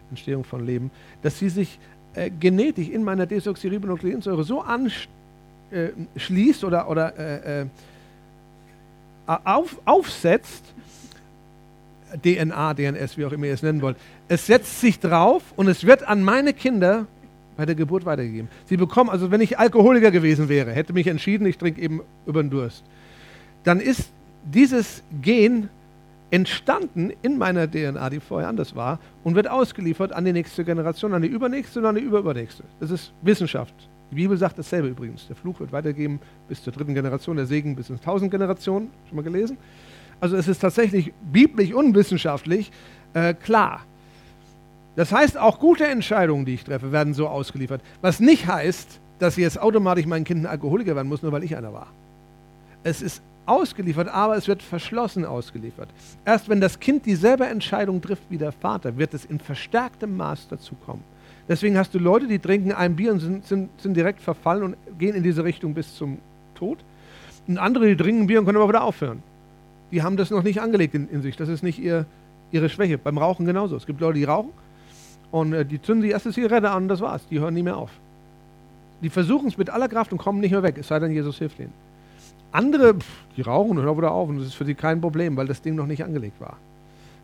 Entstehung 0.09 0.43
von 0.43 0.65
Leben, 0.65 0.91
dass 1.21 1.39
sie 1.39 1.49
sich 1.49 1.80
äh, 2.13 2.30
genetisch 2.30 2.89
in 2.89 3.03
meiner 3.03 3.25
Desoxyribonukleinsäure 3.25 4.43
so 4.43 4.61
anschließt 4.61 5.03
äh, 6.63 6.65
oder, 6.65 6.89
oder 6.89 7.17
äh, 7.17 7.61
äh, 7.61 7.65
auf, 9.25 9.80
aufsetzt, 9.86 10.63
DNA, 12.23 12.73
DNS, 12.73 13.17
wie 13.17 13.25
auch 13.25 13.34
immer 13.34 13.47
ihr 13.47 13.53
es 13.53 13.63
nennen 13.63 13.82
wollt, 13.82 13.97
es 14.30 14.45
setzt 14.45 14.80
sich 14.80 14.99
drauf 14.99 15.43
und 15.55 15.67
es 15.67 15.86
wird 15.86 16.07
an 16.07 16.23
meine 16.23 16.53
Kinder 16.53 17.05
bei 17.58 17.66
der 17.66 17.76
Geburt 17.76 18.05
weitergegeben. 18.05 18.49
Sie 18.66 18.78
bekommen, 18.78 19.10
also 19.10 19.32
wenn 19.32 19.41
ich 19.41 19.60
Alkoholiker 19.60 20.12
gewesen 20.12 20.47
wäre, 20.47 20.72
hätte 20.72 20.93
mich 20.93 21.08
entschieden, 21.08 21.45
ich 21.45 21.58
trinke 21.58 21.82
eben 21.82 22.01
über 22.26 22.41
den 22.41 22.49
Durst, 22.49 22.86
dann 23.64 23.82
ist 23.82 24.12
dieses 24.45 25.03
Gen 25.22 25.70
entstanden 26.30 27.12
in 27.22 27.38
meiner 27.38 27.70
DNA, 27.70 28.10
die 28.10 28.20
vorher 28.20 28.49
anders 28.49 28.76
war, 28.76 28.99
und 29.24 29.36
wird 29.36 29.49
ausgeliefert 29.49 30.14
an 30.14 30.26
die 30.26 30.34
nächste 30.34 30.64
Generation, 30.64 31.14
an 31.14 31.22
die 31.22 31.28
übernächste 31.28 31.80
und 31.80 31.86
an 31.86 31.95
die 31.95 32.01
überübernächste. 32.01 32.64
Das 32.80 32.91
ist 32.91 33.14
Wissenschaft. 33.22 33.74
Die 34.12 34.16
Bibel 34.16 34.38
sagt 34.38 34.58
dasselbe 34.58 34.88
übrigens. 34.89 35.28
Der 35.28 35.36
Fluch 35.36 35.60
wird 35.60 35.72
weitergeben 35.72 36.20
bis 36.47 36.64
zur 36.64 36.74
dritten 36.74 36.93
Generation, 36.93 37.36
der 37.36 37.45
Segen 37.45 37.76
bis 37.76 37.89
ins 37.89 38.01
tausend 38.01 38.32
Generationen. 38.32 38.89
Schon 39.08 39.18
mal 39.18 39.22
gelesen? 39.22 39.58
Also 40.20 40.36
es 40.36 40.47
ist 40.47 40.60
tatsächlich 40.60 41.14
biblisch 41.32 41.74
und 41.74 41.93
wissenschaftlich 41.93 42.72
äh, 43.14 43.34
klar. 43.34 43.82
Das 44.98 45.12
heißt, 45.12 45.38
auch 45.38 45.60
gute 45.60 45.86
Entscheidungen, 45.86 46.43
die 46.43 46.56
ich 46.56 46.64
treffe, 46.64 46.91
werden 46.91 47.14
so 47.14 47.28
ausgeliefert. 47.28 47.82
Was 48.02 48.20
nicht 48.20 48.48
heißt, 48.48 49.00
dass 49.20 49.36
jetzt 49.38 49.62
automatisch 49.62 50.08
mein 50.08 50.24
Kind 50.24 50.41
ein 50.41 50.45
Alkoholiker 50.48 50.95
werden 50.95 51.08
muss, 51.08 51.22
nur 51.22 51.32
weil 51.32 51.43
ich 51.43 51.56
einer 51.56 51.72
war. 51.72 51.88
Es 52.84 53.04
ist 53.04 53.22
ausgeliefert, 53.45 54.08
aber 54.08 54.36
es 54.36 54.48
wird 54.48 54.64
verschlossen 54.64 55.24
ausgeliefert. 55.24 55.88
Erst 56.26 56.50
wenn 56.50 56.60
das 56.60 56.80
Kind 56.80 57.06
dieselbe 57.06 57.45
Entscheidung 57.45 58.02
trifft 58.02 58.24
wie 58.30 58.39
der 58.39 58.52
Vater, 58.52 58.98
wird 58.98 59.14
es 59.14 59.24
in 59.24 59.39
verstärktem 59.39 60.18
Maß 60.18 60.48
dazu 60.50 60.74
kommen. 60.84 61.04
Deswegen 61.48 61.78
hast 61.78 61.93
du 61.93 62.00
Leute, 62.00 62.28
die 62.28 62.39
trinken 62.39 62.72
ein 62.72 62.95
Bier 62.95 63.12
und 63.12 63.20
sind, 63.20 63.45
sind, 63.45 63.70
sind 63.80 63.95
direkt 63.95 64.20
verfallen 64.20 64.64
und 64.64 64.78
gehen 64.98 65.16
in 65.16 65.22
diese 65.22 65.43
Richtung 65.43 65.76
bis 65.76 65.95
zum 65.95 66.18
Tod. 66.56 66.80
Und 67.48 67.60
andere, 67.60 67.86
die 67.86 67.95
trinken 67.95 68.26
Bier 68.26 68.39
und 68.39 68.45
können 68.48 68.58
aber 68.58 68.68
wieder 68.68 68.84
aufhören. 68.84 69.22
Die 69.91 70.02
haben 70.02 70.18
das 70.18 70.32
noch 70.32 70.41
nicht 70.41 70.60
angelegt 70.60 70.95
in, 70.95 71.08
in 71.08 71.22
sich. 71.22 71.38
Das 71.38 71.50
ist 71.50 71.62
nicht 71.62 71.78
ihr, 71.78 72.08
ihre 72.52 72.68
Schwäche. 72.68 72.98
Beim 72.98 73.20
Rauchen 73.20 73.45
genauso. 73.45 73.76
Es 73.76 73.86
gibt 73.86 74.02
Leute, 74.02 74.18
die 74.18 74.26
rauchen 74.26 74.50
und 75.41 75.53
äh, 75.53 75.65
die 75.65 75.81
zünden 75.81 76.03
die 76.03 76.11
erste 76.11 76.31
Zigarette 76.31 76.69
an 76.69 76.83
und 76.83 76.89
das 76.89 77.01
war's. 77.01 77.21
Die 77.29 77.39
hören 77.39 77.53
nie 77.53 77.63
mehr 77.63 77.77
auf. 77.77 77.91
Die 79.01 79.09
versuchen 79.09 79.47
es 79.47 79.57
mit 79.57 79.69
aller 79.69 79.88
Kraft 79.88 80.11
und 80.11 80.17
kommen 80.17 80.39
nicht 80.39 80.51
mehr 80.51 80.63
weg, 80.63 80.77
es 80.77 80.88
sei 80.88 80.99
denn, 80.99 81.11
Jesus 81.11 81.38
hilft 81.38 81.59
ihnen. 81.59 81.73
Andere, 82.51 82.95
die 83.35 83.41
rauchen 83.41 83.77
und 83.77 83.83
hören 83.83 83.97
wieder 83.97 84.11
auf 84.11 84.29
und 84.29 84.39
das 84.39 84.47
ist 84.47 84.55
für 84.55 84.65
sie 84.65 84.73
kein 84.73 85.01
Problem, 85.01 85.38
weil 85.38 85.47
das 85.47 85.61
Ding 85.61 85.75
noch 85.75 85.85
nicht 85.85 86.03
angelegt 86.03 86.39
war. 86.39 86.57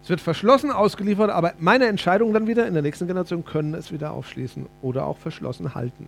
Es 0.03 0.09
wird 0.09 0.19
verschlossen 0.19 0.69
ausgeliefert, 0.69 1.29
aber 1.29 1.53
meine 1.59 1.87
Entscheidungen 1.87 2.33
dann 2.33 2.45
wieder 2.45 2.67
in 2.67 2.73
der 2.73 2.83
nächsten 2.83 3.07
Generation 3.07 3.45
können 3.45 3.73
es 3.73 3.91
wieder 3.91 4.11
aufschließen 4.11 4.65
oder 4.81 5.05
auch 5.05 5.17
verschlossen 5.17 5.75
halten. 5.75 6.07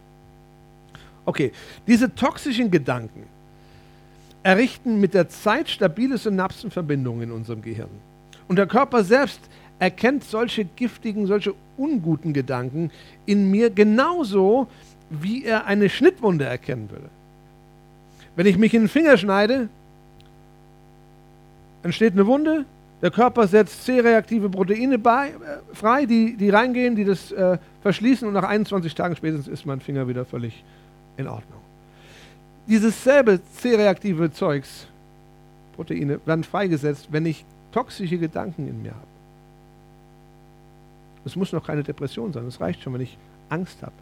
Okay, 1.26 1.54
diese 1.88 2.14
toxischen 2.14 2.70
Gedanken 2.70 3.24
errichten 4.44 5.00
mit 5.00 5.14
der 5.14 5.30
Zeit 5.30 5.70
stabile 5.70 6.18
Synapsenverbindungen 6.18 7.24
in 7.24 7.32
unserem 7.32 7.62
Gehirn. 7.62 7.90
Und 8.48 8.58
der 8.58 8.68
Körper 8.68 9.04
selbst 9.04 9.40
erkennt 9.80 10.24
solche 10.24 10.66
giftigen, 10.66 11.28
solche 11.28 11.54
unguten 11.78 12.34
Gedanken 12.34 12.92
in 13.26 13.52
mir 13.52 13.70
genauso, 13.70 14.68
wie 15.10 15.44
er 15.44 15.66
eine 15.66 15.90
Schnittwunde 15.90 16.46
erkennen 16.46 16.90
würde. 16.90 17.10
Wenn 18.36 18.46
ich 18.46 18.58
mich 18.58 18.74
in 18.74 18.84
den 18.84 18.90
Finger 18.90 19.18
schneide, 19.18 19.70
entsteht 21.84 22.14
eine 22.14 22.26
Wunde, 22.26 22.66
der 23.02 23.12
Körper 23.12 23.48
setzt 23.48 23.86
C-reaktive 23.86 24.50
Proteine 24.50 24.98
bei, 24.98 25.30
äh, 25.30 25.34
frei, 25.74 26.06
die, 26.06 26.36
die 26.36 26.50
reingehen, 26.50 26.96
die 26.96 27.06
das 27.06 27.32
äh, 27.32 27.58
verschließen 27.82 28.28
und 28.28 28.34
nach 28.34 28.44
21 28.44 28.96
Tagen 28.96 29.16
spätestens 29.16 29.48
ist 29.48 29.66
mein 29.66 29.82
Finger 29.82 30.08
wieder 30.08 30.26
völlig 30.26 30.64
in 31.18 31.28
Ordnung. 31.28 31.60
Dieses 32.68 33.04
selbe 33.04 33.40
C-reaktive 33.58 34.32
Zeugs, 34.32 34.88
Proteine, 35.76 36.20
werden 36.26 36.44
freigesetzt, 36.44 37.10
wenn 37.12 37.26
ich 37.26 37.46
toxische 37.72 38.18
Gedanken 38.18 38.68
in 38.68 38.82
mir 38.82 38.92
habe. 38.92 39.15
Es 41.26 41.36
muss 41.36 41.52
noch 41.52 41.66
keine 41.66 41.84
Depression 41.84 42.32
sein, 42.32 42.46
es 42.46 42.62
reicht 42.62 42.84
schon, 42.84 42.94
wenn 42.94 43.02
ich 43.02 43.18
Angst 43.50 43.82
habe. 43.82 43.94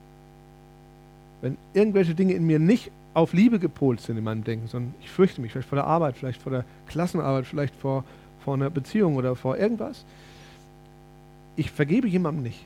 Wenn 1.41 1.57
irgendwelche 1.73 2.15
Dinge 2.15 2.33
in 2.33 2.45
mir 2.45 2.59
nicht 2.59 2.91
auf 3.13 3.33
Liebe 3.33 3.59
gepolt 3.59 4.01
sind 4.01 4.17
in 4.17 4.23
meinem 4.23 4.43
Denken, 4.43 4.67
sondern 4.67 4.93
ich 5.01 5.09
fürchte 5.09 5.41
mich 5.41 5.51
vielleicht 5.51 5.69
vor 5.69 5.77
der 5.77 5.85
Arbeit, 5.85 6.17
vielleicht 6.17 6.41
vor 6.41 6.51
der 6.51 6.65
Klassenarbeit, 6.87 7.45
vielleicht 7.45 7.75
vor, 7.75 8.03
vor 8.43 8.55
einer 8.55 8.69
Beziehung 8.69 9.15
oder 9.15 9.35
vor 9.35 9.57
irgendwas. 9.57 10.03
Ich 11.55 11.71
vergebe 11.71 12.07
jemandem 12.07 12.43
nicht. 12.43 12.65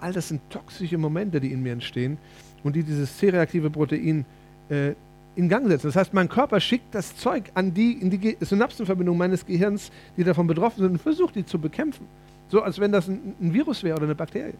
All 0.00 0.12
das 0.12 0.28
sind 0.28 0.40
toxische 0.50 0.98
Momente, 0.98 1.40
die 1.40 1.52
in 1.52 1.62
mir 1.62 1.72
entstehen 1.72 2.18
und 2.64 2.74
die 2.74 2.82
dieses 2.82 3.16
C-reaktive 3.18 3.70
Protein 3.70 4.24
äh, 4.68 4.94
in 5.36 5.48
Gang 5.48 5.68
setzen. 5.68 5.88
Das 5.88 5.96
heißt, 5.96 6.14
mein 6.14 6.28
Körper 6.28 6.58
schickt 6.58 6.94
das 6.94 7.16
Zeug 7.16 7.44
an 7.54 7.72
die, 7.72 7.92
in 7.92 8.10
die 8.10 8.36
Synapsenverbindung 8.40 9.16
meines 9.16 9.46
Gehirns, 9.46 9.90
die 10.16 10.24
davon 10.24 10.46
betroffen 10.46 10.80
sind, 10.80 10.92
und 10.92 10.98
versucht, 10.98 11.36
die 11.36 11.46
zu 11.46 11.58
bekämpfen. 11.58 12.06
So 12.50 12.62
als 12.62 12.78
wenn 12.78 12.92
das 12.92 13.08
ein, 13.08 13.34
ein 13.40 13.54
Virus 13.54 13.82
wäre 13.82 13.96
oder 13.96 14.04
eine 14.04 14.14
Bakterie. 14.14 14.54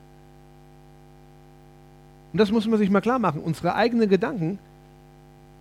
Und 2.32 2.38
das 2.38 2.51
muss 2.51 2.66
man 2.66 2.78
sich 2.78 2.91
mal 2.91 3.01
klar 3.01 3.18
machen. 3.18 3.41
Unsere 3.43 3.74
eigenen 3.74 4.09
Gedanken 4.09 4.59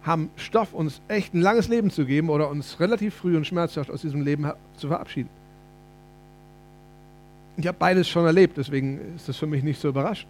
haben 0.04 0.30
Stoff, 0.38 0.74
uns 0.74 1.02
echt 1.08 1.34
ein 1.34 1.42
langes 1.42 1.68
Leben 1.68 1.90
zu 1.90 2.06
geben 2.06 2.30
oder 2.30 2.50
uns 2.50 2.80
relativ 2.80 3.16
früh 3.16 3.36
und 3.36 3.46
schmerzhaft 3.46 3.92
aus 3.92 4.02
diesem 4.02 4.22
Leben 4.22 4.50
zu 4.78 4.88
verabschieden. 4.88 5.30
Ich 7.58 7.68
habe 7.68 7.78
beides 7.78 8.08
schon 8.08 8.26
erlebt, 8.26 8.56
deswegen 8.58 9.16
ist 9.16 9.28
das 9.28 9.36
für 9.36 9.48
mich 9.48 9.64
nicht 9.64 9.82
so 9.82 9.90
überraschend. 9.90 10.30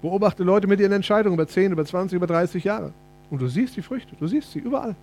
Beobachte 0.00 0.42
Leute 0.44 0.66
mit 0.66 0.80
ihren 0.80 0.92
Entscheidungen 0.92 1.34
über 1.34 1.46
10, 1.46 1.72
über 1.72 1.84
20, 1.84 2.16
über 2.16 2.26
30 2.26 2.64
Jahre. 2.64 2.92
Und 3.30 3.42
du 3.42 3.48
siehst 3.48 3.76
die 3.76 3.82
Früchte, 3.82 4.16
du 4.18 4.26
siehst 4.26 4.52
sie 4.52 4.60
überall. 4.60 4.94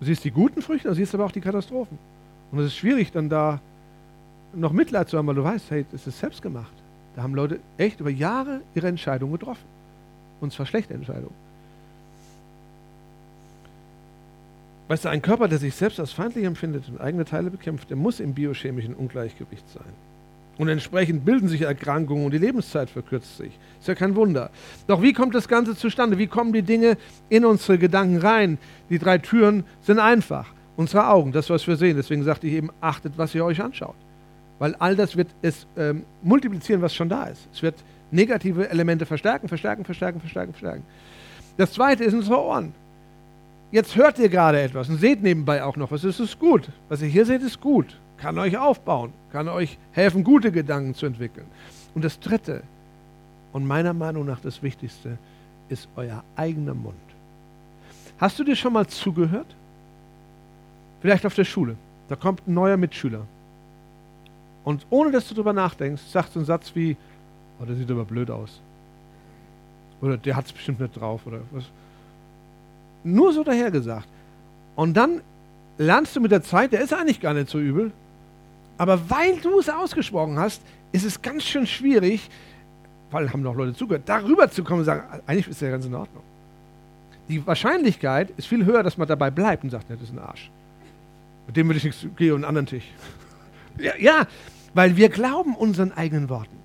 Du 0.00 0.06
siehst 0.06 0.24
die 0.24 0.32
guten 0.32 0.62
Früchte, 0.62 0.88
du 0.88 0.94
siehst 0.94 1.14
aber 1.14 1.24
auch 1.24 1.32
die 1.32 1.40
Katastrophen. 1.40 1.98
Und 2.50 2.58
es 2.58 2.66
ist 2.66 2.76
schwierig, 2.76 3.12
dann 3.12 3.28
da 3.28 3.60
noch 4.54 4.72
Mitleid 4.72 5.08
zu 5.08 5.18
haben, 5.18 5.26
weil 5.26 5.34
du 5.34 5.44
weißt, 5.44 5.70
hey, 5.70 5.86
das 5.90 6.06
ist 6.06 6.18
selbst 6.18 6.42
gemacht. 6.42 6.72
Da 7.16 7.22
haben 7.22 7.34
Leute 7.34 7.60
echt 7.76 8.00
über 8.00 8.10
Jahre 8.10 8.60
ihre 8.74 8.88
Entscheidungen 8.88 9.32
getroffen. 9.32 9.64
Und 10.40 10.52
zwar 10.52 10.66
schlechte 10.66 10.94
Entscheidungen. 10.94 11.34
Weißt 14.88 15.04
du, 15.04 15.10
ein 15.10 15.20
Körper, 15.20 15.48
der 15.48 15.58
sich 15.58 15.74
selbst 15.74 16.00
als 16.00 16.12
feindlich 16.12 16.44
empfindet 16.44 16.88
und 16.88 17.00
eigene 17.00 17.24
Teile 17.24 17.50
bekämpft, 17.50 17.90
der 17.90 17.96
muss 17.96 18.20
im 18.20 18.32
biochemischen 18.32 18.94
Ungleichgewicht 18.94 19.68
sein. 19.68 19.92
Und 20.56 20.68
entsprechend 20.68 21.24
bilden 21.24 21.46
sich 21.46 21.60
Erkrankungen 21.60 22.24
und 22.24 22.32
die 22.32 22.38
Lebenszeit 22.38 22.90
verkürzt 22.90 23.36
sich. 23.36 23.56
Ist 23.78 23.86
ja 23.86 23.94
kein 23.94 24.16
Wunder. 24.16 24.50
Doch 24.86 25.02
wie 25.02 25.12
kommt 25.12 25.34
das 25.34 25.46
Ganze 25.46 25.76
zustande? 25.76 26.18
Wie 26.18 26.26
kommen 26.26 26.52
die 26.52 26.62
Dinge 26.62 26.96
in 27.28 27.44
unsere 27.44 27.78
Gedanken 27.78 28.16
rein? 28.16 28.58
Die 28.90 28.98
drei 28.98 29.18
Türen 29.18 29.64
sind 29.82 29.98
einfach. 29.98 30.52
Unsere 30.76 31.08
Augen, 31.08 31.32
das, 31.32 31.50
was 31.50 31.66
wir 31.66 31.76
sehen. 31.76 31.96
Deswegen 31.96 32.24
sagte 32.24 32.46
ich 32.46 32.54
eben, 32.54 32.70
achtet, 32.80 33.18
was 33.18 33.34
ihr 33.34 33.44
euch 33.44 33.60
anschaut. 33.60 33.94
Weil 34.58 34.74
all 34.76 34.96
das 34.96 35.16
wird 35.16 35.28
es 35.42 35.66
ähm, 35.76 36.04
multiplizieren, 36.22 36.82
was 36.82 36.94
schon 36.94 37.08
da 37.08 37.24
ist. 37.24 37.48
Es 37.52 37.62
wird 37.62 37.76
negative 38.10 38.68
Elemente 38.68 39.06
verstärken, 39.06 39.48
verstärken, 39.48 39.84
verstärken, 39.84 40.20
verstärken, 40.20 40.52
verstärken. 40.52 40.84
Das 41.56 41.72
zweite 41.72 42.04
ist 42.04 42.14
unsere 42.14 42.40
Ohren. 42.40 42.74
Jetzt 43.70 43.96
hört 43.96 44.18
ihr 44.18 44.28
gerade 44.28 44.60
etwas 44.60 44.88
und 44.88 44.98
seht 44.98 45.22
nebenbei 45.22 45.62
auch 45.62 45.76
noch 45.76 45.90
was. 45.90 46.04
Es 46.04 46.18
ist 46.18 46.38
gut. 46.38 46.70
Was 46.88 47.02
ihr 47.02 47.08
hier 47.08 47.26
seht, 47.26 47.42
ist 47.42 47.60
gut 47.60 47.96
kann 48.18 48.38
euch 48.38 48.58
aufbauen, 48.58 49.12
kann 49.32 49.48
euch 49.48 49.78
helfen, 49.92 50.24
gute 50.24 50.52
Gedanken 50.52 50.94
zu 50.94 51.06
entwickeln. 51.06 51.46
Und 51.94 52.04
das 52.04 52.20
Dritte, 52.20 52.62
und 53.52 53.66
meiner 53.66 53.94
Meinung 53.94 54.26
nach 54.26 54.40
das 54.40 54.62
Wichtigste, 54.62 55.16
ist 55.68 55.88
euer 55.96 56.22
eigener 56.36 56.74
Mund. 56.74 56.96
Hast 58.18 58.38
du 58.38 58.44
dir 58.44 58.56
schon 58.56 58.72
mal 58.72 58.86
zugehört? 58.86 59.54
Vielleicht 61.00 61.24
auf 61.24 61.34
der 61.34 61.44
Schule. 61.44 61.76
Da 62.08 62.16
kommt 62.16 62.46
ein 62.46 62.54
neuer 62.54 62.76
Mitschüler. 62.76 63.26
Und 64.68 64.84
ohne 64.90 65.10
dass 65.10 65.26
du 65.26 65.34
darüber 65.34 65.54
nachdenkst, 65.54 66.02
sagst 66.10 66.34
du 66.34 66.40
einen 66.40 66.44
Satz 66.44 66.72
wie, 66.74 66.94
oh, 67.58 67.64
der 67.64 67.74
sieht 67.74 67.90
aber 67.90 68.04
blöd 68.04 68.30
aus. 68.30 68.60
Oder 70.02 70.18
der 70.18 70.36
hat 70.36 70.44
es 70.44 70.52
bestimmt 70.52 70.78
nicht 70.78 70.94
drauf. 70.94 71.22
Oder 71.24 71.40
was. 71.52 71.64
Nur 73.02 73.32
so 73.32 73.42
dahergesagt. 73.42 74.06
Und 74.76 74.94
dann 74.94 75.22
lernst 75.78 76.14
du 76.14 76.20
mit 76.20 76.32
der 76.32 76.42
Zeit, 76.42 76.72
der 76.72 76.82
ist 76.82 76.92
eigentlich 76.92 77.18
gar 77.18 77.32
nicht 77.32 77.48
so 77.48 77.58
übel, 77.58 77.92
aber 78.76 79.08
weil 79.08 79.38
du 79.38 79.58
es 79.58 79.70
ausgesprochen 79.70 80.38
hast, 80.38 80.60
ist 80.92 81.06
es 81.06 81.22
ganz 81.22 81.44
schön 81.44 81.66
schwierig, 81.66 82.28
weil 83.10 83.32
haben 83.32 83.40
noch 83.40 83.54
Leute 83.54 83.74
zugehört, 83.74 84.02
darüber 84.04 84.50
zu 84.50 84.64
kommen 84.64 84.80
und 84.80 84.84
sagen, 84.84 85.02
eigentlich 85.26 85.48
ist 85.48 85.62
der 85.62 85.70
ganz 85.70 85.86
in 85.86 85.94
Ordnung. 85.94 86.22
Die 87.30 87.46
Wahrscheinlichkeit 87.46 88.34
ist 88.36 88.48
viel 88.48 88.66
höher, 88.66 88.82
dass 88.82 88.98
man 88.98 89.08
dabei 89.08 89.30
bleibt 89.30 89.64
und 89.64 89.70
sagt, 89.70 89.88
das 89.88 90.02
ist 90.02 90.12
ein 90.12 90.18
Arsch. 90.18 90.50
Mit 91.46 91.56
dem 91.56 91.68
würde 91.68 91.78
ich 91.78 91.84
nichts 91.84 92.06
gehen 92.18 92.32
und 92.32 92.44
einen 92.44 92.44
anderen 92.44 92.66
Tisch. 92.66 92.84
ja, 93.78 93.96
ja, 93.98 94.26
weil 94.74 94.96
wir 94.96 95.08
glauben 95.08 95.54
unseren 95.54 95.92
eigenen 95.92 96.28
Worten. 96.28 96.56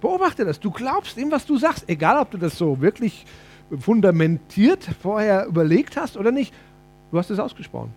Beobachte 0.00 0.44
das. 0.44 0.60
Du 0.60 0.70
glaubst 0.70 1.16
dem, 1.16 1.30
was 1.30 1.46
du 1.46 1.58
sagst, 1.58 1.88
egal 1.88 2.18
ob 2.18 2.30
du 2.30 2.38
das 2.38 2.56
so 2.56 2.80
wirklich 2.80 3.26
fundamentiert 3.78 4.88
vorher 5.00 5.46
überlegt 5.46 5.96
hast 5.96 6.16
oder 6.16 6.32
nicht. 6.32 6.52
Du 7.10 7.18
hast 7.18 7.30
es 7.30 7.38
ausgesprochen. 7.38 7.92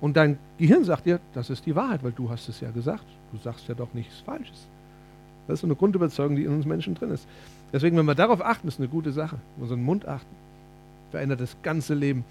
Und 0.00 0.16
dein 0.16 0.38
Gehirn 0.58 0.84
sagt 0.84 1.06
dir, 1.06 1.20
das 1.32 1.50
ist 1.50 1.66
die 1.66 1.74
Wahrheit, 1.74 2.04
weil 2.04 2.12
du 2.12 2.30
hast 2.30 2.48
es 2.48 2.60
ja 2.60 2.70
gesagt. 2.70 3.04
Du 3.32 3.38
sagst 3.38 3.66
ja 3.68 3.74
doch 3.74 3.92
nichts 3.94 4.20
Falsches. 4.20 4.66
Das 5.46 5.54
ist 5.54 5.60
so 5.60 5.66
eine 5.66 5.76
Grundüberzeugung, 5.76 6.36
die 6.36 6.44
in 6.44 6.54
uns 6.54 6.66
Menschen 6.66 6.94
drin 6.94 7.10
ist. 7.10 7.26
Deswegen, 7.72 7.96
wenn 7.96 8.06
wir 8.06 8.14
darauf 8.14 8.44
achten, 8.44 8.68
ist 8.68 8.78
eine 8.78 8.88
gute 8.88 9.12
Sache. 9.12 9.36
Unseren 9.58 9.82
Mund 9.82 10.06
achten. 10.06 10.34
Verändert 11.10 11.40
das 11.40 11.56
ganze 11.62 11.94
Leben. 11.94 12.24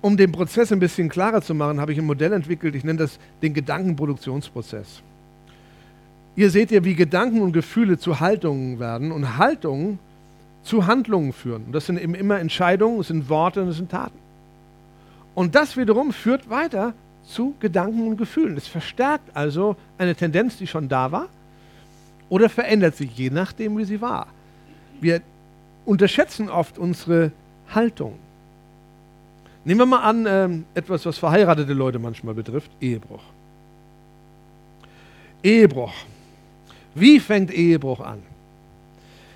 Um 0.00 0.16
den 0.16 0.32
Prozess 0.32 0.72
ein 0.72 0.78
bisschen 0.78 1.08
klarer 1.08 1.42
zu 1.42 1.54
machen, 1.54 1.80
habe 1.80 1.92
ich 1.92 1.98
ein 1.98 2.04
Modell 2.04 2.32
entwickelt. 2.32 2.74
Ich 2.74 2.84
nenne 2.84 2.98
das 2.98 3.18
den 3.42 3.54
Gedankenproduktionsprozess. 3.54 5.02
Ihr 6.36 6.50
seht 6.50 6.70
ja, 6.70 6.84
wie 6.84 6.94
Gedanken 6.94 7.40
und 7.40 7.52
Gefühle 7.52 7.98
zu 7.98 8.20
Haltungen 8.20 8.78
werden 8.78 9.10
und 9.10 9.38
Haltungen 9.38 9.98
zu 10.62 10.86
Handlungen 10.86 11.32
führen. 11.32 11.64
Und 11.64 11.72
das 11.72 11.86
sind 11.86 11.98
eben 12.00 12.14
immer 12.14 12.38
Entscheidungen, 12.38 13.00
es 13.00 13.08
sind 13.08 13.28
Worte 13.28 13.62
und 13.62 13.68
es 13.68 13.76
sind 13.76 13.90
Taten. 13.90 14.18
Und 15.34 15.54
das 15.54 15.76
wiederum 15.76 16.12
führt 16.12 16.50
weiter 16.50 16.92
zu 17.24 17.54
Gedanken 17.60 18.06
und 18.06 18.16
Gefühlen. 18.16 18.56
Es 18.56 18.68
verstärkt 18.68 19.34
also 19.34 19.76
eine 19.98 20.14
Tendenz, 20.14 20.58
die 20.58 20.66
schon 20.66 20.88
da 20.88 21.10
war, 21.10 21.28
oder 22.28 22.48
verändert 22.48 22.96
sich, 22.96 23.16
je 23.16 23.30
nachdem, 23.30 23.78
wie 23.78 23.84
sie 23.84 24.00
war. 24.00 24.26
Wir 25.00 25.20
unterschätzen 25.84 26.48
oft 26.48 26.78
unsere 26.78 27.32
Haltung. 27.74 28.14
Nehmen 29.66 29.80
wir 29.80 29.86
mal 29.86 30.02
an, 30.02 30.26
äh, 30.26 30.78
etwas, 30.78 31.04
was 31.06 31.18
verheiratete 31.18 31.72
Leute 31.72 31.98
manchmal 31.98 32.34
betrifft, 32.34 32.70
Ehebruch. 32.80 33.22
Ehebruch. 35.42 35.92
Wie 36.94 37.18
fängt 37.18 37.50
Ehebruch 37.52 37.98
an? 37.98 38.22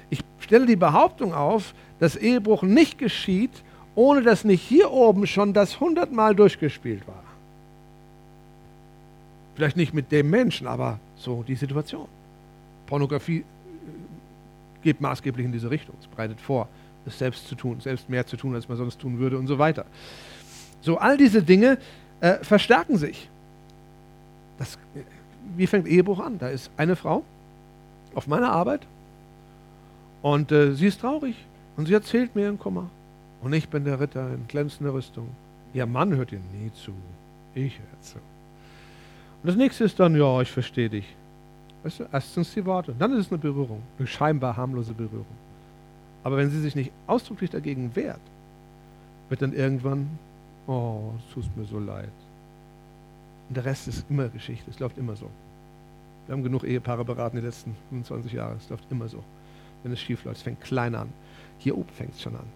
Ich 0.08 0.20
stelle 0.38 0.66
die 0.66 0.76
Behauptung 0.76 1.34
auf, 1.34 1.74
dass 1.98 2.14
Ehebruch 2.14 2.62
nicht 2.62 2.96
geschieht, 2.96 3.50
ohne 3.96 4.22
dass 4.22 4.44
nicht 4.44 4.62
hier 4.62 4.92
oben 4.92 5.26
schon 5.26 5.52
das 5.52 5.80
hundertmal 5.80 6.36
durchgespielt 6.36 7.08
war. 7.08 7.24
Vielleicht 9.56 9.76
nicht 9.76 9.92
mit 9.92 10.12
dem 10.12 10.30
Menschen, 10.30 10.68
aber 10.68 11.00
so 11.16 11.42
die 11.42 11.56
Situation. 11.56 12.06
Pornografie 12.86 13.38
äh, 13.38 13.44
geht 14.84 15.00
maßgeblich 15.00 15.44
in 15.44 15.50
diese 15.50 15.72
Richtung. 15.72 15.96
Es 16.00 16.06
bereitet 16.06 16.40
vor, 16.40 16.68
es 17.12 17.18
selbst 17.18 17.48
zu 17.48 17.54
tun, 17.54 17.80
selbst 17.80 18.08
mehr 18.08 18.26
zu 18.26 18.36
tun, 18.36 18.54
als 18.54 18.68
man 18.68 18.78
sonst 18.78 19.00
tun 19.00 19.18
würde 19.18 19.38
und 19.38 19.46
so 19.46 19.58
weiter. 19.58 19.84
So, 20.80 20.98
all 20.98 21.16
diese 21.16 21.42
Dinge 21.42 21.78
äh, 22.20 22.42
verstärken 22.42 22.96
sich. 22.96 23.28
Das, 24.58 24.78
wie 25.57 25.66
fängt 25.66 25.87
Ehebruch 25.87 26.20
an? 26.20 26.38
Da 26.38 26.49
ist 26.49 26.70
eine 26.76 26.96
Frau 26.96 27.24
auf 28.14 28.26
meiner 28.26 28.50
Arbeit 28.50 28.87
und 30.22 30.53
äh, 30.53 30.72
sie 30.72 30.87
ist 30.87 31.00
traurig 31.00 31.37
und 31.76 31.87
sie 31.87 31.95
erzählt 31.95 32.34
mir 32.34 32.42
ihren 32.42 32.58
Kummer. 32.58 32.91
Und 33.42 33.53
ich 33.53 33.68
bin 33.68 33.84
der 33.84 34.00
Ritter 34.00 34.34
in 34.34 34.46
glänzender 34.49 34.92
Rüstung. 34.92 35.28
Ihr 35.72 35.87
Mann 35.87 36.14
hört 36.14 36.32
ihr 36.32 36.41
nie 36.53 36.70
zu. 36.72 36.92
Ich 37.54 37.78
höre 37.78 38.00
zu. 38.03 38.16
Und 38.16 39.49
das 39.49 39.57
nächste 39.57 39.84
ist 39.84 39.99
dann, 39.99 40.14
ja, 40.14 40.41
ich 40.42 40.50
verstehe 40.50 40.91
dich. 40.91 41.07
Weißt 41.82 42.00
du, 42.00 42.04
erstens 42.12 42.53
die 42.53 42.64
Worte. 42.66 42.95
Dann 42.99 43.12
ist 43.12 43.26
es 43.26 43.32
eine 43.32 43.38
Berührung. 43.38 43.80
Eine 43.99 44.07
scheinbar 44.07 44.57
harmlose 44.57 44.92
Berührung. 44.92 45.24
Aber 46.22 46.37
wenn 46.37 46.51
sie 46.51 46.61
sich 46.61 46.75
nicht 46.75 46.92
ausdrücklich 47.07 47.51
dagegen 47.51 47.95
wehrt, 47.97 48.21
wird 49.29 49.42
dann 49.42 49.53
irgendwann, 49.53 50.09
oh, 50.67 51.13
es 51.18 51.34
tut 51.34 51.57
mir 51.57 51.64
so 51.64 51.79
leid. 51.79 52.11
Und 53.49 53.57
der 53.57 53.64
Rest 53.64 53.88
ist 53.88 54.05
immer 54.11 54.29
Geschichte. 54.29 54.71
Es 54.71 54.79
läuft 54.79 54.99
immer 54.99 55.17
so. 55.17 55.30
Wir 56.26 56.34
haben 56.34 56.42
genug 56.42 56.64
Ehepaare 56.64 57.05
beraten 57.05 57.37
die 57.37 57.42
letzten 57.42 57.75
25 57.88 58.33
Jahre. 58.33 58.57
Es 58.57 58.68
läuft 58.68 58.84
immer 58.91 59.09
so. 59.09 59.22
Wenn 59.83 59.92
es 59.92 60.01
schief 60.01 60.25
läuft, 60.25 60.38
es 60.38 60.42
fängt 60.42 60.61
klein 60.61 60.95
an. 60.95 61.09
Hier 61.59 61.76
oben 61.76 61.88
fängt 61.91 62.14
es 62.14 62.22
schon 62.22 62.37
an 62.37 62.47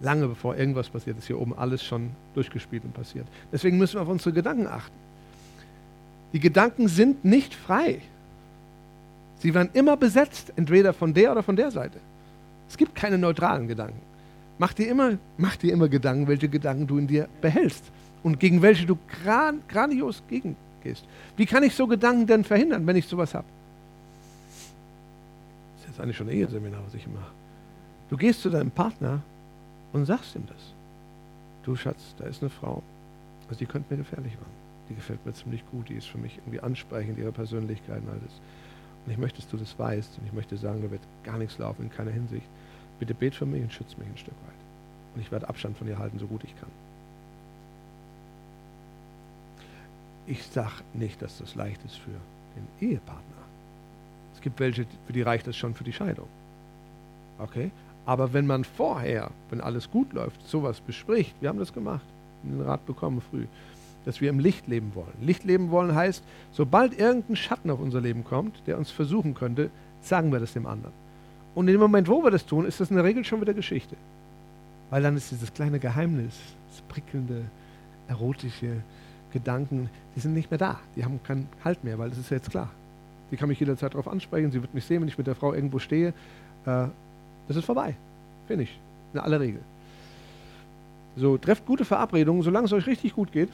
lange 0.00 0.28
bevor 0.28 0.56
irgendwas 0.56 0.88
passiert 0.88 1.18
ist, 1.18 1.26
hier 1.26 1.40
oben 1.40 1.56
alles 1.56 1.84
schon 1.84 2.10
durchgespielt 2.34 2.84
und 2.84 2.94
passiert. 2.94 3.26
Deswegen 3.52 3.78
müssen 3.78 3.96
wir 3.96 4.02
auf 4.02 4.08
unsere 4.08 4.32
Gedanken 4.32 4.66
achten. 4.66 4.94
Die 6.32 6.40
Gedanken 6.40 6.88
sind 6.88 7.24
nicht 7.24 7.54
frei. 7.54 8.00
Sie 9.38 9.54
werden 9.54 9.70
immer 9.72 9.96
besetzt, 9.96 10.52
entweder 10.56 10.92
von 10.92 11.14
der 11.14 11.32
oder 11.32 11.42
von 11.42 11.56
der 11.56 11.70
Seite. 11.70 11.98
Es 12.70 12.76
gibt 12.76 12.94
keine 12.94 13.18
neutralen 13.18 13.66
Gedanken. 13.66 14.00
Mach 14.58 14.72
dir 14.72 14.88
immer, 14.88 15.18
mach 15.36 15.56
dir 15.56 15.72
immer 15.72 15.88
Gedanken, 15.88 16.28
welche 16.28 16.48
Gedanken 16.48 16.86
du 16.86 16.98
in 16.98 17.08
dir 17.08 17.28
behältst 17.40 17.84
und 18.22 18.38
gegen 18.38 18.62
welche 18.62 18.86
du 18.86 18.96
gran, 19.24 19.60
grandios 19.68 20.22
gegengehst. 20.28 21.04
Wie 21.36 21.46
kann 21.46 21.64
ich 21.64 21.74
so 21.74 21.88
Gedanken 21.88 22.26
denn 22.26 22.44
verhindern, 22.44 22.86
wenn 22.86 22.96
ich 22.96 23.06
sowas 23.06 23.34
habe? 23.34 23.46
Das 25.74 25.84
ist 25.84 25.90
jetzt 25.90 26.00
eigentlich 26.00 26.16
schon 26.16 26.28
ein 26.28 26.36
Eheseminar, 26.36 26.80
was 26.86 26.94
ich 26.94 27.06
mache. 27.08 27.32
Du 28.08 28.16
gehst 28.16 28.42
zu 28.42 28.50
deinem 28.50 28.70
Partner 28.70 29.20
und 29.92 30.04
sagst 30.04 30.36
ihm 30.36 30.46
das. 30.46 30.74
Du 31.64 31.74
Schatz, 31.74 32.14
da 32.18 32.26
ist 32.26 32.40
eine 32.40 32.50
Frau, 32.50 32.82
also 33.48 33.58
die 33.58 33.66
könnte 33.66 33.92
mir 33.92 33.98
gefährlich 33.98 34.32
werden. 34.34 34.60
die 34.88 34.94
gefällt 34.94 35.24
mir 35.26 35.32
ziemlich 35.32 35.64
gut, 35.70 35.88
die 35.88 35.94
ist 35.94 36.06
für 36.06 36.18
mich 36.18 36.38
irgendwie 36.38 36.60
ansprechend, 36.60 37.18
ihre 37.18 37.32
Persönlichkeit 37.32 38.02
und 38.02 38.10
alles. 38.10 38.40
Und 39.06 39.12
ich 39.12 39.18
möchte, 39.18 39.40
dass 39.40 39.48
du 39.48 39.56
das 39.56 39.78
weißt 39.78 40.18
und 40.18 40.26
ich 40.26 40.32
möchte 40.32 40.56
sagen, 40.56 40.82
da 40.82 40.90
wird 40.90 41.02
gar 41.24 41.38
nichts 41.38 41.58
laufen 41.58 41.82
in 41.84 41.90
keiner 41.90 42.10
Hinsicht. 42.10 42.46
Bitte 43.00 43.14
bet 43.14 43.34
für 43.34 43.46
mich 43.46 43.62
und 43.62 43.72
schütze 43.72 43.98
mich 43.98 44.06
ein 44.06 44.16
Stück 44.16 44.34
weit. 44.46 45.14
Und 45.14 45.22
ich 45.22 45.32
werde 45.32 45.48
Abstand 45.48 45.76
von 45.76 45.88
ihr 45.88 45.98
halten, 45.98 46.18
so 46.18 46.26
gut 46.26 46.44
ich 46.44 46.54
kann. 46.60 46.68
Ich 50.26 50.44
sage 50.44 50.84
nicht, 50.94 51.20
dass 51.20 51.38
das 51.38 51.56
leicht 51.56 51.84
ist 51.84 51.96
für 51.96 52.10
den 52.10 52.88
Ehepartner. 52.90 53.24
Es 54.34 54.40
gibt 54.40 54.60
welche, 54.60 54.86
für 55.06 55.12
die 55.12 55.22
reicht 55.22 55.46
das 55.46 55.56
schon 55.56 55.74
für 55.74 55.82
die 55.82 55.92
Scheidung. 55.92 56.28
Okay? 57.38 57.70
Aber 58.06 58.32
wenn 58.32 58.46
man 58.46 58.64
vorher, 58.64 59.30
wenn 59.48 59.60
alles 59.60 59.90
gut 59.90 60.12
läuft, 60.12 60.46
sowas 60.46 60.80
bespricht, 60.80 61.34
wir 61.40 61.48
haben 61.48 61.58
das 61.58 61.72
gemacht, 61.72 62.04
den 62.42 62.60
Rat 62.60 62.84
bekommen 62.86 63.22
früh, 63.30 63.46
dass 64.04 64.20
wir 64.20 64.30
im 64.30 64.38
Licht 64.38 64.66
leben 64.66 64.94
wollen. 64.94 65.12
Licht 65.20 65.44
leben 65.44 65.70
wollen 65.70 65.94
heißt, 65.94 66.22
sobald 66.52 66.98
irgendein 66.98 67.36
Schatten 67.36 67.70
auf 67.70 67.80
unser 67.80 68.00
Leben 68.00 68.24
kommt, 68.24 68.62
der 68.66 68.78
uns 68.78 68.90
versuchen 68.90 69.34
könnte, 69.34 69.70
sagen 70.02 70.32
wir 70.32 70.40
das 70.40 70.52
dem 70.52 70.66
anderen. 70.66 70.94
Und 71.54 71.68
in 71.68 71.74
dem 71.74 71.80
Moment, 71.80 72.08
wo 72.08 72.22
wir 72.22 72.30
das 72.30 72.46
tun, 72.46 72.64
ist 72.64 72.80
das 72.80 72.90
in 72.90 72.96
der 72.96 73.04
Regel 73.04 73.24
schon 73.24 73.40
wieder 73.40 73.54
Geschichte. 73.54 73.96
Weil 74.90 75.02
dann 75.02 75.16
ist 75.16 75.30
dieses 75.30 75.52
kleine 75.52 75.78
Geheimnis, 75.78 76.38
das 76.70 76.82
prickelnde, 76.82 77.44
erotische 78.08 78.76
Gedanken, 79.32 79.88
die 80.14 80.20
sind 80.20 80.34
nicht 80.34 80.50
mehr 80.50 80.58
da. 80.58 80.80
Die 80.96 81.04
haben 81.04 81.20
keinen 81.22 81.48
Halt 81.64 81.82
mehr, 81.84 81.98
weil 81.98 82.10
das 82.10 82.18
ist 82.18 82.30
ja 82.30 82.36
jetzt 82.36 82.50
klar. 82.50 82.70
Die 83.30 83.36
kann 83.36 83.48
mich 83.48 83.60
jederzeit 83.60 83.94
darauf 83.94 84.08
ansprechen, 84.08 84.50
sie 84.50 84.60
wird 84.60 84.74
mich 84.74 84.84
sehen, 84.84 85.00
wenn 85.00 85.08
ich 85.08 85.18
mit 85.18 85.26
der 85.26 85.36
Frau 85.36 85.54
irgendwo 85.54 85.78
stehe. 85.78 86.08
Äh, 86.66 86.86
das 87.46 87.56
ist 87.56 87.64
vorbei. 87.64 87.94
Finish. 88.48 88.76
In 89.12 89.20
aller 89.20 89.40
Regel. 89.40 89.60
So, 91.16 91.38
trefft 91.38 91.66
gute 91.66 91.84
Verabredungen, 91.84 92.42
solange 92.42 92.66
es 92.66 92.72
euch 92.72 92.86
richtig 92.86 93.14
gut 93.14 93.32
geht. 93.32 93.50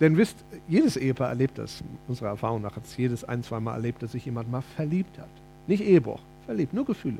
Denn 0.00 0.16
wisst, 0.16 0.36
jedes 0.68 0.96
Ehepaar 0.96 1.28
erlebt 1.28 1.58
das, 1.58 1.82
unserer 2.08 2.28
Erfahrung 2.28 2.62
nach 2.62 2.76
hat 2.76 2.84
es 2.84 2.96
jedes 2.96 3.24
ein, 3.24 3.42
zweimal 3.42 3.74
erlebt, 3.74 4.02
dass 4.02 4.12
sich 4.12 4.24
jemand 4.24 4.50
mal 4.50 4.62
verliebt 4.62 5.18
hat. 5.18 5.28
Nicht 5.66 5.82
Ehebruch, 5.82 6.20
verliebt, 6.44 6.74
nur 6.74 6.84
Gefühle. 6.84 7.18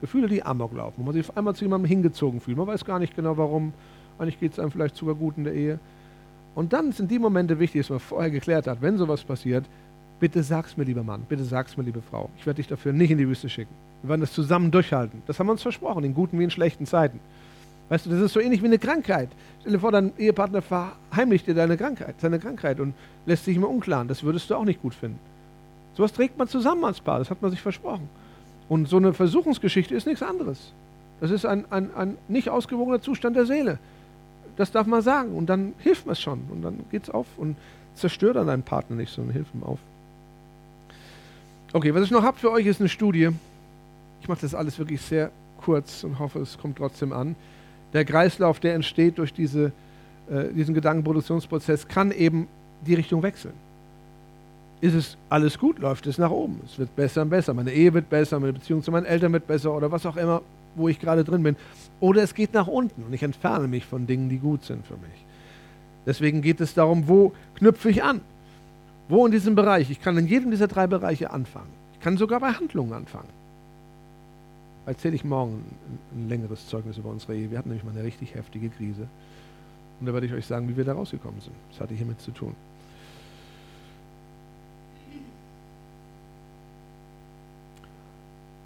Gefühle, 0.00 0.28
die 0.28 0.42
Amok 0.42 0.74
laufen, 0.74 0.94
wo 0.98 1.04
man 1.04 1.14
sich 1.14 1.28
auf 1.28 1.36
einmal 1.36 1.54
zu 1.54 1.64
jemandem 1.64 1.88
hingezogen 1.88 2.40
fühlt. 2.40 2.56
Man 2.56 2.66
weiß 2.66 2.84
gar 2.84 2.98
nicht 2.98 3.16
genau 3.16 3.36
warum. 3.36 3.72
Eigentlich 4.18 4.38
geht 4.40 4.52
es 4.52 4.58
einem 4.58 4.70
vielleicht 4.70 4.96
sogar 4.96 5.14
gut 5.14 5.36
in 5.36 5.44
der 5.44 5.54
Ehe. 5.54 5.78
Und 6.54 6.72
dann 6.72 6.92
sind 6.92 7.10
die 7.10 7.18
Momente 7.18 7.58
wichtig, 7.58 7.82
dass 7.82 7.90
man 7.90 8.00
vorher 8.00 8.30
geklärt 8.30 8.66
hat, 8.66 8.80
wenn 8.80 8.96
sowas 8.96 9.24
passiert, 9.24 9.64
bitte 10.20 10.42
sag's 10.42 10.76
mir, 10.76 10.84
lieber 10.84 11.02
Mann, 11.02 11.22
bitte 11.28 11.44
sag's 11.44 11.76
mir, 11.76 11.84
liebe 11.84 12.00
Frau. 12.02 12.30
Ich 12.38 12.46
werde 12.46 12.56
dich 12.56 12.68
dafür 12.68 12.92
nicht 12.92 13.10
in 13.10 13.18
die 13.18 13.28
Wüste 13.28 13.48
schicken. 13.48 13.74
Wir 14.02 14.10
werden 14.10 14.22
das 14.22 14.32
zusammen 14.32 14.70
durchhalten. 14.70 15.22
Das 15.26 15.38
haben 15.38 15.46
wir 15.46 15.52
uns 15.52 15.62
versprochen, 15.62 16.04
in 16.04 16.14
guten 16.14 16.38
wie 16.38 16.44
in 16.44 16.50
schlechten 16.50 16.86
Zeiten. 16.86 17.20
Weißt 17.88 18.06
du, 18.06 18.10
das 18.10 18.20
ist 18.20 18.32
so 18.32 18.40
ähnlich 18.40 18.62
wie 18.62 18.66
eine 18.66 18.78
Krankheit. 18.78 19.28
Stell 19.60 19.72
dir 19.72 19.78
vor, 19.78 19.92
dein 19.92 20.12
Ehepartner 20.18 20.62
verheimlicht 20.62 21.46
dir 21.46 21.54
deine 21.54 21.76
Krankheit, 21.76 22.16
seine 22.20 22.38
Krankheit 22.38 22.80
und 22.80 22.94
lässt 23.26 23.44
sich 23.44 23.56
immer 23.56 23.68
unklaren. 23.68 24.08
Das 24.08 24.22
würdest 24.22 24.50
du 24.50 24.54
auch 24.54 24.64
nicht 24.64 24.82
gut 24.82 24.94
finden. 24.94 25.18
Sowas 25.94 26.12
trägt 26.12 26.36
man 26.36 26.48
zusammen 26.48 26.84
als 26.84 27.00
Paar, 27.00 27.18
das 27.18 27.30
hat 27.30 27.42
man 27.42 27.50
sich 27.50 27.60
versprochen. 27.60 28.08
Und 28.68 28.88
so 28.88 28.96
eine 28.96 29.12
Versuchungsgeschichte 29.12 29.94
ist 29.94 30.06
nichts 30.06 30.22
anderes. 30.22 30.72
Das 31.20 31.30
ist 31.30 31.46
ein, 31.46 31.64
ein, 31.70 31.94
ein 31.94 32.18
nicht 32.28 32.50
ausgewogener 32.50 33.00
Zustand 33.00 33.36
der 33.36 33.46
Seele. 33.46 33.78
Das 34.56 34.72
darf 34.72 34.86
man 34.86 35.02
sagen. 35.02 35.34
Und 35.34 35.46
dann 35.46 35.74
hilft 35.78 36.06
man 36.06 36.14
es 36.14 36.20
schon. 36.20 36.40
Und 36.50 36.62
dann 36.62 36.80
geht 36.90 37.04
es 37.04 37.10
auf 37.10 37.26
und 37.36 37.56
zerstört 37.94 38.36
dann 38.36 38.46
deinen 38.46 38.62
Partner 38.62 38.96
nicht, 38.96 39.12
sondern 39.12 39.34
hilft 39.34 39.54
ihm 39.54 39.62
auf. 39.62 39.78
Okay, 41.72 41.94
was 41.94 42.04
ich 42.04 42.10
noch 42.10 42.22
habe 42.22 42.38
für 42.38 42.50
euch 42.50 42.66
ist 42.66 42.80
eine 42.80 42.88
Studie. 42.88 43.30
Ich 44.20 44.28
mache 44.28 44.40
das 44.40 44.54
alles 44.54 44.78
wirklich 44.78 45.00
sehr 45.00 45.30
kurz 45.60 46.04
und 46.04 46.18
hoffe, 46.18 46.40
es 46.40 46.58
kommt 46.58 46.78
trotzdem 46.78 47.12
an. 47.12 47.36
Der 47.92 48.04
Kreislauf, 48.04 48.60
der 48.60 48.74
entsteht 48.74 49.18
durch 49.18 49.32
diese, 49.32 49.72
äh, 50.30 50.52
diesen 50.54 50.74
Gedankenproduktionsprozess, 50.74 51.88
kann 51.88 52.12
eben 52.12 52.48
die 52.86 52.94
Richtung 52.94 53.22
wechseln. 53.22 53.54
Ist 54.80 54.94
es 54.94 55.16
alles 55.30 55.58
gut, 55.58 55.78
läuft 55.78 56.06
es 56.06 56.18
nach 56.18 56.30
oben. 56.30 56.60
Es 56.64 56.78
wird 56.78 56.94
besser 56.94 57.22
und 57.22 57.30
besser. 57.30 57.54
Meine 57.54 57.72
Ehe 57.72 57.94
wird 57.94 58.10
besser, 58.10 58.38
meine 58.38 58.52
Beziehung 58.52 58.82
zu 58.82 58.90
meinen 58.90 59.06
Eltern 59.06 59.32
wird 59.32 59.46
besser 59.46 59.74
oder 59.74 59.90
was 59.90 60.04
auch 60.04 60.16
immer, 60.16 60.42
wo 60.74 60.88
ich 60.88 61.00
gerade 61.00 61.24
drin 61.24 61.42
bin. 61.42 61.56
Oder 62.00 62.22
es 62.22 62.34
geht 62.34 62.52
nach 62.52 62.66
unten 62.66 63.02
und 63.04 63.12
ich 63.12 63.22
entferne 63.22 63.68
mich 63.68 63.86
von 63.86 64.06
Dingen, 64.06 64.28
die 64.28 64.38
gut 64.38 64.64
sind 64.64 64.86
für 64.86 64.94
mich. 64.94 65.24
Deswegen 66.04 66.42
geht 66.42 66.60
es 66.60 66.74
darum, 66.74 67.08
wo 67.08 67.32
knüpfe 67.56 67.90
ich 67.90 68.02
an? 68.02 68.20
Wo 69.08 69.24
in 69.24 69.32
diesem 69.32 69.54
Bereich? 69.54 69.90
Ich 69.90 70.00
kann 70.00 70.16
in 70.18 70.26
jedem 70.26 70.50
dieser 70.50 70.68
drei 70.68 70.86
Bereiche 70.86 71.30
anfangen. 71.30 71.70
Ich 71.94 72.00
kann 72.00 72.16
sogar 72.16 72.40
bei 72.40 72.52
Handlungen 72.52 72.92
anfangen. 72.92 73.28
Erzähle 74.84 75.16
ich 75.16 75.24
morgen 75.24 75.64
ein, 76.14 76.28
längeres 76.28 76.68
Zeugnis 76.68 76.98
über 76.98 77.10
unsere 77.10 77.34
Ehe. 77.34 77.50
Wir 77.50 77.58
hatten 77.58 77.70
nämlich 77.70 77.84
mal 77.84 77.92
eine 77.92 78.04
richtig 78.04 78.34
heftige 78.34 78.68
Krise. 78.68 79.08
Und 79.98 80.06
da 80.06 80.12
werde 80.12 80.26
ich 80.26 80.32
euch 80.32 80.46
sagen, 80.46 80.68
wie 80.68 80.76
wir 80.76 80.84
da 80.84 80.92
rausgekommen 80.92 81.40
sind. 81.40 81.56
Das 81.70 81.80
hatte 81.80 81.94
hiermit 81.94 82.20
zu 82.20 82.30
tun. 82.30 82.54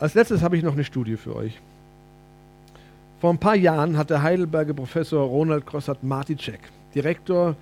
Als 0.00 0.14
letztes 0.14 0.40
habe 0.40 0.56
ich 0.56 0.62
noch 0.62 0.72
eine 0.72 0.84
Studie 0.84 1.18
für 1.18 1.36
euch. 1.36 1.60
Vor 3.20 3.30
ein 3.30 3.38
paar 3.38 3.54
Jahren 3.54 3.98
hat 3.98 4.08
der 4.08 4.22
Heidelberger 4.22 4.72
Professor 4.72 5.26
Ronald 5.26 5.66
Grossart-Marticek, 5.66 6.60
Direktor 6.94 7.54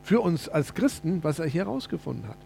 für 0.03 0.21
uns 0.21 0.47
als 0.47 0.73
Christen, 0.73 1.23
was 1.23 1.39
er 1.39 1.47
hier 1.47 1.65
herausgefunden 1.65 2.27
hat. 2.27 2.37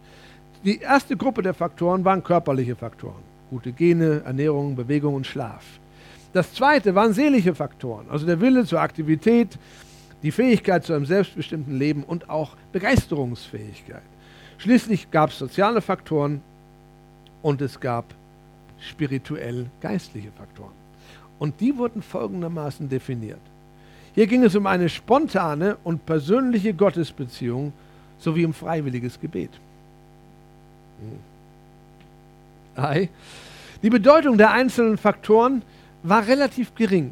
Die 0.63 0.79
erste 0.79 1.17
Gruppe 1.17 1.41
der 1.41 1.53
Faktoren 1.53 2.05
waren 2.05 2.23
körperliche 2.23 2.75
Faktoren. 2.75 3.21
Gute 3.49 3.73
Gene, 3.73 4.21
Ernährung, 4.25 4.75
Bewegung 4.75 5.15
und 5.15 5.27
Schlaf. 5.27 5.63
Das 6.31 6.53
zweite 6.53 6.95
waren 6.95 7.13
seelische 7.13 7.53
Faktoren, 7.53 8.07
also 8.09 8.25
der 8.25 8.41
Wille 8.41 8.65
zur 8.65 8.79
Aktivität, 8.81 9.59
die 10.23 10.31
Fähigkeit 10.31 10.83
zu 10.83 10.93
einem 10.93 11.05
selbstbestimmten 11.05 11.77
Leben 11.77 12.03
und 12.03 12.29
auch 12.29 12.55
Begeisterungsfähigkeit. 12.71 14.01
Schließlich 14.57 15.11
gab 15.11 15.29
es 15.29 15.37
soziale 15.37 15.81
Faktoren 15.81 16.41
und 17.41 17.61
es 17.61 17.79
gab 17.79 18.05
spirituell-geistliche 18.79 20.31
Faktoren. 20.31 20.71
Und 21.39 21.59
die 21.59 21.77
wurden 21.77 22.01
folgendermaßen 22.01 22.89
definiert. 22.89 23.39
Hier 24.15 24.27
ging 24.27 24.43
es 24.43 24.55
um 24.55 24.67
eine 24.67 24.89
spontane 24.89 25.77
und 25.83 26.05
persönliche 26.05 26.73
Gottesbeziehung 26.73 27.73
sowie 28.19 28.45
um 28.45 28.53
freiwilliges 28.53 29.19
Gebet. 29.19 29.49
Hm. 32.75 33.09
Die 33.81 33.89
Bedeutung 33.89 34.37
der 34.37 34.51
einzelnen 34.51 34.97
Faktoren 34.97 35.63
war 36.03 36.27
relativ 36.27 36.73
gering. 36.75 37.11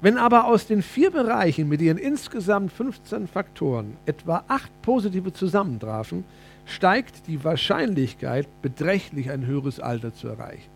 Wenn 0.00 0.18
aber 0.18 0.46
aus 0.46 0.66
den 0.66 0.82
vier 0.82 1.10
Bereichen 1.10 1.68
mit 1.68 1.80
ihren 1.80 1.98
insgesamt 1.98 2.72
15 2.72 3.26
Faktoren 3.26 3.96
etwa 4.04 4.44
acht 4.48 4.70
positive 4.82 5.32
zusammentrafen, 5.32 6.24
steigt 6.66 7.26
die 7.26 7.42
Wahrscheinlichkeit, 7.42 8.46
beträchtlich 8.62 9.30
ein 9.30 9.46
höheres 9.46 9.80
Alter 9.80 10.14
zu 10.14 10.28
erreichen. 10.28 10.73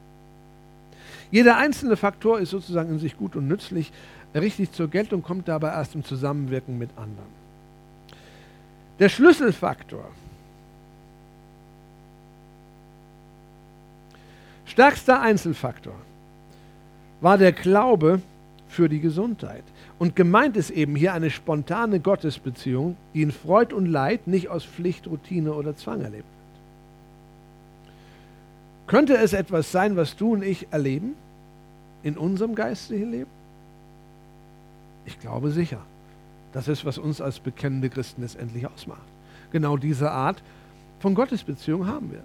Jeder 1.31 1.57
einzelne 1.57 1.97
Faktor 1.97 2.41
ist 2.41 2.51
sozusagen 2.51 2.91
in 2.91 2.99
sich 2.99 3.17
gut 3.17 3.37
und 3.37 3.49
nützlich, 3.49 3.93
richtig 4.35 4.73
zur 4.73 4.89
Geltung 4.89 5.23
kommt 5.23 5.49
dabei 5.49 5.69
erst 5.69 5.95
im 5.95 6.05
Zusammenwirken 6.05 6.79
mit 6.79 6.91
anderen. 6.97 7.39
Der 8.99 9.09
Schlüsselfaktor, 9.09 10.05
stärkster 14.67 15.21
Einzelfaktor, 15.21 15.95
war 17.21 17.39
der 17.39 17.53
Glaube 17.53 18.21
für 18.69 18.89
die 18.89 19.01
Gesundheit. 19.01 19.65
Und 19.99 20.15
gemeint 20.15 20.57
ist 20.57 20.71
eben 20.71 20.95
hier 20.95 21.13
eine 21.15 21.31
spontane 21.31 22.01
Gottesbeziehung, 22.01 22.97
die 23.15 23.23
in 23.23 23.33
Freud 23.33 23.75
und 23.75 23.87
Leid 23.87 24.27
nicht 24.27 24.49
aus 24.49 24.65
Pflicht, 24.65 25.07
Routine 25.07 25.53
oder 25.55 25.77
Zwang 25.77 26.03
erlebt. 26.03 26.29
Könnte 28.89 29.19
es 29.19 29.35
etwas 29.35 29.71
sein, 29.71 29.97
was 29.97 30.17
du 30.17 30.33
und 30.33 30.43
ich 30.43 30.67
erleben 30.71 31.15
in 32.03 32.17
unserem 32.17 32.55
geistlichen 32.55 33.11
Leben? 33.11 33.31
Ich 35.05 35.21
glaube 35.21 35.51
sicher. 35.51 35.81
Das 36.53 36.69
ist, 36.69 36.85
was 36.85 36.97
uns 36.97 37.21
als 37.21 37.39
bekennende 37.39 37.91
Christen 37.91 38.23
letztendlich 38.23 38.67
ausmacht. 38.67 39.03
Genau 39.53 39.77
diese 39.77 40.11
Art 40.11 40.43
von 41.01 41.15
Gottesbeziehung 41.15 41.87
haben 41.87 42.11
wir. 42.11 42.23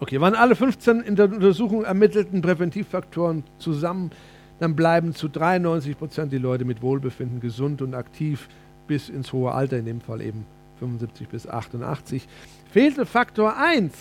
Okay, 0.00 0.20
waren 0.20 0.34
alle 0.34 0.54
15 0.54 1.00
in 1.00 1.16
der 1.16 1.26
Untersuchung 1.26 1.84
ermittelten 1.84 2.40
Präventivfaktoren 2.40 3.42
zusammen, 3.58 4.12
dann 4.60 4.76
bleiben 4.76 5.14
zu 5.14 5.28
93 5.28 5.98
Prozent 5.98 6.32
die 6.32 6.38
Leute 6.38 6.64
mit 6.64 6.82
Wohlbefinden 6.82 7.40
gesund 7.40 7.82
und 7.82 7.94
aktiv 7.94 8.48
bis 8.86 9.08
ins 9.08 9.32
hohe 9.32 9.52
Alter, 9.52 9.78
in 9.78 9.86
dem 9.86 10.00
Fall 10.00 10.20
eben 10.20 10.46
75 10.78 11.28
bis 11.28 11.48
88. 11.48 12.28
Fehlte 12.70 13.06
Faktor 13.06 13.56
1, 13.56 13.92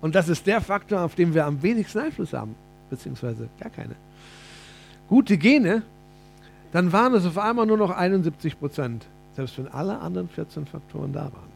und 0.00 0.14
das 0.14 0.28
ist 0.28 0.46
der 0.46 0.60
Faktor, 0.60 1.02
auf 1.02 1.14
den 1.14 1.32
wir 1.32 1.46
am 1.46 1.62
wenigsten 1.62 2.00
Einfluss 2.00 2.32
haben, 2.32 2.56
beziehungsweise 2.90 3.48
gar 3.60 3.70
keine. 3.70 3.94
Gute 5.08 5.38
Gene, 5.38 5.82
dann 6.72 6.92
waren 6.92 7.14
es 7.14 7.24
auf 7.24 7.38
einmal 7.38 7.66
nur 7.66 7.76
noch 7.76 7.90
71 7.90 8.58
Prozent, 8.58 9.06
selbst 9.36 9.56
wenn 9.58 9.68
alle 9.68 10.00
anderen 10.00 10.28
14 10.28 10.66
Faktoren 10.66 11.12
da 11.12 11.22
waren. 11.22 11.53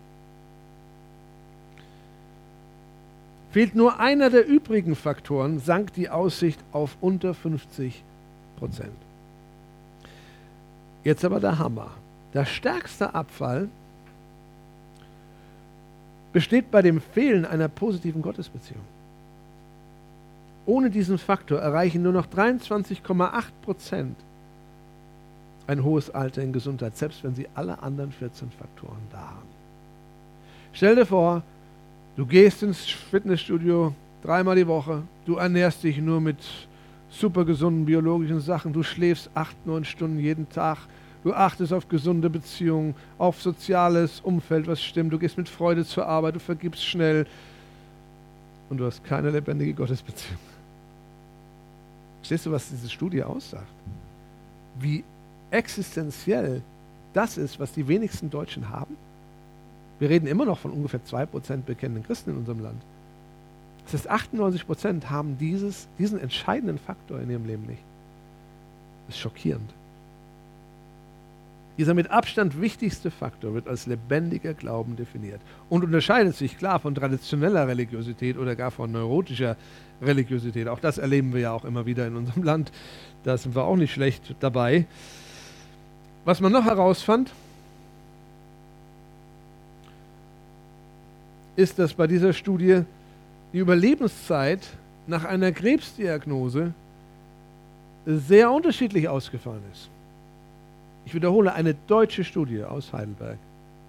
Fehlt 3.51 3.75
nur 3.75 3.99
einer 3.99 4.31
der 4.31 4.47
übrigen 4.47 4.95
Faktoren, 4.95 5.59
sank 5.59 5.95
die 5.95 6.11
Aussicht 6.11 6.61
auf 6.73 6.97
unter 7.01 7.35
50 7.35 8.03
Prozent. 8.59 8.93
Jetzt 11.05 11.25
aber 11.25 11.41
der 11.41 11.59
Hammer. 11.59 11.91
Der 12.35 12.45
stärkste 12.45 13.15
Abfall 13.15 13.69
besteht 16.33 16.71
bei 16.71 16.83
dem 16.83 17.01
Fehlen 17.01 17.47
einer 17.47 17.69
positiven 17.69 18.21
Gottesbeziehung. 18.21 18.85
Ohne 20.67 20.91
diesen 20.91 21.17
Faktor 21.17 21.61
erreichen 21.61 22.03
nur 22.03 22.13
noch 22.13 22.27
23,8 22.27 23.45
Prozent 23.63 24.17
ein 25.67 25.83
hohes 25.85 26.11
Alter 26.11 26.43
in 26.43 26.53
Gesundheit, 26.53 26.97
selbst 26.97 27.25
wenn 27.25 27.35
sie 27.35 27.47
alle 27.55 27.83
anderen 27.83 28.13
14 28.13 28.51
Faktoren 28.51 29.01
da 29.11 29.19
haben. 29.19 29.49
Stell 30.73 30.97
dir 30.97 31.07
vor, 31.07 31.43
Du 32.19 32.27
gehst 32.27 32.65
ins 32.65 32.81
Fitnessstudio 32.81 33.95
dreimal 34.25 34.57
die 34.57 34.67
Woche, 34.67 35.05
du 35.25 35.37
ernährst 35.37 35.85
dich 35.85 35.99
nur 35.99 36.21
mit 36.21 36.39
super 37.09 37.45
gesunden 37.45 37.85
biologischen 37.85 38.41
Sachen, 38.41 38.73
du 38.73 38.83
schläfst 38.83 39.31
acht, 39.35 39.55
neun 39.65 39.85
Stunden 39.85 40.19
jeden 40.19 40.49
Tag, 40.49 40.79
du 41.23 41.33
achtest 41.33 41.73
auf 41.73 41.89
gesunde 41.89 42.29
Beziehungen, 42.29 42.97
auf 43.19 43.41
soziales 43.41 44.19
Umfeld, 44.19 44.67
was 44.67 44.83
stimmt, 44.83 45.13
du 45.13 45.19
gehst 45.21 45.39
mit 45.39 45.49
Freude 45.49 45.85
zur 45.85 46.07
Arbeit, 46.07 46.35
du 46.35 46.41
vergibst 46.41 46.85
schnell 46.85 47.25
und 48.69 48.79
du 48.79 48.87
hast 48.87 49.05
keine 49.05 49.31
lebendige 49.31 49.75
Gottesbeziehung. 49.75 50.41
Verstehst 52.17 52.47
du, 52.47 52.51
was 52.51 52.69
diese 52.69 52.91
Studie 52.91 53.23
aussagt? 53.23 53.69
Wie 54.81 55.05
existenziell 55.53 56.63
das 57.13 57.39
ist, 57.39 57.61
was 57.61 57.71
die 57.71 57.87
wenigsten 57.87 58.29
Deutschen 58.29 58.69
haben? 58.71 58.97
Wir 59.99 60.11
reden 60.11 60.27
immer 60.27 60.45
noch 60.45 60.59
von 60.59 60.71
ungefähr 60.71 61.01
2% 61.01 61.63
bekennenden 61.67 62.05
Christen 62.05 62.31
in 62.31 62.37
unserem 62.37 62.61
Land. 62.61 62.81
Das 63.85 64.07
heißt, 64.07 64.35
98% 64.37 65.07
haben 65.07 65.39
dieses, 65.39 65.89
diesen 65.99 66.21
entscheidenden 66.21 66.79
Faktor 66.79 67.21
in 67.21 67.31
ihrem 67.31 67.47
Leben 67.47 67.67
nicht. 67.67 67.83
Das 69.07 69.17
ist 69.17 69.21
schockierend. 69.21 69.71
Dieser 71.79 71.95
mit 71.95 72.11
Abstand 72.11 72.61
wichtigste 72.61 73.11
Faktor 73.11 73.55
wird 73.55 73.69
als 73.69 73.87
lebendiger 73.87 74.53
Glauben 74.53 74.97
definiert 74.97 75.41
und 75.71 75.85
unterscheidet 75.85 76.35
sich 76.35 76.59
klar 76.59 76.81
von 76.81 76.95
traditioneller 76.95 77.69
Religiosität 77.69 78.37
oder 78.37 78.57
gar 78.57 78.73
von 78.73 78.91
neurotischer 78.91 79.57
Religiosität. 80.03 80.67
Auch 80.67 80.81
das 80.81 80.99
erleben 80.99 81.33
wir 81.33 81.41
ja 81.41 81.53
auch 81.53 81.65
immer 81.65 81.87
wieder 81.87 82.07
in 82.07 82.17
unserem 82.17 82.43
Land. 82.43 82.73
Da 83.23 83.39
sind 83.39 83.55
wir 83.55 83.63
auch 83.63 83.77
nicht 83.77 83.93
schlecht 83.93 84.35
dabei. 84.41 84.87
Was 86.25 86.41
man 86.41 86.51
noch 86.51 86.65
herausfand, 86.65 87.33
ist, 91.59 91.79
dass 91.79 91.93
bei 91.93 92.07
dieser 92.07 92.33
Studie 92.33 92.83
die 93.53 93.59
Überlebenszeit 93.59 94.61
nach 95.09 95.25
einer 95.25 95.51
Krebsdiagnose 95.51 96.73
sehr 98.07 98.51
unterschiedlich 98.53 99.09
ausgefallen 99.09 99.63
ist. 99.73 99.89
Ich 101.05 101.15
wiederhole, 101.15 101.53
eine 101.53 101.75
deutsche 101.87 102.23
Studie 102.23 102.63
aus 102.63 102.93
Heidelberg 102.93 103.39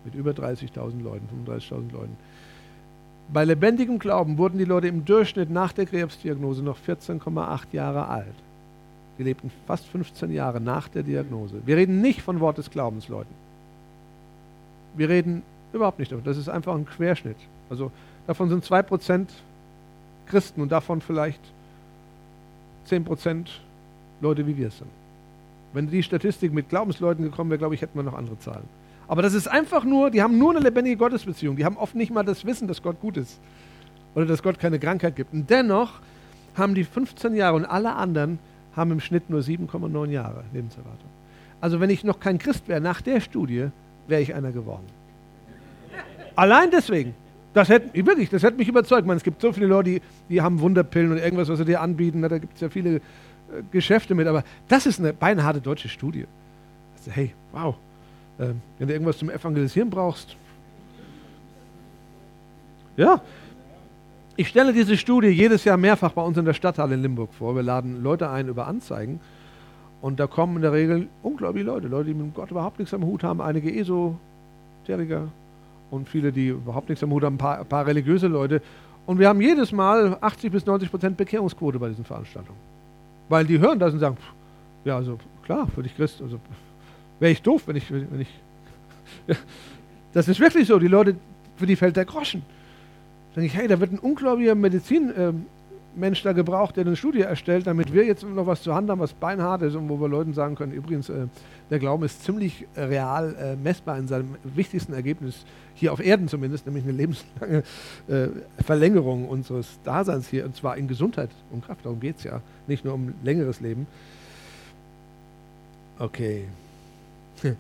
mit 0.04 0.16
über 0.16 0.32
30.000 0.32 1.04
Leuten, 1.04 1.28
35.000 1.48 1.91
Leuten. 1.91 2.18
Bei 3.32 3.46
lebendigem 3.46 4.00
Glauben 4.00 4.40
wurden 4.40 4.58
die 4.58 4.66
Leute 4.66 4.88
im 4.88 5.06
Durchschnitt 5.06 5.52
nach 5.52 5.72
der 5.72 5.86
Krebsdiagnose 5.86 6.64
noch 6.64 6.78
14,8 6.88 7.60
Jahre 7.72 8.08
alt. 8.08 8.26
Die 9.20 9.24
lebten 9.24 9.52
fast 9.68 9.86
15 9.86 10.32
Jahre 10.32 10.60
nach 10.60 10.88
der 10.88 11.04
Diagnose. 11.04 11.62
Wir 11.66 11.78
reden 11.78 12.02
nicht 12.02 12.24
von 12.24 12.40
Wort 12.40 12.58
des 12.58 12.72
Glaubens, 12.72 13.10
Leuten. 13.10 13.34
Wir 14.96 15.10
reden 15.10 15.44
überhaupt 15.72 16.00
nicht 16.00 16.12
davon. 16.12 16.24
Das 16.24 16.38
ist 16.38 16.50
einfach 16.50 16.74
ein 16.74 16.88
Querschnitt. 16.88 17.38
Also 17.70 17.91
davon 18.28 18.50
sind 18.50 18.66
2% 18.66 19.28
Christen 20.28 20.62
und 20.62 20.72
davon 20.72 21.02
vielleicht 21.02 21.41
10% 22.90 23.48
Leute, 24.22 24.46
wie 24.48 24.58
wir 24.58 24.68
es 24.68 24.78
sind. 24.78 24.90
Wenn 25.74 25.90
die 25.90 26.02
Statistik 26.02 26.52
mit 26.52 26.70
Glaubensleuten 26.70 27.24
gekommen 27.24 27.50
wäre, 27.52 27.60
glaube 27.60 27.76
ich, 27.76 27.82
hätten 27.82 27.98
wir 27.98 28.04
noch 28.04 28.16
andere 28.16 28.40
Zahlen. 28.40 28.64
Aber 29.08 29.22
das 29.22 29.34
ist 29.34 29.48
einfach 29.48 29.84
nur, 29.84 30.12
die 30.12 30.22
haben 30.22 30.38
nur 30.38 30.52
eine 30.52 30.60
lebendige 30.60 30.98
Gottesbeziehung. 30.98 31.56
Die 31.56 31.66
haben 31.66 31.78
oft 31.78 31.96
nicht 31.96 32.12
mal 32.12 32.24
das 32.24 32.46
Wissen, 32.46 32.68
dass 32.68 32.82
Gott 32.82 33.00
gut 33.00 33.18
ist. 33.18 33.40
Oder 34.16 34.26
dass 34.26 34.41
Gott 34.41 34.60
keine 34.60 34.80
Krankheit 34.80 35.16
gibt. 35.16 35.34
Und 35.34 35.50
dennoch 35.50 35.94
haben 36.56 36.76
die 36.76 36.84
15 36.84 37.36
Jahre 37.36 37.56
und 37.56 37.66
alle 37.66 37.96
anderen 37.96 38.40
haben 38.76 38.91
im 38.91 39.00
Schnitt 39.00 39.30
nur 39.30 39.41
7,9 39.41 40.10
Jahre 40.10 40.44
Lebenserwartung. 40.54 41.10
Also 41.62 41.80
wenn 41.80 41.90
ich 41.90 42.04
noch 42.04 42.20
kein 42.20 42.38
Christ 42.38 42.68
wäre 42.68 42.82
nach 42.82 43.02
der 43.02 43.20
Studie, 43.20 43.68
wäre 44.08 44.22
ich 44.22 44.34
einer 44.34 44.52
geworden. 44.52 44.86
Allein 46.36 46.72
deswegen. 46.72 47.14
Das 47.54 47.70
hätte, 47.70 48.06
wirklich, 48.06 48.30
das 48.30 48.44
hätte 48.44 48.58
mich 48.58 48.68
überzeugt. 48.68 49.08
Man, 49.08 49.18
es 49.18 49.24
gibt 49.24 49.42
so 49.42 49.52
viele 49.52 49.68
Leute, 49.68 49.90
die, 49.90 50.02
die 50.30 50.42
haben 50.42 50.60
Wunderpillen 50.60 51.12
und 51.12 51.18
irgendwas, 51.18 51.50
was 51.50 51.58
sie 51.58 51.66
dir 51.66 51.82
anbieten. 51.82 52.22
Da 52.22 52.38
gibt 52.38 52.56
es 52.56 52.62
ja 52.62 52.70
viele 52.70 52.96
äh, 52.96 53.02
Geschäfte 53.72 54.14
mit. 54.14 54.28
Aber 54.28 54.44
das 54.68 54.86
ist 54.86 55.00
eine 55.00 55.14
beinharte 55.14 55.60
deutsche 55.60 55.90
Studie. 55.90 56.26
Also, 56.98 57.12
hey, 57.12 57.34
wow. 57.52 57.76
Äh, 58.38 58.50
wenn 58.78 58.88
du 58.88 58.94
irgendwas 58.94 59.18
zum 59.18 59.30
Evangelisieren 59.30 59.90
brauchst. 59.90 60.36
Ja. 62.98 63.22
Ich 64.36 64.48
stelle 64.48 64.72
diese 64.72 64.96
Studie 64.96 65.28
jedes 65.28 65.66
Jahr 65.66 65.76
mehrfach 65.76 66.12
bei 66.14 66.22
uns 66.22 66.38
in 66.38 66.46
der 66.46 66.54
Stadthalle 66.54 66.96
in 66.96 67.02
Limburg 67.02 67.34
vor. 67.34 67.56
Wir 67.56 67.64
laden 67.64 68.04
Leute 68.04 68.30
ein 68.30 68.48
über 68.48 68.68
Anzeigen. 68.68 69.20
Und 70.02 70.20
da 70.20 70.28
kommen 70.28 70.58
in 70.58 70.62
der 70.62 70.72
Regel 70.72 71.08
unglaubliche 71.24 71.66
Leute. 71.66 71.88
Leute, 71.88 72.10
die 72.10 72.14
mit 72.14 72.34
Gott 72.34 72.52
überhaupt 72.52 72.80
nichts 72.80 72.94
am 72.94 73.04
Hut 73.04 73.24
haben. 73.24 73.42
Einige 73.42 73.74
Esoteriker, 73.74 75.28
und 75.91 76.07
viele, 76.07 76.32
die 76.32 76.49
überhaupt 76.49 76.90
nichts 76.90 77.03
am 77.03 77.11
Hut 77.11 77.24
haben, 77.24 77.36
ein 77.36 77.40
paar, 77.40 77.64
paar 77.66 77.86
religiöse 77.86 78.28
Leute. 78.28 78.61
Und 79.06 79.20
wir 79.20 79.28
haben 79.28 79.41
jedes 79.41 79.72
Mal 79.72 80.18
80 80.22 80.52
bis 80.52 80.66
90 80.66 80.91
Prozent 80.91 81.18
Bekehrungsquote 81.18 81.80
bei 81.80 81.90
diesen 81.90 82.06
Veranstaltungen. 82.06 82.60
Weil 83.28 83.45
die 83.45 83.60
hören 83.60 83.80
das 83.80 83.94
und 83.94 83.99
sagen, 83.99 84.18
pff, 84.18 84.34
ja, 84.86 84.95
also 84.98 85.18
klar, 85.44 85.68
für 85.68 85.84
dich 85.84 85.95
Christ, 85.95 86.22
also 86.22 86.40
wäre 87.20 87.32
ich 87.32 87.41
doof, 87.41 87.64
wenn 87.66 87.76
ich, 87.76 87.91
wenn 87.91 88.22
ich 88.22 88.30
das 90.14 90.28
ist 90.28 90.40
wirklich 90.40 90.68
so, 90.68 90.80
die 90.80 90.88
Leute, 90.88 91.16
für 91.57 91.66
die 91.66 91.76
fällt 91.76 91.95
der 91.95 92.06
Groschen. 92.06 92.44
Da 93.34 93.41
denke 93.41 93.48
ich, 93.48 93.60
hey, 93.60 93.68
da 93.68 93.80
wird 93.80 93.91
ein 93.91 93.99
unglaublicher 93.99 94.56
Medizin, 94.56 95.11
ähm, 95.18 95.45
Mensch 95.95 96.22
da 96.24 96.34
gebraucht, 96.34 96.78
der 96.78 96.86
eine 96.86 96.95
Studie 96.95 97.22
erstellt, 97.22 97.68
damit 97.68 97.94
wir 97.94 98.06
jetzt 98.06 98.24
noch 98.24 98.48
was 98.48 98.61
zur 98.61 98.76
Hand 98.76 98.90
haben, 98.90 98.99
was 98.99 99.14
beinhart 99.14 99.61
ist 99.64 99.76
und 99.76 99.90
wo 99.90 99.99
wir 99.99 100.07
Leuten 100.07 100.34
sagen 100.34 100.56
können, 100.56 100.72
übrigens, 100.72 101.10
äh, 101.10 101.28
der 101.70 101.80
Glauben 101.80 102.03
ist 102.03 102.24
ziemlich 102.24 102.66
real 102.76 103.36
äh, 103.36 103.56
messbar 103.56 103.98
in 103.98 104.07
seinem 104.07 104.36
wichtigsten 104.44 104.94
Ergebnis, 104.94 105.45
hier 105.76 105.94
auf 105.94 105.99
Erden 105.99 106.28
zumindest, 106.28 106.66
nämlich 106.66 106.84
eine 106.84 106.94
lebenslange 106.94 107.64
äh, 108.07 108.28
Verlängerung 108.64 109.28
unseres 109.28 109.80
Daseins 109.84 110.28
hier, 110.28 110.45
und 110.45 110.56
zwar 110.56 110.78
in 110.78 110.88
Gesundheit 110.88 111.30
und 111.52 111.66
Kraft. 111.66 111.86
Darum 111.86 111.99
geht 111.99 112.18
es 112.18 112.24
ja, 112.24 112.41
nicht 112.68 112.86
nur 112.86 112.94
um 112.94 113.14
längeres 113.24 113.60
Leben. 113.60 113.88
Okay. 115.98 116.45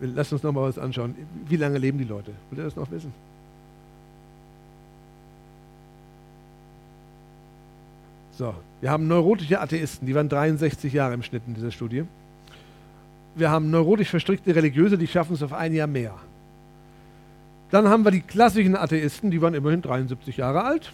Lass 0.00 0.32
uns 0.32 0.42
noch 0.42 0.52
mal 0.52 0.62
was 0.62 0.78
anschauen. 0.78 1.14
Wie 1.48 1.56
lange 1.56 1.78
leben 1.78 1.98
die 1.98 2.04
Leute? 2.04 2.32
Wollt 2.50 2.58
ihr 2.58 2.64
das 2.64 2.76
noch 2.76 2.90
wissen? 2.90 3.12
So, 8.36 8.54
wir 8.82 8.90
haben 8.90 9.08
neurotische 9.08 9.58
Atheisten, 9.58 10.06
die 10.06 10.14
waren 10.14 10.28
63 10.28 10.92
Jahre 10.92 11.14
im 11.14 11.22
Schnitt 11.22 11.42
in 11.46 11.54
dieser 11.54 11.70
Studie. 11.70 12.04
Wir 13.34 13.50
haben 13.50 13.70
neurotisch 13.70 14.10
verstrickte 14.10 14.54
Religiöse, 14.54 14.98
die 14.98 15.06
schaffen 15.06 15.34
es 15.34 15.42
auf 15.42 15.54
ein 15.54 15.72
Jahr 15.72 15.86
mehr. 15.86 16.14
Dann 17.70 17.88
haben 17.88 18.04
wir 18.04 18.10
die 18.10 18.20
klassischen 18.20 18.76
Atheisten, 18.76 19.30
die 19.30 19.40
waren 19.40 19.54
immerhin 19.54 19.80
73 19.80 20.36
Jahre 20.36 20.64
alt, 20.64 20.92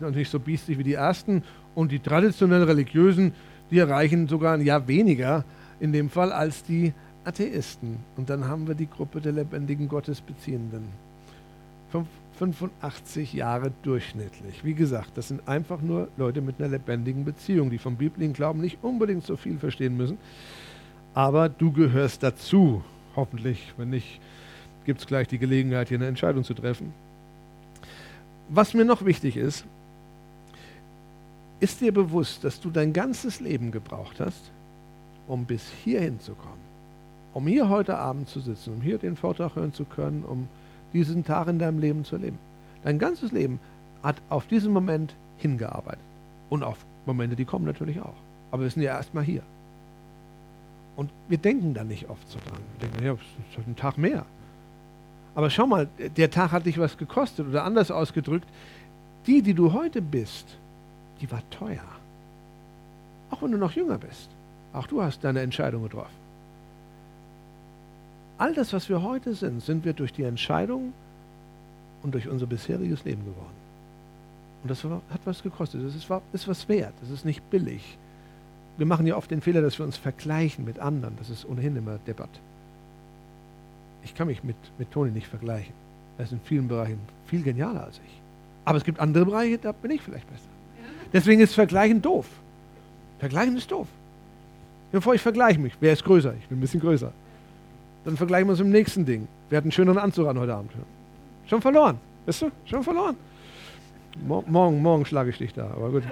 nicht 0.00 0.30
so 0.30 0.38
biestig 0.38 0.76
wie 0.76 0.84
die 0.84 0.94
ersten 0.94 1.42
Und 1.74 1.90
die 1.90 2.00
traditionell 2.00 2.64
religiösen, 2.64 3.32
die 3.70 3.78
erreichen 3.78 4.28
sogar 4.28 4.54
ein 4.54 4.60
Jahr 4.60 4.86
weniger 4.86 5.44
in 5.80 5.92
dem 5.92 6.10
Fall 6.10 6.32
als 6.32 6.64
die 6.64 6.92
Atheisten. 7.24 7.96
Und 8.16 8.28
dann 8.28 8.46
haben 8.46 8.68
wir 8.68 8.74
die 8.74 8.90
Gruppe 8.90 9.22
der 9.22 9.32
lebendigen 9.32 9.88
Gottesbeziehenden. 9.88 10.82
85 12.38 13.32
Jahre 13.34 13.72
durchschnittlich. 13.82 14.64
Wie 14.64 14.74
gesagt, 14.74 15.10
das 15.16 15.28
sind 15.28 15.46
einfach 15.48 15.80
nur 15.80 16.08
Leute 16.16 16.40
mit 16.40 16.58
einer 16.58 16.68
lebendigen 16.68 17.24
Beziehung, 17.24 17.70
die 17.70 17.78
vom 17.78 17.96
biblischen 17.96 18.32
Glauben 18.32 18.60
nicht 18.60 18.78
unbedingt 18.82 19.24
so 19.24 19.36
viel 19.36 19.58
verstehen 19.58 19.96
müssen. 19.96 20.18
Aber 21.14 21.48
du 21.48 21.72
gehörst 21.72 22.22
dazu, 22.22 22.82
hoffentlich. 23.16 23.74
Wenn 23.76 23.90
nicht, 23.90 24.20
gibt 24.84 25.00
es 25.00 25.06
gleich 25.06 25.28
die 25.28 25.38
Gelegenheit, 25.38 25.88
hier 25.88 25.98
eine 25.98 26.06
Entscheidung 26.06 26.44
zu 26.44 26.54
treffen. 26.54 26.92
Was 28.48 28.74
mir 28.74 28.84
noch 28.84 29.04
wichtig 29.04 29.36
ist, 29.36 29.64
ist 31.60 31.80
dir 31.80 31.92
bewusst, 31.92 32.42
dass 32.44 32.60
du 32.60 32.70
dein 32.70 32.92
ganzes 32.92 33.40
Leben 33.40 33.70
gebraucht 33.70 34.18
hast, 34.18 34.50
um 35.28 35.44
bis 35.44 35.62
hierhin 35.84 36.18
zu 36.18 36.34
kommen? 36.34 36.60
Um 37.34 37.46
hier 37.46 37.68
heute 37.68 37.96
Abend 37.96 38.28
zu 38.28 38.40
sitzen, 38.40 38.74
um 38.74 38.80
hier 38.80 38.98
den 38.98 39.16
Vortrag 39.16 39.54
hören 39.54 39.72
zu 39.72 39.84
können, 39.84 40.24
um 40.24 40.48
diesen 40.92 41.24
Tag 41.24 41.48
in 41.48 41.58
deinem 41.58 41.78
Leben 41.78 42.04
zu 42.04 42.16
leben. 42.16 42.38
Dein 42.84 42.98
ganzes 42.98 43.32
Leben 43.32 43.60
hat 44.02 44.16
auf 44.28 44.46
diesen 44.46 44.72
Moment 44.72 45.14
hingearbeitet. 45.38 46.00
Und 46.50 46.62
auf 46.62 46.78
Momente, 47.06 47.36
die 47.36 47.44
kommen 47.44 47.64
natürlich 47.64 48.00
auch. 48.00 48.14
Aber 48.50 48.62
wir 48.62 48.70
sind 48.70 48.82
ja 48.82 48.96
erstmal 48.96 49.24
hier. 49.24 49.42
Und 50.96 51.10
wir 51.28 51.38
denken 51.38 51.74
da 51.74 51.84
nicht 51.84 52.10
oft 52.10 52.28
so 52.28 52.38
dran. 52.46 52.60
Wir 52.78 52.88
denken, 52.88 53.04
ja, 53.04 53.12
es 53.12 53.58
ist 53.58 53.66
ein 53.66 53.76
Tag 53.76 53.96
mehr. 53.96 54.26
Aber 55.34 55.48
schau 55.48 55.66
mal, 55.66 55.88
der 56.16 56.30
Tag 56.30 56.52
hat 56.52 56.66
dich 56.66 56.78
was 56.78 56.98
gekostet 56.98 57.46
oder 57.48 57.64
anders 57.64 57.90
ausgedrückt, 57.90 58.46
die, 59.26 59.40
die 59.40 59.54
du 59.54 59.72
heute 59.72 60.02
bist, 60.02 60.58
die 61.20 61.30
war 61.30 61.42
teuer. 61.50 61.84
Auch 63.30 63.42
wenn 63.42 63.52
du 63.52 63.58
noch 63.58 63.72
jünger 63.72 63.98
bist. 63.98 64.28
Auch 64.74 64.86
du 64.86 65.02
hast 65.02 65.24
deine 65.24 65.40
Entscheidung 65.40 65.84
getroffen. 65.84 66.21
All 68.42 68.52
das, 68.54 68.72
was 68.72 68.88
wir 68.88 69.04
heute 69.04 69.34
sind, 69.34 69.62
sind 69.62 69.84
wir 69.84 69.92
durch 69.92 70.12
die 70.12 70.24
Entscheidung 70.24 70.92
und 72.02 72.12
durch 72.12 72.26
unser 72.28 72.46
bisheriges 72.46 73.04
Leben 73.04 73.24
geworden. 73.24 73.54
Und 74.64 74.68
das 74.68 74.82
hat 74.82 75.20
was 75.24 75.44
gekostet. 75.44 75.86
Das 75.86 75.94
ist, 75.94 76.08
ist 76.32 76.48
was 76.48 76.68
wert. 76.68 76.92
Das 77.02 77.10
ist 77.10 77.24
nicht 77.24 77.48
billig. 77.50 77.96
Wir 78.78 78.86
machen 78.86 79.06
ja 79.06 79.16
oft 79.16 79.30
den 79.30 79.42
Fehler, 79.42 79.62
dass 79.62 79.78
wir 79.78 79.86
uns 79.86 79.96
vergleichen 79.96 80.64
mit 80.64 80.80
anderen. 80.80 81.14
Das 81.18 81.30
ist 81.30 81.48
ohnehin 81.48 81.76
immer 81.76 81.98
Debatt. 82.04 82.40
Ich 84.02 84.12
kann 84.12 84.26
mich 84.26 84.42
mit, 84.42 84.56
mit 84.76 84.90
Toni 84.90 85.12
nicht 85.12 85.28
vergleichen. 85.28 85.74
Er 86.18 86.24
ist 86.24 86.32
in 86.32 86.40
vielen 86.40 86.66
Bereichen 86.66 86.98
viel 87.26 87.44
genialer 87.44 87.84
als 87.84 88.00
ich. 88.04 88.20
Aber 88.64 88.76
es 88.76 88.82
gibt 88.82 88.98
andere 88.98 89.24
Bereiche, 89.24 89.58
da 89.58 89.70
bin 89.70 89.92
ich 89.92 90.02
vielleicht 90.02 90.28
besser. 90.28 90.50
Deswegen 91.12 91.40
ist 91.40 91.54
Vergleichen 91.54 92.02
doof. 92.02 92.26
Vergleichen 93.20 93.56
ist 93.56 93.70
doof. 93.70 93.86
Bevor 94.90 95.14
ich 95.14 95.22
vergleiche 95.22 95.60
mich, 95.60 95.74
wer 95.78 95.92
ist 95.92 96.02
größer? 96.02 96.34
Ich 96.40 96.48
bin 96.48 96.58
ein 96.58 96.60
bisschen 96.60 96.80
größer. 96.80 97.12
Dann 98.04 98.16
vergleichen 98.16 98.48
wir 98.48 98.52
uns 98.52 98.60
im 98.60 98.70
nächsten 98.70 99.04
Ding. 99.04 99.28
Wer 99.48 99.58
hat 99.58 99.64
einen 99.64 99.72
schöneren 99.72 99.98
Anzug 99.98 100.28
an 100.28 100.38
heute 100.38 100.54
Abend? 100.54 100.72
Schon 101.46 101.60
verloren. 101.60 101.98
Weißt 102.26 102.42
du? 102.42 102.50
Schon 102.64 102.82
verloren. 102.82 103.16
Mo 104.26 104.44
morgen, 104.46 104.82
morgen 104.82 105.04
schlage 105.04 105.30
ich 105.30 105.38
dich 105.38 105.54
da, 105.54 105.70
aber 105.70 105.90
gut. 105.90 106.02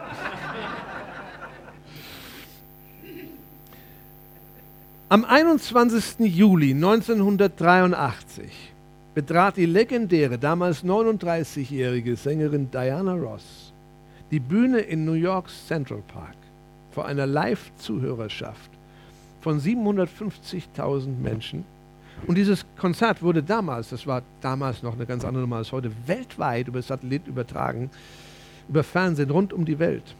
Am 5.08 5.24
21. 5.24 6.20
Juli 6.20 6.70
1983 6.70 8.72
betrat 9.14 9.56
die 9.56 9.66
legendäre, 9.66 10.38
damals 10.38 10.84
39-jährige 10.84 12.16
Sängerin 12.16 12.70
Diana 12.70 13.14
Ross 13.14 13.72
die 14.30 14.40
Bühne 14.40 14.78
in 14.78 15.04
New 15.04 15.14
Yorks 15.14 15.66
Central 15.66 16.02
Park 16.06 16.36
vor 16.92 17.06
einer 17.06 17.26
Live-Zuhörerschaft 17.26 18.70
von 19.40 19.60
750.000 19.60 21.08
Menschen. 21.20 21.64
Und 22.26 22.36
dieses 22.36 22.64
Konzert 22.78 23.22
wurde 23.22 23.42
damals, 23.42 23.90
das 23.90 24.06
war 24.06 24.22
damals 24.40 24.82
noch 24.82 24.94
eine 24.94 25.06
ganz 25.06 25.24
andere 25.24 25.42
Nummer 25.42 25.56
als 25.56 25.72
heute, 25.72 25.90
weltweit 26.06 26.68
über 26.68 26.82
Satellit 26.82 27.26
übertragen, 27.26 27.90
über 28.68 28.84
Fernsehen 28.84 29.30
rund 29.30 29.52
um 29.52 29.64
die 29.64 29.78
Welt. 29.78 30.14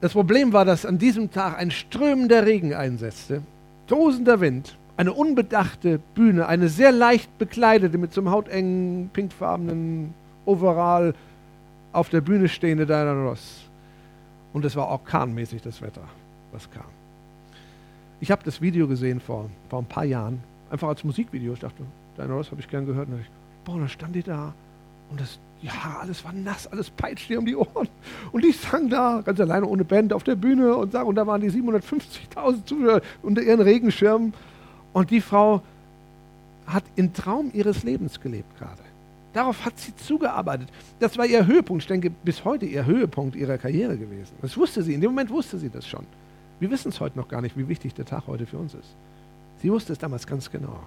Das 0.00 0.12
Problem 0.12 0.52
war, 0.52 0.64
dass 0.64 0.84
an 0.84 0.98
diesem 0.98 1.30
Tag 1.30 1.58
ein 1.58 1.70
strömender 1.70 2.44
Regen 2.44 2.74
einsetzte, 2.74 3.42
tosender 3.86 4.40
Wind, 4.40 4.76
eine 4.96 5.12
unbedachte 5.12 6.00
Bühne, 6.14 6.46
eine 6.46 6.68
sehr 6.68 6.92
leicht 6.92 7.38
bekleidete 7.38 7.98
mit 7.98 8.12
so 8.12 8.20
einem 8.20 8.30
hautengen, 8.30 9.10
pinkfarbenen 9.12 10.12
Overall 10.44 11.14
auf 11.92 12.08
der 12.08 12.20
Bühne 12.20 12.48
stehende 12.48 12.86
Diana 12.86 13.12
Ross. 13.12 13.62
Und 14.52 14.64
es 14.64 14.76
war 14.76 14.88
orkanmäßig 14.88 15.62
das 15.62 15.80
Wetter, 15.80 16.02
was 16.52 16.70
kam. 16.70 17.01
Ich 18.22 18.30
habe 18.30 18.44
das 18.44 18.60
Video 18.60 18.86
gesehen 18.86 19.18
vor, 19.18 19.50
vor 19.68 19.80
ein 19.80 19.84
paar 19.84 20.04
Jahren, 20.04 20.40
einfach 20.70 20.86
als 20.86 21.02
Musikvideo. 21.02 21.54
Ich 21.54 21.58
dachte, 21.58 21.82
Diana 22.16 22.34
Ross 22.34 22.52
habe 22.52 22.60
ich 22.60 22.68
gern 22.68 22.86
gehört. 22.86 23.08
Und 23.08 23.20
ich, 23.20 23.26
boah, 23.64 23.80
dann 23.80 23.88
stand 23.88 24.14
die 24.14 24.22
da 24.22 24.54
und 25.10 25.20
das, 25.20 25.40
ja, 25.60 25.72
alles 26.00 26.24
war 26.24 26.32
nass, 26.32 26.68
alles 26.68 26.88
peitscht 26.88 27.28
ihr 27.30 27.40
um 27.40 27.46
die 27.46 27.56
Ohren. 27.56 27.88
Und 28.30 28.44
ich 28.44 28.60
sang 28.60 28.88
da 28.88 29.22
ganz 29.24 29.40
alleine 29.40 29.66
ohne 29.66 29.82
Band 29.82 30.12
auf 30.12 30.22
der 30.22 30.36
Bühne 30.36 30.76
und 30.76 30.92
sang, 30.92 31.06
und 31.06 31.16
da 31.16 31.26
waren 31.26 31.40
die 31.40 31.50
750.000 31.50 32.64
Zuhörer 32.64 33.02
unter 33.22 33.42
ihren 33.42 33.60
Regenschirmen. 33.60 34.32
Und 34.92 35.10
die 35.10 35.20
Frau 35.20 35.60
hat 36.68 36.84
im 36.94 37.12
Traum 37.12 37.50
ihres 37.52 37.82
Lebens 37.82 38.20
gelebt 38.20 38.56
gerade. 38.56 38.82
Darauf 39.32 39.64
hat 39.64 39.80
sie 39.80 39.96
zugearbeitet. 39.96 40.68
Das 41.00 41.18
war 41.18 41.26
ihr 41.26 41.44
Höhepunkt, 41.44 41.82
ich 41.82 41.88
denke, 41.88 42.10
bis 42.10 42.44
heute 42.44 42.66
ihr 42.66 42.86
Höhepunkt 42.86 43.34
ihrer 43.34 43.58
Karriere 43.58 43.98
gewesen. 43.98 44.36
Das 44.40 44.56
wusste 44.56 44.84
sie, 44.84 44.94
in 44.94 45.00
dem 45.00 45.10
Moment 45.10 45.30
wusste 45.30 45.58
sie 45.58 45.70
das 45.70 45.88
schon. 45.88 46.06
Wir 46.62 46.70
wissen 46.70 46.90
es 46.90 47.00
heute 47.00 47.18
noch 47.18 47.26
gar 47.26 47.40
nicht, 47.40 47.58
wie 47.58 47.66
wichtig 47.66 47.92
der 47.94 48.04
Tag 48.04 48.28
heute 48.28 48.46
für 48.46 48.56
uns 48.56 48.72
ist. 48.74 48.94
Sie 49.62 49.72
wusste 49.72 49.94
es 49.94 49.98
damals 49.98 50.28
ganz 50.28 50.48
genau. 50.48 50.78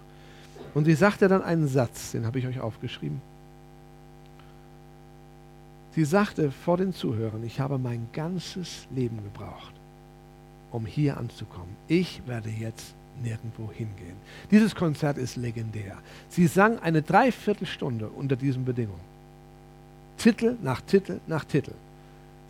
Und 0.74 0.86
sie 0.86 0.94
sagte 0.94 1.28
dann 1.28 1.42
einen 1.42 1.68
Satz, 1.68 2.14
den 2.14 2.26
habe 2.26 2.40
ich 2.40 2.48
euch 2.48 2.62
aufgeschrieben. 2.62 3.22
Sie 5.94 6.06
sagte 6.06 6.50
vor 6.50 6.78
den 6.78 6.94
Zuhörern, 6.94 7.44
ich 7.44 7.60
habe 7.60 7.78
mein 7.78 8.08
ganzes 8.14 8.88
Leben 8.96 9.18
gebraucht, 9.22 9.74
um 10.72 10.86
hier 10.86 11.18
anzukommen. 11.18 11.76
Ich 11.90 12.22
werde 12.26 12.50
jetzt 12.50 12.96
nirgendwo 13.22 13.70
hingehen. 13.70 14.16
Dieses 14.52 14.76
Konzert 14.76 15.18
ist 15.18 15.36
legendär. 15.36 15.98
Sie 16.30 16.48
sang 16.48 16.80
eine 16.80 17.02
Dreiviertelstunde 17.02 18.08
unter 18.08 18.38
diesen 18.38 18.64
Bedingungen. 18.64 19.04
Titel 20.18 20.56
nach 20.62 20.80
Titel 20.80 21.20
nach 21.28 21.44
Titel. 21.44 21.74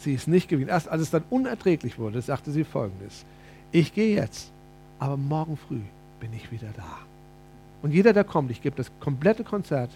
Sie 0.06 0.14
ist 0.14 0.28
nicht 0.28 0.48
gewesen. 0.48 0.70
Erst 0.70 0.88
als 0.88 1.02
es 1.02 1.10
dann 1.10 1.24
unerträglich 1.32 1.98
wurde, 1.98 2.22
sagte 2.22 2.52
sie 2.52 2.64
folgendes. 2.64 3.26
Ich 3.72 3.92
gehe 3.92 4.16
jetzt, 4.16 4.52
aber 5.00 5.18
morgen 5.18 5.58
früh 5.58 5.82
bin 6.20 6.32
ich 6.32 6.52
wieder 6.52 6.68
da. 6.78 7.00
Und 7.82 7.92
jeder, 7.92 8.14
der 8.14 8.24
kommt, 8.24 8.52
ich 8.52 8.62
gebe 8.62 8.76
das 8.76 8.92
komplette 9.00 9.44
Konzert 9.44 9.90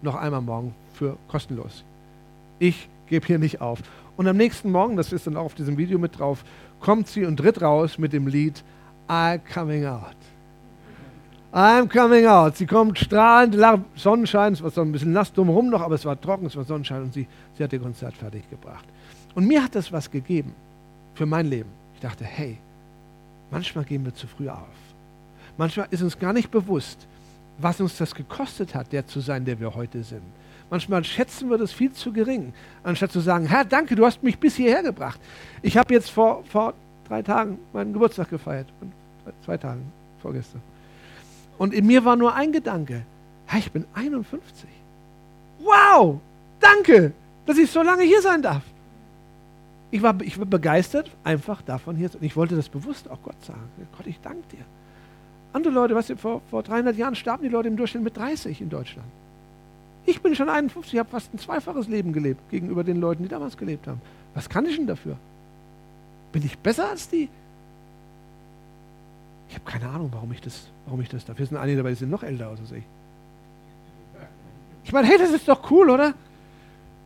noch 0.00 0.14
einmal 0.14 0.40
morgen 0.40 0.74
für 0.94 1.18
kostenlos. 1.28 1.84
Ich 2.58 2.88
gebe 3.06 3.26
hier 3.26 3.38
nicht 3.38 3.60
auf. 3.60 3.80
Und 4.16 4.26
am 4.28 4.38
nächsten 4.38 4.72
Morgen, 4.72 4.96
das 4.96 5.12
ist 5.12 5.26
dann 5.26 5.36
auch 5.36 5.44
auf 5.44 5.54
diesem 5.54 5.76
Video 5.76 5.98
mit 5.98 6.18
drauf, 6.18 6.42
kommt 6.80 7.08
sie 7.08 7.26
und 7.26 7.36
tritt 7.36 7.60
raus 7.60 7.98
mit 7.98 8.14
dem 8.14 8.28
Lied 8.28 8.64
I'm 9.08 9.40
coming 9.52 9.84
out. 9.84 10.16
I'm 11.52 11.88
coming 11.88 12.26
out. 12.26 12.56
Sie 12.56 12.66
kommt 12.66 12.98
strahlend, 12.98 13.56
Sonnenschein, 13.96 14.52
es 14.52 14.62
war 14.62 14.70
so 14.70 14.82
ein 14.82 14.92
bisschen 14.92 15.12
nass 15.12 15.32
drumherum 15.32 15.68
noch, 15.68 15.80
aber 15.80 15.96
es 15.96 16.04
war 16.04 16.20
trocken, 16.20 16.46
es 16.46 16.56
war 16.56 16.64
Sonnenschein 16.64 17.02
und 17.02 17.12
sie, 17.12 17.26
sie 17.56 17.64
hat 17.64 17.72
ihr 17.72 17.80
Konzert 17.80 18.16
fertig 18.16 18.48
gebracht. 18.48 18.84
Und 19.34 19.46
mir 19.46 19.62
hat 19.62 19.74
das 19.74 19.90
was 19.90 20.10
gegeben 20.10 20.54
für 21.14 21.26
mein 21.26 21.46
Leben. 21.46 21.70
Ich 21.94 22.00
dachte, 22.00 22.24
hey, 22.24 22.58
manchmal 23.50 23.84
gehen 23.84 24.04
wir 24.04 24.14
zu 24.14 24.26
früh 24.28 24.48
auf. 24.48 24.58
Manchmal 25.58 25.88
ist 25.90 26.02
uns 26.02 26.18
gar 26.18 26.32
nicht 26.32 26.50
bewusst, 26.50 27.06
was 27.58 27.80
uns 27.80 27.98
das 27.98 28.14
gekostet 28.14 28.74
hat, 28.74 28.92
der 28.92 29.06
zu 29.06 29.20
sein, 29.20 29.44
der 29.44 29.58
wir 29.58 29.74
heute 29.74 30.02
sind. 30.04 30.22
Manchmal 30.70 31.02
schätzen 31.02 31.50
wir 31.50 31.58
das 31.58 31.72
viel 31.72 31.92
zu 31.92 32.12
gering, 32.12 32.52
anstatt 32.84 33.10
zu 33.10 33.18
sagen, 33.18 33.46
Herr, 33.46 33.64
danke, 33.64 33.96
du 33.96 34.06
hast 34.06 34.22
mich 34.22 34.38
bis 34.38 34.54
hierher 34.54 34.84
gebracht. 34.84 35.20
Ich 35.62 35.76
habe 35.76 35.92
jetzt 35.92 36.10
vor, 36.10 36.44
vor 36.44 36.74
drei 37.08 37.22
Tagen 37.22 37.58
meinen 37.72 37.92
Geburtstag 37.92 38.30
gefeiert. 38.30 38.68
Zwei 39.44 39.56
Tagen, 39.56 39.82
vorgestern. 40.22 40.62
Und 41.60 41.74
in 41.74 41.86
mir 41.86 42.06
war 42.06 42.16
nur 42.16 42.34
ein 42.34 42.52
Gedanke. 42.52 43.02
Hey, 43.44 43.60
ich 43.60 43.70
bin 43.70 43.84
51. 43.92 44.66
Wow, 45.58 46.18
danke, 46.58 47.12
dass 47.44 47.58
ich 47.58 47.70
so 47.70 47.82
lange 47.82 48.02
hier 48.02 48.22
sein 48.22 48.40
darf. 48.40 48.62
Ich 49.90 50.00
war, 50.00 50.18
ich 50.22 50.38
war 50.38 50.46
begeistert, 50.46 51.10
einfach 51.22 51.60
davon 51.60 51.96
hier 51.96 52.10
zu 52.10 52.16
sein. 52.16 52.26
Ich 52.26 52.34
wollte 52.34 52.56
das 52.56 52.70
bewusst 52.70 53.10
auch 53.10 53.22
Gott 53.22 53.44
sagen. 53.44 53.60
Gott, 53.94 54.06
ich 54.06 54.18
danke 54.22 54.42
dir. 54.50 54.64
Andere 55.52 55.74
Leute, 55.74 55.94
weißt 55.94 56.08
du, 56.08 56.16
vor, 56.16 56.40
vor 56.48 56.62
300 56.62 56.96
Jahren 56.96 57.14
starben 57.14 57.42
die 57.42 57.50
Leute 57.50 57.68
im 57.68 57.76
Durchschnitt 57.76 58.04
mit 58.04 58.16
30 58.16 58.62
in 58.62 58.70
Deutschland. 58.70 59.08
Ich 60.06 60.22
bin 60.22 60.34
schon 60.34 60.48
51, 60.48 60.94
ich 60.94 60.98
habe 60.98 61.10
fast 61.10 61.34
ein 61.34 61.38
zweifaches 61.38 61.88
Leben 61.88 62.14
gelebt 62.14 62.40
gegenüber 62.48 62.84
den 62.84 62.96
Leuten, 63.02 63.24
die 63.24 63.28
damals 63.28 63.58
gelebt 63.58 63.86
haben. 63.86 64.00
Was 64.32 64.48
kann 64.48 64.64
ich 64.64 64.76
denn 64.76 64.86
dafür? 64.86 65.18
Bin 66.32 66.42
ich 66.42 66.56
besser 66.56 66.88
als 66.88 67.10
die? 67.10 67.28
Ich 69.50 69.56
habe 69.56 69.68
keine 69.68 69.88
Ahnung, 69.88 70.10
warum 70.12 70.30
ich 70.30 70.40
das, 70.40 70.68
warum 70.86 71.00
ich 71.00 71.08
das 71.08 71.24
darf. 71.24 71.36
Hier 71.36 71.46
sind 71.46 71.56
einige 71.56 71.78
dabei, 71.78 71.90
die 71.90 71.96
sind 71.96 72.10
noch 72.10 72.22
älter 72.22 72.48
als 72.48 72.60
ich. 72.70 72.84
Ich 74.84 74.92
meine, 74.92 75.08
hey, 75.08 75.18
das 75.18 75.30
ist 75.30 75.48
doch 75.48 75.70
cool, 75.72 75.90
oder? 75.90 76.14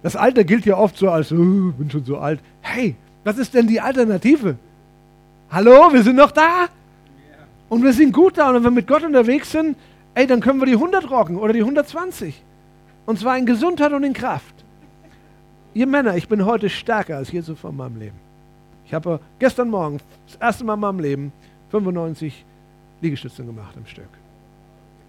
Das 0.02 0.14
Alter 0.14 0.44
gilt 0.44 0.66
ja 0.66 0.76
oft 0.76 0.98
so 0.98 1.10
als, 1.10 1.32
oh, 1.32 1.72
bin 1.72 1.90
schon 1.90 2.04
so 2.04 2.18
alt. 2.18 2.40
Hey, 2.60 2.96
was 3.24 3.38
ist 3.38 3.54
denn 3.54 3.66
die 3.66 3.80
Alternative? 3.80 4.58
Hallo, 5.50 5.90
wir 5.90 6.02
sind 6.02 6.16
noch 6.16 6.32
da. 6.32 6.66
Und 7.70 7.82
wir 7.82 7.94
sind 7.94 8.12
gut 8.12 8.36
da. 8.36 8.50
Und 8.50 8.56
wenn 8.56 8.64
wir 8.64 8.70
mit 8.70 8.86
Gott 8.86 9.04
unterwegs 9.04 9.50
sind, 9.50 9.78
ey, 10.12 10.26
dann 10.26 10.40
können 10.40 10.60
wir 10.60 10.66
die 10.66 10.74
100 10.74 11.10
rocken 11.10 11.38
oder 11.38 11.54
die 11.54 11.60
120. 11.60 12.42
Und 13.06 13.18
zwar 13.18 13.38
in 13.38 13.46
Gesundheit 13.46 13.94
und 13.94 14.04
in 14.04 14.12
Kraft. 14.12 14.54
Ihr 15.72 15.86
Männer, 15.86 16.14
ich 16.16 16.28
bin 16.28 16.44
heute 16.44 16.68
stärker 16.68 17.16
als 17.16 17.32
je 17.32 17.42
zuvor 17.42 17.70
in 17.70 17.76
meinem 17.76 17.96
Leben. 17.96 18.16
Ich 18.84 18.92
habe 18.92 19.20
gestern 19.38 19.70
Morgen 19.70 19.98
das 20.26 20.36
erste 20.36 20.64
Mal 20.64 20.74
in 20.74 20.80
meinem 20.80 21.00
Leben 21.00 21.32
95 21.74 22.44
Liegestützen 23.00 23.46
gemacht 23.46 23.74
im 23.76 23.86
Stück. 23.86 24.08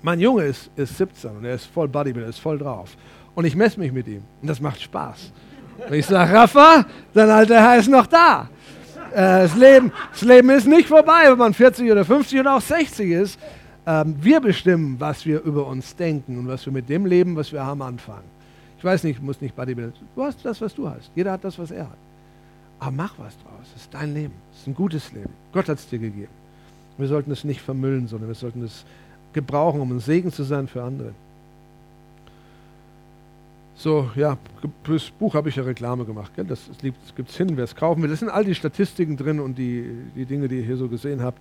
Mein 0.01 0.19
Junge 0.19 0.43
ist, 0.43 0.71
ist 0.75 0.97
17 0.97 1.37
und 1.37 1.45
er 1.45 1.55
ist 1.55 1.65
voll 1.65 1.87
Bodybuilder, 1.87 2.29
ist 2.29 2.39
voll 2.39 2.57
drauf. 2.57 2.97
Und 3.35 3.45
ich 3.45 3.55
messe 3.55 3.79
mich 3.79 3.91
mit 3.91 4.07
ihm. 4.07 4.23
Und 4.41 4.47
das 4.47 4.59
macht 4.59 4.81
Spaß. 4.81 5.31
Und 5.87 5.93
ich 5.93 6.05
sage, 6.05 6.33
Rafa, 6.33 6.85
dein 7.13 7.29
alter 7.29 7.61
Herr 7.61 7.77
ist 7.77 7.89
noch 7.89 8.07
da. 8.07 8.49
Äh, 9.11 9.43
das, 9.43 9.55
Leben, 9.55 9.91
das 10.11 10.21
Leben 10.23 10.49
ist 10.49 10.65
nicht 10.65 10.87
vorbei, 10.87 11.25
wenn 11.25 11.37
man 11.37 11.53
40 11.53 11.91
oder 11.91 12.03
50 12.03 12.39
oder 12.39 12.55
auch 12.55 12.61
60 12.61 13.11
ist. 13.11 13.39
Ähm, 13.85 14.15
wir 14.19 14.39
bestimmen, 14.39 14.95
was 14.99 15.25
wir 15.25 15.41
über 15.41 15.67
uns 15.67 15.95
denken 15.95 16.39
und 16.39 16.47
was 16.47 16.65
wir 16.65 16.73
mit 16.73 16.89
dem 16.89 17.05
Leben, 17.05 17.35
was 17.35 17.51
wir 17.51 17.63
haben, 17.63 17.81
anfangen. 17.83 18.29
Ich 18.77 18.83
weiß 18.83 19.03
nicht, 19.03 19.21
muss 19.21 19.39
nicht 19.39 19.55
Bodybuilder. 19.55 19.93
Du 20.15 20.23
hast 20.23 20.43
das, 20.43 20.59
was 20.61 20.73
du 20.73 20.89
hast. 20.89 21.11
Jeder 21.13 21.33
hat 21.33 21.43
das, 21.43 21.59
was 21.59 21.69
er 21.69 21.83
hat. 21.83 21.97
Aber 22.79 22.91
mach 22.91 23.13
was 23.19 23.37
draus. 23.37 23.67
Es 23.75 23.83
ist 23.83 23.93
dein 23.93 24.13
Leben. 24.13 24.33
Es 24.51 24.61
ist 24.61 24.67
ein 24.67 24.75
gutes 24.75 25.11
Leben. 25.11 25.33
Gott 25.53 25.69
hat 25.69 25.77
es 25.77 25.87
dir 25.87 25.99
gegeben. 25.99 26.44
Wir 26.97 27.07
sollten 27.07 27.31
es 27.31 27.43
nicht 27.43 27.61
vermüllen, 27.61 28.07
sondern 28.07 28.29
wir 28.29 28.35
sollten 28.35 28.63
es 28.63 28.85
gebrauchen, 29.33 29.81
um 29.81 29.91
ein 29.91 29.99
Segen 29.99 30.31
zu 30.31 30.43
sein 30.43 30.67
für 30.67 30.83
andere. 30.83 31.13
So, 33.77 34.09
ja, 34.15 34.37
fürs 34.83 35.09
Buch 35.11 35.33
habe 35.33 35.49
ich 35.49 35.57
ja 35.57 35.63
Reklame 35.63 36.05
gemacht. 36.05 36.31
Gell? 36.35 36.45
Das, 36.45 36.61
das 36.67 37.15
gibt 37.15 37.29
es 37.29 37.35
hin, 37.35 37.57
wer 37.57 37.65
es 37.65 37.75
kaufen 37.75 38.01
will. 38.01 38.09
Das 38.09 38.19
sind 38.19 38.29
all 38.29 38.45
die 38.45 38.55
Statistiken 38.55 39.17
drin 39.17 39.39
und 39.41 39.57
die, 39.57 39.89
die 40.15 40.25
Dinge, 40.25 40.47
die 40.47 40.59
ihr 40.59 40.65
hier 40.65 40.77
so 40.77 40.87
gesehen 40.87 41.21
habt. 41.21 41.39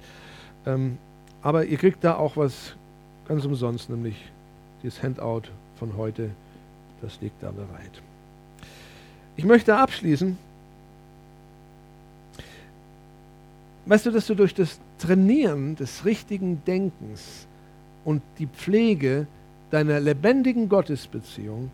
Ähm, 0.67 0.99
aber 1.43 1.65
ihr 1.65 1.79
kriegt 1.79 2.03
da 2.03 2.17
auch 2.17 2.37
was 2.37 2.75
ganz 3.29 3.45
umsonst, 3.45 3.89
nämlich 3.89 4.17
dieses 4.83 5.03
Handout 5.03 5.43
von 5.79 5.97
heute. 5.97 6.31
Das 7.01 7.21
liegt 7.21 7.41
da 7.43 7.51
bereit. 7.51 8.03
Ich 9.37 9.45
möchte 9.45 9.77
abschließen. 9.77 10.37
Weißt 13.87 14.07
du, 14.07 14.11
dass 14.11 14.27
du 14.27 14.35
durch 14.35 14.55
das 14.55 14.81
Trainieren 15.07 15.77
des 15.77 16.05
richtigen 16.05 16.63
Denkens 16.65 17.47
und 18.05 18.23
die 18.39 18.47
Pflege 18.47 19.27
deiner 19.71 20.01
lebendigen 20.01 20.69
Gottesbeziehung 20.69 21.71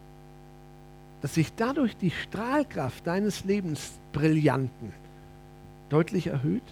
dass 1.20 1.34
sich 1.34 1.54
dadurch 1.54 1.96
die 1.96 2.10
Strahlkraft 2.10 3.06
deines 3.06 3.44
Lebens 3.44 3.92
Brillanten 4.12 4.92
deutlich 5.88 6.28
erhöht? 6.28 6.62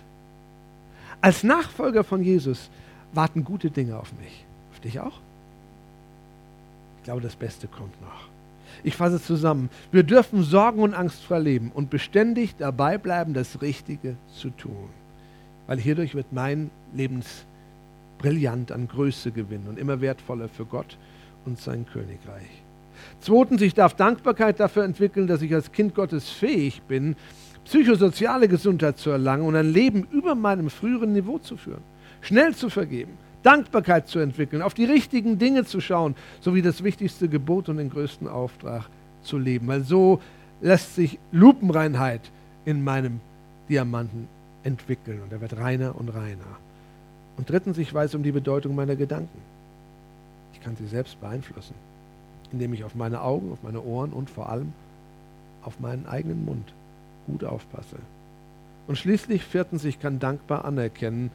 Als 1.20 1.43
Nachfolger 1.43 2.05
von 2.05 2.22
Jesus 2.22 2.70
warten 3.12 3.44
gute 3.44 3.70
Dinge 3.70 3.98
auf 3.98 4.12
mich. 4.20 4.44
Auf 4.72 4.80
dich 4.80 5.01
auch? 5.01 5.20
Ich 6.98 7.05
glaube, 7.05 7.20
das 7.20 7.36
Beste 7.36 7.66
kommt 7.66 8.01
noch. 8.02 8.28
Ich 8.85 8.97
fasse 8.97 9.20
zusammen. 9.20 9.70
Wir 9.90 10.02
dürfen 10.02 10.43
Sorgen 10.43 10.82
und 10.82 10.94
Angst 10.94 11.22
verleben 11.22 11.72
und 11.74 11.90
beständig 11.90 12.55
dabei 12.56 12.97
bleiben, 12.97 13.35
das 13.35 13.60
Richtige 13.60 14.16
zu 14.35 14.51
tun. 14.51 14.89
Weil 15.69 15.78
hierdurch 15.78 16.16
wird 16.16 16.32
mein 16.32 16.70
Lebensbrillant 16.95 18.73
an 18.73 18.89
Größe 18.89 19.31
gewinnen 19.31 19.69
und 19.69 19.78
immer 19.78 20.01
wertvoller 20.01 20.49
für 20.49 20.65
Gott 20.65 20.99
und 21.45 21.61
sein 21.61 21.86
Königreich. 21.86 22.62
Zweitens, 23.20 23.62
ich 23.62 23.74
darf 23.74 23.95
Dankbarkeit 23.95 24.59
dafür 24.59 24.82
entwickeln, 24.85 25.28
dass 25.28 25.43
ich 25.43 25.55
als 25.55 25.70
Kind 25.70 25.95
Gottes 25.95 26.28
fähig 26.28 26.82
bin, 26.82 27.15
psychosoziale 27.65 28.49
Gesundheit 28.49 28.99
zu 28.99 29.11
erlangen 29.11 29.45
und 29.45 29.55
ein 29.55 29.70
Leben 29.70 30.09
über 30.11 30.35
meinem 30.35 30.70
früheren 30.70 31.12
Niveau 31.12 31.39
zu 31.39 31.57
führen. 31.57 31.82
Schnell 32.23 32.55
zu 32.55 32.70
vergeben, 32.70 33.12
Dankbarkeit 33.43 34.09
zu 34.09 34.19
entwickeln, 34.19 34.62
auf 34.62 34.74
die 34.74 34.86
richtigen 34.86 35.39
Dinge 35.39 35.65
zu 35.65 35.81
schauen, 35.81 36.16
sowie 36.40 36.62
das 36.62 36.82
wichtigste 36.82 37.28
Gebot 37.28 37.69
und 37.69 37.77
den 37.77 37.90
größten 37.90 38.27
Auftrag 38.27 38.89
zu 39.23 39.39
leben. 39.39 39.69
Weil 39.69 39.85
so 39.85 40.20
lässt 40.61 40.95
sich 40.95 41.19
Lupenreinheit 41.31 42.23
in 42.65 42.82
meinem 42.82 43.20
Diamanten 43.69 44.28
entwickeln 44.69 45.20
und 45.23 45.32
er 45.32 45.40
wird 45.40 45.57
reiner 45.57 45.97
und 45.97 46.11
reiner. 46.11 46.57
Und 47.36 47.51
drittens, 47.51 47.78
ich 47.78 47.93
weiß 47.93 48.15
um 48.15 48.23
die 48.23 48.32
Bedeutung 48.32 48.74
meiner 48.74 48.97
Gedanken. 48.97 49.40
Ich 50.53 50.61
kann 50.61 50.77
sie 50.77 50.86
selbst 50.86 51.20
beeinflussen 51.20 51.74
indem 52.53 52.73
ich 52.73 52.85
auf 52.85 52.95
meine 52.95 53.23
Augen, 53.23 53.53
auf 53.53 53.62
meine 53.62 53.82
Ohren 53.82 54.12
und 54.12 54.31
vor 54.31 54.49
allem 54.49 54.73
auf 55.62 55.81
meinen 55.81 56.07
eigenen 56.07 56.45
Mund 56.45 56.73
gut 57.27 57.45
aufpasse. 57.45 57.97
Und 58.86 58.97
schließlich 58.97 59.45
viertens, 59.45 59.85
ich 59.85 60.01
kann 60.01 60.19
dankbar 60.19 60.65
anerkennen, 60.65 61.31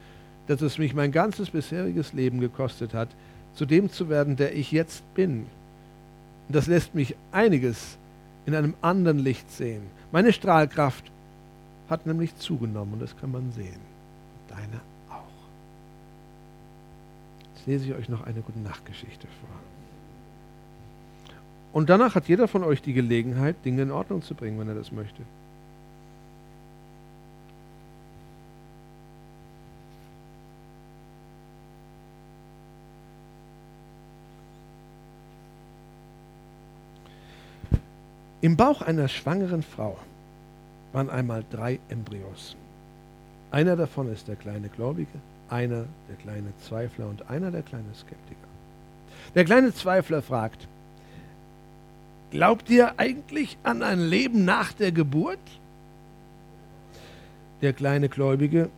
dass 0.47 0.61
es 0.61 0.77
mich 0.77 0.93
mein 0.93 1.11
ganzes 1.11 1.51
bisheriges 1.51 2.13
Leben 2.13 2.39
gekostet 2.39 2.93
hat, 2.93 3.09
zu 3.53 3.65
dem 3.65 3.91
zu 3.91 4.09
werden, 4.09 4.35
der 4.35 4.55
ich 4.55 4.71
jetzt 4.71 5.03
bin. 5.13 5.45
Und 6.47 6.55
das 6.55 6.67
lässt 6.67 6.95
mich 6.95 7.15
einiges 7.31 7.97
in 8.45 8.55
einem 8.55 8.73
anderen 8.81 9.19
Licht 9.19 9.51
sehen. 9.51 9.83
Meine 10.11 10.33
Strahlkraft 10.33 11.11
hat 11.89 12.05
nämlich 12.05 12.35
zugenommen 12.37 12.93
und 12.93 13.01
das 13.01 13.17
kann 13.17 13.31
man 13.31 13.51
sehen. 13.51 13.79
Deine 14.47 14.81
auch. 15.09 15.23
Jetzt 17.55 17.67
lese 17.67 17.85
ich 17.85 17.93
euch 17.93 18.09
noch 18.09 18.23
eine 18.23 18.41
gute 18.41 18.59
Nachtgeschichte 18.59 19.27
vor. 19.27 19.49
Und 21.73 21.89
danach 21.89 22.15
hat 22.15 22.27
jeder 22.27 22.47
von 22.47 22.63
euch 22.63 22.81
die 22.81 22.93
Gelegenheit, 22.93 23.55
Dinge 23.65 23.81
in 23.81 23.91
Ordnung 23.91 24.21
zu 24.21 24.35
bringen, 24.35 24.59
wenn 24.59 24.67
er 24.67 24.75
das 24.75 24.91
möchte. 24.91 25.23
Im 38.41 38.57
Bauch 38.57 38.81
einer 38.81 39.07
schwangeren 39.07 39.63
Frau 39.63 39.97
waren 40.93 41.09
einmal 41.09 41.43
drei 41.51 41.79
Embryos. 41.89 42.55
Einer 43.51 43.75
davon 43.75 44.11
ist 44.11 44.27
der 44.27 44.35
kleine 44.35 44.69
Gläubige, 44.69 45.19
einer 45.49 45.85
der 46.07 46.15
kleine 46.21 46.53
Zweifler 46.59 47.07
und 47.07 47.29
einer 47.29 47.51
der 47.51 47.61
kleine 47.61 47.93
Skeptiker. 47.93 48.47
Der 49.35 49.45
kleine 49.45 49.73
Zweifler 49.73 50.21
fragt, 50.21 50.67
Glaubt 52.33 52.67
ihr 52.71 52.97
eigentlich 52.97 53.59
an 53.61 53.83
ein 53.83 53.99
Leben 53.99 54.43
nach 54.43 54.73
der 54.73 54.91
Geburt? 54.91 55.37
Der 57.61 57.73
kleine 57.73 58.09
Gläubige, 58.09 58.71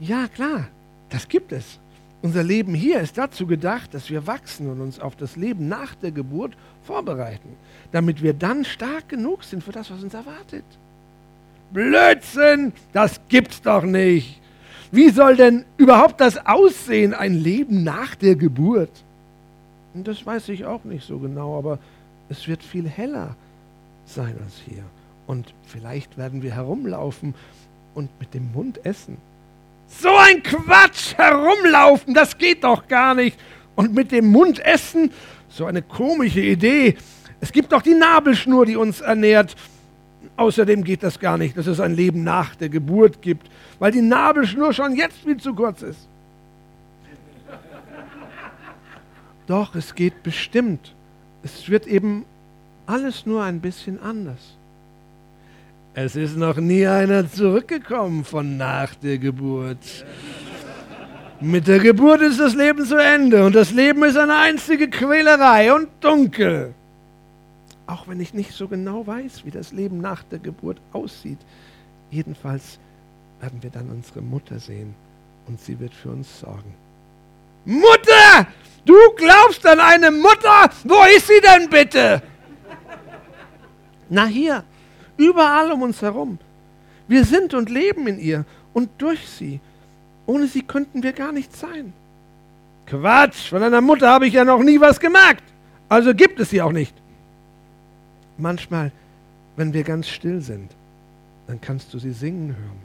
ja 0.00 0.26
klar, 0.26 0.66
das 1.08 1.28
gibt 1.28 1.52
es. 1.52 1.78
Unser 2.22 2.42
Leben 2.42 2.74
hier 2.74 3.00
ist 3.00 3.16
dazu 3.16 3.46
gedacht, 3.46 3.94
dass 3.94 4.10
wir 4.10 4.26
wachsen 4.26 4.68
und 4.68 4.80
uns 4.80 4.98
auf 4.98 5.14
das 5.14 5.36
Leben 5.36 5.68
nach 5.68 5.94
der 5.94 6.10
Geburt 6.10 6.56
vorbereiten, 6.82 7.50
damit 7.92 8.20
wir 8.20 8.34
dann 8.34 8.64
stark 8.64 9.08
genug 9.08 9.44
sind 9.44 9.62
für 9.62 9.70
das, 9.70 9.92
was 9.92 10.02
uns 10.02 10.14
erwartet. 10.14 10.64
Blödsinn, 11.72 12.72
das 12.92 13.20
gibt's 13.28 13.62
doch 13.62 13.82
nicht. 13.82 14.40
Wie 14.90 15.10
soll 15.10 15.36
denn 15.36 15.64
überhaupt 15.76 16.20
das 16.20 16.46
aussehen, 16.46 17.12
ein 17.12 17.34
Leben 17.34 17.84
nach 17.84 18.14
der 18.14 18.36
Geburt? 18.36 18.90
Und 19.94 20.08
das 20.08 20.24
weiß 20.24 20.48
ich 20.48 20.64
auch 20.64 20.84
nicht 20.84 21.06
so 21.06 21.18
genau, 21.18 21.58
aber 21.58 21.78
es 22.28 22.46
wird 22.48 22.62
viel 22.62 22.88
heller 22.88 23.34
sein 24.06 24.34
als 24.44 24.54
hier. 24.66 24.82
Und 25.26 25.52
vielleicht 25.66 26.16
werden 26.16 26.42
wir 26.42 26.54
herumlaufen 26.54 27.34
und 27.94 28.08
mit 28.18 28.32
dem 28.32 28.50
Mund 28.52 28.84
essen. 28.84 29.18
So 29.88 30.10
ein 30.16 30.42
Quatsch, 30.42 31.14
herumlaufen, 31.16 32.14
das 32.14 32.38
geht 32.38 32.64
doch 32.64 32.88
gar 32.88 33.14
nicht. 33.14 33.38
Und 33.76 33.94
mit 33.94 34.10
dem 34.12 34.30
Mund 34.30 34.58
essen, 34.64 35.10
so 35.48 35.66
eine 35.66 35.82
komische 35.82 36.40
Idee. 36.40 36.96
Es 37.40 37.52
gibt 37.52 37.72
doch 37.72 37.82
die 37.82 37.94
Nabelschnur, 37.94 38.66
die 38.66 38.76
uns 38.76 39.00
ernährt. 39.00 39.54
Außerdem 40.38 40.82
geht 40.84 41.02
das 41.02 41.20
gar 41.20 41.36
nicht, 41.36 41.56
dass 41.58 41.66
es 41.66 41.80
ein 41.80 41.94
Leben 41.94 42.24
nach 42.24 42.54
der 42.56 42.70
Geburt 42.70 43.20
gibt, 43.20 43.50
weil 43.78 43.92
die 43.92 44.00
Nabelschnur 44.00 44.72
schon 44.72 44.96
jetzt 44.96 45.18
viel 45.18 45.36
zu 45.36 45.54
kurz 45.54 45.82
ist. 45.82 46.08
Doch, 49.46 49.74
es 49.74 49.94
geht 49.94 50.22
bestimmt 50.22 50.94
es 51.42 51.68
wird 51.68 51.86
eben 51.86 52.24
alles 52.86 53.26
nur 53.26 53.42
ein 53.42 53.60
bisschen 53.60 54.00
anders. 54.02 54.56
Es 55.94 56.16
ist 56.16 56.36
noch 56.36 56.56
nie 56.56 56.86
einer 56.86 57.30
zurückgekommen 57.30 58.24
von 58.24 58.56
nach 58.56 58.94
der 58.94 59.18
Geburt. 59.18 60.04
Mit 61.40 61.66
der 61.68 61.78
Geburt 61.78 62.20
ist 62.20 62.40
das 62.40 62.54
Leben 62.54 62.84
zu 62.84 62.96
Ende 62.96 63.44
und 63.44 63.54
das 63.54 63.72
Leben 63.72 64.02
ist 64.04 64.16
eine 64.16 64.36
einzige 64.36 64.88
Quälerei 64.88 65.72
und 65.72 65.88
dunkel. 66.00 66.74
Auch 67.88 68.06
wenn 68.06 68.20
ich 68.20 68.34
nicht 68.34 68.52
so 68.52 68.68
genau 68.68 69.06
weiß, 69.06 69.46
wie 69.46 69.50
das 69.50 69.72
Leben 69.72 70.02
nach 70.02 70.22
der 70.22 70.38
Geburt 70.38 70.78
aussieht. 70.92 71.38
Jedenfalls 72.10 72.78
werden 73.40 73.62
wir 73.62 73.70
dann 73.70 73.88
unsere 73.88 74.20
Mutter 74.20 74.58
sehen 74.58 74.94
und 75.46 75.58
sie 75.58 75.80
wird 75.80 75.94
für 75.94 76.10
uns 76.10 76.40
sorgen. 76.40 76.74
Mutter! 77.64 78.46
Du 78.84 78.94
glaubst 79.16 79.66
an 79.66 79.80
eine 79.80 80.10
Mutter? 80.10 80.70
Wo 80.84 80.96
ist 81.16 81.28
sie 81.28 81.40
denn 81.40 81.70
bitte? 81.70 82.22
Na 84.10 84.26
hier, 84.26 84.64
überall 85.16 85.72
um 85.72 85.80
uns 85.80 86.02
herum. 86.02 86.38
Wir 87.06 87.24
sind 87.24 87.54
und 87.54 87.70
leben 87.70 88.06
in 88.06 88.20
ihr 88.20 88.44
und 88.74 88.90
durch 88.98 89.26
sie. 89.26 89.60
Ohne 90.26 90.46
sie 90.46 90.62
könnten 90.62 91.02
wir 91.02 91.14
gar 91.14 91.32
nicht 91.32 91.56
sein. 91.56 91.94
Quatsch, 92.84 93.48
von 93.48 93.62
deiner 93.62 93.80
Mutter 93.80 94.10
habe 94.10 94.26
ich 94.26 94.34
ja 94.34 94.44
noch 94.44 94.62
nie 94.62 94.78
was 94.78 95.00
gemerkt. 95.00 95.44
Also 95.88 96.12
gibt 96.12 96.38
es 96.38 96.50
sie 96.50 96.60
auch 96.60 96.72
nicht. 96.72 96.94
Manchmal, 98.38 98.92
wenn 99.56 99.72
wir 99.72 99.82
ganz 99.82 100.08
still 100.08 100.40
sind, 100.40 100.70
dann 101.48 101.60
kannst 101.60 101.92
du 101.92 101.98
sie 101.98 102.12
singen 102.12 102.56
hören 102.56 102.78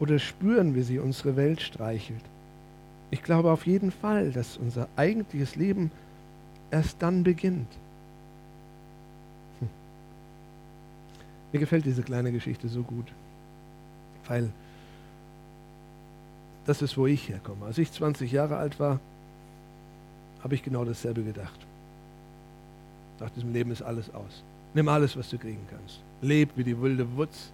oder 0.00 0.18
spüren, 0.18 0.74
wie 0.74 0.82
sie 0.82 0.98
unsere 0.98 1.36
Welt 1.36 1.60
streichelt. 1.60 2.22
Ich 3.10 3.22
glaube 3.22 3.50
auf 3.52 3.66
jeden 3.66 3.92
Fall, 3.92 4.32
dass 4.32 4.56
unser 4.56 4.88
eigentliches 4.96 5.54
Leben 5.54 5.90
erst 6.70 7.00
dann 7.00 7.22
beginnt. 7.22 7.68
Hm. 9.60 9.68
Mir 11.52 11.60
gefällt 11.60 11.84
diese 11.84 12.02
kleine 12.02 12.32
Geschichte 12.32 12.68
so 12.68 12.82
gut, 12.82 13.12
weil 14.26 14.50
das 16.64 16.82
ist, 16.82 16.96
wo 16.96 17.06
ich 17.06 17.28
herkomme. 17.28 17.66
Als 17.66 17.78
ich 17.78 17.92
20 17.92 18.32
Jahre 18.32 18.56
alt 18.56 18.80
war, 18.80 18.98
habe 20.42 20.54
ich 20.54 20.62
genau 20.62 20.84
dasselbe 20.84 21.22
gedacht. 21.22 21.58
Nach 23.20 23.30
diesem 23.30 23.52
Leben 23.52 23.70
ist 23.70 23.82
alles 23.82 24.12
aus. 24.14 24.42
Nimm 24.76 24.88
alles, 24.88 25.16
was 25.16 25.30
du 25.30 25.38
kriegen 25.38 25.66
kannst. 25.70 26.00
Leb 26.20 26.50
wie 26.54 26.62
die 26.62 26.78
wilde 26.78 27.06
Wutz. 27.16 27.50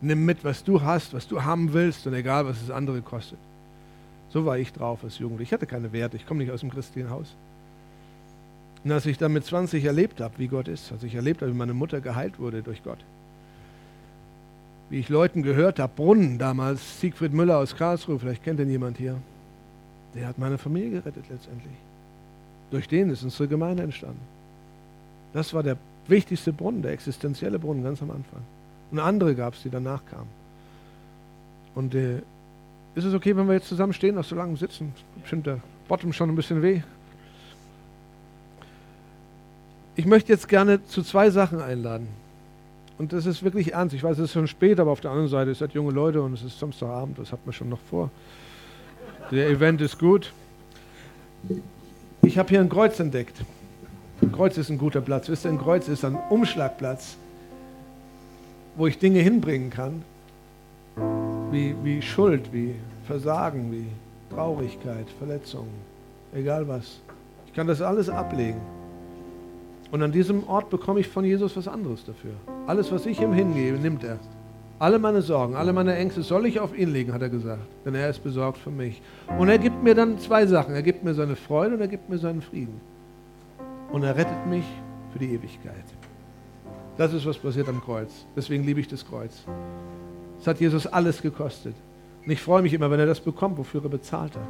Nimm 0.00 0.24
mit, 0.24 0.44
was 0.44 0.62
du 0.62 0.80
hast, 0.80 1.12
was 1.12 1.26
du 1.26 1.42
haben 1.42 1.72
willst 1.72 2.06
und 2.06 2.14
egal, 2.14 2.46
was 2.46 2.62
es 2.62 2.70
andere 2.70 3.02
kostet. 3.02 3.38
So 4.28 4.46
war 4.46 4.56
ich 4.56 4.72
drauf 4.72 5.02
als 5.02 5.18
Jugendlicher. 5.18 5.48
Ich 5.48 5.52
hatte 5.54 5.66
keine 5.66 5.92
Werte. 5.92 6.16
Ich 6.16 6.24
komme 6.24 6.44
nicht 6.44 6.52
aus 6.52 6.60
dem 6.60 6.70
christlichen 6.70 7.10
Haus. 7.10 7.34
Und 8.84 8.92
als 8.92 9.06
ich 9.06 9.18
dann 9.18 9.32
mit 9.32 9.44
20 9.44 9.84
erlebt 9.84 10.20
habe, 10.20 10.34
wie 10.38 10.46
Gott 10.46 10.68
ist, 10.68 10.92
als 10.92 11.02
ich 11.02 11.16
erlebt 11.16 11.42
habe, 11.42 11.52
wie 11.52 11.56
meine 11.56 11.74
Mutter 11.74 12.00
geheilt 12.00 12.38
wurde 12.38 12.62
durch 12.62 12.84
Gott, 12.84 13.04
wie 14.88 15.00
ich 15.00 15.08
Leuten 15.08 15.42
gehört 15.42 15.80
habe, 15.80 15.92
Brunnen 15.96 16.38
damals, 16.38 17.00
Siegfried 17.00 17.32
Müller 17.32 17.58
aus 17.58 17.74
Karlsruhe, 17.74 18.20
vielleicht 18.20 18.44
kennt 18.44 18.60
ihn 18.60 18.70
jemand 18.70 18.98
hier, 18.98 19.16
der 20.14 20.28
hat 20.28 20.38
meine 20.38 20.58
Familie 20.58 20.90
gerettet 20.90 21.24
letztendlich. 21.28 21.74
Durch 22.70 22.86
den 22.86 23.10
ist 23.10 23.24
unsere 23.24 23.48
Gemeinde 23.48 23.82
entstanden. 23.82 24.22
Das 25.32 25.52
war 25.52 25.64
der 25.64 25.76
wichtigste 26.08 26.52
Brunnen, 26.52 26.82
der 26.82 26.92
existenzielle 26.92 27.58
Brunnen 27.58 27.82
ganz 27.82 28.02
am 28.02 28.10
Anfang. 28.10 28.42
Und 28.90 28.98
andere 28.98 29.34
gab 29.34 29.54
es, 29.54 29.62
die 29.62 29.70
danach 29.70 30.04
kamen. 30.06 30.28
Und 31.74 31.94
äh, 31.94 32.18
ist 32.94 33.04
es 33.04 33.14
okay, 33.14 33.36
wenn 33.36 33.46
wir 33.46 33.54
jetzt 33.54 33.68
zusammen 33.68 33.92
stehen, 33.92 34.14
nach 34.14 34.24
so 34.24 34.34
langem 34.34 34.56
Sitzen? 34.56 34.92
Bestimmt 35.20 35.46
der 35.46 35.60
Bottom 35.88 36.12
schon 36.12 36.30
ein 36.30 36.36
bisschen 36.36 36.62
weh. 36.62 36.82
Ich 39.96 40.06
möchte 40.06 40.32
jetzt 40.32 40.48
gerne 40.48 40.84
zu 40.84 41.02
zwei 41.02 41.30
Sachen 41.30 41.60
einladen. 41.60 42.08
Und 42.98 43.12
das 43.12 43.26
ist 43.26 43.42
wirklich 43.42 43.74
ernst. 43.74 43.94
Ich 43.94 44.02
weiß, 44.02 44.18
es 44.18 44.24
ist 44.24 44.32
schon 44.32 44.46
spät, 44.46 44.80
aber 44.80 44.90
auf 44.90 45.00
der 45.00 45.10
anderen 45.10 45.28
Seite, 45.28 45.50
es 45.50 45.58
seid 45.58 45.72
junge 45.72 45.92
Leute 45.92 46.22
und 46.22 46.32
es 46.32 46.42
ist 46.42 46.58
Samstagabend, 46.58 47.18
das 47.18 47.32
hat 47.32 47.44
man 47.44 47.52
schon 47.52 47.68
noch 47.68 47.80
vor. 47.90 48.10
Der 49.30 49.48
Event 49.48 49.80
ist 49.80 49.98
gut. 49.98 50.32
Ich 52.22 52.38
habe 52.38 52.48
hier 52.48 52.60
ein 52.60 52.68
Kreuz 52.68 52.98
entdeckt. 53.00 53.44
Kreuz 54.32 54.56
ist 54.56 54.70
ein 54.70 54.78
guter 54.78 55.00
Platz. 55.00 55.28
Wisst 55.28 55.44
ihr, 55.44 55.50
ein 55.50 55.58
Kreuz 55.58 55.88
ist 55.88 56.04
ein 56.04 56.16
Umschlagplatz, 56.30 57.16
wo 58.76 58.86
ich 58.86 58.98
Dinge 58.98 59.20
hinbringen 59.20 59.70
kann, 59.70 60.02
wie, 61.50 61.74
wie 61.82 62.00
Schuld, 62.00 62.52
wie 62.52 62.74
Versagen, 63.06 63.70
wie 63.72 63.86
Traurigkeit, 64.34 65.06
Verletzungen, 65.18 65.72
egal 66.34 66.66
was. 66.66 67.00
Ich 67.46 67.52
kann 67.52 67.66
das 67.66 67.80
alles 67.80 68.08
ablegen. 68.08 68.60
Und 69.92 70.02
an 70.02 70.12
diesem 70.12 70.48
Ort 70.48 70.70
bekomme 70.70 71.00
ich 71.00 71.08
von 71.08 71.24
Jesus 71.24 71.56
was 71.56 71.68
anderes 71.68 72.04
dafür. 72.04 72.32
Alles, 72.66 72.90
was 72.90 73.06
ich 73.06 73.20
ihm 73.20 73.32
hingebe, 73.32 73.78
nimmt 73.78 74.02
er. 74.02 74.18
Alle 74.78 74.98
meine 74.98 75.22
Sorgen, 75.22 75.54
alle 75.54 75.72
meine 75.72 75.94
Ängste 75.94 76.22
soll 76.22 76.44
ich 76.46 76.60
auf 76.60 76.76
ihn 76.76 76.92
legen, 76.92 77.14
hat 77.14 77.22
er 77.22 77.30
gesagt. 77.30 77.62
Denn 77.84 77.94
er 77.94 78.10
ist 78.10 78.22
besorgt 78.22 78.58
für 78.58 78.70
mich. 78.70 79.00
Und 79.38 79.48
er 79.48 79.58
gibt 79.58 79.82
mir 79.82 79.94
dann 79.94 80.18
zwei 80.18 80.46
Sachen. 80.46 80.74
Er 80.74 80.82
gibt 80.82 81.04
mir 81.04 81.14
seine 81.14 81.36
Freude 81.36 81.76
und 81.76 81.80
er 81.80 81.88
gibt 81.88 82.10
mir 82.10 82.18
seinen 82.18 82.42
Frieden. 82.42 82.78
Und 83.92 84.02
er 84.02 84.16
rettet 84.16 84.46
mich 84.46 84.64
für 85.12 85.18
die 85.18 85.32
Ewigkeit. 85.32 85.84
Das 86.96 87.12
ist, 87.12 87.26
was 87.26 87.38
passiert 87.38 87.68
am 87.68 87.80
Kreuz. 87.80 88.26
Deswegen 88.34 88.64
liebe 88.64 88.80
ich 88.80 88.88
das 88.88 89.06
Kreuz. 89.06 89.44
Es 90.40 90.46
hat 90.46 90.60
Jesus 90.60 90.86
alles 90.86 91.20
gekostet. 91.20 91.74
Und 92.24 92.30
ich 92.30 92.40
freue 92.40 92.62
mich 92.62 92.72
immer, 92.72 92.90
wenn 92.90 93.00
er 93.00 93.06
das 93.06 93.20
bekommt, 93.20 93.58
wofür 93.58 93.82
er 93.84 93.90
bezahlt 93.90 94.34
hat. 94.34 94.48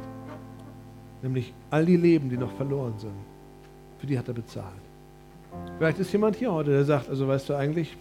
Nämlich 1.21 1.53
all 1.69 1.85
die 1.85 1.97
Leben, 1.97 2.29
die 2.29 2.37
noch 2.37 2.51
verloren 2.53 2.93
sind. 2.97 3.13
Für 3.99 4.07
die 4.07 4.17
hat 4.17 4.27
er 4.27 4.33
bezahlt. 4.33 4.65
Vielleicht 5.77 5.99
ist 5.99 6.11
jemand 6.11 6.35
hier 6.35 6.51
heute, 6.51 6.71
der 6.71 6.85
sagt, 6.85 7.09
also 7.09 7.27
weißt 7.27 7.49
du 7.49 7.55
eigentlich, 7.55 7.95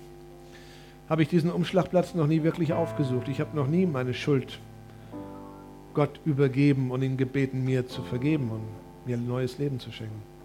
habe 1.08 1.22
ich 1.22 1.28
diesen 1.28 1.50
Umschlagplatz 1.50 2.14
noch 2.14 2.26
nie 2.26 2.42
wirklich 2.42 2.72
aufgesucht. 2.72 3.28
Ich 3.28 3.40
habe 3.40 3.56
noch 3.56 3.66
nie 3.66 3.86
meine 3.86 4.14
Schuld 4.14 4.58
Gott 5.94 6.20
übergeben 6.24 6.90
und 6.90 7.02
ihn 7.02 7.16
gebeten, 7.16 7.64
mir 7.64 7.86
zu 7.86 8.02
vergeben 8.02 8.50
und 8.50 8.60
mir 9.06 9.16
ein 9.16 9.26
neues 9.26 9.58
Leben 9.58 9.80
zu 9.80 9.92
schenken. 9.92 10.35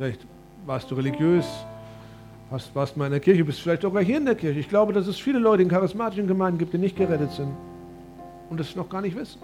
Vielleicht 0.00 0.26
warst 0.64 0.90
du 0.90 0.94
religiös, 0.94 1.44
hast, 2.50 2.74
warst 2.74 2.96
mal 2.96 3.04
in 3.04 3.10
der 3.10 3.20
Kirche, 3.20 3.44
bist 3.44 3.60
vielleicht 3.60 3.82
sogar 3.82 4.02
hier 4.02 4.16
in 4.16 4.24
der 4.24 4.34
Kirche. 4.34 4.58
Ich 4.58 4.68
glaube, 4.70 4.94
dass 4.94 5.06
es 5.06 5.18
viele 5.18 5.38
Leute 5.38 5.62
in 5.62 5.68
charismatischen 5.68 6.26
Gemeinden 6.26 6.58
gibt, 6.58 6.72
die 6.72 6.78
nicht 6.78 6.96
gerettet 6.96 7.30
sind 7.32 7.50
und 8.48 8.58
das 8.58 8.74
noch 8.74 8.88
gar 8.88 9.02
nicht 9.02 9.14
wissen. 9.14 9.42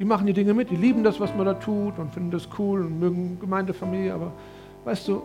Die 0.00 0.04
machen 0.04 0.26
die 0.26 0.32
Dinge 0.32 0.54
mit, 0.54 0.70
die 0.70 0.76
lieben 0.76 1.04
das, 1.04 1.20
was 1.20 1.32
man 1.36 1.46
da 1.46 1.54
tut 1.54 2.00
und 2.00 2.12
finden 2.12 2.32
das 2.32 2.48
cool 2.58 2.84
und 2.84 2.98
mögen 2.98 3.38
Gemeindefamilie, 3.38 4.12
aber 4.12 4.32
weißt 4.86 5.06
du, 5.06 5.22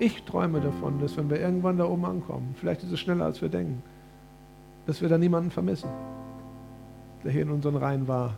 ich 0.00 0.24
träume 0.24 0.60
davon, 0.60 1.00
dass 1.00 1.16
wenn 1.16 1.30
wir 1.30 1.38
irgendwann 1.38 1.78
da 1.78 1.84
oben 1.84 2.04
ankommen, 2.04 2.56
vielleicht 2.58 2.82
ist 2.82 2.90
es 2.90 2.98
schneller 2.98 3.26
als 3.26 3.40
wir 3.40 3.48
denken, 3.48 3.80
dass 4.86 5.00
wir 5.00 5.08
da 5.08 5.18
niemanden 5.18 5.52
vermissen, 5.52 5.88
der 7.22 7.30
hier 7.30 7.42
in 7.42 7.50
unseren 7.50 7.76
Reihen 7.76 8.08
war. 8.08 8.34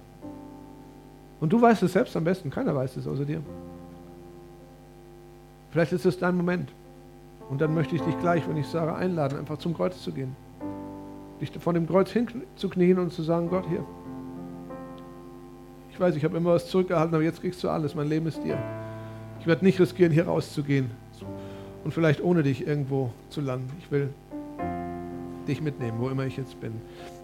Und 1.41 1.51
du 1.51 1.63
weißt 1.63 1.83
es 1.83 1.95
selbst 1.95 2.15
am 2.15 2.25
besten, 2.25 2.51
keiner 2.51 2.75
weiß 2.75 2.99
es 2.99 3.07
außer 3.07 3.25
dir. 3.25 3.41
Vielleicht 5.75 5.93
ist 5.93 6.07
es 6.07 6.21
dein 6.21 6.37
Moment. 6.37 6.71
Und 7.51 7.61
dann 7.61 7.75
möchte 7.75 7.97
ich 7.97 8.03
dich 8.03 8.17
gleich, 8.21 8.49
wenn 8.49 8.57
ich 8.57 8.69
sage, 8.69 8.95
einladen, 8.95 9.37
einfach 9.37 9.59
zum 9.59 9.75
Kreuz 9.75 10.01
zu 10.01 10.13
gehen. 10.13 10.37
Dich 11.41 11.51
vor 11.59 11.73
dem 11.73 11.89
Kreuz 11.89 12.13
hinzuknien 12.13 12.97
und 13.01 13.13
zu 13.13 13.25
sagen, 13.25 13.49
Gott, 13.49 13.65
hier. 13.69 13.85
Ich 15.91 15.99
weiß, 15.99 16.15
ich 16.15 16.23
habe 16.25 16.37
immer 16.37 16.53
was 16.53 16.69
zurückgehalten, 16.69 17.13
aber 17.13 17.25
jetzt 17.25 17.41
kriegst 17.41 17.65
du 17.65 17.69
alles. 17.69 17.97
Mein 17.97 18.09
Leben 18.09 18.29
ist 18.29 18.45
dir. 18.45 18.57
Ich 19.41 19.49
werde 19.49 19.65
nicht 19.65 19.81
riskieren, 19.81 20.13
hier 20.13 20.27
rauszugehen 20.27 20.93
und 21.83 21.93
vielleicht 21.93 22.23
ohne 22.23 22.45
dich 22.45 22.65
irgendwo 22.65 23.11
zu 23.29 23.41
landen. 23.41 23.73
Ich 23.81 23.91
will 23.91 24.11
dich 25.49 25.61
mitnehmen, 25.61 25.99
wo 25.99 26.09
immer 26.09 26.25
ich 26.25 26.37
jetzt 26.37 26.61
bin. 26.61 26.75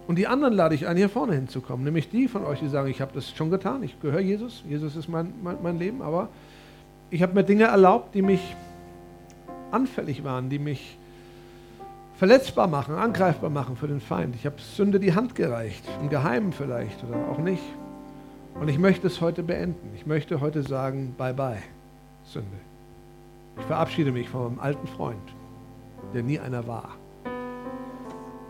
Und 0.09 0.17
die 0.17 0.27
anderen 0.27 0.53
lade 0.53 0.75
ich 0.75 0.87
ein, 0.87 0.97
hier 0.97 1.07
vorne 1.07 1.35
hinzukommen, 1.35 1.85
nämlich 1.85 2.09
die 2.09 2.27
von 2.27 2.43
euch, 2.43 2.59
die 2.59 2.67
sagen, 2.67 2.89
ich 2.89 2.99
habe 2.99 3.13
das 3.13 3.31
schon 3.31 3.49
getan, 3.49 3.81
ich 3.81 3.97
gehöre 4.01 4.19
Jesus, 4.19 4.61
Jesus 4.67 4.97
ist 4.97 5.07
mein, 5.07 5.33
mein, 5.41 5.55
mein 5.63 5.79
Leben, 5.79 6.01
aber 6.01 6.27
ich 7.11 7.21
habe 7.21 7.33
mir 7.33 7.43
Dinge 7.43 7.65
erlaubt, 7.65 8.15
die 8.15 8.21
mich 8.21 8.55
anfällig 9.69 10.23
waren, 10.23 10.49
die 10.49 10.59
mich 10.59 10.97
verletzbar 12.17 12.67
machen, 12.67 12.95
angreifbar 12.95 13.49
machen 13.49 13.75
für 13.75 13.87
den 13.87 13.99
Feind. 13.99 14.35
Ich 14.35 14.45
habe 14.45 14.55
Sünde 14.59 14.99
die 14.99 15.13
Hand 15.13 15.35
gereicht, 15.35 15.83
im 16.01 16.09
Geheimen 16.09 16.53
vielleicht 16.53 17.03
oder 17.03 17.17
auch 17.29 17.37
nicht. 17.37 17.63
Und 18.59 18.69
ich 18.69 18.79
möchte 18.79 19.07
es 19.07 19.21
heute 19.21 19.43
beenden. 19.43 19.91
Ich 19.95 20.05
möchte 20.05 20.39
heute 20.39 20.63
sagen, 20.63 21.13
bye 21.17 21.33
bye, 21.33 21.61
Sünde. 22.23 22.47
Ich 23.59 23.65
verabschiede 23.65 24.11
mich 24.11 24.29
von 24.29 24.43
meinem 24.43 24.59
alten 24.59 24.87
Freund, 24.87 25.35
der 26.13 26.23
nie 26.23 26.39
einer 26.39 26.65
war. 26.67 26.89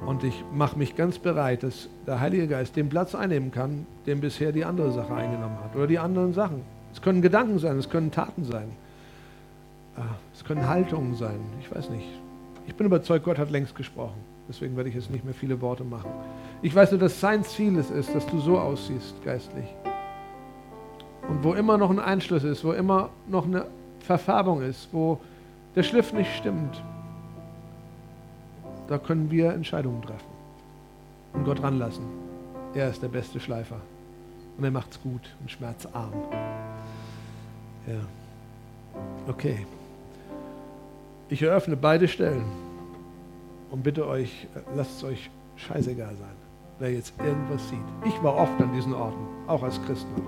Und 0.05 0.23
ich 0.23 0.43
mache 0.53 0.77
mich 0.77 0.95
ganz 0.95 1.17
bereit, 1.17 1.63
dass 1.63 1.89
der 2.05 2.19
Heilige 2.19 2.47
Geist 2.47 2.75
den 2.75 2.89
Platz 2.89 3.15
einnehmen 3.15 3.51
kann, 3.51 3.87
den 4.05 4.19
bisher 4.19 4.51
die 4.51 4.65
andere 4.65 4.91
Sache 4.91 5.13
eingenommen 5.13 5.57
hat. 5.63 5.75
Oder 5.75 5.87
die 5.87 5.99
anderen 5.99 6.33
Sachen. 6.33 6.61
Es 6.93 7.01
können 7.01 7.21
Gedanken 7.21 7.59
sein, 7.59 7.77
es 7.77 7.89
können 7.89 8.11
Taten 8.11 8.43
sein. 8.43 8.71
Ah, 9.97 10.15
es 10.33 10.43
können 10.43 10.67
Haltungen 10.67 11.15
sein. 11.15 11.39
Ich 11.59 11.73
weiß 11.73 11.89
nicht. 11.89 12.07
Ich 12.67 12.75
bin 12.75 12.87
überzeugt, 12.87 13.25
Gott 13.25 13.37
hat 13.37 13.51
längst 13.51 13.75
gesprochen. 13.75 14.19
Deswegen 14.47 14.75
werde 14.75 14.89
ich 14.89 14.95
jetzt 14.95 15.09
nicht 15.09 15.23
mehr 15.23 15.33
viele 15.33 15.61
Worte 15.61 15.83
machen. 15.83 16.09
Ich 16.61 16.75
weiß 16.75 16.91
nur, 16.91 16.99
dass 16.99 17.19
sein 17.19 17.43
Ziel 17.43 17.77
es 17.77 17.89
ist, 17.89 18.13
dass 18.13 18.25
du 18.27 18.39
so 18.39 18.59
aussiehst, 18.59 19.15
geistlich. 19.23 19.65
Und 21.27 21.43
wo 21.43 21.53
immer 21.53 21.77
noch 21.77 21.89
ein 21.89 21.99
Einschluss 21.99 22.43
ist, 22.43 22.63
wo 22.63 22.71
immer 22.73 23.09
noch 23.27 23.45
eine 23.45 23.65
Verfärbung 23.99 24.61
ist, 24.61 24.89
wo 24.91 25.19
der 25.75 25.83
Schliff 25.83 26.13
nicht 26.13 26.35
stimmt, 26.35 26.81
da 28.87 28.97
können 28.97 29.31
wir 29.31 29.53
Entscheidungen 29.53 30.01
treffen 30.01 30.31
und 31.33 31.45
Gott 31.45 31.63
ranlassen. 31.63 32.03
Er 32.73 32.89
ist 32.89 33.01
der 33.01 33.07
beste 33.07 33.39
Schleifer 33.39 33.79
und 34.57 34.63
er 34.63 34.71
macht's 34.71 35.01
gut 35.01 35.21
und 35.39 35.49
schmerzarm. 35.49 36.11
Ja. 37.87 39.01
Okay. 39.27 39.65
Ich 41.29 41.41
eröffne 41.41 41.77
beide 41.77 42.07
Stellen 42.07 42.43
und 43.71 43.83
bitte 43.83 44.05
euch, 44.07 44.47
lasst 44.75 44.97
es 44.97 45.03
euch 45.03 45.29
scheißegal 45.55 46.13
sein, 46.15 46.35
wer 46.79 46.91
jetzt 46.91 47.13
irgendwas 47.19 47.67
sieht. 47.69 47.79
Ich 48.05 48.21
war 48.21 48.35
oft 48.35 48.59
an 48.59 48.73
diesen 48.73 48.93
Orten, 48.93 49.25
auch 49.47 49.63
als 49.63 49.81
Christen. 49.85 50.21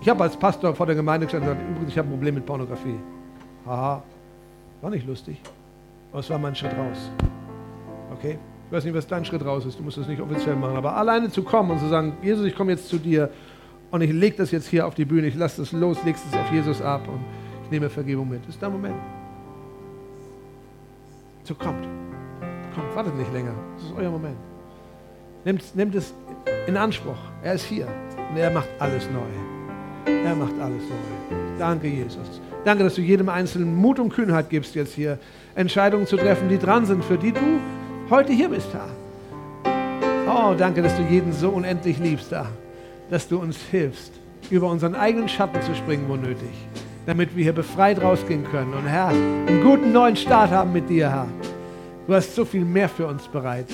Ich 0.00 0.08
habe 0.08 0.22
als 0.22 0.36
Pastor 0.36 0.74
vor 0.74 0.86
der 0.86 0.94
Gemeinde 0.94 1.26
gestanden 1.26 1.50
und 1.50 1.56
gesagt, 1.56 1.70
übrigens, 1.70 1.92
ich 1.92 1.98
habe 1.98 2.08
ein 2.08 2.12
Problem 2.12 2.34
mit 2.34 2.46
Pornografie. 2.46 2.98
Haha, 3.66 4.02
war 4.80 4.90
nicht 4.90 5.06
lustig, 5.06 5.40
aber 6.12 6.20
es 6.20 6.30
war 6.30 6.38
mein 6.38 6.54
Schritt 6.54 6.72
raus. 6.72 7.10
okay? 8.12 8.38
Ich 8.66 8.72
weiß 8.72 8.84
nicht, 8.84 8.94
was 8.94 9.06
dein 9.06 9.24
Schritt 9.24 9.44
raus 9.44 9.66
ist, 9.66 9.78
du 9.78 9.82
musst 9.82 9.98
das 9.98 10.08
nicht 10.08 10.20
offiziell 10.20 10.56
machen, 10.56 10.76
aber 10.76 10.96
alleine 10.96 11.30
zu 11.30 11.42
kommen 11.42 11.70
und 11.72 11.80
zu 11.80 11.88
sagen, 11.88 12.16
Jesus, 12.22 12.46
ich 12.46 12.54
komme 12.54 12.72
jetzt 12.72 12.88
zu 12.88 12.98
dir 12.98 13.30
und 13.94 14.00
ich 14.00 14.10
lege 14.10 14.36
das 14.36 14.50
jetzt 14.50 14.66
hier 14.66 14.88
auf 14.88 14.96
die 14.96 15.04
Bühne, 15.04 15.28
ich 15.28 15.36
lasse 15.36 15.62
das 15.62 15.70
los, 15.70 15.98
legst 16.04 16.24
es 16.28 16.36
auf 16.36 16.50
Jesus 16.50 16.82
ab 16.82 17.06
und 17.06 17.20
ich 17.62 17.70
nehme 17.70 17.88
Vergebung 17.88 18.28
mit. 18.28 18.40
Das 18.42 18.56
ist 18.56 18.60
der 18.60 18.68
Moment. 18.68 18.96
So 21.44 21.54
kommt. 21.54 21.86
Kommt, 22.74 22.96
wartet 22.96 23.16
nicht 23.16 23.32
länger. 23.32 23.54
Das 23.76 23.84
ist 23.84 23.92
euer 23.96 24.10
Moment. 24.10 24.34
Nehmt, 25.44 25.76
nehmt 25.76 25.94
es 25.94 26.12
in 26.66 26.76
Anspruch. 26.76 27.18
Er 27.44 27.54
ist 27.54 27.66
hier 27.66 27.86
und 28.30 28.36
er 28.36 28.50
macht 28.50 28.68
alles 28.80 29.08
neu. 29.12 30.12
Er 30.12 30.34
macht 30.34 30.58
alles 30.60 30.82
neu. 30.82 31.36
Danke, 31.56 31.86
Jesus. 31.86 32.40
Danke, 32.64 32.82
dass 32.82 32.96
du 32.96 33.00
jedem 33.00 33.28
Einzelnen 33.28 33.76
Mut 33.76 34.00
und 34.00 34.12
Kühnheit 34.12 34.50
gibst, 34.50 34.74
jetzt 34.74 34.94
hier 34.94 35.20
Entscheidungen 35.54 36.08
zu 36.08 36.16
treffen, 36.16 36.48
die 36.48 36.58
dran 36.58 36.84
sind, 36.84 37.04
für 37.04 37.16
die 37.16 37.30
du 37.30 37.60
heute 38.10 38.32
hier 38.32 38.48
bist, 38.48 38.70
Herr. 38.72 38.88
Oh, 40.26 40.52
danke, 40.58 40.82
dass 40.82 40.96
du 40.96 41.02
jeden 41.04 41.32
so 41.32 41.50
unendlich 41.50 42.00
liebst, 42.00 42.32
Herr. 42.32 42.48
Dass 43.10 43.28
du 43.28 43.38
uns 43.38 43.58
hilfst, 43.70 44.12
über 44.50 44.70
unseren 44.70 44.94
eigenen 44.94 45.28
Schatten 45.28 45.60
zu 45.62 45.74
springen, 45.74 46.04
wo 46.08 46.16
nötig. 46.16 46.50
Damit 47.06 47.36
wir 47.36 47.44
hier 47.44 47.52
befreit 47.52 48.02
rausgehen 48.02 48.44
können. 48.44 48.72
Und 48.72 48.86
Herr, 48.86 49.08
einen 49.08 49.62
guten 49.62 49.92
neuen 49.92 50.16
Start 50.16 50.50
haben 50.50 50.72
mit 50.72 50.88
dir, 50.88 51.10
Herr. 51.10 51.28
Du 52.06 52.14
hast 52.14 52.34
so 52.34 52.44
viel 52.44 52.64
mehr 52.64 52.88
für 52.88 53.06
uns 53.06 53.26
bereit. 53.28 53.66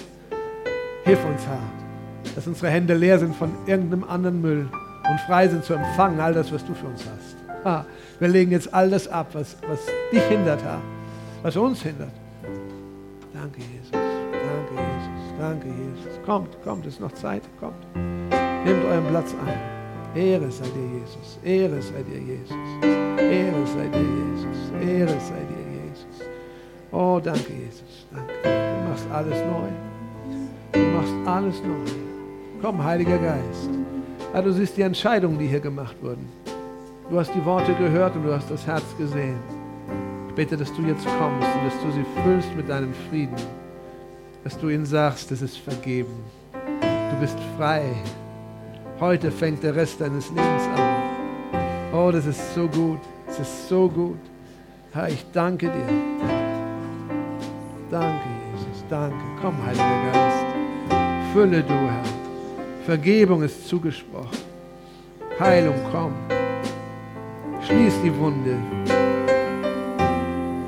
Hilf 1.05 1.25
uns, 1.25 1.47
Herr, 1.47 2.35
dass 2.35 2.47
unsere 2.47 2.69
Hände 2.71 2.95
leer 2.95 3.19
sind 3.19 3.35
von 3.35 3.51
irgendeinem 3.67 4.05
anderen 4.05 4.41
Müll 4.41 4.69
und 5.09 5.21
frei 5.27 5.49
sind 5.49 5.65
zu 5.65 5.75
empfangen, 5.75 6.21
all 6.21 6.35
das, 6.35 6.53
was 6.53 6.65
du 6.65 6.75
für 6.75 6.87
uns 6.87 7.05
hast. 7.05 7.65
Ha, 7.65 7.85
wir 8.19 8.29
legen 8.29 8.53
jetzt 8.53 8.73
all 8.73 8.91
das 8.91 9.09
ab, 9.09 9.29
was, 9.33 9.57
was 9.69 9.81
dich 10.13 10.23
hindert, 10.25 10.63
Herr, 10.63 10.81
was 11.43 11.57
uns 11.57 11.83
hindert. 11.83 12.13
Danke, 13.33 13.61
Jesus. 13.61 13.91
Danke, 13.93 14.75
Jesus. 14.75 15.39
Danke, 15.39 15.67
Jesus. 15.67 16.25
Kommt, 16.25 16.63
kommt, 16.63 16.87
es 16.87 16.95
ist 16.95 17.01
noch 17.01 17.13
Zeit. 17.13 17.43
Kommt. 17.59 18.20
Nehmt 18.71 18.85
euren 18.85 19.07
Platz 19.07 19.35
ein. 19.45 20.21
Ehre 20.23 20.49
sei 20.49 20.67
dir, 20.67 21.01
Jesus. 21.01 21.39
Ehre 21.43 21.83
sei 21.83 22.05
dir, 22.05 22.21
Jesus. 22.21 22.57
Ehre 23.19 23.67
sei 23.67 23.89
dir, 23.89 23.99
Jesus. 23.99 24.59
Ehre 24.81 25.21
sei 25.29 25.43
dir, 25.51 25.65
Jesus. 25.89 26.29
Oh, 26.93 27.21
danke, 27.21 27.53
Jesus. 27.53 28.07
Danke. 28.15 28.33
Du 28.45 28.89
machst 28.89 29.07
alles 29.13 29.39
neu. 29.45 29.71
Du 30.71 30.79
machst 30.97 31.15
alles 31.27 31.63
neu. 31.65 31.93
Komm, 32.63 32.85
Heiliger 32.85 33.19
Geist. 33.19 33.71
Ja, 34.33 34.41
du 34.41 34.53
siehst 34.53 34.77
die 34.77 34.83
Entscheidungen, 34.83 35.37
die 35.37 35.49
hier 35.49 35.59
gemacht 35.59 35.97
wurden. 36.01 36.29
Du 37.11 37.19
hast 37.19 37.35
die 37.35 37.45
Worte 37.45 37.75
gehört 37.75 38.15
und 38.15 38.23
du 38.23 38.33
hast 38.33 38.49
das 38.53 38.65
Herz 38.69 38.85
gesehen. 38.97 39.41
Ich 40.29 40.35
bete, 40.37 40.57
dass 40.57 40.73
du 40.75 40.83
jetzt 40.83 41.07
kommst 41.19 41.49
und 41.57 41.65
dass 41.67 41.81
du 41.83 41.91
sie 41.91 42.23
füllst 42.23 42.55
mit 42.55 42.69
deinem 42.69 42.95
Frieden. 43.09 43.35
Dass 44.45 44.57
du 44.57 44.69
ihnen 44.69 44.87
sagst, 44.87 45.33
es 45.33 45.43
ist 45.43 45.59
vergeben. 45.59 46.15
Du 46.53 47.21
bist 47.21 47.37
frei. 47.57 47.83
Heute 49.01 49.31
fängt 49.31 49.63
der 49.63 49.75
Rest 49.75 49.99
deines 50.03 50.29
Lebens 50.29 50.63
an. 50.77 51.03
Oh, 51.91 52.11
das 52.13 52.27
ist 52.27 52.55
so 52.55 52.69
gut. 52.69 53.01
Es 53.27 53.39
ist 53.39 53.67
so 53.67 53.89
gut. 53.89 54.19
Herr, 54.93 55.09
ich 55.09 55.25
danke 55.33 55.69
dir. 55.69 56.29
Danke, 57.91 58.27
Jesus. 58.53 58.85
Danke. 58.91 59.17
Komm, 59.41 59.57
Heiliger 59.65 60.13
Geist. 60.13 60.45
Fülle 61.33 61.63
du, 61.63 61.73
Herr. 61.73 62.03
Vergebung 62.85 63.43
ist 63.43 63.67
zugesprochen. 63.67 64.37
Heilung, 65.39 65.77
komm. 65.91 66.13
Schließ 67.67 68.03
die 68.05 68.15
Wunde. 68.19 68.57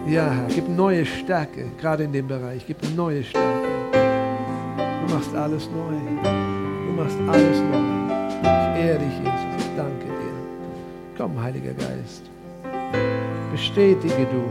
Ja, 0.07 0.31
Herr, 0.31 0.47
gib 0.49 0.71
neue 0.71 1.05
Stärke, 1.05 1.67
gerade 1.79 2.05
in 2.05 2.13
dem 2.15 2.29
Bereich. 2.29 2.65
Gib 2.67 2.79
neue 2.97 3.23
Stärke. 3.23 3.69
Du 3.93 5.15
machst 5.15 5.35
alles 5.35 5.69
neu. 5.69 5.99
Du 6.23 6.93
machst 7.03 7.19
alles 7.29 7.59
neu. 7.71 8.02
Ich 8.43 8.85
ehre 8.85 8.99
dich, 8.99 9.19
Jesus. 9.19 9.57
Ich 9.59 9.77
danke 9.77 10.07
dir. 10.07 10.37
Komm, 11.17 11.41
Heiliger 11.41 11.75
Geist. 11.75 12.31
Bestätige 13.53 14.27
du. 14.33 14.43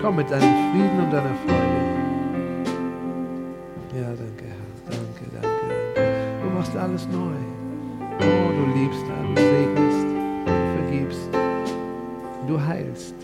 Komm 0.00 0.16
mit 0.16 0.30
deinem 0.30 0.72
Frieden 0.72 0.98
und 1.04 1.12
deiner 1.12 1.34
Freude. 1.46 1.80
Ja, 3.94 4.08
danke, 4.08 4.44
Herr. 4.48 4.62
Danke, 4.90 5.24
danke. 5.32 6.42
Du 6.42 6.50
machst 6.56 6.76
alles 6.76 7.06
neu. 7.08 7.36
Oh, 8.20 8.50
du 8.52 8.80
liebst. 8.80 9.04
Du 9.06 9.40
segnest. 9.40 10.06
Du 10.44 10.52
vergibst. 10.76 11.28
Du 12.48 12.60
heilst. 12.60 13.14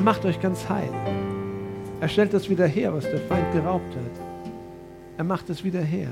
Er 0.00 0.04
macht 0.04 0.24
euch 0.24 0.40
ganz 0.40 0.66
heil. 0.66 0.88
Er 2.00 2.08
stellt 2.08 2.32
das 2.32 2.48
wieder 2.48 2.66
her, 2.66 2.94
was 2.94 3.04
der 3.04 3.18
Feind 3.18 3.52
geraubt 3.52 3.94
hat. 3.94 4.24
Er 5.18 5.24
macht 5.24 5.50
es 5.50 5.62
wieder 5.62 5.82
her. 5.82 6.08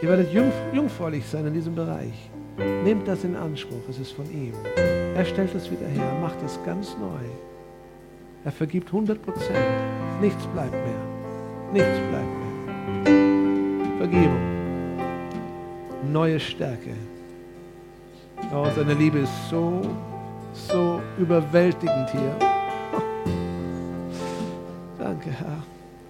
Ihr 0.00 0.08
werdet 0.08 0.32
jung, 0.32 0.52
jungfräulich 0.72 1.26
sein 1.26 1.48
in 1.48 1.54
diesem 1.54 1.74
Bereich. 1.74 2.30
Nehmt 2.84 3.08
das 3.08 3.24
in 3.24 3.34
Anspruch, 3.34 3.82
es 3.90 3.98
ist 3.98 4.12
von 4.12 4.26
ihm. 4.30 4.52
Er 4.76 5.24
stellt 5.24 5.52
es 5.52 5.68
wieder 5.68 5.88
her, 5.88 6.04
er 6.04 6.20
macht 6.20 6.40
es 6.44 6.56
ganz 6.64 6.96
neu. 6.96 7.24
Er 8.44 8.52
vergibt 8.52 8.86
100 8.86 9.20
Prozent. 9.20 9.58
Nichts 10.20 10.46
bleibt 10.46 10.70
mehr. 10.70 11.72
Nichts 11.72 11.98
bleibt 12.08 13.04
mehr. 13.04 13.98
Vergebung. 13.98 14.38
Neue 16.12 16.38
Stärke. 16.38 16.94
Oh, 18.54 18.68
seine 18.76 18.94
Liebe 18.94 19.18
ist 19.18 19.50
so, 19.50 19.82
so 20.54 21.00
überwältigend 21.18 22.10
hier. 22.10 22.36
Danke, 24.98 25.30
Herr. 25.30 25.62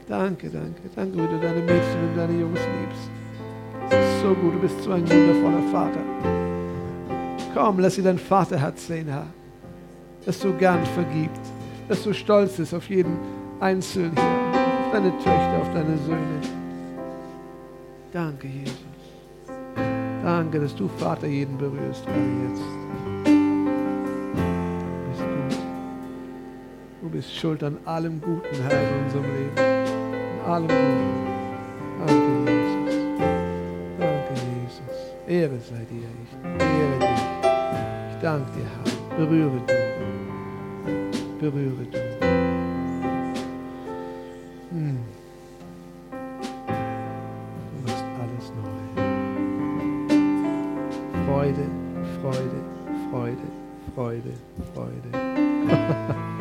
Danke, 0.08 0.50
danke. 0.50 0.82
Danke, 0.94 1.14
wie 1.14 1.26
du 1.26 1.40
deine 1.40 1.60
Mädchen 1.60 2.08
und 2.08 2.16
deine 2.16 2.40
Jungs 2.40 2.60
liebst. 2.60 3.10
Es 3.90 4.14
ist 4.14 4.22
so 4.22 4.34
gut, 4.34 4.54
du 4.54 4.58
bist 4.58 4.82
so 4.82 4.92
ein 4.92 5.08
wundervoller 5.08 5.62
Vater. 5.72 6.00
Komm, 7.54 7.78
lass 7.78 7.94
sie 7.94 8.02
dein 8.02 8.18
Vaterherz 8.18 8.86
sehen, 8.86 9.08
Herr. 9.08 9.26
Dass 10.26 10.38
du 10.40 10.52
gern 10.54 10.84
vergibst. 10.86 11.52
Dass 11.88 12.02
du 12.02 12.12
stolz 12.12 12.56
bist 12.56 12.74
auf 12.74 12.88
jeden 12.88 13.16
Einzelnen 13.60 14.12
hier. 14.12 14.86
Auf 14.86 14.92
deine 14.92 15.10
Töchter, 15.18 15.58
auf 15.60 15.72
deine 15.72 15.98
Söhne. 15.98 16.40
Danke, 18.12 18.46
Jesus. 18.46 18.76
Danke, 20.22 20.60
dass 20.60 20.74
du, 20.74 20.88
Vater, 20.88 21.26
jeden 21.26 21.58
berührst, 21.58 22.06
gerade 22.06 22.48
jetzt. 22.48 22.84
Bist 27.15 27.32
schuld 27.36 27.62
an 27.62 27.78
allem 27.85 28.20
Guten, 28.20 28.57
Herr, 28.69 28.73
in 28.73 29.05
unserem 29.05 29.23
Leben. 29.23 29.57
An 30.45 30.53
allem 30.53 30.66
Guten. 30.66 31.24
Danke, 32.01 32.32
Jesus. 32.51 32.95
Danke, 34.01 34.35
Jesus. 34.35 34.99
Ehre 35.28 35.59
sei 35.61 35.86
dir. 35.89 36.09
Ich 36.24 36.32
ehre 36.61 36.99
dich. 36.99 37.24
Ich 38.11 38.19
danke 38.20 38.51
dir, 38.51 38.66
Herr. 38.66 39.16
Berühre 39.16 39.61
du. 39.65 39.74
Berühre 41.39 41.85
du. 41.93 41.99
Hm. 44.73 44.99
Du 47.70 47.77
machst 47.86 48.07
alles 48.23 48.47
neu. 48.59 48.74
Freude, 51.27 51.66
Freude, 52.20 52.61
Freude, 53.09 53.49
Freude, 53.95 54.32
Freude. 54.74 55.11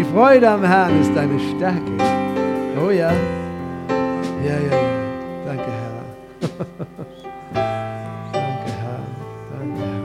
Die 0.00 0.06
Freude 0.06 0.48
am 0.48 0.64
Herrn 0.64 0.98
ist 0.98 1.14
deine 1.14 1.38
Stärke. 1.38 1.92
Oh 2.82 2.88
ja. 2.88 3.12
Ja, 4.42 4.54
ja, 4.54 4.58
ja. 4.58 4.80
Danke, 5.44 5.70
Herr. 5.70 6.04
Danke, 8.32 8.70
Herr. 8.80 9.04
Danke, 9.52 9.82
Herr. 9.84 10.04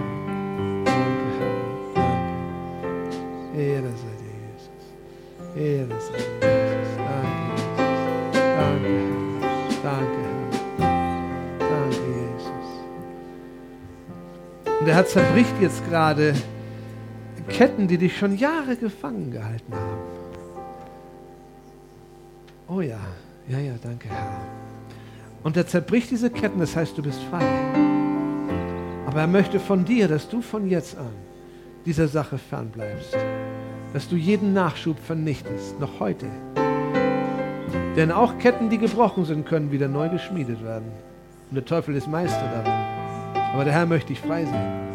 Danke, 0.84 1.28
Herr. 1.40 1.56
Danke. 1.96 3.08
Ehre 3.58 3.92
sei 3.96 4.16
dir, 4.20 4.36
Jesus. 4.52 4.84
Ehre 5.56 5.96
sei 6.02 6.18
dir, 6.18 6.52
Jesus. 6.52 6.92
Danke, 7.08 7.46
Jesus. 7.56 7.96
Danke, 8.66 8.92
Herr. 9.40 9.96
Danke, 9.96 10.20
Herr. 10.78 10.92
Danke, 11.70 12.04
Jesus. 12.20 12.70
Und 14.78 14.86
der 14.88 14.94
Herr 14.96 15.06
zerbricht 15.06 15.56
jetzt 15.62 15.88
gerade 15.88 16.34
Ketten, 17.48 17.88
die 17.88 17.98
dich 17.98 18.18
schon 18.18 18.38
Jahre 18.38 18.76
gefangen 18.76 19.32
gehalten 19.32 19.74
haben. 19.74 20.26
Oh 22.68 22.82
ja, 22.82 23.00
ja, 23.48 23.60
ja, 23.60 23.74
danke, 23.82 24.10
Herr. 24.10 24.42
Und 25.44 25.56
er 25.56 25.68
zerbricht 25.68 26.10
diese 26.10 26.32
Ketten, 26.32 26.60
das 26.60 26.76
heißt, 26.76 26.98
du 26.98 27.04
bist 27.04 27.22
frei. 27.24 27.44
Aber 29.06 29.22
er 29.22 29.28
möchte 29.28 29.60
von 29.60 29.86
dir, 29.86 30.08
dass 30.08 30.28
du 30.28 30.42
von 30.42 30.68
jetzt 30.68 30.98
an 30.98 31.14
dieser 31.86 32.08
Sache 32.08 32.38
fernbleibst. 32.38 33.16
Dass 33.94 34.10
du 34.10 34.16
jeden 34.16 34.54
Nachschub 34.54 34.98
vernichtest, 35.00 35.80
noch 35.80 36.00
heute. 36.00 36.26
Denn 37.96 38.12
auch 38.12 38.38
Ketten, 38.40 38.70
die 38.70 38.80
gebrochen 38.80 39.24
sind, 39.24 39.46
können 39.46 39.72
wieder 39.72 39.88
neu 39.88 40.10
geschmiedet 40.10 40.64
werden. 40.64 40.92
Und 41.50 41.56
der 41.56 41.66
Teufel 41.66 41.96
ist 41.96 42.08
Meister 42.08 42.42
darin. 42.42 42.74
Aber 43.54 43.64
der 43.64 43.74
Herr 43.74 43.86
möchte 43.86 44.10
dich 44.10 44.20
frei 44.20 44.46
sehen. 44.46 44.86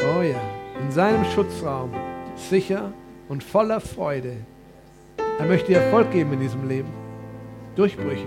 Oh 0.00 0.22
ja, 0.22 0.40
in 0.80 0.90
seinem 0.90 1.24
Schutzraum, 1.24 1.90
sicher 2.36 2.92
und 3.28 3.42
voller 3.42 3.80
Freude. 3.80 4.36
Er 5.38 5.46
möchte 5.46 5.68
dir 5.68 5.78
Erfolg 5.78 6.10
geben 6.10 6.32
in 6.32 6.40
diesem 6.40 6.68
Leben. 6.68 6.88
Durchbrüche. 7.76 8.26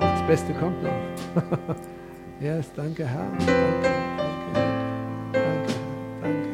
Das 0.00 0.26
Beste 0.26 0.52
kommt 0.54 0.82
noch. 0.82 0.90
yes, 2.40 2.70
danke 2.74 3.06
Herr. 3.06 3.28
Danke, 3.38 3.46
danke, 5.32 5.74
danke, 6.22 6.22
danke. 6.22 6.48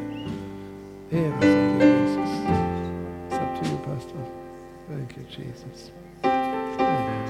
Ehre 1.11 1.41
sei 1.41 1.77
dir, 1.77 1.85
Jesus. 1.85 2.31
It's 3.27 3.37
up 3.37 3.55
to 3.55 3.69
you, 3.69 3.77
Pastor. 3.77 4.21
Thank 4.87 5.17
you, 5.17 5.23
Jesus. 5.29 5.91
Thank 6.21 6.79
you, 6.79 7.25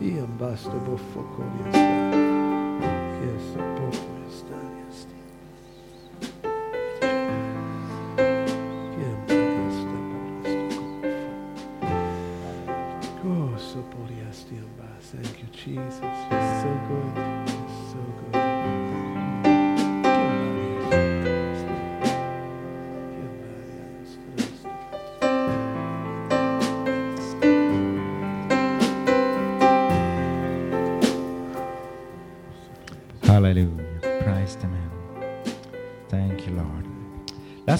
Jesus. 0.00 0.18
Iam 0.18 0.38
basta 0.38 0.76
buffo 0.86 1.22
coriesta. 1.36 1.78
Chiesa 3.20 3.62
buffo 3.76 4.10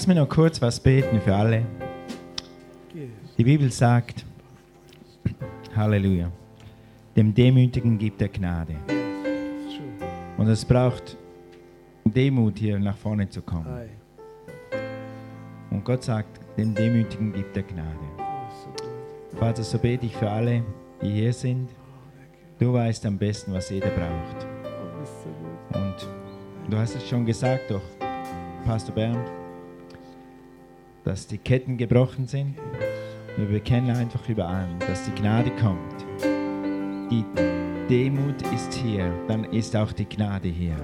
Lass 0.01 0.07
mich 0.07 0.17
noch 0.17 0.29
kurz 0.29 0.59
was 0.59 0.79
beten 0.79 1.21
für 1.21 1.35
alle. 1.35 1.63
Die 3.37 3.43
Bibel 3.43 3.71
sagt, 3.71 4.25
Halleluja, 5.75 6.31
dem 7.15 7.31
Demütigen 7.35 7.99
gibt 7.99 8.19
er 8.19 8.29
Gnade. 8.29 8.77
Und 10.39 10.47
es 10.47 10.65
braucht 10.65 11.15
Demut, 12.03 12.57
hier 12.57 12.79
nach 12.79 12.97
vorne 12.97 13.29
zu 13.29 13.43
kommen. 13.43 13.67
Und 15.69 15.85
Gott 15.85 16.03
sagt, 16.03 16.39
dem 16.57 16.73
Demütigen 16.73 17.31
gibt 17.31 17.55
er 17.55 17.61
Gnade. 17.61 17.99
Vater, 19.37 19.61
so 19.61 19.77
bete 19.77 20.07
ich 20.07 20.15
für 20.15 20.31
alle, 20.31 20.63
die 21.03 21.11
hier 21.11 21.31
sind. 21.31 21.69
Du 22.57 22.73
weißt 22.73 23.05
am 23.05 23.19
besten, 23.19 23.53
was 23.53 23.69
jeder 23.69 23.89
braucht. 23.89 24.47
Und 25.75 25.95
du 26.71 26.75
hast 26.75 26.95
es 26.95 27.07
schon 27.07 27.23
gesagt, 27.23 27.69
doch, 27.69 27.83
Pastor 28.65 28.95
Bernd, 28.95 29.40
dass 31.03 31.27
die 31.27 31.37
Ketten 31.37 31.77
gebrochen 31.77 32.27
sind. 32.27 32.55
Wir 33.37 33.45
bekennen 33.45 33.95
einfach 33.95 34.27
überall, 34.27 34.67
dass 34.87 35.03
die 35.05 35.21
Gnade 35.21 35.51
kommt. 35.51 36.05
Die 37.11 37.25
Demut 37.89 38.41
ist 38.53 38.73
hier, 38.73 39.11
dann 39.27 39.45
ist 39.45 39.75
auch 39.75 39.91
die 39.91 40.07
Gnade 40.07 40.47
hier. 40.47 40.77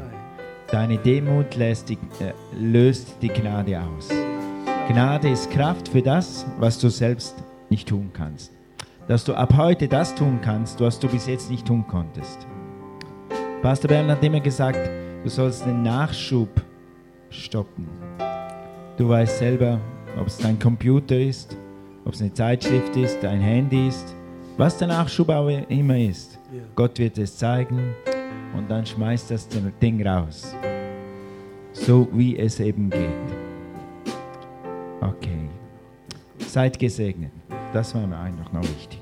Deine 0.71 0.97
Demut 0.97 1.55
die, 1.55 1.97
äh, 2.19 2.33
löst 2.59 3.15
die 3.21 3.29
Gnade 3.29 3.79
aus. 3.81 4.09
Gnade 4.89 5.29
ist 5.29 5.49
Kraft 5.51 5.87
für 5.89 6.01
das, 6.01 6.45
was 6.59 6.77
du 6.79 6.89
selbst 6.89 7.35
nicht 7.69 7.87
tun 7.87 8.09
kannst. 8.13 8.51
Dass 9.07 9.23
du 9.23 9.33
ab 9.33 9.53
heute 9.55 9.87
das 9.87 10.13
tun 10.15 10.39
kannst, 10.41 10.81
was 10.81 10.99
du 10.99 11.07
bis 11.07 11.27
jetzt 11.27 11.49
nicht 11.49 11.65
tun 11.65 11.85
konntest. 11.87 12.45
Pastor 13.61 13.87
Bernd 13.87 14.11
hat 14.11 14.23
immer 14.23 14.39
gesagt, 14.39 14.79
du 15.23 15.29
sollst 15.29 15.65
den 15.65 15.83
Nachschub 15.83 16.49
stoppen. 17.29 17.87
Du 18.97 19.07
weißt 19.09 19.37
selber, 19.37 19.79
ob 20.19 20.27
es 20.27 20.37
dein 20.37 20.57
Computer 20.59 21.17
ist, 21.17 21.57
ob 22.05 22.13
es 22.13 22.21
eine 22.21 22.33
Zeitschrift 22.33 22.95
ist, 22.95 23.21
dein 23.21 23.39
Handy 23.39 23.87
ist, 23.87 24.15
was 24.57 24.77
der 24.77 24.87
Nachschub 24.87 25.29
auch 25.29 25.47
immer 25.69 25.97
ist. 25.97 26.39
Ja. 26.51 26.61
Gott 26.75 26.97
wird 26.99 27.17
es 27.17 27.37
zeigen 27.37 27.93
und 28.55 28.69
dann 28.69 28.85
schmeißt 28.85 29.31
das 29.31 29.47
Ding 29.81 30.05
raus. 30.05 30.55
So 31.73 32.07
wie 32.11 32.37
es 32.37 32.59
eben 32.59 32.89
geht. 32.89 33.09
Okay. 35.01 35.49
Seid 36.39 36.79
gesegnet. 36.79 37.31
Das 37.73 37.93
war 37.93 38.07
mir 38.07 38.17
einfach 38.17 38.51
noch 38.51 38.63
wichtig. 38.63 39.01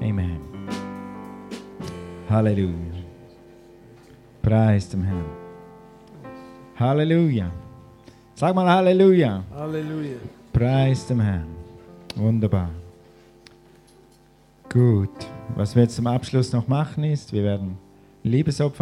Amen. 0.00 0.40
Halleluja. 2.28 2.72
Preis 4.42 4.88
dem 4.88 5.04
Herrn. 5.04 5.24
Halleluja. 6.76 7.50
Sag 8.42 8.56
mal 8.56 8.68
Halleluja. 8.68 9.44
Halleluja. 9.54 10.16
Preis 10.52 11.06
dem 11.06 11.20
Herrn. 11.20 11.46
Wunderbar. 12.16 12.70
Gut. 14.68 15.10
Was 15.54 15.76
wir 15.76 15.84
jetzt 15.84 15.94
zum 15.94 16.08
Abschluss 16.08 16.52
noch 16.52 16.66
machen 16.66 17.04
ist, 17.04 17.32
wir 17.32 17.44
werden 17.44 17.78
Liebesopfer 18.24 18.70